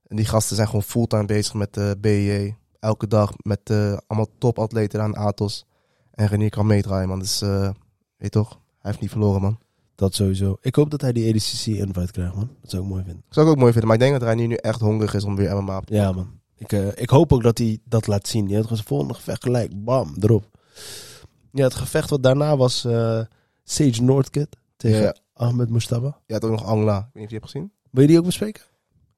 En 0.06 0.16
die 0.16 0.24
gasten 0.26 0.56
zijn 0.56 0.66
gewoon 0.68 0.82
fulltime 0.82 1.24
bezig 1.24 1.54
met 1.54 1.74
de 1.74 1.96
BJ. 2.00 2.54
Elke 2.82 3.06
dag 3.06 3.32
met 3.42 3.60
eh, 3.64 3.96
allemaal 4.06 4.28
topatleten 4.38 5.00
aan 5.02 5.16
Atos. 5.16 5.66
En 6.10 6.26
Reinier 6.26 6.50
kan 6.50 6.66
meedraaien, 6.66 7.08
man. 7.08 7.18
Dus, 7.18 7.42
eh, 7.42 7.70
weet 8.16 8.30
toch, 8.32 8.48
hij 8.50 8.90
heeft 8.90 9.00
niet 9.00 9.10
verloren, 9.10 9.40
man. 9.40 9.58
Dat 9.94 10.14
sowieso. 10.14 10.56
Ik 10.60 10.74
hoop 10.74 10.90
dat 10.90 11.00
hij 11.00 11.12
die 11.12 11.28
ADCC 11.34 11.66
invite 11.66 12.12
krijgt, 12.12 12.34
man. 12.34 12.50
Dat 12.60 12.70
zou 12.70 12.82
ik 12.82 12.88
mooi 12.88 13.02
vinden. 13.04 13.22
Dat 13.24 13.34
zou 13.34 13.46
ik 13.46 13.52
ook 13.52 13.58
mooi 13.58 13.72
vinden. 13.72 13.88
Maar 13.90 13.98
ik 13.98 14.02
denk 14.02 14.18
dat 14.18 14.22
Reinier 14.28 14.48
nu 14.48 14.54
echt 14.54 14.80
hongerig 14.80 15.14
is 15.14 15.24
om 15.24 15.36
weer 15.36 15.62
MMA 15.62 15.76
op 15.76 15.86
te 15.86 15.94
Ja, 15.94 16.12
man. 16.12 16.40
Ik, 16.56 16.72
eh, 16.72 16.86
ik 16.94 17.10
hoop 17.10 17.32
ook 17.32 17.42
dat 17.42 17.58
hij 17.58 17.78
dat 17.84 18.06
laat 18.06 18.28
zien. 18.28 18.48
Je 18.48 18.54
had 18.56 18.66
gewoon 18.66 18.82
volgende 18.84 19.14
gevecht 19.14 19.42
gelijk. 19.42 19.84
Bam, 19.84 20.14
erop. 20.20 20.44
Ja, 21.52 21.64
het 21.64 21.74
gevecht 21.74 22.10
wat 22.10 22.22
daarna 22.22 22.56
was 22.56 22.84
eh, 22.84 23.20
Sage 23.64 24.02
Noordkit 24.02 24.56
tegen 24.76 25.02
Ja. 25.02 25.16
Ahmed 25.34 25.70
Mustafa. 25.70 26.18
Had 26.26 26.44
ook 26.44 26.50
nog 26.50 26.64
Angla. 26.64 26.98
Ik 26.98 27.04
weet 27.12 27.14
niet 27.14 27.14
of 27.14 27.20
je 27.22 27.26
die 27.28 27.38
hebt 27.38 27.50
gezien. 27.50 27.72
Wil 27.90 28.02
je 28.02 28.08
die 28.08 28.18
ook 28.18 28.24
bespreken? 28.24 28.62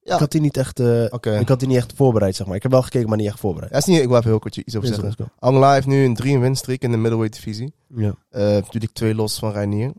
Ja. 0.05 0.15
Ik 0.15 0.21
had 0.21 0.31
die 0.31 0.41
niet 0.41 0.57
echt, 0.57 0.81
eh, 0.81 1.05
Oké. 1.11 1.39
ik 1.39 1.49
had 1.49 1.59
die 1.59 1.69
niet 1.69 1.77
echt 1.77 1.93
voorbereid, 1.97 2.37
zeg 2.37 2.47
maar. 2.47 2.57
Ik 2.57 2.63
heb 2.63 2.71
wel 2.71 2.83
gekeken, 2.83 3.09
maar 3.09 3.19
niet 3.19 3.27
echt 3.27 3.41
voorbereid. 3.41 3.73
Ja, 3.73 3.79
is 3.79 3.85
niet, 3.85 4.01
ik 4.01 4.09
wil 4.09 4.17
even 4.17 4.31
heel 4.31 4.39
kort 4.39 4.57
iets 4.57 4.77
over 4.77 4.89
Is 4.89 4.95
zeggen. 4.95 5.33
Angla 5.39 5.73
heeft 5.73 5.87
nu 5.87 6.05
een 6.05 6.15
3 6.15 6.39
win 6.39 6.57
streak 6.57 6.81
in 6.81 6.91
de 6.91 6.97
middleweight 6.97 7.35
divisie. 7.35 7.75
Ja. 7.95 8.15
Eh 8.31 8.41
natuurlijk 8.41 8.93
twee 8.93 9.15
los 9.15 9.39
van 9.39 9.53
Reinier. 9.53 9.93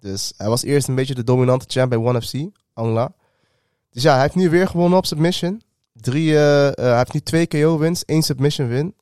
Dus 0.00 0.32
hij 0.36 0.48
was 0.48 0.62
eerst 0.62 0.88
een 0.88 0.94
beetje 0.94 1.14
de 1.14 1.24
dominante 1.24 1.64
champ 1.68 1.90
bij 1.90 1.98
ONE 1.98 2.22
FC, 2.22 2.34
Angla. 2.72 3.14
Dus 3.90 4.02
ja, 4.02 4.12
hij 4.12 4.22
heeft 4.22 4.34
nu 4.34 4.50
weer 4.50 4.68
gewonnen 4.68 4.98
op 4.98 5.06
submission. 5.06 5.62
Drie, 5.92 6.34
eh, 6.34 6.66
eh, 6.66 6.74
hij 6.74 6.96
heeft 6.96 7.12
nu 7.12 7.20
twee 7.20 7.46
KO 7.46 7.78
wins, 7.78 8.04
één 8.04 8.22
submission 8.22 8.68
win. 8.68 8.94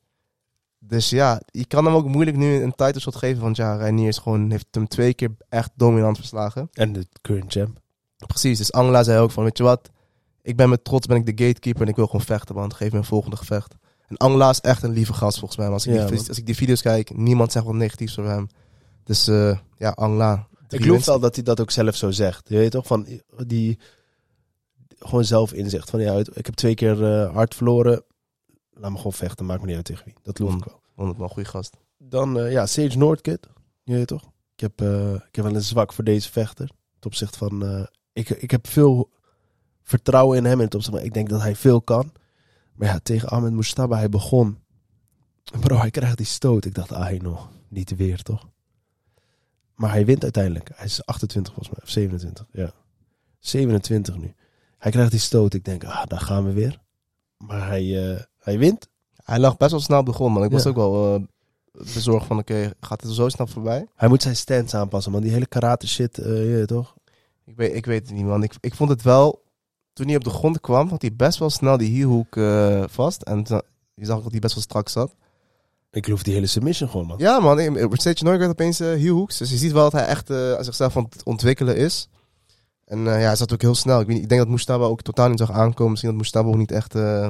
Dus 0.79 1.11
ja, 1.11 1.41
je 1.47 1.67
kan 1.67 1.85
hem 1.85 1.95
ook 1.95 2.07
moeilijk 2.07 2.37
nu 2.37 2.63
een 2.63 2.75
title 2.75 3.01
shot 3.01 3.17
geven. 3.17 3.43
Want 3.43 3.57
ja, 3.57 3.77
Reinier 3.77 4.09
is 4.09 4.19
gewoon, 4.19 4.51
heeft 4.51 4.67
hem 4.71 4.89
twee 4.89 5.15
keer 5.15 5.31
echt 5.49 5.71
dominant 5.75 6.17
verslagen. 6.17 6.69
En 6.73 6.93
de 6.93 7.07
current 7.21 7.53
champ. 7.53 7.81
Precies, 8.27 8.59
dus 8.59 8.73
Angela 8.73 9.03
zei 9.03 9.19
ook 9.19 9.31
van, 9.31 9.45
weet 9.45 9.59
je 9.59 9.65
wat? 9.65 9.91
Ik 10.43 10.57
ben 10.57 10.69
met 10.69 10.85
trots, 10.85 11.07
ben 11.07 11.17
ik 11.17 11.37
de 11.37 11.45
gatekeeper 11.45 11.83
en 11.83 11.89
ik 11.89 11.97
wil 11.97 12.07
gewoon 12.07 12.27
vechten, 12.27 12.55
man. 12.55 12.75
Geef 12.75 12.93
me 12.93 12.99
een 12.99 13.05
volgende 13.05 13.37
gevecht. 13.37 13.75
En 14.07 14.17
Angela 14.17 14.51
is 14.51 14.61
echt 14.61 14.83
een 14.83 14.93
lieve 14.93 15.13
gast, 15.13 15.39
volgens 15.39 15.59
mij. 15.59 15.67
Maar 15.67 15.75
Als 15.75 15.87
ik, 15.87 15.95
Ja, 15.95 16.07
die, 16.07 16.29
als 16.29 16.39
ik 16.39 16.47
die 16.47 16.55
video's 16.55 16.83
kijk, 16.83 17.17
niemand 17.17 17.53
zegt 17.53 17.65
wat 17.65 17.75
negatiefs 17.75 18.19
over 18.19 18.31
hem. 18.31 18.49
Dus 19.05 19.29
eh, 19.29 19.59
ja, 19.79 19.91
Angela. 19.91 20.47
Ik 20.69 20.83
geloof 20.83 21.05
wel 21.05 21.21
dat 21.21 21.35
hij 21.35 21.45
dat 21.45 21.61
ook 21.61 21.71
zelf 21.71 21.97
zo 21.97 22.11
zegt. 22.11 22.49
Je 22.49 22.57
weet 22.57 22.71
toch, 22.71 22.87
van 22.87 23.07
die 23.47 23.79
gewoon 24.99 25.25
zelf 25.25 25.53
inzicht. 25.53 25.91
Van 25.91 26.01
ja, 26.01 26.23
ik 26.33 26.47
heb 26.47 26.55
twee 26.55 26.75
keer 26.75 27.05
eh, 27.05 27.35
hard 27.35 27.55
verloren. 27.55 28.05
Laat 28.71 28.91
me 28.91 28.97
gewoon 28.97 29.13
vechten, 29.13 29.47
maakt 29.47 29.61
me 29.61 29.67
niet 29.67 29.77
uit 29.77 29.85
tegen 29.85 30.05
wie. 30.05 30.15
Dat 30.23 30.37
geloof 30.37 30.55
ik 30.55 30.65
wel. 30.65 30.81
Vond 30.97 31.09
het 31.09 31.17
wel 31.17 31.27
een 31.27 31.33
goede 31.33 31.49
gast. 31.49 31.77
Dan, 31.99 32.39
eh, 32.39 32.53
ja, 32.53 32.67
Sage 32.67 32.99
Noordkit. 32.99 33.49
Je 33.83 33.93
weet 33.93 34.07
toch? 34.07 34.31
Ik 34.55 34.61
heb, 34.61 34.81
ik 35.29 35.35
heb 35.35 35.45
wel 35.45 35.55
een 35.55 35.63
zwak 35.63 35.93
voor 35.93 36.05
deze 36.05 36.31
vechter. 36.31 36.67
Ten 36.99 37.11
opzichte 37.11 37.39
van, 37.39 37.89
ik, 38.13 38.31
ik 38.31 38.51
heb 38.51 38.67
veel 38.67 39.11
vertrouwen 39.83 40.39
in 40.39 40.45
hem. 40.45 40.59
In 40.59 40.65
het 40.65 40.75
opzicht 40.75 40.97
van, 40.97 41.05
ik 41.05 41.15
denk 41.15 41.29
dat 41.29 41.41
hij 41.41 41.57
veel 41.57 41.83
kan. 41.83 42.13
Maar 42.75 42.89
ja, 42.89 42.99
tegen 43.03 43.29
Ahmed 43.29 43.53
Mustafa, 43.53 43.97
hij 43.97 44.09
begon. 44.09 44.59
Bro, 45.61 45.77
hij 45.77 45.91
krijgt 45.91 46.17
die 46.17 46.27
stoot. 46.27 46.65
Ik 46.65 46.75
dacht, 46.75 46.93
ah, 46.93 47.03
hij 47.03 47.19
nog. 47.23 47.49
Niet 47.69 47.97
weer, 47.97 48.23
toch? 48.23 48.49
Maar 49.75 49.91
hij 49.91 50.05
wint 50.05 50.23
uiteindelijk. 50.23 50.71
Hij 50.75 50.85
is 50.85 51.07
28 51.07 51.53
volgens 51.53 51.75
mij, 51.75 51.85
of 51.85 51.91
27, 51.91 52.47
ja. 52.53 52.73
27 53.39 54.17
nu. 54.17 54.35
Hij 54.79 54.91
krijgt 54.91 55.11
die 55.11 55.21
stoot. 55.21 55.55
Ik 55.55 55.65
denk, 55.65 55.85
ah, 55.85 56.07
daar 56.07 56.21
gaan 56.21 56.45
we 56.45 56.53
weer. 56.53 56.81
Maar 57.37 57.67
hij, 57.67 58.13
eh, 58.13 58.23
hij 58.39 58.59
wint. 58.59 58.89
Hij 59.25 59.39
lag 59.39 59.57
best 59.57 59.71
wel 59.71 59.81
snel 59.81 59.99
op 59.99 60.07
de 60.07 60.13
grond, 60.13 60.35
man. 60.35 60.45
Ik 60.45 60.51
was 60.51 60.67
ook 60.67 60.77
wel 60.77 61.15
eh, 61.15 61.23
bezorgd 61.95 62.27
van, 62.27 62.39
oké, 62.39 62.73
gaat 62.81 63.01
het 63.01 63.11
er 63.11 63.17
zo 63.17 63.29
snel 63.29 63.47
voorbij? 63.47 63.87
Hij 63.95 64.09
moet 64.09 64.23
zijn 64.23 64.37
stance 64.37 64.77
aanpassen, 64.77 65.13
man. 65.13 65.23
Die 65.23 65.33
hele 65.33 65.47
karate 65.47 65.89
shit, 65.89 66.19
eh, 66.19 66.63
toch? 66.63 66.97
Ik 67.45 67.57
weet, 67.57 67.75
ik 67.75 67.87
weet 67.87 68.07
het 68.07 68.17
niet, 68.17 68.25
man. 68.25 68.43
Ik, 68.43 68.55
ik 68.61 68.75
vond 68.75 68.91
het 68.91 69.03
wel, 69.03 69.43
toen 69.93 70.07
hij 70.07 70.17
op 70.17 70.25
de 70.25 70.31
grond 70.31 70.61
kwam, 70.61 70.89
had 70.89 71.03
hij 71.03 71.15
best 71.17 71.39
wel 71.39 71.51
snel 71.51 71.77
die 71.77 71.91
hielhoek 71.91 72.37
eh 72.37 72.85
vast. 72.87 73.23
En 73.23 73.47
je 73.95 74.05
zag 74.05 74.23
dat 74.23 74.31
hij 74.31 74.41
best 74.41 74.55
wel 74.55 74.63
strak 74.63 74.89
zat. 74.89 75.15
Ik 75.91 76.05
geloof 76.05 76.23
die 76.23 76.35
hele 76.35 76.47
submission 76.47 76.89
gewoon, 76.89 77.07
man. 77.07 77.19
Ja, 77.19 77.41
man. 77.41 77.89
Stage 77.93 78.25
Norgard 78.25 78.51
opeens 78.51 78.81
uh, 78.81 78.93
hielhoeks. 78.93 79.39
Dus 79.39 79.51
je 79.51 79.57
ziet 79.57 79.73
wel 79.73 79.83
dat 79.83 79.93
hij 79.93 80.07
echt 80.07 80.31
eh, 80.31 80.55
aan 80.55 80.65
zichzelf 80.65 80.97
aan 80.97 81.07
het 81.11 81.25
ontwikkelen 81.25 81.77
is. 81.77 82.09
En 82.85 82.99
eh, 82.99 83.21
ja, 83.21 83.27
hij 83.27 83.37
zat 83.37 83.53
ook 83.53 83.61
heel 83.61 83.75
snel. 83.75 84.01
Ik, 84.01 84.07
weet 84.07 84.15
niet, 84.15 84.23
ik 84.25 84.29
denk 84.29 84.41
dat 84.41 84.51
Mustafa 84.51 84.85
ook 84.85 85.03
totaal 85.03 85.29
niet 85.29 85.39
zag 85.39 85.51
aankomen. 85.51 85.91
Misschien 85.91 86.11
dat 86.11 86.21
Mustafa 86.21 86.49
ook 86.49 86.57
niet 86.57 86.73
echt 86.73 86.95
eh, 86.95 87.29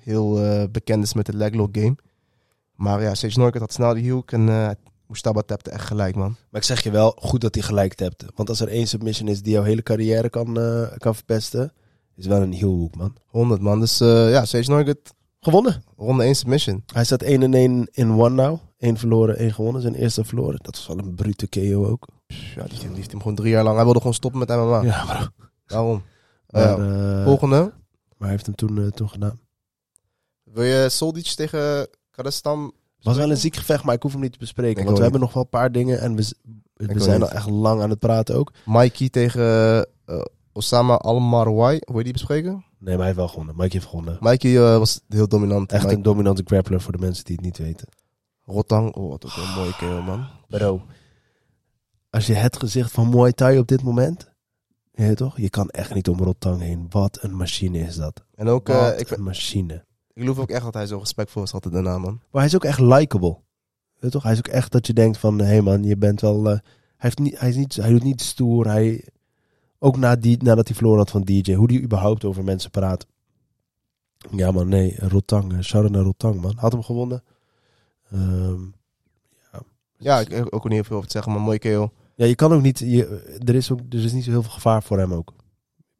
heel 0.00 0.42
eh, 0.42 0.64
bekend 0.70 1.04
is 1.04 1.14
met 1.14 1.26
de 1.26 1.36
leglock 1.36 1.76
game. 1.76 1.96
Maar 2.74 3.02
ja, 3.02 3.14
Sage 3.14 3.38
Norgard 3.38 3.60
had 3.60 3.72
snel 3.72 3.94
die 3.94 4.02
hielhoek. 4.02 4.32
En 4.32 4.48
eh, 4.48 4.70
Mustafa 5.08 5.40
tapte 5.42 5.70
echt 5.70 5.86
gelijk, 5.86 6.14
man. 6.14 6.36
Maar 6.50 6.60
ik 6.60 6.66
zeg 6.66 6.82
je 6.82 6.90
wel, 6.90 7.10
goed 7.20 7.40
dat 7.40 7.54
hij 7.54 7.64
gelijk 7.64 7.94
tapte. 7.94 8.26
Want 8.34 8.48
als 8.48 8.60
er 8.60 8.68
één 8.68 8.88
submission 8.88 9.28
is 9.28 9.42
die 9.42 9.52
jouw 9.52 9.62
hele 9.62 9.82
carrière 9.82 10.30
kan, 10.30 10.58
eh, 10.60 10.96
kan 10.98 11.14
verpesten, 11.14 11.72
is 12.16 12.26
wel 12.26 12.40
een 12.42 12.52
heel 12.52 12.70
hoek, 12.72 12.94
man. 12.96 13.16
100, 13.26 13.60
man. 13.60 13.80
Dus 13.80 14.00
eh, 14.00 14.30
ja, 14.30 14.44
Sage 14.44 14.70
Norgut, 14.70 15.14
Gewonnen. 15.40 15.82
ronde 15.96 16.24
1 16.24 16.34
submission. 16.34 16.82
Hij 16.92 17.04
staat 17.04 17.22
1 17.22 17.42
en 17.42 17.54
1 17.54 17.88
in 17.90 18.10
one 18.10 18.34
nou. 18.34 18.58
Eén 18.78 18.98
verloren, 18.98 19.36
één 19.36 19.52
gewonnen. 19.54 19.82
Zijn 19.82 19.94
eerste 19.94 20.24
verloren. 20.24 20.58
Dat 20.62 20.76
was 20.76 20.86
wel 20.86 20.98
een 20.98 21.14
brute 21.14 21.46
KO 21.46 21.86
ook. 21.86 22.06
Ja, 22.26 22.36
die 22.54 22.62
heeft 22.62 22.80
die 22.80 22.94
heeft 22.94 23.10
hem 23.10 23.20
gewoon 23.20 23.36
drie 23.36 23.50
jaar 23.50 23.62
lang. 23.64 23.74
Hij 23.74 23.84
wilde 23.84 23.98
gewoon 23.98 24.14
stoppen 24.14 24.38
met 24.40 24.48
MMA. 24.48 24.82
Ja, 24.82 25.30
Daarom. 25.66 26.02
maar, 26.48 26.78
Eh, 26.78 27.24
volgende. 27.24 27.56
maar 27.56 27.72
hij 28.18 28.30
heeft 28.30 28.46
hem 28.46 28.54
toen, 28.54 28.90
toen 28.94 29.08
gedaan. 29.08 29.40
Wil 30.42 30.62
je 30.64 30.88
Soldic 30.88 31.26
tegen 31.26 31.88
Karestan? 32.10 32.72
Het 32.98 33.06
was 33.06 33.16
wel 33.16 33.30
een 33.30 33.36
ziek 33.36 33.56
gevecht, 33.56 33.84
maar 33.84 33.94
ik 33.94 34.02
hoef 34.02 34.12
hem 34.12 34.20
niet 34.20 34.32
te 34.32 34.38
bespreken. 34.38 34.78
Ik 34.78 34.84
want 34.84 34.96
we 34.96 35.02
hebben 35.02 35.20
nog 35.20 35.32
wel 35.32 35.42
een 35.42 35.48
paar 35.48 35.72
dingen 35.72 36.00
en 36.00 36.14
we, 36.16 36.34
we 36.74 37.00
zijn 37.00 37.22
al 37.22 37.30
echt 37.30 37.50
lang 37.50 37.82
aan 37.82 37.90
het 37.90 37.98
praten 37.98 38.34
ook. 38.36 38.52
Mikey 38.66 39.08
tegen 39.08 39.86
eh, 40.04 40.20
Osama 40.52 40.94
Al-Marwai. 40.94 41.78
Wil 41.84 41.96
je 41.98 42.04
die 42.04 42.12
bespreken? 42.12 42.52
Nee, 42.52 42.64
maar 42.96 42.96
hij 42.96 43.04
heeft 43.04 43.16
wel 43.16 43.28
gewonnen. 43.28 43.54
Mike 43.56 43.72
heeft 43.76 43.86
gewonnen. 43.88 44.16
Mikey 44.20 44.56
eh, 44.56 44.78
was 44.78 45.00
heel 45.08 45.28
dominant. 45.28 45.72
Echt 45.72 45.82
Mike- 45.82 45.94
een 45.94 46.02
dominante 46.02 46.42
grappler 46.44 46.80
voor 46.80 46.92
de 46.92 46.98
mensen 46.98 47.24
die 47.24 47.34
het 47.34 47.44
niet 47.44 47.58
weten. 47.58 47.88
Rotang. 48.44 48.94
Oh, 48.94 49.10
wat 49.10 49.24
ook 49.24 49.36
een 49.36 49.54
mooie 49.54 49.76
kerel, 49.76 50.02
man. 50.02 50.26
Bro, 50.48 50.82
als 52.10 52.26
je 52.26 52.34
het 52.34 52.56
gezicht 52.56 52.90
van 52.90 53.08
Muay 53.08 53.32
Thai 53.32 53.58
op 53.58 53.68
dit 53.68 53.82
moment... 53.82 54.30
Je 54.92 55.14
toch? 55.14 55.36
Je 55.36 55.50
kan 55.50 55.68
echt 55.68 55.94
niet 55.94 56.08
om 56.08 56.18
Rotang 56.18 56.60
heen. 56.60 56.86
Wat 56.90 57.18
een 57.22 57.36
machine 57.36 57.78
is 57.78 57.96
dat. 57.96 58.24
En 58.34 58.48
ook, 58.48 58.68
eh, 58.68 58.98
ik, 58.98 59.10
een 59.10 59.22
machine. 59.22 59.84
Ik 60.18 60.24
geloof 60.24 60.38
ook 60.38 60.50
echt 60.50 60.64
dat 60.64 60.74
hij 60.74 60.86
zo 60.86 60.98
respectvol 60.98 61.42
is 61.42 61.52
altijd 61.52 61.74
daarna, 61.74 61.98
man. 61.98 62.12
Maar 62.30 62.40
hij 62.42 62.44
is 62.44 62.54
ook 62.54 62.64
echt 62.64 62.78
likable. 62.80 63.36
Weet 63.98 64.10
toch? 64.10 64.22
Hij 64.22 64.32
is 64.32 64.38
ook 64.38 64.46
echt 64.48 64.72
dat 64.72 64.86
je 64.86 64.92
denkt 64.92 65.18
van... 65.18 65.38
Hé 65.38 65.44
hey 65.46 65.60
man, 65.62 65.82
je 65.82 65.96
bent 65.96 66.20
wel... 66.20 66.38
eh, 66.46 66.52
hij, 66.52 66.60
heeft 66.96 67.18
niet, 67.18 67.38
hij, 67.40 67.48
is 67.48 67.56
niet, 67.56 67.74
hij 67.76 67.90
doet 67.90 68.02
niet 68.02 68.20
stoer. 68.22 68.66
Hij, 68.66 69.08
ook 69.78 69.96
na 69.96 70.16
die, 70.16 70.42
nadat 70.42 70.66
hij 70.66 70.76
verloren 70.76 70.98
had 70.98 71.10
van 71.10 71.22
DJ. 71.22 71.52
Hoe 71.54 71.68
die 71.68 71.82
überhaupt 71.82 72.24
over 72.24 72.44
mensen 72.44 72.70
praat. 72.70 73.06
Ja 74.30 74.50
man, 74.50 74.68
nee. 74.68 74.96
Rotang. 74.98 75.52
eh, 75.52 75.60
Shout-out 75.60 75.92
naar 75.92 76.02
Rotang 76.02 76.40
man. 76.40 76.56
Had 76.56 76.72
hem 76.72 76.82
gewonnen. 76.82 77.22
Ehm, 78.10 78.60
Ja, 79.98 80.20
ik 80.20 80.28
heb 80.30 80.52
ook 80.52 80.64
niet 80.64 80.72
heel 80.72 80.84
veel 80.84 80.96
over 80.96 81.08
te 81.08 81.14
zeggen, 81.14 81.32
maar 81.32 81.40
mooie 81.42 81.58
kerel. 81.58 81.92
Ja, 82.14 82.24
je 82.26 82.34
kan 82.34 82.52
ook 82.52 82.62
niet. 82.62 82.78
Je, 82.78 83.38
er, 83.44 83.54
is 83.54 83.70
ook, 83.72 83.80
er 83.90 84.04
is 84.04 84.12
niet 84.12 84.24
zo 84.24 84.30
heel 84.30 84.42
veel 84.42 84.52
gevaar 84.52 84.82
voor 84.82 84.98
hem 84.98 85.12
ook. 85.12 85.32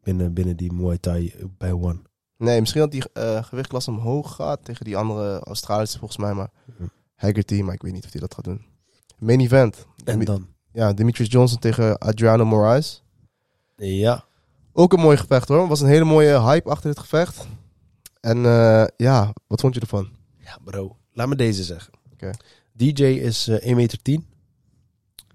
Binnen, 0.03 0.33
binnen 0.33 0.57
die 0.57 0.73
Muay 0.73 0.99
Thai 0.99 1.29
eh, 1.29 1.45
bij 1.59 1.73
One. 1.73 1.99
Nee, 2.39 2.61
misschien 2.61 2.81
dat 2.81 2.91
die 2.91 3.05
eh 3.13 3.45
gewichtklasse 3.45 3.91
omhoog 3.91 4.35
gaat 4.35 4.65
tegen 4.65 4.85
die 4.85 4.97
andere 4.97 5.39
Australische 5.39 5.99
volgens 5.99 6.21
mij, 6.21 6.35
maar. 6.35 6.51
Haggerty, 7.15 7.61
maar 7.63 7.75
ik 7.75 7.83
weet 7.83 7.93
niet 7.93 8.05
of 8.05 8.13
hij 8.13 8.21
dat 8.21 8.35
gaat 8.35 8.45
doen. 8.45 8.67
Main 9.19 9.41
event. 9.41 9.87
En 10.05 10.25
dan? 10.25 10.47
Ja, 10.73 10.93
Demetrius 10.93 11.31
Johnson 11.31 11.59
tegen 11.59 11.99
Adriano 11.99 12.45
Moraes. 12.45 13.03
Ja. 13.77 14.25
Ook 14.73 14.93
een 14.93 15.01
mooi 15.01 15.17
gevecht 15.17 15.49
hoor. 15.49 15.69
Was 15.69 15.81
een 15.81 15.89
hele 15.89 16.05
mooie 16.05 16.41
hype 16.41 16.71
achter 16.71 16.91
dit 16.91 16.99
gevecht. 16.99 17.47
En 18.21 18.45
eh, 18.45 18.85
ja, 18.97 19.33
wat 19.47 19.61
vond 19.61 19.75
je 19.75 19.81
ervan? 19.81 20.09
Ja, 20.39 20.59
bro. 20.65 20.97
Laat 21.13 21.29
me 21.29 21.37
deze 21.37 21.65
zeggen. 21.65 21.93
DJ 22.73 23.05
is 23.05 23.49
1 23.49 23.77
meter 23.77 24.03
10. 24.03 24.27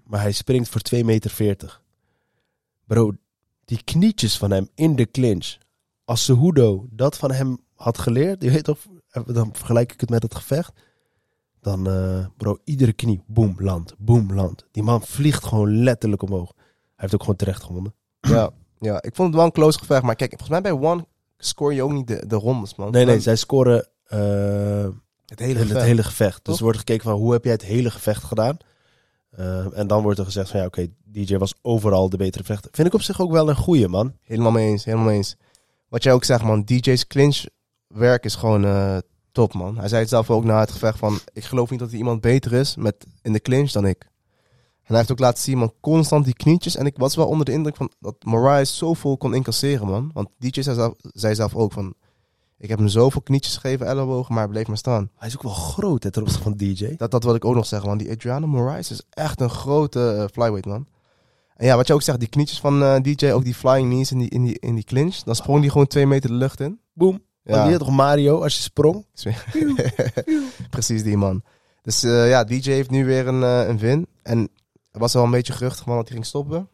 Maar 0.04 0.20
hij 0.20 0.32
springt 0.32 0.68
voor 0.68 0.80
2 0.80 1.04
meter 1.04 1.30
40. 1.30 1.82
Bro, 2.86 3.12
die 3.64 3.84
knietjes 3.84 4.38
van 4.38 4.50
hem 4.50 4.68
in 4.74 4.96
de 4.96 5.10
clinch. 5.10 5.56
Als 6.04 6.24
Cejudo 6.24 6.86
dat 6.90 7.16
van 7.16 7.32
hem 7.32 7.58
had 7.74 7.98
geleerd. 7.98 8.42
Je 8.42 8.50
weet 8.50 8.64
toch, 8.64 8.78
dan 9.26 9.48
vergelijk 9.52 9.92
ik 9.92 10.00
het 10.00 10.10
met 10.10 10.22
het 10.22 10.34
gevecht. 10.34 10.72
Dan, 11.60 11.88
eh, 11.88 12.26
bro, 12.36 12.58
iedere 12.64 12.92
knie. 12.92 13.22
Boom, 13.26 13.54
land. 13.58 13.94
Boom, 13.98 14.32
land. 14.32 14.66
Die 14.70 14.82
man 14.82 15.02
vliegt 15.02 15.44
gewoon 15.44 15.82
letterlijk 15.82 16.22
omhoog. 16.22 16.52
Hij 16.56 16.62
heeft 16.96 17.14
ook 17.14 17.20
gewoon 17.20 17.36
terecht 17.36 17.62
gewonnen. 17.62 17.94
ja, 18.20 18.50
ja, 18.78 19.02
ik 19.02 19.14
vond 19.14 19.28
het 19.28 19.36
wel 19.36 19.44
een 19.44 19.52
close 19.52 19.78
gevecht. 19.78 20.02
Maar 20.02 20.16
kijk, 20.16 20.30
volgens 20.30 20.50
mij 20.50 20.60
bij 20.60 20.88
One 20.88 21.06
score 21.38 21.74
je 21.74 21.82
ook 21.82 21.92
niet 21.92 22.06
de, 22.06 22.26
de 22.26 22.36
rondes, 22.36 22.74
man. 22.74 22.90
Nee, 22.90 23.04
nee, 23.04 23.20
zij 23.20 23.36
scoren 23.36 23.88
eh, 24.04 24.88
het 25.26 25.38
hele 25.38 25.58
het, 25.58 25.68
gevecht. 25.68 25.84
hele 25.84 26.02
gevecht. 26.02 26.44
Dus 26.44 26.56
er 26.56 26.62
wordt 26.62 26.78
gekeken 26.78 27.04
van 27.04 27.18
hoe 27.18 27.32
heb 27.32 27.44
jij 27.44 27.52
het 27.52 27.62
hele 27.62 27.90
gevecht 27.90 28.24
gedaan. 28.24 28.56
Eh, 29.30 29.78
en 29.78 29.86
dan 29.86 30.02
wordt 30.02 30.18
er 30.18 30.24
gezegd 30.24 30.50
van 30.50 30.60
ja, 30.60 30.66
oké, 30.66 30.86
DJ 31.04 31.36
was 31.36 31.54
overal 31.62 32.08
de 32.08 32.16
betere 32.16 32.44
vechter. 32.44 32.70
Vind 32.72 32.88
ik 32.88 32.94
op 32.94 33.02
zich 33.02 33.20
ook 33.20 33.32
wel 33.32 33.48
een 33.48 33.56
goeie, 33.56 33.88
man. 33.88 34.16
Helemaal 34.22 34.52
mee 34.52 34.68
eens, 34.68 34.84
helemaal 34.84 35.06
mee 35.06 35.16
eens. 35.16 35.36
Wat 35.94 36.02
jij 36.02 36.12
ook 36.12 36.24
zegt, 36.24 36.42
man. 36.42 36.64
DJ's 36.64 37.06
clinch 37.06 37.44
werk 37.86 38.24
is 38.24 38.34
gewoon 38.34 38.64
eh, 38.64 38.96
top, 39.32 39.52
man. 39.54 39.78
Hij 39.78 39.88
zei 39.88 40.00
het 40.00 40.10
zelf 40.10 40.30
ook 40.30 40.44
na 40.44 40.60
het 40.60 40.70
gevecht 40.70 40.98
van... 40.98 41.18
Ik 41.32 41.44
geloof 41.44 41.70
niet 41.70 41.78
dat 41.78 41.90
er 41.90 41.96
iemand 41.96 42.20
beter 42.20 42.52
is 42.52 42.76
met, 42.76 43.06
in 43.22 43.32
de 43.32 43.40
clinch 43.40 43.70
dan 43.70 43.86
ik. 43.86 44.02
En 44.02 44.10
hij 44.84 44.96
heeft 44.96 45.10
ook 45.10 45.18
laten 45.18 45.42
zien, 45.42 45.58
man, 45.58 45.72
constant 45.80 46.24
die 46.24 46.34
knietjes. 46.34 46.76
En 46.76 46.86
ik 46.86 46.96
was 46.96 47.14
wel 47.14 47.26
onder 47.26 47.44
de 47.46 47.52
indruk 47.52 47.76
van 47.76 47.90
dat 48.00 48.24
Mariah 48.24 48.64
zoveel 48.64 49.16
kon 49.16 49.34
incasseren, 49.34 49.86
man. 49.86 50.10
Want 50.12 50.28
DJ 50.38 50.62
zei 50.62 50.76
zelf, 50.76 50.94
zei 51.00 51.34
zelf 51.34 51.54
ook 51.54 51.72
van... 51.72 51.94
Ik 52.58 52.68
heb 52.68 52.78
hem 52.78 52.88
zoveel 52.88 53.22
knietjes 53.22 53.56
gegeven, 53.56 53.86
ellebogen, 53.86 54.34
maar 54.34 54.42
hij 54.42 54.52
bleef 54.52 54.66
maar 54.66 54.76
staan. 54.76 55.10
Hij 55.16 55.28
is 55.28 55.34
ook 55.34 55.42
wel 55.42 55.52
groot 55.52 56.02
hè, 56.02 56.10
ten 56.10 56.22
opzichte 56.22 56.44
van 56.44 56.56
DJ. 56.56 56.96
Dat, 56.96 57.10
dat 57.10 57.24
wil 57.24 57.34
ik 57.34 57.44
ook 57.44 57.54
nog 57.54 57.66
zeggen, 57.66 57.88
man. 57.88 57.98
Die 57.98 58.10
Adriano 58.10 58.46
Moraes 58.46 58.90
is 58.90 59.02
echt 59.10 59.40
een 59.40 59.50
grote 59.50 60.14
eh, 60.14 60.24
flyweight, 60.32 60.66
man. 60.66 60.86
En 61.54 61.66
ja, 61.66 61.76
wat 61.76 61.86
je 61.86 61.92
ook 61.92 62.02
zegt, 62.02 62.18
die 62.18 62.28
knietjes 62.28 62.60
van 62.60 62.82
eh, 62.82 63.00
DJ, 63.02 63.30
ook 63.30 63.44
die 63.44 63.54
flying 63.54 63.90
knees 63.90 64.10
in 64.10 64.18
die, 64.18 64.28
in 64.28 64.44
die, 64.44 64.58
in 64.58 64.74
die 64.74 64.84
clinch. 64.84 65.16
Dan 65.16 65.34
sprong 65.34 65.60
die 65.60 65.70
gewoon 65.70 65.86
twee 65.86 66.06
meter 66.06 66.30
de 66.30 66.36
lucht 66.36 66.60
in. 66.60 66.80
Boom. 66.92 67.22
Ja. 67.42 67.56
Ja, 67.56 67.62
Die 67.62 67.70
had 67.72 67.80
toch 67.80 67.90
Mario 67.90 68.42
als 68.42 68.56
je 68.56 68.62
sprong? 68.62 69.06
precies 70.70 71.02
die 71.02 71.16
man. 71.16 71.42
Dus 71.82 72.02
eh, 72.02 72.28
ja, 72.28 72.44
DJ 72.44 72.70
heeft 72.70 72.90
nu 72.90 73.04
weer 73.04 73.26
een, 73.26 73.42
eh, 73.42 73.68
een 73.68 73.78
win. 73.78 74.06
En 74.22 74.48
er 74.90 75.00
was 75.00 75.12
wel 75.12 75.24
een 75.24 75.30
beetje 75.30 75.52
gerucht 75.52 75.80
van 75.80 75.96
dat 75.96 76.04
hij 76.04 76.12
ging 76.12 76.26
stoppen. 76.26 76.68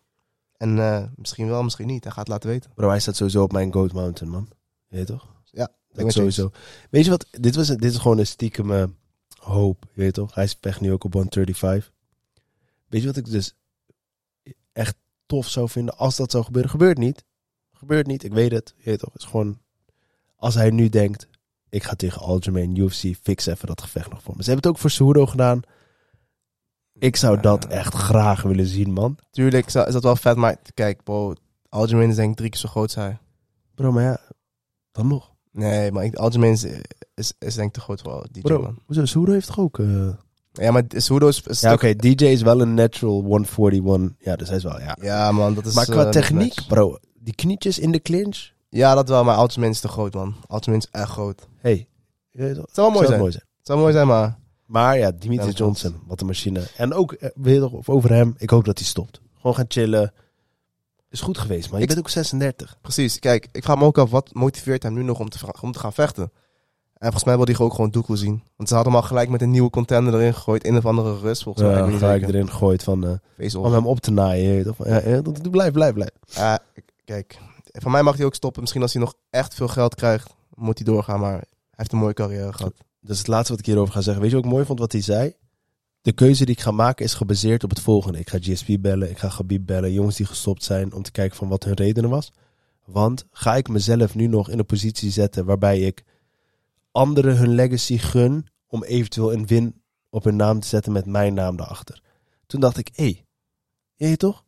En 0.57 0.75
misschien 1.17 1.49
wel, 1.49 1.63
misschien 1.63 1.87
niet. 1.87 2.05
Hij 2.05 2.13
gaat 2.13 2.29
laten 2.29 2.49
weten. 2.51 2.71
Bro, 2.75 2.89
hij 2.89 3.01
staat 3.01 3.17
sowieso 3.17 3.43
op 3.43 3.53
mijn 3.53 3.73
Goat 3.73 3.93
Mountain, 3.93 4.33
man. 4.33 4.49
Je 4.89 4.97
weet 4.97 5.07
toch? 5.07 5.27
Ja, 5.45 5.69
Dat 5.93 6.05
eens. 6.05 6.15
sowieso. 6.15 6.51
Weet 6.91 7.05
je 7.05 7.11
wat? 7.11 7.27
Dit, 7.31 7.57
was, 7.57 7.67
dit 7.67 7.85
is 7.85 7.97
gewoon 7.97 8.19
een 8.19 8.27
stiekem 8.27 8.97
hoop. 9.39 9.85
Je 9.93 10.01
weet 10.01 10.15
toch? 10.15 10.35
Hij 10.35 10.47
speelt 10.47 10.81
nu 10.81 10.93
ook 10.93 11.05
op 11.05 11.13
135. 11.13 11.93
Weet 12.89 13.01
je 13.01 13.07
wat 13.07 13.17
ik 13.17 13.31
dus 13.31 13.55
echt 14.73 14.97
tof 15.27 15.49
zou 15.49 15.69
vinden 15.69 15.97
als 15.97 16.17
dat 16.17 16.31
zou 16.31 16.45
gebeuren? 16.45 16.71
Gebeurt 16.71 16.99
niet. 16.99 17.25
Gebeurt 17.73 18.07
niet. 18.07 18.25
Ik 18.25 18.33
weet 18.33 18.51
het. 18.53 18.75
Je 18.77 18.85
weet 18.91 18.99
toch? 18.99 19.13
Het 19.13 19.23
is 19.23 19.29
gewoon... 19.29 19.59
Als 20.37 20.55
hij 20.55 20.71
nu 20.71 20.89
denkt... 20.89 21.29
Ik 21.69 21.83
ga 21.83 21.95
tegen 21.95 22.23
Aljamain 22.23 22.77
UFC. 22.77 23.17
Fix 23.23 23.47
even 23.47 23.67
dat 23.67 23.83
gevecht 23.83 24.11
nog 24.11 24.23
voor 24.23 24.37
me. 24.37 24.43
Ze 24.43 24.51
hebben 24.51 24.69
het 24.71 24.77
ook 24.77 24.81
voor 24.83 24.91
Cejudo 24.91 25.27
gedaan. 25.27 25.61
Ik 26.99 27.17
zou 27.17 27.41
dat 27.41 27.65
echt 27.67 27.95
graag 27.95 28.43
willen 28.43 28.67
zien, 28.67 28.93
man. 28.93 29.19
Tuurlijk 29.31 29.67
is 29.67 29.73
dat 29.73 30.03
wel 30.03 30.17
vet, 30.17 30.37
maar 30.37 30.57
kijk, 30.75 31.03
bro. 31.03 31.35
Aljamain 31.69 32.09
is 32.09 32.17
denk 32.17 32.31
ik 32.31 32.37
drie 32.37 32.51
keer 32.51 32.61
zo 32.61 32.69
groot 32.69 32.95
hij. 32.95 33.19
Bro, 33.75 33.93
maar 33.93 34.03
ja... 34.03 34.21
Dan 34.93 35.07
nog. 35.07 35.33
Nee, 35.53 35.93
maar 35.93 36.17
Aljamain 36.17 36.53
is, 36.53 36.65
is, 37.15 37.33
is 37.39 37.55
denk 37.55 37.69
ik 37.69 37.75
te 37.75 37.81
groot 37.81 38.01
voor 38.01 38.27
DJ, 38.31 38.41
Bro, 38.41 38.63
man. 38.63 38.79
hoezo? 38.87 39.05
Cejudo 39.05 39.33
heeft 39.33 39.47
toch 39.47 39.59
ook... 39.59 39.79
eh, 39.79 40.09
Ja, 40.53 40.71
maar 40.71 40.83
Sudo 40.89 41.29
is 41.29 41.61
Ja, 41.61 41.73
oké. 41.73 41.97
DJ 41.97 42.25
is 42.25 42.43
wel 42.43 42.61
een 42.61 42.75
natural 42.75 43.23
141. 43.23 44.17
Ja, 44.19 44.37
dus 44.37 44.49
hij 44.49 44.57
is 44.57 44.63
wel... 44.63 44.81
Ja. 44.81 44.97
Ja, 45.01 45.33
man, 45.33 45.55
dat 45.55 45.67
is... 45.67 45.75
maar 45.75 45.85
qua 45.85 46.05
eh, 46.05 46.11
techniek, 46.11 46.55
bro. 46.69 46.99
Die 47.19 47.35
knietjes 47.35 47.79
in 47.79 47.93
de 47.93 48.01
clinch. 48.01 48.51
Ja, 48.69 48.95
dat 48.95 49.09
wel, 49.09 49.25
maar 49.25 49.37
Aljamain 49.37 49.71
is 49.73 49.81
te 49.81 49.89
groot, 49.89 50.15
man. 50.15 50.35
Aljamain 50.47 50.79
is 50.83 50.89
echt 50.91 51.11
groot. 51.11 51.49
Hey. 51.59 51.89
Het 52.33 52.55
zou 52.55 52.67
wel 52.75 52.91
mooi 52.91 52.95
zou 52.95 53.07
zijn. 53.07 53.19
mooi 53.21 53.33
zijn. 53.33 53.45
Het 53.59 53.67
zou 53.67 53.79
mooi 53.79 53.93
zijn, 53.93 54.07
maar... 54.07 54.39
Maar 54.67 54.99
ja, 54.99 55.11
Dimitri 55.11 55.47
Ja, 55.47 55.53
Johnson. 55.53 55.97
Wat 56.07 56.21
een 56.21 56.27
machine. 56.27 56.63
En 56.77 56.95
ook, 56.95 57.13
eh, 57.13 57.75
of 57.75 57.89
over 57.89 58.13
hem. 58.13 58.35
Ik 58.39 58.51
hoop 58.51 58.65
dat 58.65 58.79
hij 58.79 58.87
stopt. 58.87 59.21
Gewoon 59.37 59.55
gaan 59.57 59.65
chillen. 59.69 60.13
Is 61.11 61.21
goed 61.21 61.39
geweest, 61.39 61.71
maar 61.71 61.77
je 61.79 61.83
Ik- 61.87 61.89
bent 61.95 62.01
ook 62.01 62.09
36. 62.09 62.77
Precies, 62.81 63.19
kijk, 63.19 63.49
ik 63.53 63.63
vraag 63.63 63.79
me 63.79 63.85
ook 63.85 63.99
af, 63.99 64.11
wat 64.11 64.35
motiveert 64.35 64.83
hem 64.83 64.93
nu 64.95 65.03
nog 65.03 65.19
om 65.19 65.29
te, 65.29 65.39
om 65.61 65.73
te 65.73 65.79
gaan 65.79 65.93
vechten? 65.93 66.33
En 67.01 67.07
volgens 67.07 67.25
mij 67.25 67.37
wil 67.37 67.45
hij 67.45 67.59
ook 67.59 67.75
gewoon 67.75 67.91
Doekoe 67.91 68.17
zien. 68.17 68.43
Want 68.57 68.69
ze 68.69 68.75
hadden 68.75 68.93
hem 68.93 69.03
al 69.03 69.09
gelijk 69.09 69.29
met 69.29 69.43
een 69.43 69.51
nieuwe 69.51 69.71
contender 69.71 70.15
erin 70.15 70.35
gegooid. 70.35 70.67
Een 70.67 70.77
of 70.77 70.87
andere 70.87 71.19
rust, 71.19 71.43
volgens 71.43 71.65
mij. 71.65 71.75
Ja, 71.77 71.87
ik 71.87 71.99
zeker. 71.99 72.29
erin 72.29 72.51
gegooid 72.51 72.83
van... 72.83 73.21
eh, 73.39 73.55
om 73.55 73.73
hem 73.73 73.87
op 73.87 74.01
te 74.01 74.11
naaien. 74.11 74.75
Ja, 74.85 75.23
blijf, 75.51 75.73
blijf, 75.73 75.93
blijf. 75.93 76.11
Kijk, 77.05 77.39
van 77.73 77.91
mij 77.91 78.03
mag 78.03 78.17
hij 78.17 78.25
ook 78.27 78.35
stoppen. 78.35 78.61
Misschien 78.61 78.83
als 78.83 78.93
hij 78.93 79.03
nog 79.03 79.15
echt 79.31 79.55
veel 79.55 79.69
geld 79.69 79.95
krijgt, 79.95 80.35
moet 80.55 80.79
hij 80.79 80.87
doorgaan. 80.87 81.21
Maar 81.21 81.33
hij 81.33 81.45
heeft 81.71 81.93
een 81.93 81.99
mooie 81.99 82.15
carrière 82.15 82.53
gehad. 82.53 82.75
Dat 83.01 83.11
is 83.11 83.19
het 83.19 83.27
laatste 83.27 83.51
wat 83.51 83.61
ik 83.61 83.67
hierover 83.67 83.93
ga 83.93 84.01
zeggen. 84.01 84.23
Weet 84.23 84.31
je 84.31 84.37
wat 84.37 84.45
ik 84.47 84.53
mooi 84.53 84.65
vond 84.65 84.79
wat 84.79 84.93
hij 84.93 85.03
zei? 85.03 85.35
De 86.03 86.13
keuze 86.13 86.45
die 86.45 86.55
ik 86.55 86.61
ga 86.61 86.71
maken 86.71 87.05
is 87.05 87.15
gebaseerd 87.15 87.65
op 87.65 87.71
het 87.71 87.81
volgende. 87.81 88.19
Ik 88.19 88.31
ga 88.31 88.39
GSP 88.41 88.67
bellen, 88.81 89.11
ik 89.11 89.19
ga 89.19 89.29
Gabib 89.29 89.67
bellen, 89.67 89.93
jongens 89.93 90.17
die 90.17 90.27
gestopt 90.27 90.65
zijn 90.65 90.93
om 90.93 91.03
te 91.03 91.11
kijken 91.11 91.37
van 91.37 91.49
wat 91.49 91.65
hun 91.65 91.75
redenen 91.75 92.11
was. 92.11 92.33
Want 92.85 93.25
ga 93.31 93.57
ik 93.57 93.69
mezelf 93.69 94.15
nu 94.15 94.27
nog 94.27 94.51
in 94.51 94.59
een 94.59 94.67
positie 94.67 95.11
zetten 95.11 95.45
waarbij 95.45 95.81
ik 95.81 96.05
anderen 96.93 97.37
hun 97.37 97.55
legacy 97.55 97.99
gun 97.99 98.47
om 98.67 98.85
eventueel 98.85 99.33
een 99.33 99.47
win 99.47 99.83
op 100.11 100.25
hun 100.25 100.37
naam 100.37 100.61
te 100.61 100.69
zetten 100.69 100.93
met 100.93 101.07
mijn 101.07 101.35
naam 101.35 101.57
daarachter. 101.57 102.03
Toen 102.47 102.61
dacht 102.61 102.79
ik, 102.79 102.91
hé, 102.95 103.25
hey, 103.97 104.11
je 104.11 104.17
toch? 104.17 104.45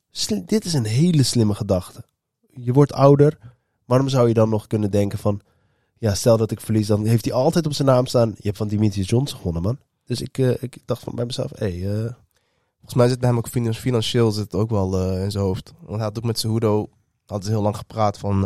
Dit 0.47 0.65
is 0.65 0.73
een 0.73 0.85
hele 0.85 1.23
slimme 1.23 1.55
gedachte. 1.55 2.05
Je 2.51 2.73
wordt 2.73 2.93
ouder, 2.93 3.39
waarom 3.85 4.09
zou 4.09 4.29
je 4.29 4.35
dan 4.35 4.49
nog 4.49 4.67
kunnen 4.67 4.91
denken 4.91 5.19
van, 5.19 5.41
ja, 5.99 6.15
stel 6.15 6.37
dat 6.37 6.51
ik 6.51 6.61
verlies, 6.61 6.87
dan 6.87 7.07
heeft 7.07 7.25
hij 7.25 7.35
altijd 7.35 7.67
op 7.67 7.73
zijn 7.73 7.89
naam 7.89 8.07
staan. 8.07 8.29
Je 8.29 8.43
hebt 8.43 8.57
van 8.57 8.69
Dimitri 8.69 9.03
Johnson 9.03 9.37
gewonnen, 9.39 9.63
man. 9.63 9.79
Dus 10.05 10.21
ik, 10.21 10.39
eh, 10.39 10.63
ik 10.63 10.79
dacht 10.85 11.03
van 11.03 11.15
bij 11.15 11.25
mezelf, 11.25 11.51
hé, 11.55 11.81
hey, 11.81 12.05
eh, 12.05 12.15
Volgens 12.75 13.03
mij 13.03 13.09
zit 13.09 13.19
bij 13.21 13.29
hem 13.29 13.39
ook 13.39 13.49
finan- 13.49 13.75
financieel 13.75 14.33
zit 14.33 14.55
ook 14.55 14.71
wel 14.71 14.99
eh, 15.01 15.23
in 15.23 15.31
zijn 15.31 15.45
hoofd. 15.45 15.73
Want 15.79 15.95
hij 15.97 16.05
had 16.05 16.19
ook 16.19 16.25
met 16.25 16.39
Cejudo, 16.39 16.89
hadden 17.27 17.47
ze 17.47 17.53
heel 17.53 17.63
lang 17.63 17.77
gepraat 17.77 18.19
van... 18.19 18.41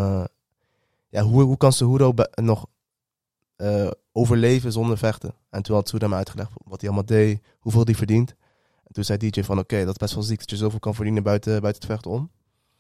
ja, 1.09 1.22
hoe, 1.22 1.42
hoe 1.42 1.57
kan 1.57 1.72
Cejudo 1.72 2.14
be- 2.14 2.32
nog 2.34 2.66
eh, 3.57 3.90
overleven 4.12 4.72
zonder 4.72 4.98
vechten? 4.98 5.34
En 5.50 5.62
toen 5.62 5.74
had 5.74 5.90
hem 5.90 6.14
uitgelegd 6.14 6.50
wat 6.64 6.80
hij 6.80 6.90
allemaal 6.90 7.09
deed, 7.09 7.40
hoeveel 7.59 7.84
hij 7.84 7.94
verdient. 7.94 8.34
En 8.84 8.92
toen 8.92 9.04
zei 9.04 9.18
DJ 9.18 9.42
van, 9.42 9.59
oké, 9.59 9.78
dat 9.78 9.88
is 9.88 9.96
best 9.96 10.14
wel 10.14 10.22
ziek 10.22 10.38
dat 10.38 10.50
je 10.50 10.57
zoveel 10.57 10.78
kan 10.78 10.94
verdienen 10.94 11.22
buiten, 11.22 11.61
buiten 11.61 11.82
het 11.82 11.90
vechten 11.92 12.11
om. 12.11 12.30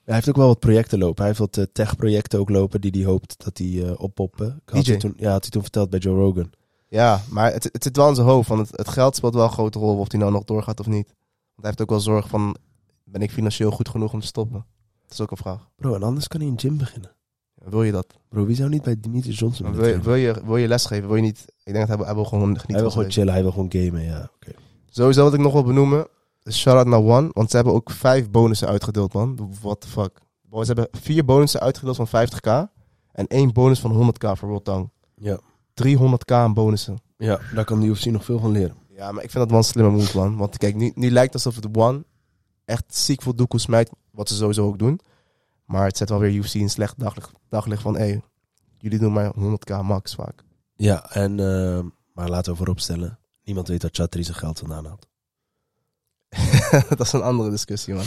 Hij 0.04 0.14
heeft 0.14 0.28
ook 0.28 0.36
wel 0.36 0.46
wat 0.46 0.58
projecten 0.58 0.98
lopen. 0.98 1.16
Hij 1.16 1.26
heeft 1.26 1.38
wat 1.38 1.56
eh, 1.56 1.64
tech-projecten 1.72 2.38
ook 2.38 2.48
lopen 2.48 2.80
die 2.80 2.90
hij 2.90 3.04
hoopt 3.04 3.44
dat 3.44 3.58
hij 3.58 3.84
eh 3.84 4.00
oppoppen. 4.00 4.62
Had 4.64 4.84
DJ? 4.84 4.90
hij 4.90 5.00
toen, 5.00 5.14
ja, 5.16 5.30
had 5.30 5.42
hij 5.42 5.50
toen 5.50 5.62
verteld 5.62 5.90
bij 5.90 5.98
Joe 5.98 6.16
Rogan. 6.16 6.50
Ja, 6.88 7.22
maar 7.30 7.52
het, 7.52 7.64
het 7.72 7.82
zit 7.82 7.96
wel 7.96 8.08
in 8.08 8.14
zijn 8.14 8.26
hoofd. 8.26 8.48
Want 8.48 8.68
het, 8.68 8.76
het 8.76 8.88
geld 8.88 9.16
speelt 9.16 9.34
wel 9.34 9.44
een 9.44 9.50
grote 9.50 9.78
rol 9.78 9.98
of 9.98 10.10
hij 10.10 10.20
nou 10.20 10.32
nog 10.32 10.44
doorgaat 10.44 10.80
of 10.80 10.86
niet. 10.86 11.06
Want 11.06 11.16
hij 11.56 11.66
heeft 11.66 11.80
ook 11.80 11.90
wel 11.90 12.00
zorg 12.00 12.28
van, 12.28 12.56
ben 13.04 13.22
ik 13.22 13.30
financieel 13.30 13.70
goed 13.70 13.88
genoeg 13.88 14.12
om 14.12 14.20
te 14.20 14.26
stoppen? 14.26 14.66
Dat 15.02 15.12
is 15.12 15.20
ook 15.20 15.30
een 15.30 15.36
vraag. 15.36 15.68
Bro, 15.76 15.94
en 15.94 16.02
anders 16.02 16.28
kan 16.28 16.40
hij 16.40 16.48
een 16.48 16.58
gym 16.58 16.76
beginnen. 16.78 17.15
Wil 17.70 17.82
je 17.82 17.92
dat? 17.92 18.06
Bro, 18.28 18.44
wie 18.44 18.56
zou 18.56 18.68
niet 18.68 18.82
bij 18.82 18.96
Dimitri 19.00 19.32
Johnson 19.32 19.72
willen 19.72 19.80
Wil 19.80 19.94
je, 19.94 20.00
wil, 20.00 20.14
je, 20.14 20.44
wil 20.44 20.56
je 20.56 20.68
lesgeven? 20.68 21.06
Wil 21.06 21.16
je 21.16 21.22
niet... 21.22 21.44
Ik 21.64 21.72
denk 21.72 21.86
dat 21.86 21.96
hij, 21.96 22.06
hij 22.06 22.14
wil 22.14 22.24
gewoon 22.24 22.42
genieten. 22.42 22.72
Hij 22.72 22.80
wil 22.80 22.90
gewoon 22.90 23.10
chillen, 23.10 23.32
hij 23.32 23.42
wil 23.42 23.52
gewoon 23.52 23.72
gamen, 23.72 24.02
ja. 24.02 24.30
Leven. 24.40 24.62
Sowieso 24.86 25.22
wat 25.22 25.34
ik 25.34 25.40
nog 25.40 25.52
wil 25.52 25.64
benoemen. 25.64 26.06
Shout-out 26.50 26.86
naar 26.86 27.16
One. 27.16 27.28
Want 27.32 27.50
ze 27.50 27.56
hebben 27.56 27.74
ook 27.74 27.90
vijf 27.90 28.30
bonussen 28.30 28.68
uitgedeeld, 28.68 29.12
man. 29.12 29.50
What 29.60 29.80
the 29.80 29.88
fuck. 29.88 30.18
Ze 30.50 30.64
hebben 30.64 30.88
vier 30.90 31.24
bonussen 31.24 31.60
uitgedeeld 31.60 31.96
van 31.96 32.06
50k. 32.08 32.72
En 33.12 33.26
één 33.26 33.52
bonus 33.52 33.80
van 33.80 34.12
100k 34.14 34.30
voor 34.32 34.48
World 34.48 34.64
Town. 34.64 34.90
Ja. 35.14 35.40
300k 35.84 36.32
aan 36.32 36.54
bonussen. 36.54 36.98
ja, 37.16 37.40
daar 37.54 37.64
kan 37.64 37.80
de 37.80 37.86
UFC 37.86 38.04
nog 38.04 38.24
veel 38.24 38.38
van 38.38 38.50
leren. 38.50 38.76
Ja, 38.88 39.12
maar 39.12 39.22
ik 39.22 39.30
vind 39.30 39.42
dat 39.42 39.50
wel 39.50 39.58
een 39.58 39.64
slimme 39.64 39.90
move, 39.90 40.18
man. 40.18 40.36
Want 40.36 40.58
kijk, 40.58 40.74
nu, 40.74 40.92
nu 40.94 41.10
lijkt 41.10 41.32
het 41.34 41.44
alsof 41.44 41.62
het 41.62 41.76
One 41.76 42.04
echt 42.64 42.84
ziek 42.86 43.22
veel 43.22 43.34
doekoe 43.34 43.60
smijt. 43.60 43.90
Wat 44.10 44.28
ze 44.28 44.34
sowieso 44.34 44.66
ook 44.66 44.78
doen. 44.78 45.00
Maar 45.66 45.86
het 45.86 45.96
zet 45.96 46.08
wel 46.08 46.18
weer 46.18 46.32
UFC 46.34 46.54
in 46.54 46.70
slecht 46.70 46.98
daglicht, 46.98 47.30
daglicht 47.48 47.82
van... 47.82 47.96
Hé, 47.96 48.18
jullie 48.78 48.98
doen 48.98 49.12
maar 49.12 49.32
100k 49.38 49.80
max 49.82 50.14
vaak. 50.14 50.44
Ja, 50.76 51.10
en, 51.10 51.40
eh, 51.40 51.84
maar 52.12 52.28
laten 52.28 52.52
we 52.52 52.58
vooropstellen. 52.58 53.18
Niemand 53.44 53.68
weet 53.68 53.82
waar 53.82 53.90
Chatri 53.94 54.24
zijn 54.24 54.36
geld 54.36 54.58
vandaan 54.58 54.86
haalt. 54.86 55.06
dat 56.88 57.00
is 57.00 57.12
een 57.12 57.22
andere 57.22 57.50
discussie, 57.50 57.94
man. 57.94 58.04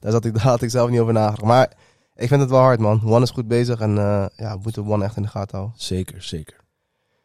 Daar, 0.00 0.12
zat 0.12 0.24
ik, 0.24 0.34
daar 0.34 0.42
had 0.42 0.62
ik 0.62 0.70
zelf 0.70 0.90
niet 0.90 1.00
over 1.00 1.12
nagedacht. 1.12 1.42
Maar 1.42 1.72
ik 2.14 2.28
vind 2.28 2.40
het 2.40 2.50
wel 2.50 2.60
hard, 2.60 2.80
man. 2.80 3.02
One 3.04 3.22
is 3.22 3.30
goed 3.30 3.48
bezig 3.48 3.80
en 3.80 3.98
eh, 3.98 4.26
ja, 4.36 4.54
we 4.54 4.60
moeten 4.62 4.86
One 4.86 5.04
echt 5.04 5.16
in 5.16 5.22
de 5.22 5.28
gaten 5.28 5.56
houden. 5.58 5.80
Zeker, 5.80 6.22
zeker. 6.22 6.56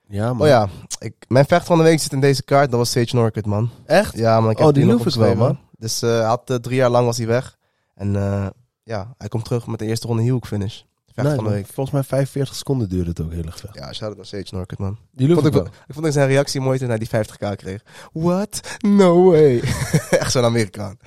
Ja, 0.08 0.34
man. 0.34 0.42
Oh 0.42 0.48
ja, 0.48 0.68
ik, 1.00 1.26
mijn 1.28 1.46
vecht 1.46 1.66
van 1.66 1.78
de 1.78 1.84
week 1.84 2.00
zit 2.00 2.12
in 2.12 2.20
deze 2.20 2.44
kaart. 2.44 2.70
Dat 2.70 2.80
was 2.80 2.92
Sage 2.92 3.16
Norkut, 3.16 3.46
man. 3.46 3.70
Echt? 3.86 4.18
Ja, 4.18 4.40
man. 4.40 4.50
Ik 4.50 4.60
Oh, 4.60 4.66
heb 4.66 4.76
die 4.76 4.86
nog 4.86 5.16
wel, 5.16 5.36
man. 5.36 5.60
Dus 5.78 6.02
hij 6.02 6.24
had, 6.24 6.58
drie 6.62 6.76
jaar 6.76 6.90
lang 6.90 7.06
was 7.06 7.18
hij 7.18 7.28
weg. 7.28 7.58
En 7.96 8.16
eh, 8.16 8.48
ja, 8.84 9.14
hij 9.18 9.28
komt 9.28 9.46
terug 9.46 9.68
met 9.68 9.80
de 9.80 9.86
eerste 9.86 10.08
ronde 10.08 10.22
heel 10.24 10.42
finish. 10.46 10.82
Vecht 11.14 11.28
Nee, 11.28 11.36
van 11.36 11.44
de 11.44 11.50
week. 11.50 11.66
Volgens 11.66 11.92
mij 11.96 12.04
45 12.04 12.56
seconden 12.56 12.90
duurde 12.90 13.10
het 13.10 13.22
ook 13.22 13.32
heel 13.32 13.44
erg. 13.44 13.66
Ja, 13.74 13.94
shout-out 13.94 14.16
naar 14.16 14.26
Sage 14.26 14.56
Norkut, 14.56 14.78
man. 14.80 14.98
Die 15.12 15.34
vond, 15.34 15.46
ik 15.46 15.54
wel. 15.54 15.66
ik 15.66 15.94
vond 15.94 16.14
zijn 16.14 16.28
reactie 16.28 16.62
mooi 16.62 16.80
toen 16.80 16.88
hij 16.90 16.98
die 16.98 17.08
50k 17.08 17.56
kreeg. 17.56 17.84
What? 18.14 18.78
No 18.80 19.24
way. 19.30 19.60
Echt 20.10 20.32
zo'n 20.32 20.44
Amerikaan. 20.44 20.98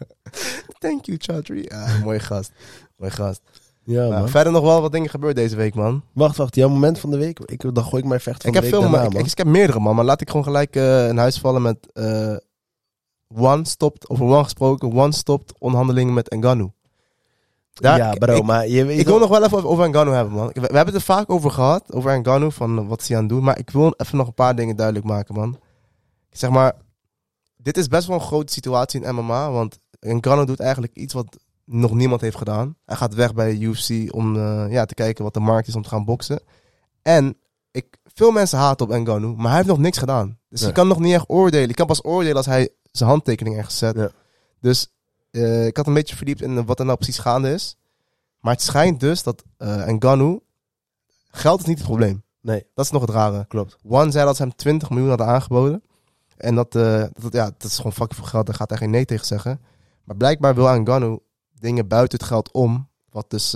Thank 0.78 1.04
you, 1.04 1.18
Chaudhry. 1.20 1.64
Ja, 1.68 1.98
mooie 2.04 2.20
gast. 2.20 2.52
Mooie 2.96 3.10
gast. 3.10 3.40
Ja, 3.84 4.00
Nou, 4.00 4.12
man. 4.12 4.28
verder 4.28 4.52
nog 4.52 4.62
wel 4.62 4.80
wat 4.80 4.92
dingen 4.92 5.10
gebeurd 5.10 5.36
deze 5.36 5.56
week, 5.56 5.74
man. 5.74 6.02
Wacht, 6.12 6.36
wacht. 6.36 6.54
Jouw 6.54 6.68
moment 6.68 6.98
van 6.98 7.10
de 7.10 7.16
week? 7.18 7.38
Ik, 7.38 7.74
dan 7.74 7.84
gooi 7.84 8.02
ik 8.02 8.08
mijn 8.08 8.20
vecht 8.20 8.42
van 8.42 8.50
Ik 8.50 8.56
de 8.56 8.62
heb, 8.62 8.70
week 8.72 8.80
veel, 8.82 8.90
daarna, 8.90 9.06
ik, 9.06 9.12
man. 9.12 9.22
ik, 9.24 9.30
ik 9.30 9.38
heb 9.38 9.46
meerdere, 9.46 9.80
man. 9.80 9.94
Maar 9.96 10.04
laat 10.04 10.20
ik 10.20 10.28
gewoon 10.28 10.44
gelijk 10.44 10.76
eh 10.76 11.08
in 11.08 11.16
huis 11.18 11.38
vallen 11.38 11.62
met... 11.62 11.92
eh 11.92 12.36
One 13.34 13.64
stopt, 13.66 14.08
over 14.08 14.24
One 14.24 14.42
gesproken. 14.44 14.92
One 14.92 15.12
stopt 15.12 15.52
onderhandelingen 15.58 16.14
met 16.14 16.30
Ngannou. 16.34 16.70
Ja, 17.72 18.12
bro, 18.12 18.34
ik- 18.36 18.42
maar 18.42 18.68
je 18.68 18.94
Ik 18.96 19.06
wil 19.06 19.18
nog 19.18 19.28
wel 19.28 19.44
even 19.44 19.64
over- 19.64 19.88
Ngannou 19.88 20.16
hebben, 20.16 20.34
man. 20.34 20.46
We, 20.46 20.52
we 20.60 20.60
hebben 20.60 20.86
het 20.86 20.94
er 20.94 21.00
vaak 21.00 21.30
over 21.30 21.50
gehad, 21.50 21.92
over 21.92 22.18
Ngannou, 22.20 22.52
van 22.52 22.86
wat 22.88 23.00
is 23.00 23.08
hij 23.08 23.16
aan 23.16 23.22
het 23.22 23.32
doen. 23.32 23.42
Maar 23.44 23.58
ik 23.58 23.70
wil 23.70 23.94
even 23.96 24.16
nog 24.16 24.26
een 24.26 24.34
paar 24.34 24.56
dingen 24.56 24.76
duidelijk 24.76 25.06
maken, 25.06 25.34
man. 25.34 25.58
Zeg 26.30 26.50
maar, 26.50 26.72
dit 27.56 27.76
is 27.76 27.88
best 27.88 28.06
wel 28.06 28.16
een 28.16 28.22
grote 28.22 28.52
situatie 28.52 29.00
in 29.02 29.14
MMA, 29.14 29.50
want 29.50 29.78
Ngannou 30.00 30.46
doet 30.46 30.60
eigenlijk 30.60 30.94
iets 30.96 31.14
wat 31.14 31.36
nog 31.64 31.92
niemand 31.94 32.20
heeft 32.20 32.36
gedaan. 32.36 32.76
Hij 32.84 32.96
gaat 32.96 33.14
weg 33.14 33.34
bij 33.34 33.54
UFC 33.56 34.14
om 34.14 34.36
eh, 34.36 34.66
ja, 34.70 34.84
te 34.84 34.94
kijken 34.94 35.24
wat 35.24 35.34
de 35.34 35.40
markt 35.40 35.68
is 35.68 35.76
om 35.76 35.82
te 35.82 35.88
gaan 35.88 36.04
boksen. 36.04 36.40
En 37.02 37.36
ik, 37.70 37.96
veel 38.14 38.30
mensen 38.30 38.58
haten 38.58 38.86
op 38.86 38.92
Ngannou, 38.92 39.34
maar 39.36 39.46
hij 39.46 39.56
heeft 39.56 39.68
nog 39.68 39.78
niks 39.78 39.98
gedaan. 39.98 40.38
Dus 40.48 40.60
Nee. 40.60 40.68
je 40.68 40.74
kan 40.74 40.88
nog 40.88 40.98
niet 40.98 41.14
echt 41.14 41.28
oordelen. 41.30 41.68
Je 41.68 41.74
kan 41.74 41.86
pas 41.86 42.04
oordelen 42.04 42.36
als 42.36 42.46
hij 42.46 42.68
zijn 42.90 43.08
handtekening 43.10 43.56
ergens 43.56 43.78
zet. 43.78 43.96
Ja. 43.96 44.10
Dus 44.60 44.92
eh, 45.32 45.66
ik 45.66 45.76
had 45.76 45.86
een 45.86 45.94
beetje 45.94 46.16
verdiept 46.16 46.40
in 46.40 46.64
wat 46.64 46.78
er 46.78 46.84
nou 46.84 46.96
precies 46.96 47.18
gaande 47.18 47.52
is. 47.52 47.76
Maar 48.40 48.52
het 48.52 48.62
schijnt 48.62 49.00
dus 49.00 49.22
dat 49.22 49.42
eh 49.56 49.86
Ngannou... 49.86 50.40
Geld 51.34 51.60
is 51.60 51.66
niet 51.66 51.78
het 51.78 51.86
probleem. 51.86 52.22
Nee, 52.40 52.66
Dat 52.74 52.84
is 52.84 52.90
nog 52.90 53.00
het 53.00 53.10
rare. 53.10 53.44
klopt. 53.48 53.76
One 53.88 54.10
zei 54.10 54.24
dat 54.24 54.36
ze 54.36 54.42
hem 54.42 54.54
20 54.54 54.90
miljoen 54.90 55.08
hadden 55.08 55.26
aangeboden. 55.26 55.82
En 56.36 56.54
dat, 56.54 56.74
eh, 56.74 57.04
dat, 57.20 57.32
ja, 57.32 57.44
dat 57.44 57.70
is 57.70 57.76
gewoon 57.76 57.92
fucking 57.92 58.18
veel 58.20 58.28
geld. 58.28 58.46
Daar 58.46 58.54
gaat 58.54 58.68
hij 58.68 58.78
geen 58.78 58.90
nee 58.90 59.04
tegen 59.04 59.26
zeggen. 59.26 59.60
Maar 60.04 60.16
blijkbaar 60.16 60.54
wil 60.54 60.80
Ngannou 60.80 61.18
dingen 61.58 61.88
buiten 61.88 62.18
het 62.18 62.26
geld 62.26 62.52
om. 62.52 62.88
Wat 63.10 63.30
dus 63.30 63.50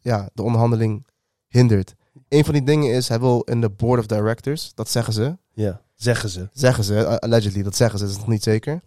ja, 0.00 0.28
de 0.34 0.42
onderhandeling 0.42 1.06
hindert. 1.48 1.94
Een 2.28 2.44
van 2.44 2.52
die 2.52 2.62
dingen 2.62 2.92
is, 2.92 3.08
hij 3.08 3.20
wil 3.20 3.40
in 3.40 3.60
de 3.60 3.70
board 3.70 4.00
of 4.00 4.06
directors. 4.06 4.72
Dat 4.74 4.88
zeggen 4.90 5.12
ze. 5.12 5.36
Ja, 5.52 5.80
zeggen 5.94 6.28
ze. 6.28 6.48
Zeggen 6.52 6.84
ze, 6.84 6.94
uh, 6.94 7.14
allegedly, 7.14 7.62
dat 7.62 7.76
zeggen 7.76 7.98
ze, 7.98 8.04
dat 8.04 8.14
is 8.14 8.20
nog 8.20 8.28
niet 8.28 8.42
zeker. 8.42 8.82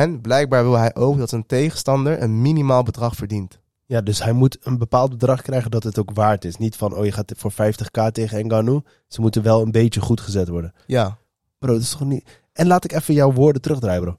En 0.00 0.20
blijkbaar 0.20 0.62
wil 0.62 0.76
hij 0.78 0.94
ook 0.94 1.18
dat 1.18 1.28
zijn 1.28 1.46
tegenstander 1.46 2.22
een 2.22 2.42
minimaal 2.42 2.82
bedrag 2.82 3.14
verdient. 3.14 3.60
Ja, 3.86 4.00
dus 4.00 4.22
hij 4.22 4.32
moet 4.32 4.58
een 4.62 4.78
bepaald 4.78 5.10
bedrag 5.10 5.42
krijgen 5.42 5.70
dat 5.70 5.82
het 5.82 5.98
ook 5.98 6.10
waard 6.14 6.44
is. 6.44 6.56
Niet 6.56 6.76
van, 6.76 6.94
oh 6.96 7.04
je 7.04 7.12
gaat 7.12 7.32
voor 7.36 7.52
50k 7.52 8.10
tegen 8.12 8.46
Ngannou. 8.46 8.80
Ze 9.08 9.20
moeten 9.20 9.42
wel 9.42 9.62
een 9.62 9.70
beetje 9.70 10.00
goed 10.00 10.20
gezet 10.20 10.48
worden. 10.48 10.72
Ja, 10.86 11.18
Bro, 11.58 11.72
dat 11.72 11.82
is 11.82 11.90
toch 11.90 12.04
niet... 12.04 12.40
En 12.52 12.66
laat 12.66 12.84
ik 12.84 12.92
even 12.92 13.14
jouw 13.14 13.32
woorden 13.32 13.62
terugdraaien, 13.62 14.02
bro. 14.02 14.16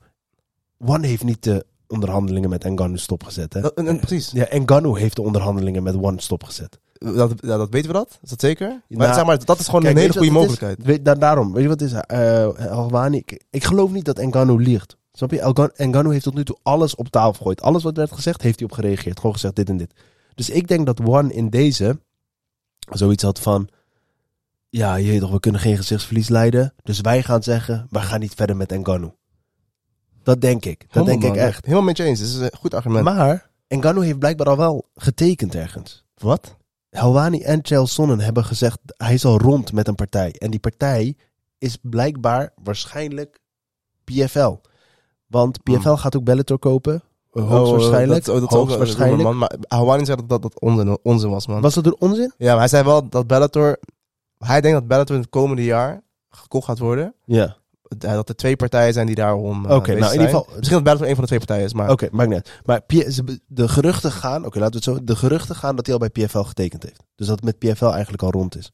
One 0.77 1.07
heeft 1.07 1.23
niet 1.23 1.43
de 1.43 1.65
onderhandelingen 1.87 2.49
met 2.49 2.63
Ngannou 2.63 2.97
stopgezet, 2.97 3.53
hè? 3.53 3.61
dat, 3.61 3.73
en- 3.73 3.87
en 3.87 3.99
precies. 3.99 4.31
Ja, 4.31 4.47
Ngannou 4.51 4.99
heeft 4.99 5.15
de 5.15 5.21
onderhandelingen 5.21 5.83
met 5.83 5.95
One 5.95 6.21
stopgezet. 6.21 6.79
Dat, 6.93 7.33
ja, 7.39 7.57
dat 7.57 7.69
weten 7.69 7.87
we 7.91 7.97
dat? 7.97 8.19
Is 8.21 8.29
dat 8.29 8.39
zeker? 8.41 8.67
maar, 8.67 8.81
Nou, 8.89 9.13
zeg 9.13 9.25
maar 9.25 9.45
dat 9.45 9.59
is 9.59 9.65
gewoon 9.65 9.81
Kijk, 9.81 9.93
een 9.95 10.01
hele 10.01 10.11
goede 10.13 10.27
is? 10.27 10.33
mogelijkheid. 10.33 10.83
Weet, 10.83 11.05
da- 11.05 11.15
daarom, 11.15 11.53
weet 11.53 11.63
je 11.63 11.69
wat 11.69 11.81
is? 11.81 11.93
Eh 11.93 12.71
Alwani, 12.71 13.17
ik, 13.17 13.43
ik 13.49 13.63
geloof 13.63 13.91
niet 13.91 14.05
dat 14.05 14.17
Ngannou 14.21 14.63
liegt. 14.63 14.97
Snap 15.13 15.31
je? 15.31 15.39
Elgan- 15.39 15.71
Ngannou 15.77 16.11
heeft 16.11 16.23
tot 16.23 16.33
nu 16.33 16.43
toe 16.43 16.57
alles 16.63 16.95
op 16.95 17.07
tafel 17.07 17.33
gegooid. 17.33 17.61
Alles 17.61 17.83
wat 17.83 17.95
werd 17.95 18.11
gezegd, 18.11 18.41
heeft 18.41 18.59
hij 18.59 18.67
op 18.67 18.73
gereageerd. 18.73 19.19
Gewoon 19.19 19.33
gezegd 19.33 19.55
dit 19.55 19.69
en 19.69 19.77
dit. 19.77 19.93
Dus 20.35 20.49
ik 20.49 20.67
denk 20.67 20.85
dat 20.85 21.01
One 21.05 21.33
in 21.33 21.49
deze 21.49 21.99
zoiets 22.89 23.23
had 23.23 23.39
van... 23.39 23.69
Ja, 24.69 24.95
je 24.95 25.09
weet 25.09 25.19
toch, 25.19 25.31
we 25.31 25.39
kunnen 25.39 25.61
geen 25.61 25.77
gezichtsverlies 25.77 26.29
leiden. 26.29 26.73
Dus 26.83 27.01
wij 27.01 27.23
gaan 27.23 27.43
zeggen, 27.43 27.87
we 27.89 27.99
gaan 27.99 28.19
niet 28.19 28.33
verder 28.33 28.55
met 28.55 28.69
Ngannou. 28.71 29.11
Dat 30.23 30.41
denk 30.41 30.65
ik. 30.65 30.79
Dat 30.79 30.87
Helemaal, 30.89 31.19
denk 31.19 31.35
ik 31.35 31.41
echt. 31.41 31.65
Helemaal 31.65 31.85
met 31.85 31.97
je 31.97 32.03
eens. 32.03 32.19
Dat 32.19 32.27
is 32.27 32.35
een 32.35 32.57
goed 32.57 32.73
argument. 32.73 33.03
Maar 33.03 33.49
Ngannou 33.67 34.05
heeft 34.05 34.19
blijkbaar 34.19 34.47
al 34.47 34.57
wel 34.57 34.89
getekend 34.95 35.55
ergens. 35.55 36.03
Wat? 36.15 36.57
Helwani 36.89 37.41
en 37.41 37.59
Chael 37.61 37.87
Sonnen 37.87 38.19
hebben 38.19 38.45
gezegd 38.45 38.79
hij 38.85 39.13
is 39.13 39.25
al 39.25 39.37
rond 39.37 39.71
met 39.71 39.87
een 39.87 39.95
partij. 39.95 40.35
En 40.37 40.51
die 40.51 40.59
partij 40.59 41.15
is 41.57 41.77
blijkbaar 41.81 42.53
waarschijnlijk 42.63 43.39
PFL. 44.03 44.55
Want 45.33 45.63
PFL 45.63 45.87
Hmm. 45.87 45.97
gaat 45.97 46.15
ook 46.15 46.23
Bellator 46.23 46.59
kopen. 46.59 47.03
eh, 47.33 47.47
Hoogstwaarschijnlijk. 47.49 48.19
Oh, 48.19 48.33
dat, 48.33 48.35
oh, 48.35 48.41
dat 48.41 48.51
ook 48.51 48.57
hoogstwaarschijnlijk. 48.59 49.21
rumor, 49.21 49.35
man. 49.35 49.37
Maar 49.37 49.79
Hawani 49.79 50.05
zei 50.05 50.17
dat 50.17 50.29
dat, 50.29 50.41
dat 50.41 50.59
onzin, 50.59 50.97
onzin 51.03 51.29
was, 51.29 51.47
man. 51.47 51.61
Was 51.61 51.73
dat 51.73 51.85
een 51.85 51.95
onzin? 51.99 52.33
Ja, 52.37 52.49
maar 52.51 52.59
hij 52.59 52.67
zei 52.67 52.83
wel 52.83 53.09
dat 53.09 53.27
Bellator... 53.27 53.79
Hij 54.37 54.61
denkt 54.61 54.77
dat 54.79 54.87
Bellator 54.87 55.15
in 55.15 55.21
het 55.21 55.29
komende 55.29 55.63
jaar 55.63 56.01
gekocht 56.29 56.65
gaat 56.65 56.79
worden. 56.79 57.13
Ja. 57.25 57.55
Ja, 57.99 58.13
Dat 58.13 58.29
er 58.29 58.35
twee 58.35 58.55
partijen 58.55 58.93
zijn 58.93 59.05
die 59.05 59.15
daarom 59.15 59.65
eh, 59.65 59.75
Oké, 59.75 59.93
nou, 59.93 60.05
in 60.05 60.11
ieder 60.11 60.25
geval- 60.27 60.45
Misschien 60.55 60.75
dat 60.75 60.83
Bellator 60.83 61.07
een 61.07 61.13
van 61.13 61.21
de 61.21 61.27
twee 61.27 61.39
partijen 61.39 61.65
is, 61.65 61.73
maar... 61.73 61.89
Oké, 61.91 62.07
maakt 62.11 62.29
niet 62.29 62.37
uit. 62.37 62.61
Maar 62.65 62.81
de 63.47 63.67
geruchten 63.67 64.11
gaan, 64.11 64.45
oké, 64.45 64.59
laten 64.59 64.79
we 64.83 64.89
het 64.91 64.97
zo. 64.99 65.03
De 65.05 65.15
geruchten 65.15 65.55
gaan 65.55 65.75
dat 65.75 65.85
hij 65.85 65.95
al 65.95 66.07
bij 66.07 66.25
PFL 66.25 66.39
getekend 66.39 66.83
heeft. 66.83 67.03
Dus 67.15 67.27
dat 67.27 67.35
het 67.41 67.59
met 67.59 67.73
PFL 67.73 67.85
eigenlijk 67.85 68.23
al 68.23 68.31
rond 68.31 68.57
is. 68.57 68.71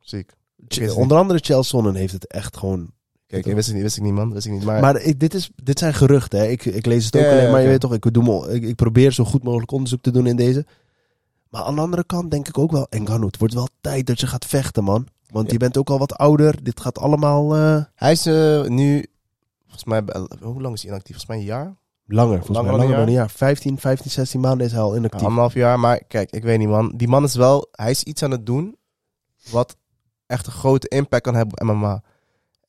Ziek. 0.00 0.32
Ch- 0.68 0.94
onder 0.96 1.16
andere 1.18 1.38
Chael 1.42 1.62
Sonnen 1.62 1.94
heeft 1.94 2.12
het 2.12 2.26
echt 2.26 2.56
gewoon. 2.56 2.90
Kijk, 3.30 3.46
ik 3.46 3.54
wist 3.54 3.66
het 3.66 3.74
niet, 3.74 3.84
wist 3.84 3.96
ik 3.96 4.02
niet, 4.02 4.12
man. 4.12 4.32
Wist 4.32 4.46
ik 4.46 4.52
niet. 4.52 4.64
Maar, 4.64 4.80
Maar 4.80 5.00
ik, 5.00 5.20
dit, 5.20 5.34
is, 5.34 5.50
dit 5.62 5.78
zijn 5.78 5.94
geruchten. 5.94 6.38
Hè. 6.38 6.46
Ik, 6.46 6.64
ik 6.64 6.86
lees 6.86 7.04
het 7.04 7.16
ook 7.16 7.22
Ja, 7.22 7.30
alleen, 7.30 7.44
ja, 7.44 7.50
maar 7.50 7.60
je 7.60 7.68
weet 7.68 7.80
toch, 7.80 7.92
ik, 7.92 8.12
doe 8.14 8.52
ik, 8.52 8.62
ik 8.62 8.74
probeer 8.76 9.12
zo 9.12 9.24
goed 9.24 9.42
mogelijk 9.42 9.70
onderzoek 9.70 10.02
te 10.02 10.10
doen 10.10 10.26
in 10.26 10.36
deze. 10.36 10.66
Maar 11.48 11.62
aan 11.62 11.74
de 11.74 11.80
andere 11.80 12.04
kant 12.04 12.30
denk 12.30 12.48
ik 12.48 12.58
ook 12.58 12.70
wel, 12.70 12.86
Ngannou, 12.90 13.26
het 13.26 13.38
wordt 13.38 13.54
wel 13.54 13.68
tijd 13.80 14.06
dat 14.06 14.20
je 14.20 14.26
gaat 14.26 14.44
vechten, 14.46 14.84
man. 14.84 15.06
Want 15.28 15.46
Ja. 15.46 15.52
je 15.52 15.58
bent 15.58 15.76
ook 15.76 15.90
al 15.90 15.98
wat 15.98 16.14
ouder. 16.14 16.62
Dit 16.62 16.80
gaat 16.80 16.98
allemaal 16.98 17.56
eh, 17.56 17.84
hij 17.94 18.12
is 18.12 18.26
eh, 18.26 18.62
nu... 18.64 19.06
Volgens 19.62 19.84
mij... 19.84 20.02
Hoe 20.42 20.60
lang 20.62 20.74
is 20.74 20.82
hij 20.82 20.90
inactief? 20.90 21.16
Volgens 21.16 21.26
mij 21.26 21.36
een 21.38 21.44
jaar? 21.44 21.78
langer. 22.06 22.36
Volgens 22.36 22.56
Langer 22.56 22.70
mij 22.72 22.80
langer 22.80 22.96
dan 22.96 23.06
een 23.06 23.12
jaar. 23.12 23.30
15, 23.30 23.78
15, 23.78 24.10
16 24.10 24.40
maanden 24.40 24.66
is 24.66 24.72
hij 24.72 24.80
al 24.80 24.92
Ja, 24.92 24.98
inactief. 24.98 25.22
anderhalf 25.22 25.54
jaar. 25.54 25.78
Maar 25.80 26.04
kijk, 26.08 26.30
ik 26.30 26.42
weet 26.42 26.58
niet, 26.58 26.68
man. 26.68 26.92
Die 26.96 27.08
man 27.08 27.24
is 27.24 27.34
wel... 27.34 27.68
Hij 27.72 27.90
is 27.90 28.02
iets 28.02 28.22
aan 28.22 28.30
het 28.30 28.46
doen 28.46 28.76
wat 29.50 29.76
echt 30.26 30.46
een 30.46 30.52
grote 30.52 30.88
impact 30.88 31.22
kan 31.22 31.34
hebben 31.34 31.60
op 31.60 31.66
MMA. 31.74 32.02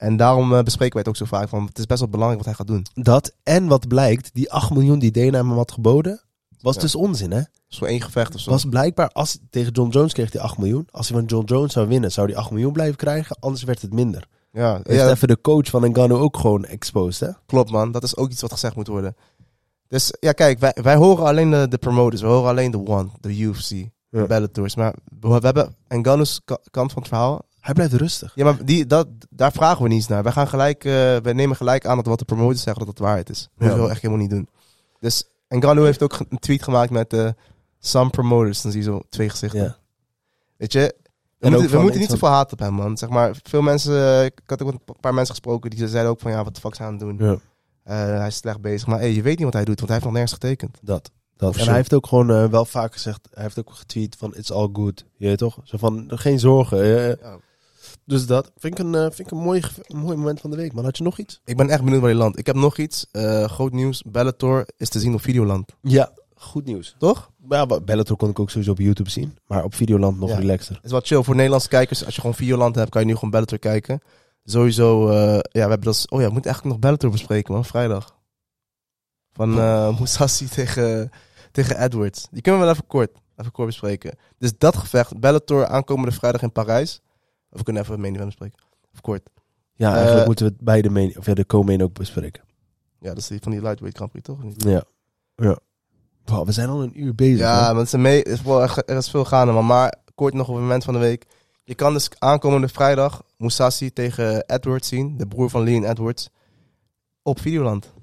En 0.01 0.17
daarom 0.17 0.53
eh, 0.53 0.63
bespreken 0.63 0.93
wij 0.93 1.01
het 1.05 1.09
ook 1.09 1.27
zo 1.27 1.37
vaak. 1.37 1.49
Van, 1.49 1.65
het 1.65 1.77
is 1.79 1.85
best 1.85 1.99
wel 1.99 2.09
belangrijk 2.09 2.43
wat 2.45 2.55
hij 2.55 2.65
gaat 2.65 2.75
doen. 2.75 3.03
Dat 3.03 3.33
en 3.43 3.67
wat 3.67 3.87
blijkt, 3.87 4.29
die 4.33 4.51
8 4.51 4.71
miljoen 4.71 4.99
die 4.99 5.11
Dana 5.11 5.37
hem 5.37 5.51
had 5.51 5.71
geboden, 5.71 6.21
was 6.61 6.75
Ja. 6.75 6.81
dus 6.81 6.95
onzin, 6.95 7.31
hè? 7.31 7.41
Zo 7.67 7.85
één 7.85 8.01
gevecht 8.01 8.35
of 8.35 8.41
zo. 8.41 8.49
Was 8.49 8.65
blijkbaar, 8.65 9.09
als 9.09 9.37
tegen 9.49 9.71
John 9.71 9.89
Jones 9.89 10.13
kreeg 10.13 10.31
hij 10.31 10.41
8 10.41 10.57
miljoen. 10.57 10.87
Als 10.91 11.09
hij 11.09 11.17
van 11.17 11.25
John 11.27 11.45
Jones 11.45 11.73
zou 11.73 11.87
winnen, 11.87 12.11
zou 12.11 12.27
hij 12.27 12.35
8 12.35 12.51
miljoen 12.51 12.73
blijven 12.73 12.95
krijgen. 12.95 13.37
Anders 13.39 13.63
werd 13.63 13.81
het 13.81 13.93
minder. 13.93 14.27
ja, 14.51 14.79
ja 14.83 15.09
even 15.09 15.27
de 15.27 15.41
coach 15.41 15.69
van 15.69 15.81
Ngannou 15.89 16.21
ook 16.21 16.37
gewoon 16.37 16.65
exposed, 16.65 17.27
hè? 17.29 17.33
klopt 17.45 17.71
man. 17.71 17.91
Dat 17.91 18.03
is 18.03 18.17
ook 18.17 18.31
iets 18.31 18.41
wat 18.41 18.51
gezegd 18.51 18.75
moet 18.75 18.87
worden. 18.87 19.15
Dus 19.87 20.13
ja, 20.19 20.31
kijk, 20.31 20.59
wij, 20.59 20.75
wij 20.81 20.95
horen 20.95 21.25
alleen 21.25 21.49
de, 21.51 21.67
de 21.67 21.77
promoters. 21.77 22.21
We 22.21 22.27
horen 22.27 22.49
alleen 22.49 22.71
de 22.71 22.85
One, 22.87 23.09
de 23.19 23.37
UFC, 23.39 23.69
Ja. 23.69 23.87
de 24.09 24.27
Bellators. 24.27 24.75
Maar 24.75 24.95
we, 25.19 25.27
we 25.27 25.45
hebben 25.45 25.75
Ngannou's 25.87 26.41
ka- 26.45 26.59
kant 26.71 26.91
van 26.91 27.01
het 27.01 27.11
verhaal. 27.11 27.41
Hij 27.61 27.73
blijft 27.73 27.93
rustig. 27.93 28.31
Ja, 28.35 28.43
maar 28.43 28.65
die, 28.65 28.85
dat, 28.85 29.07
daar 29.29 29.51
vragen 29.51 29.81
we 29.83 29.87
niet 29.87 29.97
eens 29.97 30.07
naar. 30.07 30.23
Wij 30.23 30.31
gaan 30.31 30.47
gelijk, 30.47 30.83
eh 30.85 30.91
we 31.17 31.31
nemen 31.33 31.55
gelijk 31.55 31.85
aan 31.85 31.95
dat 31.95 32.05
wat 32.05 32.19
de 32.19 32.25
promoters 32.25 32.61
zeggen 32.61 32.85
dat 32.85 32.93
het 32.93 32.99
waarheid 33.05 33.29
is. 33.29 33.49
Dat 33.57 33.71
Ja. 33.71 33.83
we 33.83 33.89
echt 33.89 34.01
helemaal 34.01 34.21
niet 34.21 34.29
doen. 34.31 34.49
Dus 34.99 35.23
Ngannou 35.49 35.85
heeft 35.85 36.01
ook 36.03 36.19
een 36.29 36.39
tweet 36.39 36.63
gemaakt 36.63 36.89
met 36.91 37.13
eh 37.13 37.29
some 37.79 38.09
promoters. 38.09 38.61
Dan 38.61 38.71
zie 38.71 38.81
je 38.81 38.87
zo 38.87 39.01
twee 39.09 39.29
gezichten. 39.29 39.61
Ja. 39.63 39.77
Weet 40.57 40.71
je, 40.73 40.95
we 41.37 41.49
moeten, 41.49 41.69
we 41.79 41.83
niet 41.83 41.93
van- 41.97 42.05
zoveel 42.07 42.27
haat 42.27 42.51
op 42.51 42.59
hem, 42.59 42.73
man. 42.73 42.97
Zeg 42.97 43.09
maar, 43.09 43.35
veel 43.43 43.61
mensen, 43.61 43.93
eh, 43.95 44.25
ik 44.25 44.41
had 44.45 44.61
ook 44.61 44.71
met 44.71 44.81
een 44.85 44.95
paar 44.99 45.13
mensen 45.13 45.35
gesproken 45.35 45.69
die 45.69 45.87
zeiden 45.87 46.11
ook 46.11 46.19
van, 46.19 46.31
ja, 46.31 46.43
wat 46.43 46.55
de 46.55 46.61
fuck 46.61 46.71
is 46.71 46.77
hij 46.77 46.87
aan 46.87 46.93
het 46.93 47.01
doen? 47.01 47.17
Ja. 47.19 47.37
Eh, 47.83 48.17
hij 48.17 48.27
is 48.27 48.35
slecht 48.35 48.61
bezig. 48.61 48.87
Maar 48.87 48.99
hey, 48.99 49.13
je 49.13 49.21
weet 49.21 49.35
niet 49.35 49.43
wat 49.45 49.53
hij 49.53 49.65
doet, 49.65 49.79
want 49.79 49.89
hij 49.89 49.97
heeft 49.99 50.03
nog 50.11 50.13
nergens 50.13 50.33
getekend. 50.33 50.77
Dat. 50.81 51.11
dat. 51.37 51.47
En 51.49 51.53
sure. 51.53 51.67
hij 51.69 51.77
heeft 51.77 51.93
ook 51.93 52.07
gewoon 52.07 52.49
wel 52.49 52.65
vaak 52.65 52.93
gezegd, 52.93 53.27
hij 53.33 53.43
heeft 53.43 53.59
ook 53.59 53.71
getweet 53.73 54.15
van 54.15 54.35
it's 54.35 54.51
all 54.51 54.69
good. 54.73 55.05
Je 55.17 55.27
weet 55.27 55.37
toch? 55.37 55.57
Zo 55.63 55.77
van, 55.77 56.05
geen 56.07 56.39
zorgen. 56.39 56.85
Ja. 56.85 57.15
Dus 58.05 58.25
dat 58.25 58.51
vind 58.57 58.79
ik 58.79 58.85
een, 58.85 58.95
eh, 58.95 59.01
vind 59.01 59.19
ik 59.19 59.31
een, 59.31 59.37
mooi, 59.37 59.61
een 59.81 59.97
mooi 59.97 60.17
moment 60.17 60.39
van 60.39 60.49
de 60.49 60.55
week. 60.55 60.73
Man, 60.73 60.83
had 60.83 60.97
je 60.97 61.03
nog 61.03 61.17
iets? 61.17 61.41
Ik 61.45 61.57
ben 61.57 61.69
echt 61.69 61.83
benieuwd 61.83 62.01
waar 62.01 62.09
hij 62.09 62.19
landt. 62.19 62.39
Ik 62.39 62.45
heb 62.45 62.55
nog 62.55 62.77
iets. 62.77 63.07
Eh, 63.11 63.43
groot 63.49 63.71
nieuws. 63.71 64.03
Bellator 64.03 64.67
is 64.77 64.89
te 64.89 64.99
zien 64.99 65.13
op 65.13 65.21
Videoland. 65.21 65.71
Ja, 65.81 66.11
goed 66.35 66.65
nieuws. 66.65 66.95
Toch? 66.99 67.31
Maar 67.37 67.67
ja, 67.67 67.79
Bellator 67.79 68.17
kon 68.17 68.29
ik 68.29 68.39
ook 68.39 68.49
sowieso 68.49 68.71
op 68.71 68.77
YouTube 68.79 69.09
zien. 69.09 69.37
Maar 69.47 69.63
op 69.63 69.75
Videoland 69.75 70.19
nog 70.19 70.29
Ja. 70.29 70.35
relaxer. 70.35 70.75
Het 70.75 70.85
is 70.85 70.91
wat 70.91 71.07
chill 71.07 71.23
voor 71.23 71.35
Nederlandse 71.35 71.69
kijkers. 71.69 72.05
Als 72.05 72.15
je 72.15 72.21
gewoon 72.21 72.35
Videoland 72.35 72.75
hebt, 72.75 72.89
kan 72.89 73.01
je 73.01 73.07
nu 73.07 73.13
gewoon 73.13 73.29
Bellator 73.29 73.59
kijken. 73.59 73.99
Sowieso, 74.43 75.09
eh, 75.09 75.15
ja, 75.33 75.41
we 75.51 75.59
hebben 75.59 75.81
dat... 75.81 76.05
Oh 76.09 76.19
ja, 76.19 76.27
we 76.27 76.33
moeten 76.33 76.51
eigenlijk 76.51 76.63
nog 76.65 76.79
Bellator 76.79 77.09
bespreken, 77.11 77.53
man. 77.53 77.65
Vrijdag. 77.65 78.19
Van 79.33 79.59
eh 79.59 79.97
Mousasi 79.97 80.47
tegen, 80.57 81.09
tegen 81.51 81.83
Edwards. 81.83 82.27
Die 82.31 82.41
kunnen 82.41 82.59
we 82.61 82.65
wel 82.67 82.75
even 82.75 82.87
kort, 82.87 83.11
even 83.37 83.51
kort 83.51 83.67
bespreken. 83.67 84.17
Dus 84.37 84.57
dat 84.57 84.77
gevecht, 84.77 85.19
Bellator 85.19 85.65
aankomende 85.67 86.11
vrijdag 86.11 86.41
in 86.41 86.51
Parijs. 86.51 87.01
Of 87.51 87.57
we 87.57 87.63
kunnen 87.63 87.81
even 87.81 87.99
main 87.99 88.13
event 88.13 88.27
bespreken. 88.27 88.59
Of 88.93 89.01
kort. 89.01 89.29
Ja, 89.73 89.87
eigenlijk 89.89 90.19
Eh, 90.19 90.25
moeten 90.25 90.45
we 90.45 90.51
het 90.51 90.61
bij 90.61 90.81
de, 90.81 90.89
main, 90.89 91.17
of 91.17 91.25
ja, 91.25 91.33
de 91.33 91.45
co-main 91.45 91.83
ook 91.83 91.93
bespreken. 91.93 92.43
Ja, 92.99 93.07
dat 93.07 93.17
is 93.17 93.27
die 93.27 93.39
van 93.41 93.51
die 93.51 93.61
lightweight 93.61 93.97
Grand 93.97 94.11
Prix, 94.11 94.27
toch? 94.27 94.43
Niet? 94.43 94.63
Ja. 94.63 94.83
ja. 95.35 95.57
Wow, 96.25 96.45
we 96.45 96.51
zijn 96.51 96.69
al 96.69 96.83
een 96.83 97.01
uur 97.01 97.15
bezig. 97.15 97.39
Ja, 97.39 97.65
man. 97.65 97.75
want 97.75 97.89
ze 97.89 97.97
mee, 97.97 98.23
is 98.23 98.41
wel 98.41 98.63
echt, 98.63 98.89
er 98.89 98.97
is 98.97 99.09
veel 99.09 99.25
gaande, 99.25 99.53
man. 99.53 99.65
Maar 99.65 99.95
kort 100.15 100.33
nog 100.33 100.47
op 100.47 100.53
het 100.53 100.63
moment 100.63 100.83
van 100.83 100.93
de 100.93 100.99
week. 100.99 101.25
Je 101.63 101.75
kan 101.75 101.93
dus 101.93 102.09
aankomende 102.19 102.67
vrijdag 102.67 103.23
Mousasi 103.37 103.93
tegen 103.93 104.45
Edwards 104.47 104.87
zien. 104.87 105.17
De 105.17 105.27
broer 105.27 105.49
van 105.49 105.63
Leon 105.63 105.83
Edwards. 105.83 106.29
Op 107.23 107.39
Videoland. 107.39 107.93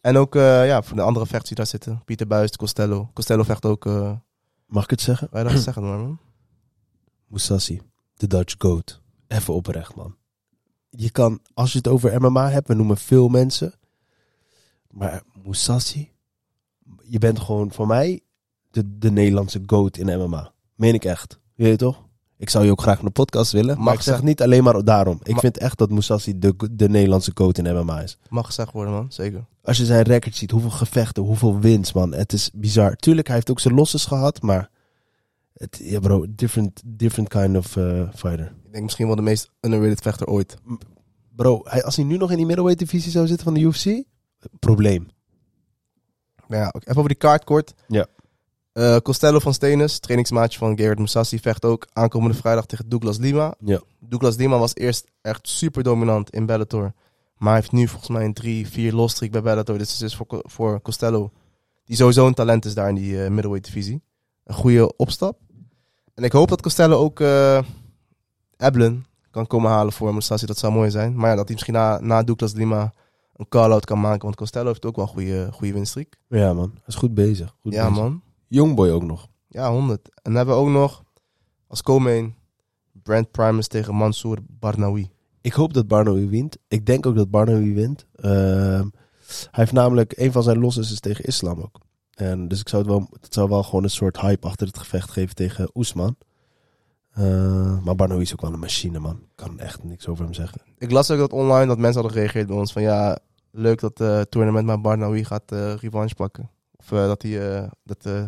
En 0.00 0.16
ook 0.16 0.36
eh, 0.36 0.66
ja, 0.66 0.82
voor 0.82 0.96
de 0.96 1.02
andere 1.02 1.26
vechters 1.26 1.48
die 1.48 1.56
daar 1.56 1.66
zitten. 1.66 2.02
Pieter 2.04 2.26
Buist, 2.26 2.56
Costello. 2.56 3.10
Costello 3.14 3.42
vecht 3.42 3.64
ook. 3.66 3.86
eh 3.86 4.12
Mag 4.66 4.84
ik 4.84 4.90
het 4.90 5.00
zeggen? 5.00 5.28
wij 5.30 5.42
dat 5.42 5.52
zeggen 5.58 5.82
maar, 5.82 5.98
man. 5.98 6.18
Musashi, 7.26 7.80
de 8.18 8.26
Dutch 8.26 8.54
GOAT. 8.58 9.00
Even 9.28 9.54
oprecht, 9.54 9.94
man. 9.94 10.16
Je 10.90 11.10
kan, 11.10 11.40
als 11.54 11.72
je 11.72 11.78
het 11.78 11.88
over 11.88 12.20
MMA 12.20 12.50
hebt, 12.50 12.68
we 12.68 12.74
noemen 12.74 12.96
veel 12.96 13.28
mensen. 13.28 13.74
Maar 14.90 15.22
Musashi, 15.44 16.10
je 17.02 17.18
bent 17.18 17.40
gewoon 17.40 17.72
voor 17.72 17.86
mij 17.86 18.20
de, 18.70 18.98
de 18.98 19.10
Nederlandse 19.10 19.62
GOAT 19.66 19.96
in 19.96 20.18
MMA. 20.18 20.52
Meen 20.74 20.94
ik 20.94 21.04
echt. 21.04 21.38
Weet 21.54 21.70
je 21.70 21.76
toch? 21.76 22.06
Ik 22.36 22.50
zou 22.50 22.64
je 22.64 22.70
ook 22.70 22.80
graag 22.80 23.00
de 23.00 23.10
podcast 23.10 23.52
willen. 23.52 23.76
maar 23.76 23.84
Mag 23.84 23.94
ik 23.94 24.00
zeg 24.00 24.22
niet 24.22 24.42
alleen 24.42 24.64
maar 24.64 24.84
daarom. 24.84 25.20
Ik 25.22 25.38
vind 25.38 25.58
echt 25.58 25.78
dat 25.78 25.90
Musashi 25.90 26.38
de, 26.38 26.54
de 26.70 26.88
Nederlandse 26.88 27.30
GOAT 27.34 27.58
in 27.58 27.74
MMA 27.74 28.00
is. 28.00 28.18
Mag 28.28 28.46
gezegd 28.46 28.72
worden, 28.72 28.92
man. 28.92 29.12
Zeker. 29.12 29.44
Als 29.62 29.76
je 29.76 29.84
zijn 29.84 30.02
record 30.02 30.36
ziet, 30.36 30.50
hoeveel 30.50 30.70
gevechten, 30.70 31.22
hoeveel 31.22 31.58
wins, 31.58 31.92
man. 31.92 32.14
Het 32.14 32.32
is 32.32 32.50
bizar. 32.54 32.96
Tuurlijk, 32.96 33.26
hij 33.26 33.36
heeft 33.36 33.50
ook 33.50 33.60
zijn 33.60 33.74
losses 33.74 34.04
gehad, 34.04 34.42
maar... 34.42 34.70
Het, 35.58 35.80
ja, 35.82 36.00
bro, 36.00 36.26
different, 36.28 36.82
different 36.84 37.28
kind 37.28 37.56
of 37.56 37.76
eh, 37.76 38.08
fighter. 38.14 38.54
Ik 38.64 38.72
denk 38.72 38.84
misschien 38.84 39.06
wel 39.06 39.16
de 39.16 39.22
meest 39.22 39.50
underrated 39.60 40.00
vechter 40.00 40.26
ooit. 40.26 40.56
Bro, 41.36 41.60
hij, 41.64 41.84
als 41.84 41.96
hij 41.96 42.04
nu 42.04 42.16
nog 42.16 42.30
in 42.30 42.36
die 42.36 42.46
middleweight 42.46 42.86
divisie 42.86 43.10
zou 43.10 43.26
zitten 43.26 43.44
van 43.44 43.54
de 43.54 43.60
UFC, 43.60 44.04
probleem. 44.58 45.08
Maar 46.46 46.58
ja, 46.58 46.72
even 46.72 46.96
over 46.96 47.08
die 47.08 47.18
kaart 47.18 47.44
kort. 47.44 47.74
Ja. 47.86 48.06
Eh, 48.72 48.96
Costello 48.96 49.38
van 49.38 49.54
Stenis, 49.54 49.98
trainingsmaatje 49.98 50.58
van 50.58 50.76
Gerard 50.76 50.98
Mousasi, 50.98 51.38
vecht 51.38 51.64
ook 51.64 51.86
aankomende 51.92 52.36
vrijdag 52.36 52.66
tegen 52.66 52.88
Douglas 52.88 53.18
Lima. 53.18 53.54
Ja. 53.58 53.80
Douglas 54.00 54.36
Lima 54.36 54.58
was 54.58 54.74
eerst 54.74 55.06
echt 55.20 55.48
super 55.48 55.82
dominant 55.82 56.30
in 56.30 56.46
Bellator. 56.46 56.92
Maar 57.36 57.52
hij 57.52 57.60
heeft 57.60 57.72
nu 57.72 57.88
volgens 57.88 58.10
mij 58.10 58.24
een 58.24 58.32
3, 58.32 58.68
4 58.68 58.94
losstreak 58.94 59.32
bij 59.32 59.42
Bellator. 59.42 59.78
Dus 59.78 59.92
het 59.92 60.00
is 60.00 60.16
voor, 60.16 60.26
voor 60.28 60.82
Costello, 60.82 61.32
die 61.84 61.96
sowieso 61.96 62.26
een 62.26 62.34
talent 62.34 62.64
is 62.64 62.74
daar 62.74 62.88
in 62.88 62.94
die 62.94 63.22
eh, 63.22 63.30
middleweight 63.30 63.64
divisie. 63.64 64.02
Een 64.44 64.54
goede 64.54 64.96
opstap. 64.96 65.38
En 66.18 66.24
ik 66.24 66.32
hoop 66.32 66.48
dat 66.48 66.62
Costello 66.62 66.96
ook 66.98 67.20
eh 67.20 67.58
Eblen 68.56 69.04
kan 69.30 69.46
komen 69.46 69.70
halen 69.70 69.92
voor 69.92 70.10
Mousasi. 70.12 70.46
Dat 70.46 70.58
zou 70.58 70.72
mooi 70.72 70.90
zijn. 70.90 71.16
Maar 71.16 71.30
ja, 71.30 71.34
dat 71.36 71.44
hij 71.44 71.52
misschien 71.54 71.74
na, 71.74 72.00
na 72.00 72.22
Douglas 72.22 72.52
Lima 72.52 72.92
een 73.36 73.48
call-out 73.48 73.84
kan 73.84 74.00
maken. 74.00 74.22
Want 74.22 74.36
Costello 74.36 74.66
heeft 74.66 74.84
ook 74.86 74.96
wel 74.96 75.04
een 75.04 75.10
goede, 75.10 75.48
goede 75.52 75.72
winstreak. 75.72 76.16
Ja, 76.28 76.52
man. 76.52 76.70
Hij 76.72 76.82
is 76.86 76.94
goed 76.94 77.14
bezig. 77.14 77.54
Goed 77.60 77.72
Ja, 77.72 77.88
bezig. 77.88 78.02
man. 78.02 78.22
Youngboy 78.48 78.90
ook 78.90 79.02
nog. 79.02 79.26
Ja, 79.48 79.70
100. 79.70 80.00
En 80.08 80.10
dan 80.22 80.34
hebben 80.34 80.54
we 80.54 80.60
ook 80.60 80.68
nog 80.68 81.02
als 81.66 81.82
co-main 81.82 82.34
Brand 83.02 83.30
Primus 83.30 83.66
tegen 83.68 83.94
Mansour 83.94 84.38
Barnawi. 84.46 85.10
Ik 85.40 85.52
hoop 85.52 85.72
dat 85.74 85.88
Barnaby 85.88 86.28
wint. 86.28 86.56
Ik 86.68 86.86
denk 86.86 87.06
ook 87.06 87.14
dat 87.16 87.30
Barnaby 87.30 87.72
wint. 87.74 88.06
Ehm, 88.14 88.86
hij 89.26 89.48
heeft 89.50 89.72
namelijk, 89.72 90.12
een 90.16 90.32
van 90.32 90.42
zijn 90.42 90.58
losses 90.58 90.92
is 90.92 91.00
tegen 91.00 91.24
Islam 91.24 91.60
ook. 91.60 91.78
En 92.18 92.48
dus 92.48 92.60
ik 92.60 92.68
zou 92.68 92.82
het 92.82 92.90
wel, 92.90 93.08
het 93.20 93.34
zou 93.34 93.48
wel 93.48 93.62
gewoon 93.62 93.84
een 93.84 93.90
soort 93.90 94.20
hype 94.20 94.46
achter 94.46 94.66
het 94.66 94.78
gevecht 94.78 95.10
geven 95.10 95.34
tegen 95.34 95.70
Oesman. 95.74 96.16
Eh, 97.10 97.78
maar 97.80 97.94
Barnaby 97.94 98.22
is 98.22 98.32
ook 98.32 98.40
wel 98.40 98.52
een 98.52 98.58
machine, 98.58 98.98
man. 98.98 99.16
Ik 99.16 99.28
kan 99.34 99.58
echt 99.58 99.84
niks 99.84 100.08
over 100.08 100.24
hem 100.24 100.34
zeggen. 100.34 100.60
Ik 100.78 100.90
las 100.90 101.10
ook 101.10 101.18
dat 101.18 101.32
online 101.32 101.66
dat 101.66 101.78
mensen 101.78 102.00
hadden 102.00 102.12
gereageerd 102.12 102.46
bij 102.46 102.56
ons 102.56 102.72
van 102.72 102.82
ja, 102.82 103.18
leuk 103.50 103.80
dat 103.80 103.98
het 103.98 104.30
toernooi 104.30 104.62
met 104.62 104.82
Barnawi 104.82 105.24
gaat 105.24 105.52
eh 105.52 105.74
revanche 105.74 106.14
pakken. 106.14 106.50
Of 106.76 106.92
eh, 106.92 107.06
dat 107.06 107.22
hij 107.22 107.56
eh, 107.56 107.68
dat 107.84 108.06
eh, 108.06 108.24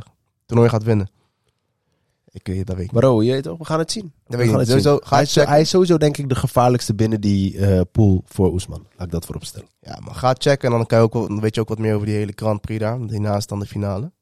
toernooi 0.47 0.69
gaat 0.69 0.83
winnen. 0.83 1.11
Ik 2.33 2.47
weet 2.47 2.67
dat 2.67 2.77
weet 2.77 2.93
ik 2.93 3.01
je 3.01 3.33
weet 3.33 3.43
toch, 3.43 3.59
we 3.59 3.65
gaan 3.65 3.79
het 3.79 3.93
zien. 3.93 4.13
Dat 4.27 4.41
We 4.41 4.47
gaan 4.49 4.67
ga 4.67 5.15
hij, 5.15 5.23
is, 5.23 5.33
checken. 5.33 5.51
hij 5.51 5.61
is 5.61 5.69
sowieso 5.69 5.99
denk 5.99 6.17
ik 6.17 6.29
de 6.29 6.35
gevaarlijkste 6.35 6.95
binnen 6.95 7.21
die 7.21 7.59
eh, 7.59 7.81
pool 7.93 8.23
voor 8.27 8.53
Oesman. 8.53 8.87
Laat 8.97 9.07
ik 9.07 9.13
dat 9.13 9.25
voorop 9.25 9.45
stellen. 9.45 9.69
Ja, 9.81 9.99
maar 10.05 10.15
ga 10.15 10.35
checken 10.39 10.71
en 10.71 10.77
dan, 10.77 10.87
kan 10.87 10.99
je 10.99 11.05
ook, 11.05 11.13
dan 11.13 11.41
weet 11.41 11.55
je 11.55 11.61
ook 11.61 11.69
wat 11.69 11.79
meer 11.79 11.95
over 11.95 12.07
die 12.07 12.17
hele 12.17 12.33
Grand 12.35 12.61
Prix 12.61 12.81
daar. 12.81 12.99
Want 12.99 13.11
hierna 13.11 13.37
is 13.37 13.47
dan 13.47 13.59
de 13.59 13.67
finale. 13.67 14.13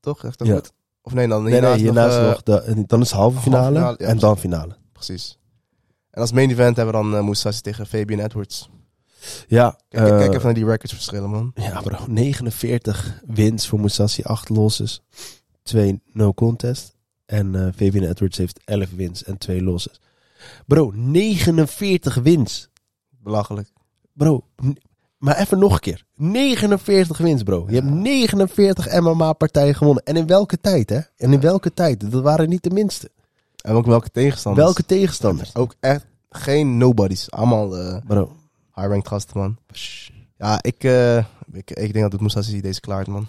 Toch? 0.00 0.24
Echt 0.24 0.38
dat 0.38 0.46
Ja. 0.46 0.54
goed? 0.54 0.72
Of 1.02 1.14
nee, 1.14 1.28
dan 1.28 1.42
Nee, 1.42 1.60
nee, 1.60 1.60
hiernaast 1.60 1.80
hiernaast 1.80 2.18
nog, 2.20 2.44
nog, 2.44 2.64
de, 2.74 2.84
dan 2.86 3.00
is 3.00 3.10
het 3.10 3.18
halve 3.18 3.40
finale, 3.40 3.74
finale, 3.74 3.96
ja, 3.98 4.06
en 4.06 4.18
dan 4.18 4.38
finale. 4.38 4.76
Precies. 4.92 5.38
En 6.10 6.20
als 6.20 6.32
main 6.32 6.50
event 6.50 6.76
hebben 6.76 6.94
we 6.94 7.10
dan 7.10 7.28
uh, 7.30 7.48
tegen 7.48 7.86
Fabian 7.86 8.20
Edwards. 8.20 8.70
Ja, 9.46 9.78
Kijk, 9.88 10.08
eh, 10.08 10.18
kijk 10.18 10.32
even 10.32 10.44
naar 10.44 10.54
die 10.54 10.64
records 10.64 10.92
verschillen, 10.92 11.30
man. 11.30 11.52
Ja, 11.54 11.80
bro. 11.80 11.98
49 12.06 13.20
wins 13.26 13.68
voor 13.68 13.80
Musashi, 13.80 14.22
8 14.22 14.48
losses, 14.48 15.02
2 15.62 16.00
no 16.12 16.34
contest. 16.34 16.95
En 17.26 17.72
Fabian 17.76 18.04
Edwards 18.04 18.38
heeft 18.38 18.60
11 18.64 18.90
wins 18.90 19.24
en 19.24 19.38
2 19.38 19.62
losses. 19.62 20.00
Bro, 20.66 20.90
49 20.94 22.14
wins. 22.14 22.68
Belachelijk. 23.22 23.68
Bro, 24.12 24.44
maar 25.18 25.38
even 25.38 25.58
nog 25.58 25.72
een 25.72 25.80
keer. 25.80 26.04
49 26.14 27.18
wins, 27.18 27.42
bro. 27.42 27.64
Je 27.68 27.74
hebt 27.74 27.90
49 27.90 29.00
MMA-partijen 29.00 29.74
gewonnen. 29.74 30.02
En 30.04 30.16
in 30.16 30.26
welke 30.26 30.60
tijd, 30.60 30.90
hè? 30.90 31.00
En 31.16 31.32
in 31.32 31.40
welke 31.40 31.74
tijd? 31.74 32.10
Dat 32.10 32.22
waren 32.22 32.48
niet 32.48 32.62
de 32.62 32.70
minste. 32.70 33.10
En 33.62 33.74
ook 33.74 33.86
welke 33.86 34.10
tegenstanders. 34.10 34.64
Welke 34.64 34.84
tegenstanders? 34.84 35.54
Ook 35.54 35.74
echt 35.80 36.06
geen 36.30 36.76
nobodies. 36.76 37.30
Allemaal 37.30 37.76
eh 37.76 37.96
Bro, 38.06 38.36
high-ranked 38.74 39.08
gasten, 39.08 39.38
man. 39.38 39.56
Ja, 40.38 40.58
ik, 40.62 40.84
eh, 40.84 41.16
ik, 41.52 41.70
ik 41.70 41.92
denk 41.92 42.10
dat 42.10 42.20
Mousasi 42.20 42.60
deze 42.60 42.80
klaart, 42.80 43.06
man. 43.06 43.26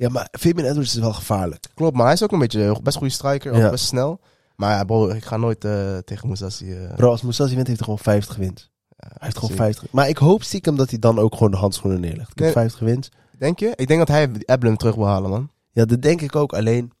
Ja, 0.00 0.08
maar 0.08 0.28
Fabian 0.38 0.66
Edwards 0.68 0.94
is 0.94 1.00
wel 1.00 1.12
gevaarlijk. 1.12 1.64
Klopt, 1.74 1.94
maar 1.96 2.04
hij 2.04 2.14
is 2.14 2.22
ook 2.22 2.32
een 2.32 2.38
beetje 2.38 2.78
best 2.82 2.96
goede 2.96 3.12
striker. 3.12 3.52
Ook 3.64 3.70
best 3.70 3.84
snel. 3.86 4.20
Maar 4.56 4.70
ja, 4.70 4.84
bro, 4.84 5.08
ik 5.08 5.24
ga 5.24 5.36
nooit 5.36 5.64
eh, 5.64 5.98
tegen 5.98 6.26
Mousasi. 6.26 6.72
eh, 6.72 6.94
Bro, 6.94 7.10
als 7.10 7.22
Musashi 7.22 7.54
wint, 7.54 7.66
heeft 7.66 7.78
hij 7.78 7.88
gewoon 7.88 7.98
50 7.98 8.36
wins. 8.36 8.70
ja, 8.88 8.96
Hij 8.98 9.16
heeft 9.18 9.34
gewoon 9.34 9.50
zeker. 9.50 9.64
50. 9.64 9.92
Maar 9.92 10.08
ik 10.08 10.16
hoop 10.18 10.42
stiekem 10.42 10.76
dat 10.76 10.90
hij 10.90 10.98
dan 10.98 11.18
ook 11.18 11.32
gewoon 11.34 11.50
de 11.50 11.56
handschoenen 11.56 12.00
neerlegt. 12.00 12.30
Ik 12.30 12.34
heb 12.34 12.44
Nee. 12.44 12.52
50 12.52 12.80
wins. 12.80 13.10
Denk 13.38 13.58
je? 13.58 13.72
Ik 13.76 13.86
denk 13.86 13.98
dat 13.98 14.08
hij 14.08 14.30
Eblem 14.44 14.76
terug 14.76 14.94
wil 14.94 15.06
halen, 15.06 15.30
man. 15.30 15.50
Ja, 15.70 15.84
dat 15.84 16.02
denk 16.02 16.20
ik 16.20 16.36
ook. 16.36 16.52
Alleen, 16.52 16.92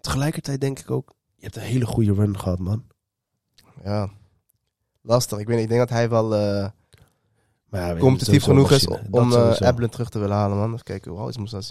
tegelijkertijd 0.00 0.60
denk 0.60 0.78
ik 0.78 0.90
ook, 0.90 1.14
je 1.36 1.44
hebt 1.44 1.56
een 1.56 1.62
hele 1.62 1.86
goede 1.86 2.12
run 2.14 2.38
gehad, 2.38 2.58
man. 2.58 2.84
Ja. 3.84 4.08
lastig. 5.02 5.38
Ik 5.38 5.46
weet 5.46 5.60
ik 5.60 5.68
denk 5.68 5.80
dat 5.80 5.90
hij 5.90 6.08
wel 6.08 6.34
eh, 6.36 6.68
Maar 7.68 7.94
ja, 7.94 7.96
competitief 8.00 8.42
genoeg 8.42 8.70
is 8.70 8.86
om 9.10 9.30
sowieso. 9.32 9.64
Ablin 9.64 9.88
terug 9.88 10.08
te 10.08 10.18
willen 10.18 10.36
halen, 10.36 10.56
man. 10.56 10.72
Even 10.72 10.84
kijken, 10.84 11.10
hoe 11.10 11.20
oud 11.20 11.28
is 11.28 11.36
moest 11.38 11.52
dat 11.52 11.64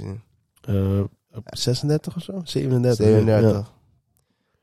zien? 0.65 1.09
Eh, 1.35 1.37
op 1.37 1.47
36 1.57 2.15
of 2.15 2.21
zo? 2.21 2.41
37. 2.43 3.05
37. 3.05 3.51
Ja. 3.51 3.73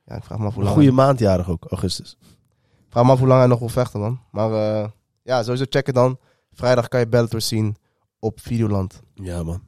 Ja. 0.04 0.16
ik 0.16 0.24
vraag 0.24 0.38
me 0.38 0.46
af 0.46 0.54
hoe 0.54 0.62
lang. 0.62 0.74
goede 0.74 0.90
maandjarig 0.90 1.48
ook, 1.48 1.64
augustus. 1.64 2.16
Ik 2.20 2.88
vraag 2.88 3.04
me 3.04 3.10
af 3.10 3.18
hoe 3.18 3.28
lang 3.28 3.40
hij 3.40 3.48
nog 3.48 3.58
wil 3.58 3.68
vechten, 3.68 4.00
man. 4.00 4.20
Maar 4.30 4.52
eh, 4.52 4.88
ja, 5.22 5.42
sowieso 5.42 5.64
checken 5.68 5.94
dan. 5.94 6.18
Vrijdag 6.52 6.88
kan 6.88 7.00
je 7.00 7.08
Bellator 7.08 7.40
zien 7.40 7.76
op 8.18 8.40
Videoland. 8.40 9.00
Ja, 9.14 9.42
man. 9.42 9.62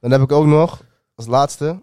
Dan 0.00 0.10
heb 0.10 0.20
ik 0.20 0.32
ook 0.32 0.46
nog, 0.46 0.82
als 1.14 1.26
laatste, 1.26 1.82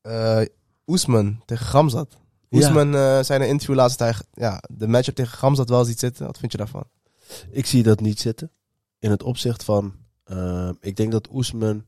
eh 0.00 0.40
Oesman 0.86 1.42
tegen 1.44 1.66
Gamzat. 1.66 2.18
Ja. 2.48 2.58
Oesman 2.58 2.92
zei 3.24 3.38
in 3.38 3.40
een 3.40 3.48
interview 3.48 3.76
laatst 3.76 3.98
hij 3.98 4.14
ja, 4.32 4.62
de 4.70 4.88
matchup 4.88 5.14
tegen 5.14 5.38
Gamzat 5.38 5.68
wel 5.68 5.84
ziet 5.84 5.98
zitten. 5.98 6.26
Wat 6.26 6.38
vind 6.38 6.52
je 6.52 6.58
daarvan? 6.58 6.84
Ik 7.50 7.66
zie 7.66 7.82
dat 7.82 8.00
niet 8.00 8.20
zitten. 8.20 8.50
In 8.98 9.10
het 9.10 9.22
opzicht 9.22 9.64
van... 9.64 9.94
ik 10.80 10.96
denk 10.96 11.12
dat 11.12 11.28
Oesman... 11.32 11.86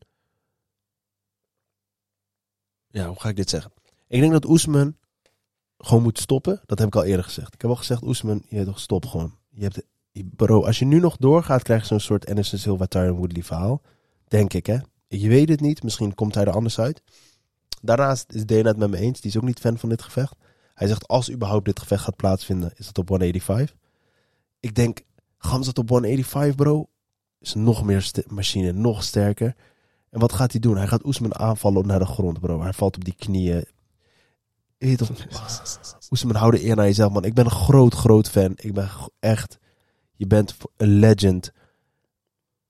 Ja, 2.92 3.06
hoe 3.06 3.20
ga 3.20 3.28
ik 3.28 3.36
dit 3.36 3.50
zeggen? 3.50 3.72
Ik 4.08 4.20
denk 4.20 4.32
dat 4.32 4.48
Oesman 4.48 4.96
gewoon 5.78 6.02
moet 6.02 6.18
stoppen. 6.18 6.60
Dat 6.66 6.78
heb 6.78 6.88
ik 6.88 6.96
al 6.96 7.04
eerder 7.04 7.24
gezegd. 7.24 7.54
Ik 7.54 7.60
heb 7.60 7.70
al 7.70 7.76
gezegd, 7.76 8.02
Oesman, 8.02 8.42
je 8.48 8.64
toch 8.64 8.80
stop 8.80 9.06
gewoon. 9.06 9.34
Je 9.50 9.62
hebt, 9.62 9.82
bro, 10.36 10.64
als 10.64 10.78
je 10.78 10.84
nu 10.84 11.00
nog 11.00 11.16
doorgaat, 11.16 11.62
krijg 11.62 11.80
je 11.80 11.86
zo'n 11.86 12.00
soort 12.00 12.28
Anderson 12.28 12.58
Silva, 12.58 12.86
Tyron 12.86 13.16
Woodley 13.16 13.42
verhaal. 13.42 13.82
Denk 14.28 14.52
ik, 14.52 14.66
hè. 14.66 14.78
Je 15.08 15.28
weet 15.28 15.48
het 15.48 15.60
niet. 15.60 15.82
Misschien 15.82 16.14
komt 16.14 16.34
hij 16.34 16.44
er 16.44 16.52
anders 16.52 16.78
uit. 16.78 17.02
Daarnaast 17.82 18.32
is 18.32 18.46
Dana 18.46 18.68
het 18.68 18.76
met 18.76 18.90
me 18.90 18.96
eens. 18.96 19.20
Die 19.20 19.30
is 19.30 19.36
ook 19.36 19.42
niet 19.42 19.60
fan 19.60 19.78
van 19.78 19.88
dit 19.88 20.02
gevecht. 20.02 20.36
Hij 20.74 20.86
zegt, 20.88 21.08
als 21.08 21.30
überhaupt 21.30 21.64
dit 21.64 21.78
gevecht 21.78 22.04
gaat 22.04 22.16
plaatsvinden, 22.16 22.72
is 22.76 22.86
het 22.86 22.98
op 22.98 23.08
185. 23.08 23.76
Ik 24.60 24.74
denk, 24.74 25.00
Gamzat 25.38 25.78
op 25.78 25.88
185, 25.88 26.54
bro, 26.54 26.88
is 27.38 27.54
nog 27.54 27.84
meer 27.84 28.10
machine, 28.28 28.72
nog 28.72 29.02
sterker. 29.02 29.54
En 30.12 30.20
wat 30.20 30.32
gaat 30.32 30.52
hij 30.52 30.60
doen? 30.60 30.76
Hij 30.76 30.86
gaat 30.86 31.04
Oesman 31.04 31.38
aanvallen 31.38 31.86
naar 31.86 31.98
de 31.98 32.06
grond, 32.06 32.40
bro. 32.40 32.62
Hij 32.62 32.72
valt 32.72 32.96
op 32.96 33.04
die 33.04 33.14
knieën. 33.14 33.64
Weet 34.78 34.98
toch, 34.98 35.10
Oesman, 36.10 36.34
hou 36.34 36.50
de 36.50 36.64
eer 36.64 36.76
naar 36.76 36.84
jezelf, 36.84 37.12
man. 37.12 37.24
Ik 37.24 37.34
ben 37.34 37.44
een 37.44 37.50
groot, 37.50 37.94
groot 37.94 38.30
fan. 38.30 38.52
Ik 38.56 38.74
ben 38.74 38.88
echt, 39.20 39.58
je 40.16 40.26
bent 40.26 40.56
een 40.76 40.88
legend. 40.88 41.52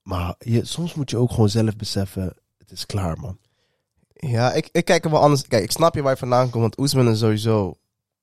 Maar 0.02 0.34
je, 0.38 0.64
soms 0.64 0.94
moet 0.94 1.10
je 1.10 1.16
ook 1.16 1.30
gewoon 1.30 1.48
zelf 1.48 1.76
beseffen, 1.76 2.34
het 2.58 2.70
is 2.70 2.86
klaar, 2.86 3.18
man. 3.18 3.38
Ja, 4.12 4.52
ik, 4.52 4.68
ik 4.72 4.84
kijk 4.84 5.04
er 5.04 5.10
wel 5.10 5.20
anders. 5.20 5.46
Kijk, 5.46 5.62
ik 5.62 5.72
snap 5.72 5.94
je 5.94 6.02
waar 6.02 6.12
je 6.12 6.18
vandaan 6.18 6.50
komt. 6.50 6.62
Want 6.62 6.78
Oesman 6.78 7.08
is 7.08 7.18
sowieso... 7.18 7.76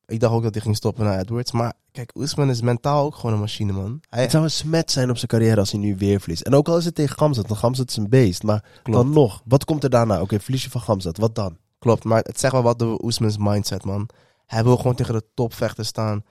Ik 0.09 0.19
dacht 0.19 0.33
ook 0.33 0.43
dat 0.43 0.53
hij 0.53 0.63
ging 0.63 0.75
stoppen 0.75 1.05
naar 1.05 1.19
Edwards. 1.19 1.51
Maar 1.51 1.73
kijk, 1.91 2.11
Oesman 2.15 2.49
is 2.49 2.61
mentaal 2.61 3.05
ook 3.05 3.15
gewoon 3.15 3.33
een 3.33 3.39
machine, 3.39 3.71
man. 3.73 4.01
Hij, 4.09 4.21
Het 4.21 4.31
zou 4.31 4.43
een 4.43 4.51
smet 4.51 4.91
zijn 4.91 5.09
op 5.09 5.15
zijn 5.15 5.27
carrière 5.27 5.59
als 5.59 5.71
hij 5.71 5.79
nu 5.79 5.95
weer 5.97 6.19
verliest. 6.19 6.41
En 6.41 6.53
ook 6.55 6.67
al 6.67 6.77
is 6.77 6.85
het 6.85 6.95
tegen 6.95 7.17
Gamzat, 7.17 7.47
want 7.47 7.59
Gamzat 7.59 7.89
is 7.89 7.97
een 7.97 8.09
beest. 8.09 8.43
Maar 8.43 8.63
dan 8.83 9.09
nog, 9.09 9.41
wat 9.45 9.65
komt 9.65 9.83
er 9.83 9.89
daarna? 9.89 10.21
Oké, 10.21 10.39
verlies 10.39 10.63
je 10.63 10.69
van 10.69 10.81
Gamzat, 10.81 11.17
wat 11.17 11.35
dan? 11.35 11.57
Klopt, 11.79 12.03
maar 12.03 12.21
het 12.23 12.39
zegt 12.39 12.53
wel 12.53 12.61
wat 12.63 12.79
door 12.79 12.99
Oesman's 13.03 13.37
mindset, 13.37 13.85
man. 13.85 14.09
Hij 14.45 14.63
wil 14.63 14.77
gewoon 14.77 14.95
tegen 14.95 15.13
de 15.13 15.23
topvechter 15.33 15.85
staan. 15.85 16.23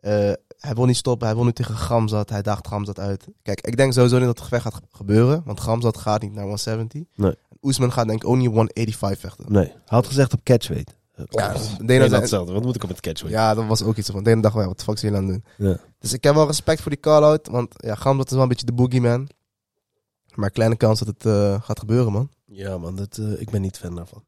Eh, 0.00 0.12
hij 0.58 0.74
wil 0.74 0.84
niet 0.84 0.96
stoppen, 0.96 1.26
hij 1.26 1.36
wil 1.36 1.44
nu 1.44 1.52
tegen 1.52 1.76
Gamzat. 1.76 2.30
Hij 2.30 2.42
daagt 2.42 2.68
Gamzat 2.68 2.98
uit. 2.98 3.28
Kijk, 3.42 3.60
ik 3.60 3.76
denk 3.76 3.92
sowieso 3.92 4.16
niet 4.16 4.24
dat 4.26 4.34
het 4.38 4.44
gevecht 4.44 4.62
gaat 4.62 4.74
ge- 4.74 4.96
gebeuren. 4.96 5.42
Want 5.44 5.60
Gamzat 5.60 5.96
gaat 5.98 6.22
niet 6.22 6.32
naar 6.32 6.42
170. 6.42 7.02
Nee. 7.14 7.34
Oesman 7.62 7.92
gaat 7.92 8.06
denk 8.06 8.22
ik 8.22 8.28
ook 8.28 8.36
niet 8.36 8.46
185 8.46 9.18
vechten. 9.20 9.52
Nee, 9.52 9.64
hij 9.66 9.74
had 9.84 10.06
gezegd 10.06 10.32
op 10.32 10.40
catchweight. 10.42 10.96
Ja, 11.16 11.52
dat 11.52 11.60
zei- 11.86 12.10
hetzelfde. 12.10 12.52
Wat 12.52 12.62
moet 12.62 12.76
ik 12.76 12.82
op 12.82 12.88
het 12.88 13.00
catchweight? 13.00 13.40
Ja, 13.40 13.54
dat 13.54 13.66
was 13.66 13.82
ook 13.82 13.96
iets 13.96 14.10
van. 14.10 14.24
De 14.24 14.30
ene 14.30 14.42
dag, 14.42 14.52
wat 14.52 14.78
de 14.78 14.84
fuck 14.84 14.98
zijn 14.98 15.12
jullie 15.12 15.28
aan 15.28 15.34
het 15.34 15.44
doen? 15.56 15.68
Ja. 15.68 15.78
Dus 15.98 16.12
ik 16.12 16.24
heb 16.24 16.34
wel 16.34 16.46
respect 16.46 16.80
voor 16.80 16.90
die 16.90 17.00
call-out. 17.00 17.48
Want 17.48 17.74
ja, 17.76 17.94
Gamzat 17.94 18.26
is 18.26 18.32
wel 18.32 18.42
een 18.42 18.48
beetje 18.48 18.66
de 18.66 18.72
boogeyman. 18.72 19.28
Maar 20.34 20.50
kleine 20.50 20.76
kans 20.76 20.98
dat 20.98 21.08
het 21.08 21.26
eh, 21.26 21.62
gaat 21.62 21.78
gebeuren, 21.78 22.12
man. 22.12 22.30
Ja, 22.44 22.78
man, 22.78 22.96
dat, 22.96 23.18
eh, 23.18 23.40
ik 23.40 23.50
ben 23.50 23.60
niet 23.60 23.78
fan 23.78 23.94
daarvan. 23.94 24.24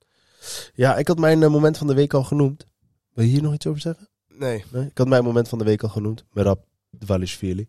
Ja, 0.74 0.96
ik 0.96 1.08
had 1.08 1.18
mijn 1.18 1.42
eh, 1.42 1.50
moment 1.50 1.78
van 1.78 1.86
de 1.86 1.94
week 1.94 2.14
al 2.14 2.24
genoemd. 2.24 2.66
Wil 3.12 3.24
je 3.24 3.30
hier 3.30 3.42
nog 3.42 3.54
iets 3.54 3.66
over 3.66 3.80
zeggen? 3.80 4.08
Nee. 4.28 4.64
Nee? 4.70 4.86
Ik 4.86 4.98
had 4.98 5.08
mijn 5.08 5.24
moment 5.24 5.48
van 5.48 5.58
de 5.58 5.64
week 5.64 5.82
al 5.82 5.88
genoemd. 5.88 6.24
Met 6.32 6.44
Rab 6.44 6.64
Dvalishvili. 6.98 7.68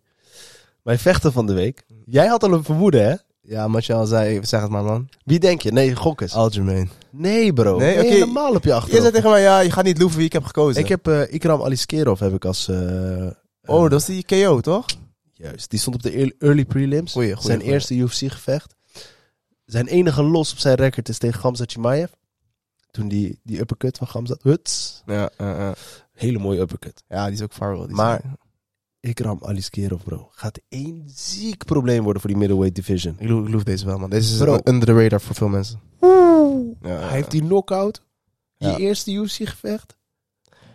Mijn 0.83 0.99
vechter 0.99 1.31
van 1.31 1.45
de 1.45 1.53
week. 1.53 1.83
Jij 2.05 2.27
had 2.27 2.43
al 2.43 2.53
een 2.53 2.63
vermoeden, 2.63 3.07
hè? 3.07 3.15
Ja, 3.49 3.69
je 3.79 3.93
al 3.93 4.05
zei, 4.05 4.45
zeg 4.45 4.61
het 4.61 4.69
maar, 4.69 4.83
man. 4.83 5.09
Wie 5.23 5.39
denk 5.39 5.61
je? 5.61 5.71
Nee, 5.71 5.95
gok 5.95 6.21
eens. 6.21 6.33
Aljamain. 6.33 6.89
Nee, 7.11 7.53
bro. 7.53 7.77
Nee, 7.77 7.97
oké. 7.99 8.07
helemaal 8.07 8.55
op 8.55 8.63
je 8.63 8.69
Je 8.69 8.75
achterhoofd. 8.75 9.01
zei 9.01 9.13
tegen 9.15 9.29
mij, 9.29 9.41
ja, 9.41 9.59
je 9.59 9.71
gaat 9.71 9.83
niet 9.83 9.97
loeven 9.97 10.17
wie 10.17 10.25
ik 10.27 10.33
heb 10.33 10.43
gekozen. 10.43 10.81
Ik 10.81 10.87
heb 10.87 11.07
eh, 11.07 11.33
Ikram 11.33 11.61
Aliskerov 11.61 12.19
heb 12.19 12.33
ik 12.33 12.45
als... 12.45 12.67
eh, 12.67 13.27
Oh, 13.65 13.83
eh, 13.83 13.89
dat 13.89 13.99
is 13.99 14.05
die 14.05 14.25
KO, 14.25 14.61
toch? 14.61 14.85
Juist, 15.33 15.69
die 15.69 15.79
stond 15.79 15.95
op 15.95 16.01
de 16.01 16.11
ear- 16.11 16.31
early 16.39 16.65
prelims. 16.65 17.11
Goeie, 17.11 17.27
goeie, 17.33 17.45
zijn 17.45 17.57
goeie. 17.59 17.73
eerste 17.73 17.93
UFC-gevecht. 17.95 18.75
Zijn 19.65 19.87
enige 19.87 20.23
los 20.23 20.51
op 20.51 20.57
zijn 20.57 20.75
record 20.75 21.09
is 21.09 21.17
tegen 21.17 21.39
Gamzat 21.39 21.71
Chimaev. 21.71 22.09
Toen 22.91 23.07
die, 23.07 23.39
die 23.43 23.59
uppercut 23.59 23.97
van 23.97 24.07
Gamzat. 24.07 24.43
Huts. 24.43 25.01
Ja, 25.05 25.29
ja, 25.37 25.57
ja. 25.59 25.73
Hele 26.13 26.39
mooie 26.39 26.59
uppercut. 26.59 27.03
ja, 27.07 27.25
die 27.25 27.33
is 27.33 27.41
ook 27.41 27.53
viral. 27.53 27.87
Maar- 27.87 28.21
Ikram 29.07 29.37
Aliskerov, 29.41 30.03
bro. 30.03 30.27
Gaat 30.31 30.59
één 30.69 31.03
ziek 31.05 31.65
probleem 31.65 32.03
worden 32.03 32.21
voor 32.21 32.29
die 32.29 32.39
middleweight 32.39 32.75
division. 32.75 33.15
ik 33.19 33.29
loof, 33.29 33.47
ik 33.47 33.53
loof 33.53 33.63
deze 33.63 33.85
wel, 33.85 33.97
man. 33.97 34.09
Deze 34.09 34.33
is 34.33 34.39
Bro. 34.39 34.59
under 34.63 34.87
the 34.87 34.93
radar 35.01 35.21
voor 35.21 35.35
veel 35.35 35.47
mensen. 35.47 35.79
Ja, 36.81 36.89
Hij 36.89 37.09
heeft 37.11 37.31
die 37.31 37.41
knockout. 37.41 38.01
Die 38.57 38.67
Ja. 38.69 38.77
eerste 38.77 39.11
UFC-gevecht. 39.11 39.97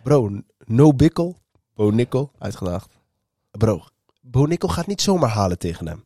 Bro, 0.03 0.41
no 0.65 0.93
bickle. 0.93 1.35
Bo 1.75 1.89
Nickel. 1.89 2.31
uitgedaagd. 2.39 2.89
Bro, 3.51 3.83
Bo 4.21 4.45
Nickel 4.45 4.69
gaat 4.69 4.87
niet 4.87 5.01
zomaar 5.01 5.29
halen 5.29 5.57
tegen 5.57 5.87
hem. 5.87 6.03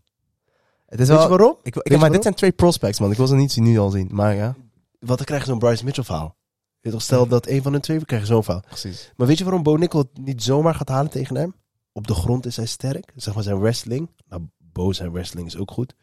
Het 0.86 0.99
is 0.99 1.07
Weet 1.07 1.17
je 1.21 1.28
wel... 1.28 1.38
waarom? 1.38 1.57
Ik, 1.63 1.65
ik, 1.65 1.73
je 1.75 1.82
maar 1.89 1.91
waarom? 1.97 2.11
dit 2.11 2.21
zijn 2.23 2.34
twee 2.36 2.51
prospects, 2.51 2.99
man. 2.99 3.11
Ik 3.11 3.17
wil 3.17 3.28
ze 3.28 3.36
niet 3.36 3.51
zien, 3.51 3.63
nu 3.63 3.78
al 3.80 3.89
zien. 3.89 4.07
Maar 4.11 4.36
ja, 4.36 4.55
Want 4.99 5.17
dan 5.17 5.25
krijg 5.25 5.41
je 5.41 5.47
zo'n 5.49 5.59
Bryce 5.59 5.84
Mitchell 5.84 6.03
verhaal. 6.03 6.36
Je 6.80 6.99
Stel 6.99 7.28
dat 7.28 7.47
een 7.47 7.61
van 7.61 7.71
hun 7.71 7.82
twee, 7.82 7.99
we 7.99 8.05
krijgen 8.05 8.28
zo'n 8.28 8.43
verhaal. 8.43 8.63
precies. 8.67 9.11
Maar 9.15 9.28
weet 9.28 9.38
je 9.38 9.43
waarom 9.43 9.63
Bo 9.63 9.75
Nickel 9.75 9.99
het 9.99 10.25
niet 10.25 10.43
zomaar 10.43 10.75
gaat 10.75 10.89
halen 10.89 11.11
tegen 11.11 11.36
hem? 11.36 11.55
Op 11.98 12.08
de 12.08 12.14
grond 12.14 12.45
is 12.45 12.56
hij 12.56 12.66
sterk. 12.66 13.12
Zeg 13.16 13.34
maar 13.34 13.43
zijn 13.43 13.60
wrestling. 13.60 14.10
Nou, 14.30 14.41
Bo 14.58 14.91
zijn 14.91 15.12
wrestling 15.12 15.48
is 15.48 15.58
ook 15.58 15.72
goed. 15.72 15.95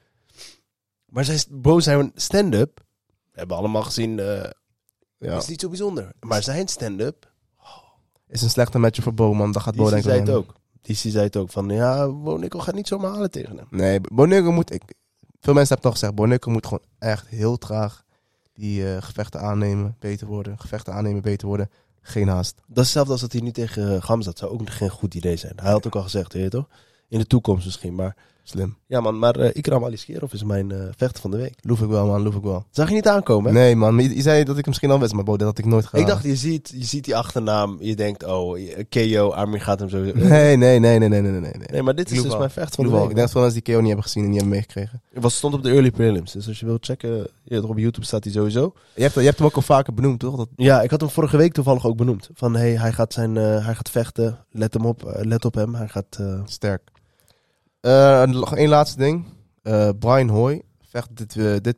Maar 1.06 1.24
zijn, 1.24 1.40
Bo 1.50 1.80
zijn 1.80 2.12
stand-up. 2.14 2.84
We 3.06 3.38
hebben 3.38 3.56
allemaal 3.56 3.82
gezien. 3.82 4.18
eh 4.18 4.50
Ja. 5.18 5.36
is 5.36 5.46
niet 5.46 5.60
zo 5.60 5.68
bijzonder. 5.68 6.12
Maar 6.20 6.42
zijn 6.42 6.68
stand-up. 6.68 7.32
Is 8.28 8.42
een 8.42 8.50
slechte 8.50 8.78
match 8.78 9.02
voor 9.02 9.14
Bo, 9.14 9.34
man. 9.34 9.52
Dat 9.52 9.62
gaat 9.62 9.74
Bo 9.76 9.82
Die 9.82 9.90
denk 9.92 10.04
ik 10.04 10.10
zei 10.10 10.20
het 10.20 10.30
ook. 10.30 10.54
Die 10.80 10.96
zei 10.96 11.24
het 11.24 11.36
ook. 11.36 11.50
Van 11.50 11.68
ja, 11.68 12.08
Bo 12.12 12.36
Nickel 12.36 12.60
gaat 12.60 12.74
niet 12.74 12.88
zomaar 12.88 13.10
halen 13.10 13.30
tegen 13.30 13.56
hem. 13.56 13.66
Nee, 13.70 14.00
Bonnego 14.00 14.52
moet... 14.52 14.72
Ik, 14.72 14.82
veel 15.40 15.54
mensen 15.54 15.74
hebben 15.74 15.90
toch 15.90 15.92
gezegd, 15.92 16.14
Bonnego 16.14 16.50
moet 16.50 16.66
gewoon 16.66 16.84
echt 16.98 17.28
heel 17.28 17.58
traag 17.58 18.04
die 18.52 18.94
eh, 18.94 19.02
gevechten 19.02 19.40
aannemen, 19.40 19.96
beter 19.98 20.26
worden. 20.26 20.58
Gevechten 20.58 20.92
aannemen, 20.92 21.22
beter 21.22 21.46
worden. 21.48 21.70
Geen 22.06 22.28
haast. 22.28 22.54
Dat 22.54 22.64
is 22.66 22.82
hetzelfde 22.82 23.12
als 23.12 23.20
dat 23.20 23.32
hij 23.32 23.40
nu 23.40 23.50
tegen 23.50 24.02
Gamzat 24.02 24.38
zou 24.38 24.52
ook 24.52 24.70
geen 24.70 24.90
goed 24.90 25.14
idee 25.14 25.36
zijn. 25.36 25.52
Hij 25.56 25.70
had 25.70 25.86
ook 25.86 25.94
al 25.94 26.02
gezegd, 26.02 26.32
weet 26.32 26.50
toch? 26.50 26.68
In 27.08 27.18
de 27.18 27.26
toekomst 27.26 27.64
misschien. 27.64 27.94
Maar 27.94 28.16
Slim. 28.46 28.76
ja 28.86 29.00
man, 29.00 29.18
maar 29.18 29.36
eh, 29.36 29.50
Ikram 29.52 29.84
Aliskerov 29.84 30.32
is 30.32 30.44
mijn 30.44 30.72
eh, 30.72 30.78
vechter 30.96 31.20
van 31.20 31.30
de 31.30 31.36
week. 31.36 31.54
Loef 31.60 31.80
ik 31.80 31.88
wel, 31.88 32.06
man. 32.06 32.22
Loef 32.22 32.34
ik 32.34 32.42
wel. 32.42 32.64
Zag 32.70 32.88
je 32.88 32.94
niet 32.94 33.08
aankomen? 33.08 33.54
hè? 33.54 33.60
Nee, 33.60 33.76
man. 33.76 33.98
Je, 33.98 34.14
je 34.14 34.22
zei 34.22 34.44
dat 34.44 34.58
ik 34.58 34.66
misschien 34.66 34.90
al 34.90 35.00
wist, 35.00 35.12
maar 35.12 35.24
Bo, 35.24 35.36
dat 35.36 35.46
had 35.46 35.58
ik 35.58 35.64
nooit 35.64 35.84
gedaan. 35.86 36.00
Ik 36.00 36.06
dacht, 36.06 36.24
je 36.24 36.36
ziet, 36.36 36.72
je 36.76 36.84
ziet 36.84 37.04
die 37.04 37.16
achternaam. 37.16 37.76
Je 37.80 37.96
denkt, 37.96 38.24
oh, 38.24 38.58
KO, 38.88 39.32
Amir 39.32 39.60
gaat 39.60 39.78
hem 39.78 39.88
zo... 39.88 39.98
Nee, 40.14 40.56
nee, 40.56 40.78
nee, 40.78 40.98
nee, 40.98 41.08
nee, 41.08 41.08
nee, 41.08 41.30
nee. 41.30 41.40
nee. 41.40 41.52
Nee, 41.70 41.82
maar 41.82 41.94
dit 41.94 42.10
is 42.10 42.22
dus 42.22 42.26
wel. 42.26 42.38
mijn 42.38 42.50
vechter 42.50 42.84
Ik 42.84 42.90
van 42.90 42.94
de 42.94 43.00
week. 43.00 43.00
Ik 43.00 43.06
denk 43.14 43.20
dat 43.20 43.30
veel 43.30 43.40
mensen 43.40 43.62
die 43.62 43.72
KO 43.72 43.78
niet 43.78 43.86
hebben 43.86 44.04
gezien 44.04 44.22
en 44.22 44.28
niet 44.28 44.38
hebben 44.40 44.56
meegekregen. 44.56 45.02
Het 45.20 45.32
stond 45.32 45.54
op 45.54 45.62
de 45.62 45.70
early 45.70 45.90
prelims. 45.90 46.32
Dus 46.32 46.48
als 46.48 46.60
je 46.60 46.66
wilt 46.66 46.84
checken, 46.84 47.28
ja, 47.44 47.60
op 47.60 47.78
YouTube 47.78 48.06
staat 48.06 48.24
hij 48.24 48.32
sowieso. 48.32 48.72
Je 48.94 49.02
hebt, 49.02 49.14
je 49.14 49.20
hebt 49.20 49.38
hem 49.38 49.46
ook 49.46 49.56
al 49.56 49.62
vaker 49.62 49.94
benoemd, 49.94 50.20
toch? 50.20 50.36
Dat, 50.36 50.48
Ja, 50.56 50.82
ik 50.82 50.90
had 50.90 51.00
hem 51.00 51.10
vorige 51.10 51.36
week 51.36 51.52
toevallig 51.52 51.86
ook 51.86 51.96
benoemd. 51.96 52.30
Van, 52.34 52.56
hey, 52.56 52.78
hij 52.78 52.92
gaat, 52.92 53.12
zijn, 53.12 53.36
eh, 53.36 53.64
hij 53.64 53.74
gaat 53.74 53.90
vechten. 53.90 54.38
Let 54.50 54.74
hem 54.74 54.86
op, 54.86 55.18
let 55.22 55.44
op 55.44 55.54
hem. 55.54 55.74
Hij 55.74 55.88
gaat... 55.88 56.18
sterk. 56.44 56.92
Eh, 57.84 58.22
nog 58.22 58.56
één 58.56 58.68
laatste 58.68 58.98
ding. 58.98 59.24
Eh, 59.62 59.88
Brian 59.98 60.28
Hoy 60.28 60.62
vecht 60.88 61.08
dit, 61.16 61.36
eh, 61.36 61.54
dit 61.60 61.76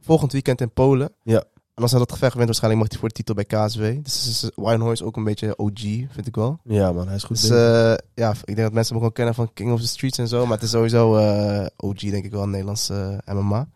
volgend 0.00 0.32
weekend 0.32 0.60
in 0.60 0.72
Polen. 0.72 1.12
Ja. 1.22 1.44
En 1.74 1.82
als 1.82 1.90
hij 1.90 2.00
dat 2.00 2.12
gevecht 2.12 2.34
wint, 2.34 2.46
waarschijnlijk 2.46 2.82
mag 2.82 2.90
hij 2.92 3.00
voor 3.00 3.08
de 3.08 3.14
titel 3.14 3.34
bij 3.34 3.44
KSW. 3.44 3.80
Dus, 4.04 4.26
is- 4.28 4.50
Brian 4.54 4.80
Hoy 4.80 4.92
is 4.92 5.02
ook 5.02 5.16
een 5.16 5.24
beetje 5.24 5.56
OG, 5.58 5.80
vind 6.10 6.26
ik 6.26 6.34
wel. 6.34 6.58
ja 6.64 6.92
man, 6.92 7.06
hij 7.06 7.16
is 7.16 7.24
goed 7.24 7.40
Dus 7.40 7.48
ja, 8.14 8.30
ik 8.30 8.46
denk 8.46 8.58
dat 8.58 8.72
mensen 8.72 8.86
hem 8.94 8.94
ook 8.96 9.00
wel 9.00 9.12
kennen 9.12 9.34
van 9.34 9.52
King 9.52 9.72
of 9.72 9.80
the 9.80 9.88
Streets 9.88 10.18
en 10.18 10.28
zo. 10.28 10.42
Maar 10.46 10.54
het 10.54 10.62
is 10.62 10.70
sowieso 10.70 11.14
OG, 11.76 11.98
denk 11.98 12.24
ik 12.24 12.30
wel, 12.32 12.42
in 12.42 12.50
Nederlands 12.50 12.88
eh, 12.90 13.08
MMA. 13.26 13.68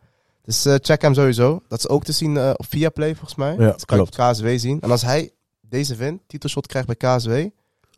Dus 0.42 0.66
check 0.80 1.02
hem 1.02 1.14
sowieso. 1.14 1.62
Dat 1.68 1.78
is 1.78 1.88
ook 1.88 2.04
te 2.04 2.12
zien 2.12 2.38
op 2.38 2.66
Viaplay, 2.68 3.14
volgens 3.14 3.34
mij. 3.34 3.52
Ja, 3.52 3.58
dat 3.58 3.84
kan 3.84 3.98
je 3.98 4.02
klopt. 4.04 4.18
op 4.18 4.32
KSW 4.32 4.46
zien. 4.56 4.80
En 4.80 4.90
als 4.90 5.02
hij 5.02 5.30
deze 5.60 5.94
wint, 5.94 6.20
titelshot 6.26 6.66
krijgt 6.66 6.88
bij 6.98 7.16
KSW, 7.16 7.32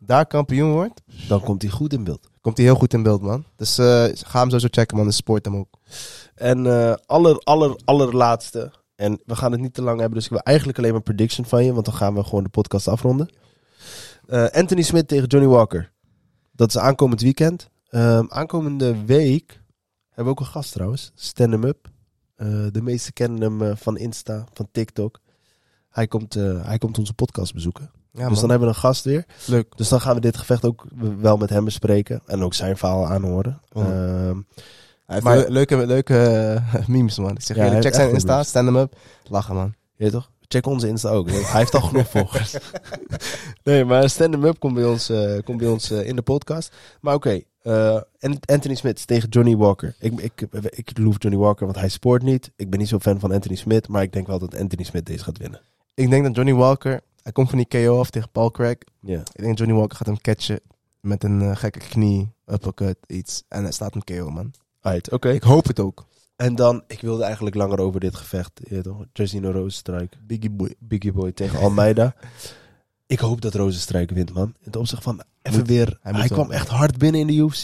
daar 0.01 0.25
kampioen 0.25 0.71
wordt, 0.71 1.01
Dan 1.27 1.41
komt 1.41 1.61
hij 1.61 1.71
goed 1.71 1.93
in 1.93 2.03
beeld. 2.03 2.27
Komt 2.47 2.59
hij 2.59 2.67
heel 2.67 2.75
goed 2.75 2.93
in 2.93 3.03
beeld, 3.03 3.21
man. 3.21 3.45
Dus 3.55 3.77
eh, 3.77 4.05
ga 4.13 4.39
hem 4.39 4.49
sowieso 4.49 4.67
checken, 4.71 4.97
man. 4.97 5.05
Dus 5.05 5.15
support 5.15 5.45
hem 5.45 5.55
ook. 5.55 5.79
En 6.35 6.65
eh 6.65 6.95
aller, 7.05 7.37
aller, 7.43 7.79
allerlaatste. 7.85 8.71
En 8.95 9.21
we 9.25 9.35
gaan 9.35 9.51
het 9.51 9.61
niet 9.61 9.73
te 9.73 9.81
lang 9.81 9.99
hebben, 9.99 10.15
dus 10.15 10.25
ik 10.25 10.31
wil 10.31 10.39
eigenlijk 10.39 10.77
alleen 10.77 10.91
maar 10.91 11.01
prediction 11.01 11.45
van 11.45 11.65
je. 11.65 11.73
Want 11.73 11.85
dan 11.85 11.93
gaan 11.93 12.13
we 12.13 12.23
gewoon 12.23 12.43
de 12.43 12.49
podcast 12.49 12.87
afronden. 12.87 13.29
Eh, 14.27 14.45
Anthony 14.45 14.81
Smith 14.81 15.07
tegen 15.07 15.27
Johnny 15.27 15.49
Walker. 15.49 15.91
Dat 16.51 16.69
is 16.69 16.77
aankomend 16.77 17.21
weekend. 17.21 17.69
Ehm, 17.89 18.25
aankomende 18.27 19.05
week 19.05 19.61
hebben 20.07 20.25
we 20.25 20.29
ook 20.29 20.39
een 20.39 20.53
gast 20.53 20.71
trouwens. 20.71 21.11
Stand 21.15 21.51
Him 21.51 21.63
Up. 21.63 21.89
De 22.71 22.81
meesten 22.81 23.13
kennen 23.13 23.41
hem 23.41 23.77
van 23.77 23.97
Insta, 23.97 24.45
van 24.53 24.67
TikTok. 24.71 25.19
Hij 25.89 26.07
komt, 26.07 26.33
hij 26.63 26.77
komt 26.77 26.97
onze 26.97 27.13
podcast 27.13 27.53
bezoeken. 27.53 27.91
Ja, 28.17 28.29
dus 28.29 28.39
dan 28.39 28.49
hebben 28.49 28.67
we 28.67 28.73
een 28.73 28.79
gast 28.79 29.03
weer. 29.03 29.25
Leuk. 29.45 29.77
Dus 29.77 29.89
dan 29.89 30.01
gaan 30.01 30.15
we 30.15 30.21
dit 30.21 30.37
gevecht 30.37 30.65
ook 30.65 30.85
wel 31.19 31.37
met 31.37 31.49
hem 31.49 31.65
bespreken. 31.65 32.21
En 32.25 32.43
ook 32.43 32.53
zijn 32.53 32.77
verhaal 32.77 33.07
aanhoren. 33.07 33.61
Oh. 33.73 33.83
Ehm, 33.83 34.35
Hij 35.05 35.15
heeft 35.15 35.23
Maar- 35.23 35.37
leu- 35.37 35.47
leuke, 35.49 35.85
leuke 35.85 36.61
memes, 36.87 37.17
man. 37.19 37.31
Ik 37.31 37.41
zeg 37.41 37.57
Ja, 37.57 37.63
jullie, 37.63 37.71
hij 37.79 37.81
check 37.81 37.93
zijn 37.99 38.13
Insta, 38.13 38.43
stand 38.43 38.65
hem 38.65 38.75
up. 38.75 38.95
Lachen, 39.29 39.55
man. 39.55 39.73
je 39.95 40.09
toch? 40.11 40.29
Check 40.47 40.65
onze 40.65 40.87
Insta 40.87 41.09
ook. 41.09 41.29
Hij 41.31 41.59
heeft 41.59 41.73
al 41.75 41.81
genoeg 41.81 42.09
volgers. 42.09 42.55
nee, 43.63 43.85
maar 43.85 44.09
Stand 44.09 44.33
Him 44.33 44.43
Up 44.45 44.59
komt 44.59 44.73
bij 44.73 44.85
ons, 44.85 45.09
eh, 45.09 45.43
komt 45.43 45.57
bij 45.57 45.67
ons 45.67 45.91
eh, 45.91 46.07
in 46.07 46.15
de 46.15 46.21
podcast. 46.21 46.75
Maar 47.01 47.13
oké, 47.13 47.41
eh, 47.61 48.01
Anthony 48.45 48.75
Smith 48.75 49.07
tegen 49.07 49.29
Johnny 49.29 49.55
Walker. 49.55 49.95
Ik, 49.99 50.19
ik, 50.21 50.47
ik, 50.69 50.97
loof 50.97 51.15
Johnny 51.17 51.39
Walker, 51.39 51.65
want 51.65 51.77
hij 51.77 51.89
spoort 51.89 52.23
niet. 52.23 52.51
Ik 52.55 52.69
ben 52.69 52.79
niet 52.79 52.87
zo 52.87 52.99
fan 52.99 53.19
van 53.19 53.31
Anthony 53.31 53.55
Smith, 53.55 53.87
maar 53.87 54.01
ik 54.01 54.13
denk 54.13 54.27
wel 54.27 54.39
dat 54.39 54.57
Anthony 54.59 54.83
Smith 54.83 55.05
deze 55.05 55.23
gaat 55.23 55.37
winnen. 55.37 55.61
Ik 55.93 56.09
denk 56.09 56.23
dat 56.25 56.35
Johnny 56.35 56.53
Walker, 56.53 57.01
hij 57.27 57.35
komt 57.35 57.49
van 57.49 57.57
die 57.57 57.67
KO 57.67 57.99
af 57.99 58.09
tegen 58.09 58.29
Paul 58.31 58.51
Craig. 58.51 58.77
Ik 59.33 59.41
denk 59.41 59.57
Johnny 59.57 59.75
Walker 59.75 59.97
gaat 59.97 60.07
hem 60.07 60.21
catchen 60.21 60.59
met 60.99 61.23
een 61.23 61.41
eh, 61.41 61.55
gekke 61.55 61.79
knie, 61.79 62.33
uppercut, 62.45 62.97
iets. 63.07 63.43
En 63.47 63.63
hij 63.63 63.71
staat 63.71 63.93
hem 63.93 64.03
KO, 64.03 64.29
man. 64.29 64.53
Right, 64.81 65.11
oké. 65.11 65.29
Ik 65.29 65.43
hoop 65.43 65.67
het 65.67 65.79
ook. 65.79 66.05
En 66.35 66.55
dan, 66.55 66.83
ik 66.87 67.01
wilde 67.01 67.23
eigenlijk 67.23 67.55
langer 67.55 67.79
over 67.79 67.99
dit 67.99 68.15
gevecht. 68.15 68.51
Je 68.69 68.81
toch? 68.81 69.05
Jessino 69.13 69.51
Rozenstruik, 69.51 70.17
Biggie 70.27 70.49
boy. 70.49 70.75
Biggie 70.79 71.11
Boy 71.11 71.31
tegen 71.31 71.59
Almeida. 71.59 72.15
ik 73.05 73.19
hoop 73.19 73.41
dat 73.41 73.53
Rozenstruik 73.53 74.09
wint, 74.11 74.33
man. 74.33 74.47
In 74.47 74.55
het 74.65 74.75
opzicht 74.75 75.03
van, 75.03 75.21
even 75.41 75.59
Moet- 75.59 75.67
weer, 75.67 75.99
hij 76.01 76.13
hij, 76.13 76.27
kwam 76.27 76.51
echt 76.51 76.67
hard 76.67 76.97
binnen 76.97 77.21
in 77.21 77.27
de 77.27 77.33
UFC. 77.33 77.63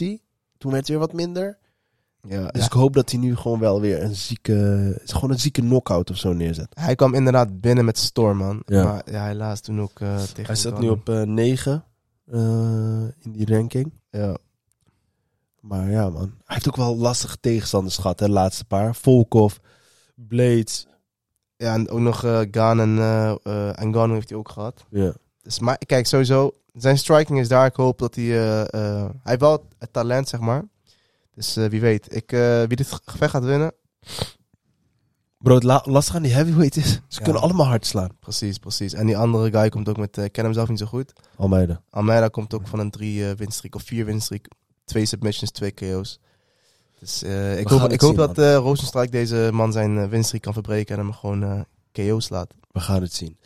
Toen 0.58 0.72
werd 0.72 0.76
het 0.76 0.88
weer 0.88 1.00
wat 1.00 1.14
minder. 1.14 1.58
Ja, 2.28 2.48
Dus 2.48 2.62
ja. 2.62 2.66
ik 2.66 2.72
hoop 2.72 2.94
dat 2.94 3.12
hij 3.12 3.20
nu 3.20 3.36
gewoon 3.36 3.60
wel 3.60 3.82
weer 3.82 4.04
een 4.04 4.16
zieke, 4.16 5.02
gewoon 5.06 5.32
een 5.32 5.40
zieke 5.40 5.62
knockout 5.62 6.10
of 6.10 6.18
zo 6.18 6.34
neerzet. 6.34 6.68
Hij 6.80 6.96
kwam 6.96 7.14
inderdaad 7.14 7.62
binnen 7.62 7.86
met 7.86 7.98
storm, 7.98 8.38
man. 8.38 8.62
Ja. 8.66 8.84
Maar 8.84 9.12
ja, 9.12 9.26
helaas 9.26 9.60
toen 9.60 9.82
ook 9.82 10.00
eh, 10.00 10.18
tegen... 10.18 10.46
Hij 10.46 10.56
staat 10.56 10.80
nu 10.80 10.90
op 10.90 11.10
eh 11.10 11.22
9 11.22 11.84
in 13.20 13.32
die 13.32 13.46
ranking. 13.56 13.94
Ja. 14.10 14.38
Maar 15.60 15.90
ja, 15.92 16.10
man. 16.10 16.22
Hij 16.46 16.56
heeft 16.56 16.68
ook 16.68 16.76
wel 16.76 16.98
lastige 16.98 17.40
tegenstanders 17.40 17.98
gehad, 17.98 18.20
hè, 18.20 18.26
de 18.26 18.32
laatste 18.32 18.66
paar. 18.66 18.96
Volkov, 18.96 19.56
Blades. 20.16 20.88
ja, 21.58 21.74
en 21.74 21.90
ook 21.90 22.00
nog 22.00 22.24
eh 22.24 22.42
Gaan 22.52 22.80
en 22.80 22.98
eh 22.98 23.30
eh, 23.44 23.70
Ngannou 23.86 24.14
heeft 24.14 24.30
hij 24.30 24.38
ook 24.38 24.50
gehad. 24.50 24.86
Ja. 24.90 25.14
Dus, 25.42 25.60
maar 25.60 25.78
kijk, 25.78 26.08
sowieso, 26.08 26.52
zijn 26.74 26.98
striking 26.98 27.40
is 27.40 27.48
daar. 27.48 27.66
Ik 27.66 27.76
hoop 27.76 28.00
dat 28.00 28.16
hij... 28.16 28.24
eh, 28.24 28.62
eh, 28.62 29.02
hij 29.02 29.12
heeft 29.24 29.40
wel 29.42 29.68
het 29.80 29.94
talent, 29.94 30.30
zeg 30.30 30.40
maar. 30.40 30.64
Dus 31.36 31.56
eh, 31.56 31.66
wie 31.66 31.82
weet. 31.82 32.16
Ik, 32.16 32.32
eh, 32.32 32.58
wie 32.64 32.76
dit 32.76 33.00
gevecht 33.06 33.32
gaat 33.32 33.44
winnen, 33.44 33.74
Bro, 35.38 35.56
het 35.56 35.64
la- 35.64 35.84
lastig 35.86 36.16
aan 36.16 36.22
die 36.22 36.34
heavyweight 36.34 36.76
is, 36.76 36.92
ze 36.92 37.00
Ja. 37.18 37.24
kunnen 37.24 37.42
allemaal 37.42 37.66
hard 37.66 37.86
slaan. 37.86 38.18
precies, 38.20 38.58
precies. 38.58 38.94
En 38.94 39.06
die 39.06 39.18
andere 39.18 39.52
guy 39.52 39.70
komt 39.70 39.90
ook 39.90 39.98
met... 39.98 40.18
eh, 40.18 40.24
ik 40.24 40.32
ken 40.32 40.44
hem 40.44 40.54
zelf 40.54 40.70
niet 40.70 40.80
zo 40.80 40.86
goed. 40.86 41.14
Almeida. 41.36 41.82
Almeida 41.90 42.28
komt 42.28 42.54
ook 42.54 42.68
van 42.68 42.80
een 42.80 42.92
drie 42.92 43.30
eh 43.30 43.36
winstreak 43.36 43.76
of 43.76 43.84
vier 43.84 44.06
winstreak. 44.06 44.48
Twee 44.86 45.06
submissions, 45.06 45.52
twee 45.52 45.72
KO's. 45.72 46.20
Dus 47.00 47.24
eh, 47.24 47.60
ik 47.60 47.68
gaan 47.70 47.80
hoop, 47.80 47.92
ik 47.92 48.02
hoop 48.02 48.10
zien, 48.18 48.20
dat 48.28 48.38
eh 48.38 48.56
Rozenstruik 48.56 49.12
deze 49.12 49.50
man 49.54 49.72
zijn 49.72 49.98
eh, 49.98 50.08
winstreak 50.10 50.42
kan 50.44 50.54
verbreken 50.54 50.98
en 50.98 51.02
hem 51.04 51.14
gewoon 51.14 51.44
eh 51.44 51.62
KO 51.92 52.20
slaat. 52.20 52.54
We 52.72 52.80
gaan 52.80 53.02
het 53.02 53.14
zien. 53.14 53.38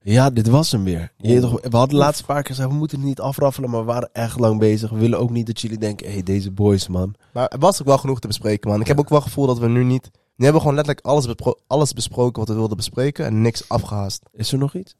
Ja, 0.00 0.30
dit 0.30 0.48
was 0.48 0.72
hem 0.72 0.84
weer. 0.84 1.12
Je 1.16 1.40
toch, 1.40 1.60
we 1.62 1.76
hadden 1.76 1.88
de 1.98 2.04
laatste 2.04 2.24
paar 2.24 2.42
keer 2.42 2.54
gezegd, 2.54 2.68
we 2.68 2.74
moeten 2.74 2.98
het 2.98 3.06
niet 3.06 3.20
afraffelen, 3.20 3.70
maar 3.70 3.80
we 3.80 3.86
waren 3.86 4.10
echt 4.12 4.38
lang 4.38 4.58
bezig. 4.58 4.90
We 4.90 4.98
willen 4.98 5.18
ook 5.18 5.30
niet 5.30 5.46
dat 5.46 5.60
jullie 5.60 5.78
denken, 5.78 6.06
hé, 6.06 6.12
hey, 6.12 6.22
deze 6.22 6.50
boys, 6.50 6.88
man. 6.88 7.14
Maar 7.32 7.48
er 7.48 7.58
was 7.58 7.80
ook 7.80 7.86
wel 7.86 7.98
genoeg 7.98 8.20
te 8.20 8.26
bespreken, 8.26 8.70
man. 8.70 8.80
Ik 8.80 8.86
heb 8.86 8.98
ook 8.98 9.08
wel 9.08 9.18
het 9.18 9.26
gevoel 9.28 9.46
dat 9.46 9.58
we 9.58 9.68
nu 9.68 9.84
niet... 9.84 10.10
Nu 10.12 10.44
hebben 10.44 10.62
we 10.62 10.68
gewoon 10.68 10.74
letterlijk 10.74 11.06
alles, 11.06 11.26
bespro- 11.26 11.58
alles 11.66 11.92
besproken 11.92 12.38
wat 12.38 12.48
we 12.48 12.54
wilden 12.54 12.76
bespreken 12.76 13.24
en 13.24 13.42
niks 13.42 13.68
afgehaast. 13.68 14.22
Is 14.32 14.52
er 14.52 14.58
nog 14.58 14.74
iets? 14.74 14.94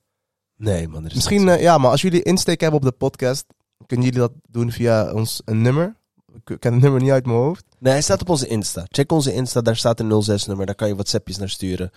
Nee, 0.57 0.89
man. 0.89 1.01
Er 1.05 1.09
is 1.09 1.15
Misschien, 1.15 1.49
eh, 1.49 1.61
ja, 1.61 1.79
maar 1.79 1.91
als 1.91 2.03
jullie 2.03 2.23
insteek 2.23 2.61
hebben 2.61 2.81
op 2.81 2.87
de 2.87 2.93
podcast, 2.93 3.45
kunnen 3.87 4.07
jullie 4.07 4.21
dat 4.21 4.33
doen 4.49 4.73
via 4.73 5.13
ons 5.13 5.43
een 5.45 5.63
nummer. 5.63 5.97
Ik 6.45 6.61
ken 6.61 6.73
het 6.73 6.83
nummer 6.83 7.01
niet 7.01 7.11
uit 7.11 7.27
mijn 7.27 7.39
hoofd. 7.39 7.65
Nee, 7.79 7.93
hij 7.93 8.03
staat 8.03 8.21
op 8.21 8.29
onze 8.29 8.47
Insta. 8.47 8.85
Check 8.89 9.13
onze 9.13 9.33
Insta, 9.33 9.61
daar 9.61 9.77
staat 9.77 10.01
een 10.01 10.23
06-nummer. 10.41 10.67
Daar 10.67 10.75
kan 10.75 10.89
je 10.89 10.95
WhatsAppjes 10.95 11.39
naar 11.39 11.49
sturen. 11.49 11.91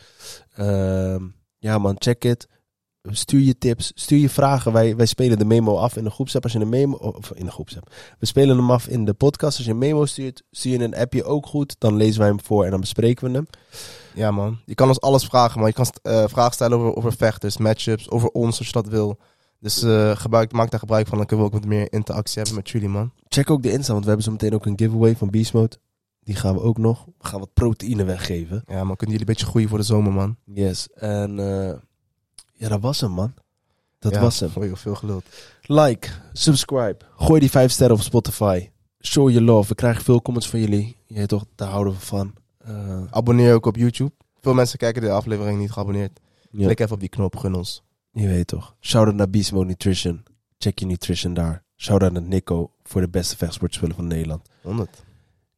Ehm, 0.53 1.23
ja, 1.57 1.77
man, 1.77 1.95
check 1.97 2.23
it. 2.23 2.47
Stuur 3.03 3.39
je 3.39 3.57
tips, 3.57 3.91
stuur 3.95 4.19
je 4.19 4.29
vragen. 4.29 4.71
Wij, 4.71 4.95
wij 4.95 5.05
spelen 5.05 5.37
de 5.37 5.45
memo 5.45 5.75
af 5.75 5.95
in 5.95 6.03
de 6.03 6.09
groepsapp. 6.09 6.43
Als 6.43 6.53
je 6.53 6.59
een 6.59 6.69
memo, 6.69 6.95
of 6.95 7.31
in 7.31 7.45
de 7.45 7.51
groepsapp. 7.51 7.91
We 8.19 8.25
spelen 8.25 8.57
hem 8.57 8.71
af 8.71 8.87
in 8.87 9.05
de 9.05 9.13
podcast. 9.13 9.57
Als 9.57 9.65
je 9.65 9.71
een 9.71 9.77
memo 9.77 10.05
stuurt, 10.05 10.43
stuur 10.51 10.71
je 10.71 10.83
een 10.83 10.95
appje 10.95 11.23
ook 11.23 11.45
goed. 11.45 11.75
Dan 11.77 11.95
lezen 11.95 12.19
wij 12.19 12.29
hem 12.29 12.41
voor 12.43 12.63
en 12.63 12.71
dan 12.71 12.79
bespreken 12.79 13.31
we 13.31 13.33
hem. 13.33 13.47
Ja, 14.13 14.31
man. 14.31 14.59
Je 14.65 14.75
kan 14.75 14.87
ons 14.87 15.01
alles 15.01 15.25
vragen, 15.25 15.59
man. 15.59 15.67
Je 15.67 15.73
kan 15.73 15.85
eh, 16.01 16.23
vragen 16.27 16.53
stellen 16.53 16.77
over, 16.77 16.95
over 16.95 17.13
vechters, 17.13 17.57
matchups, 17.57 18.09
over 18.09 18.29
ons 18.29 18.57
als 18.57 18.67
je 18.67 18.73
dat 18.73 18.87
wil. 18.87 19.17
Dus 19.59 19.83
eh, 19.83 20.15
gebruik, 20.15 20.51
maak 20.51 20.71
daar 20.71 20.79
gebruik 20.79 21.07
van. 21.07 21.17
Dan 21.17 21.27
kunnen 21.27 21.45
we 21.45 21.51
ook 21.51 21.59
wat 21.59 21.69
meer 21.69 21.93
interactie 21.93 22.37
hebben 22.37 22.55
met 22.55 22.69
jullie, 22.69 22.89
man. 22.89 23.11
Check 23.27 23.49
ook 23.49 23.63
de 23.63 23.71
Insta, 23.71 23.91
want 23.91 24.03
we 24.03 24.07
hebben 24.09 24.25
zo 24.25 24.31
meteen 24.31 24.53
ook 24.53 24.65
een 24.65 24.79
giveaway 24.79 25.15
van 25.15 25.29
Beast 25.29 25.53
Mode. 25.53 25.77
Die 26.23 26.35
gaan 26.35 26.53
we 26.53 26.61
ook 26.61 26.77
nog. 26.77 27.05
We 27.05 27.27
gaan 27.27 27.39
wat 27.39 27.53
proteïne 27.53 28.03
weggeven. 28.03 28.63
Ja, 28.67 28.83
man. 28.83 28.95
Kunnen 28.95 29.15
jullie 29.15 29.19
een 29.19 29.25
beetje 29.25 29.45
groeien 29.45 29.69
voor 29.69 29.77
de 29.77 29.83
zomer, 29.83 30.13
man. 30.13 30.35
Yes. 30.45 30.89
En 30.93 31.39
eh, 31.39 31.77
ja, 32.61 32.69
dat 32.69 32.81
was 32.81 33.01
hem, 33.01 33.11
man. 33.11 33.33
Dat 33.99 34.13
Ja, 34.13 34.21
was 34.21 34.39
hem. 34.39 34.49
Veel, 34.49 34.75
veel 34.75 34.95
geluld. 34.95 35.23
Like, 35.61 36.07
subscribe. 36.33 36.97
Gooi 37.15 37.39
die 37.39 37.49
5 37.49 37.71
sterren 37.71 37.95
op 37.95 38.01
Spotify. 38.01 38.69
Show 39.01 39.29
your 39.29 39.45
love. 39.45 39.67
We 39.69 39.75
krijgen 39.75 40.03
veel 40.03 40.21
comments 40.21 40.49
van 40.49 40.59
jullie. 40.59 40.97
Je 41.05 41.15
weet 41.15 41.27
toch, 41.27 41.45
daar 41.55 41.69
houden 41.69 41.93
we 41.93 41.99
van. 41.99 42.33
Eh, 42.57 43.01
Abonneer 43.09 43.53
ook 43.53 43.65
op 43.65 43.75
YouTube. 43.75 44.11
Veel 44.41 44.53
mensen 44.53 44.77
kijken 44.77 45.01
de 45.01 45.09
aflevering 45.11 45.59
niet 45.59 45.71
geabonneerd. 45.71 46.19
ja, 46.51 46.65
Klik 46.65 46.79
even 46.79 46.93
op 46.93 46.99
die 46.99 47.09
knop, 47.09 47.35
gun 47.35 47.53
ons. 47.55 47.83
je 48.11 48.27
weet 48.27 48.47
toch. 48.47 48.75
Shout 48.79 49.05
out 49.05 49.15
naar 49.15 49.29
Beast 49.29 49.51
Mode 49.51 49.65
Nutrition. 49.65 50.23
Check 50.57 50.79
je 50.79 50.85
nutrition 50.85 51.33
daar. 51.33 51.63
Shout 51.75 52.03
out 52.03 52.11
naar 52.11 52.21
Nico 52.21 52.71
voor 52.83 53.01
de 53.01 53.09
beste 53.09 53.37
vechtsportspullen 53.37 53.95
van 53.95 54.07
Nederland. 54.07 54.49
100. 54.61 55.03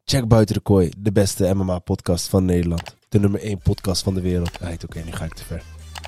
Check 0.06 0.28
Buiten 0.28 0.56
de 0.56 0.62
Kooi, 0.62 0.92
de 0.98 1.12
beste 1.12 1.54
MMA 1.54 1.80
podcast 1.80 2.28
van 2.28 2.46
Nederland. 2.46 2.96
De 3.10 3.20
nummer 3.20 3.42
1 3.42 3.58
podcast 3.58 4.04
van 4.04 4.14
de 4.14 4.22
wereld. 4.22 4.58
Right, 4.60 4.84
oké, 4.84 5.00
nu 5.06 5.12
ga 5.12 5.26
ik 5.26 5.34
te 5.34 5.44
ver. 5.44 5.64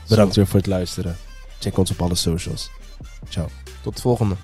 Bedankt 0.08 0.36
weer 0.36 0.48
voor 0.48 0.60
het 0.60 0.68
luisteren. 0.68 1.18
Check 1.60 1.78
ons 1.78 1.92
op 1.92 2.02
alle 2.02 2.16
socials. 2.16 2.70
Ciao. 3.30 3.48
Tot 3.82 3.96
de 3.96 4.02
volgende. 4.02 4.36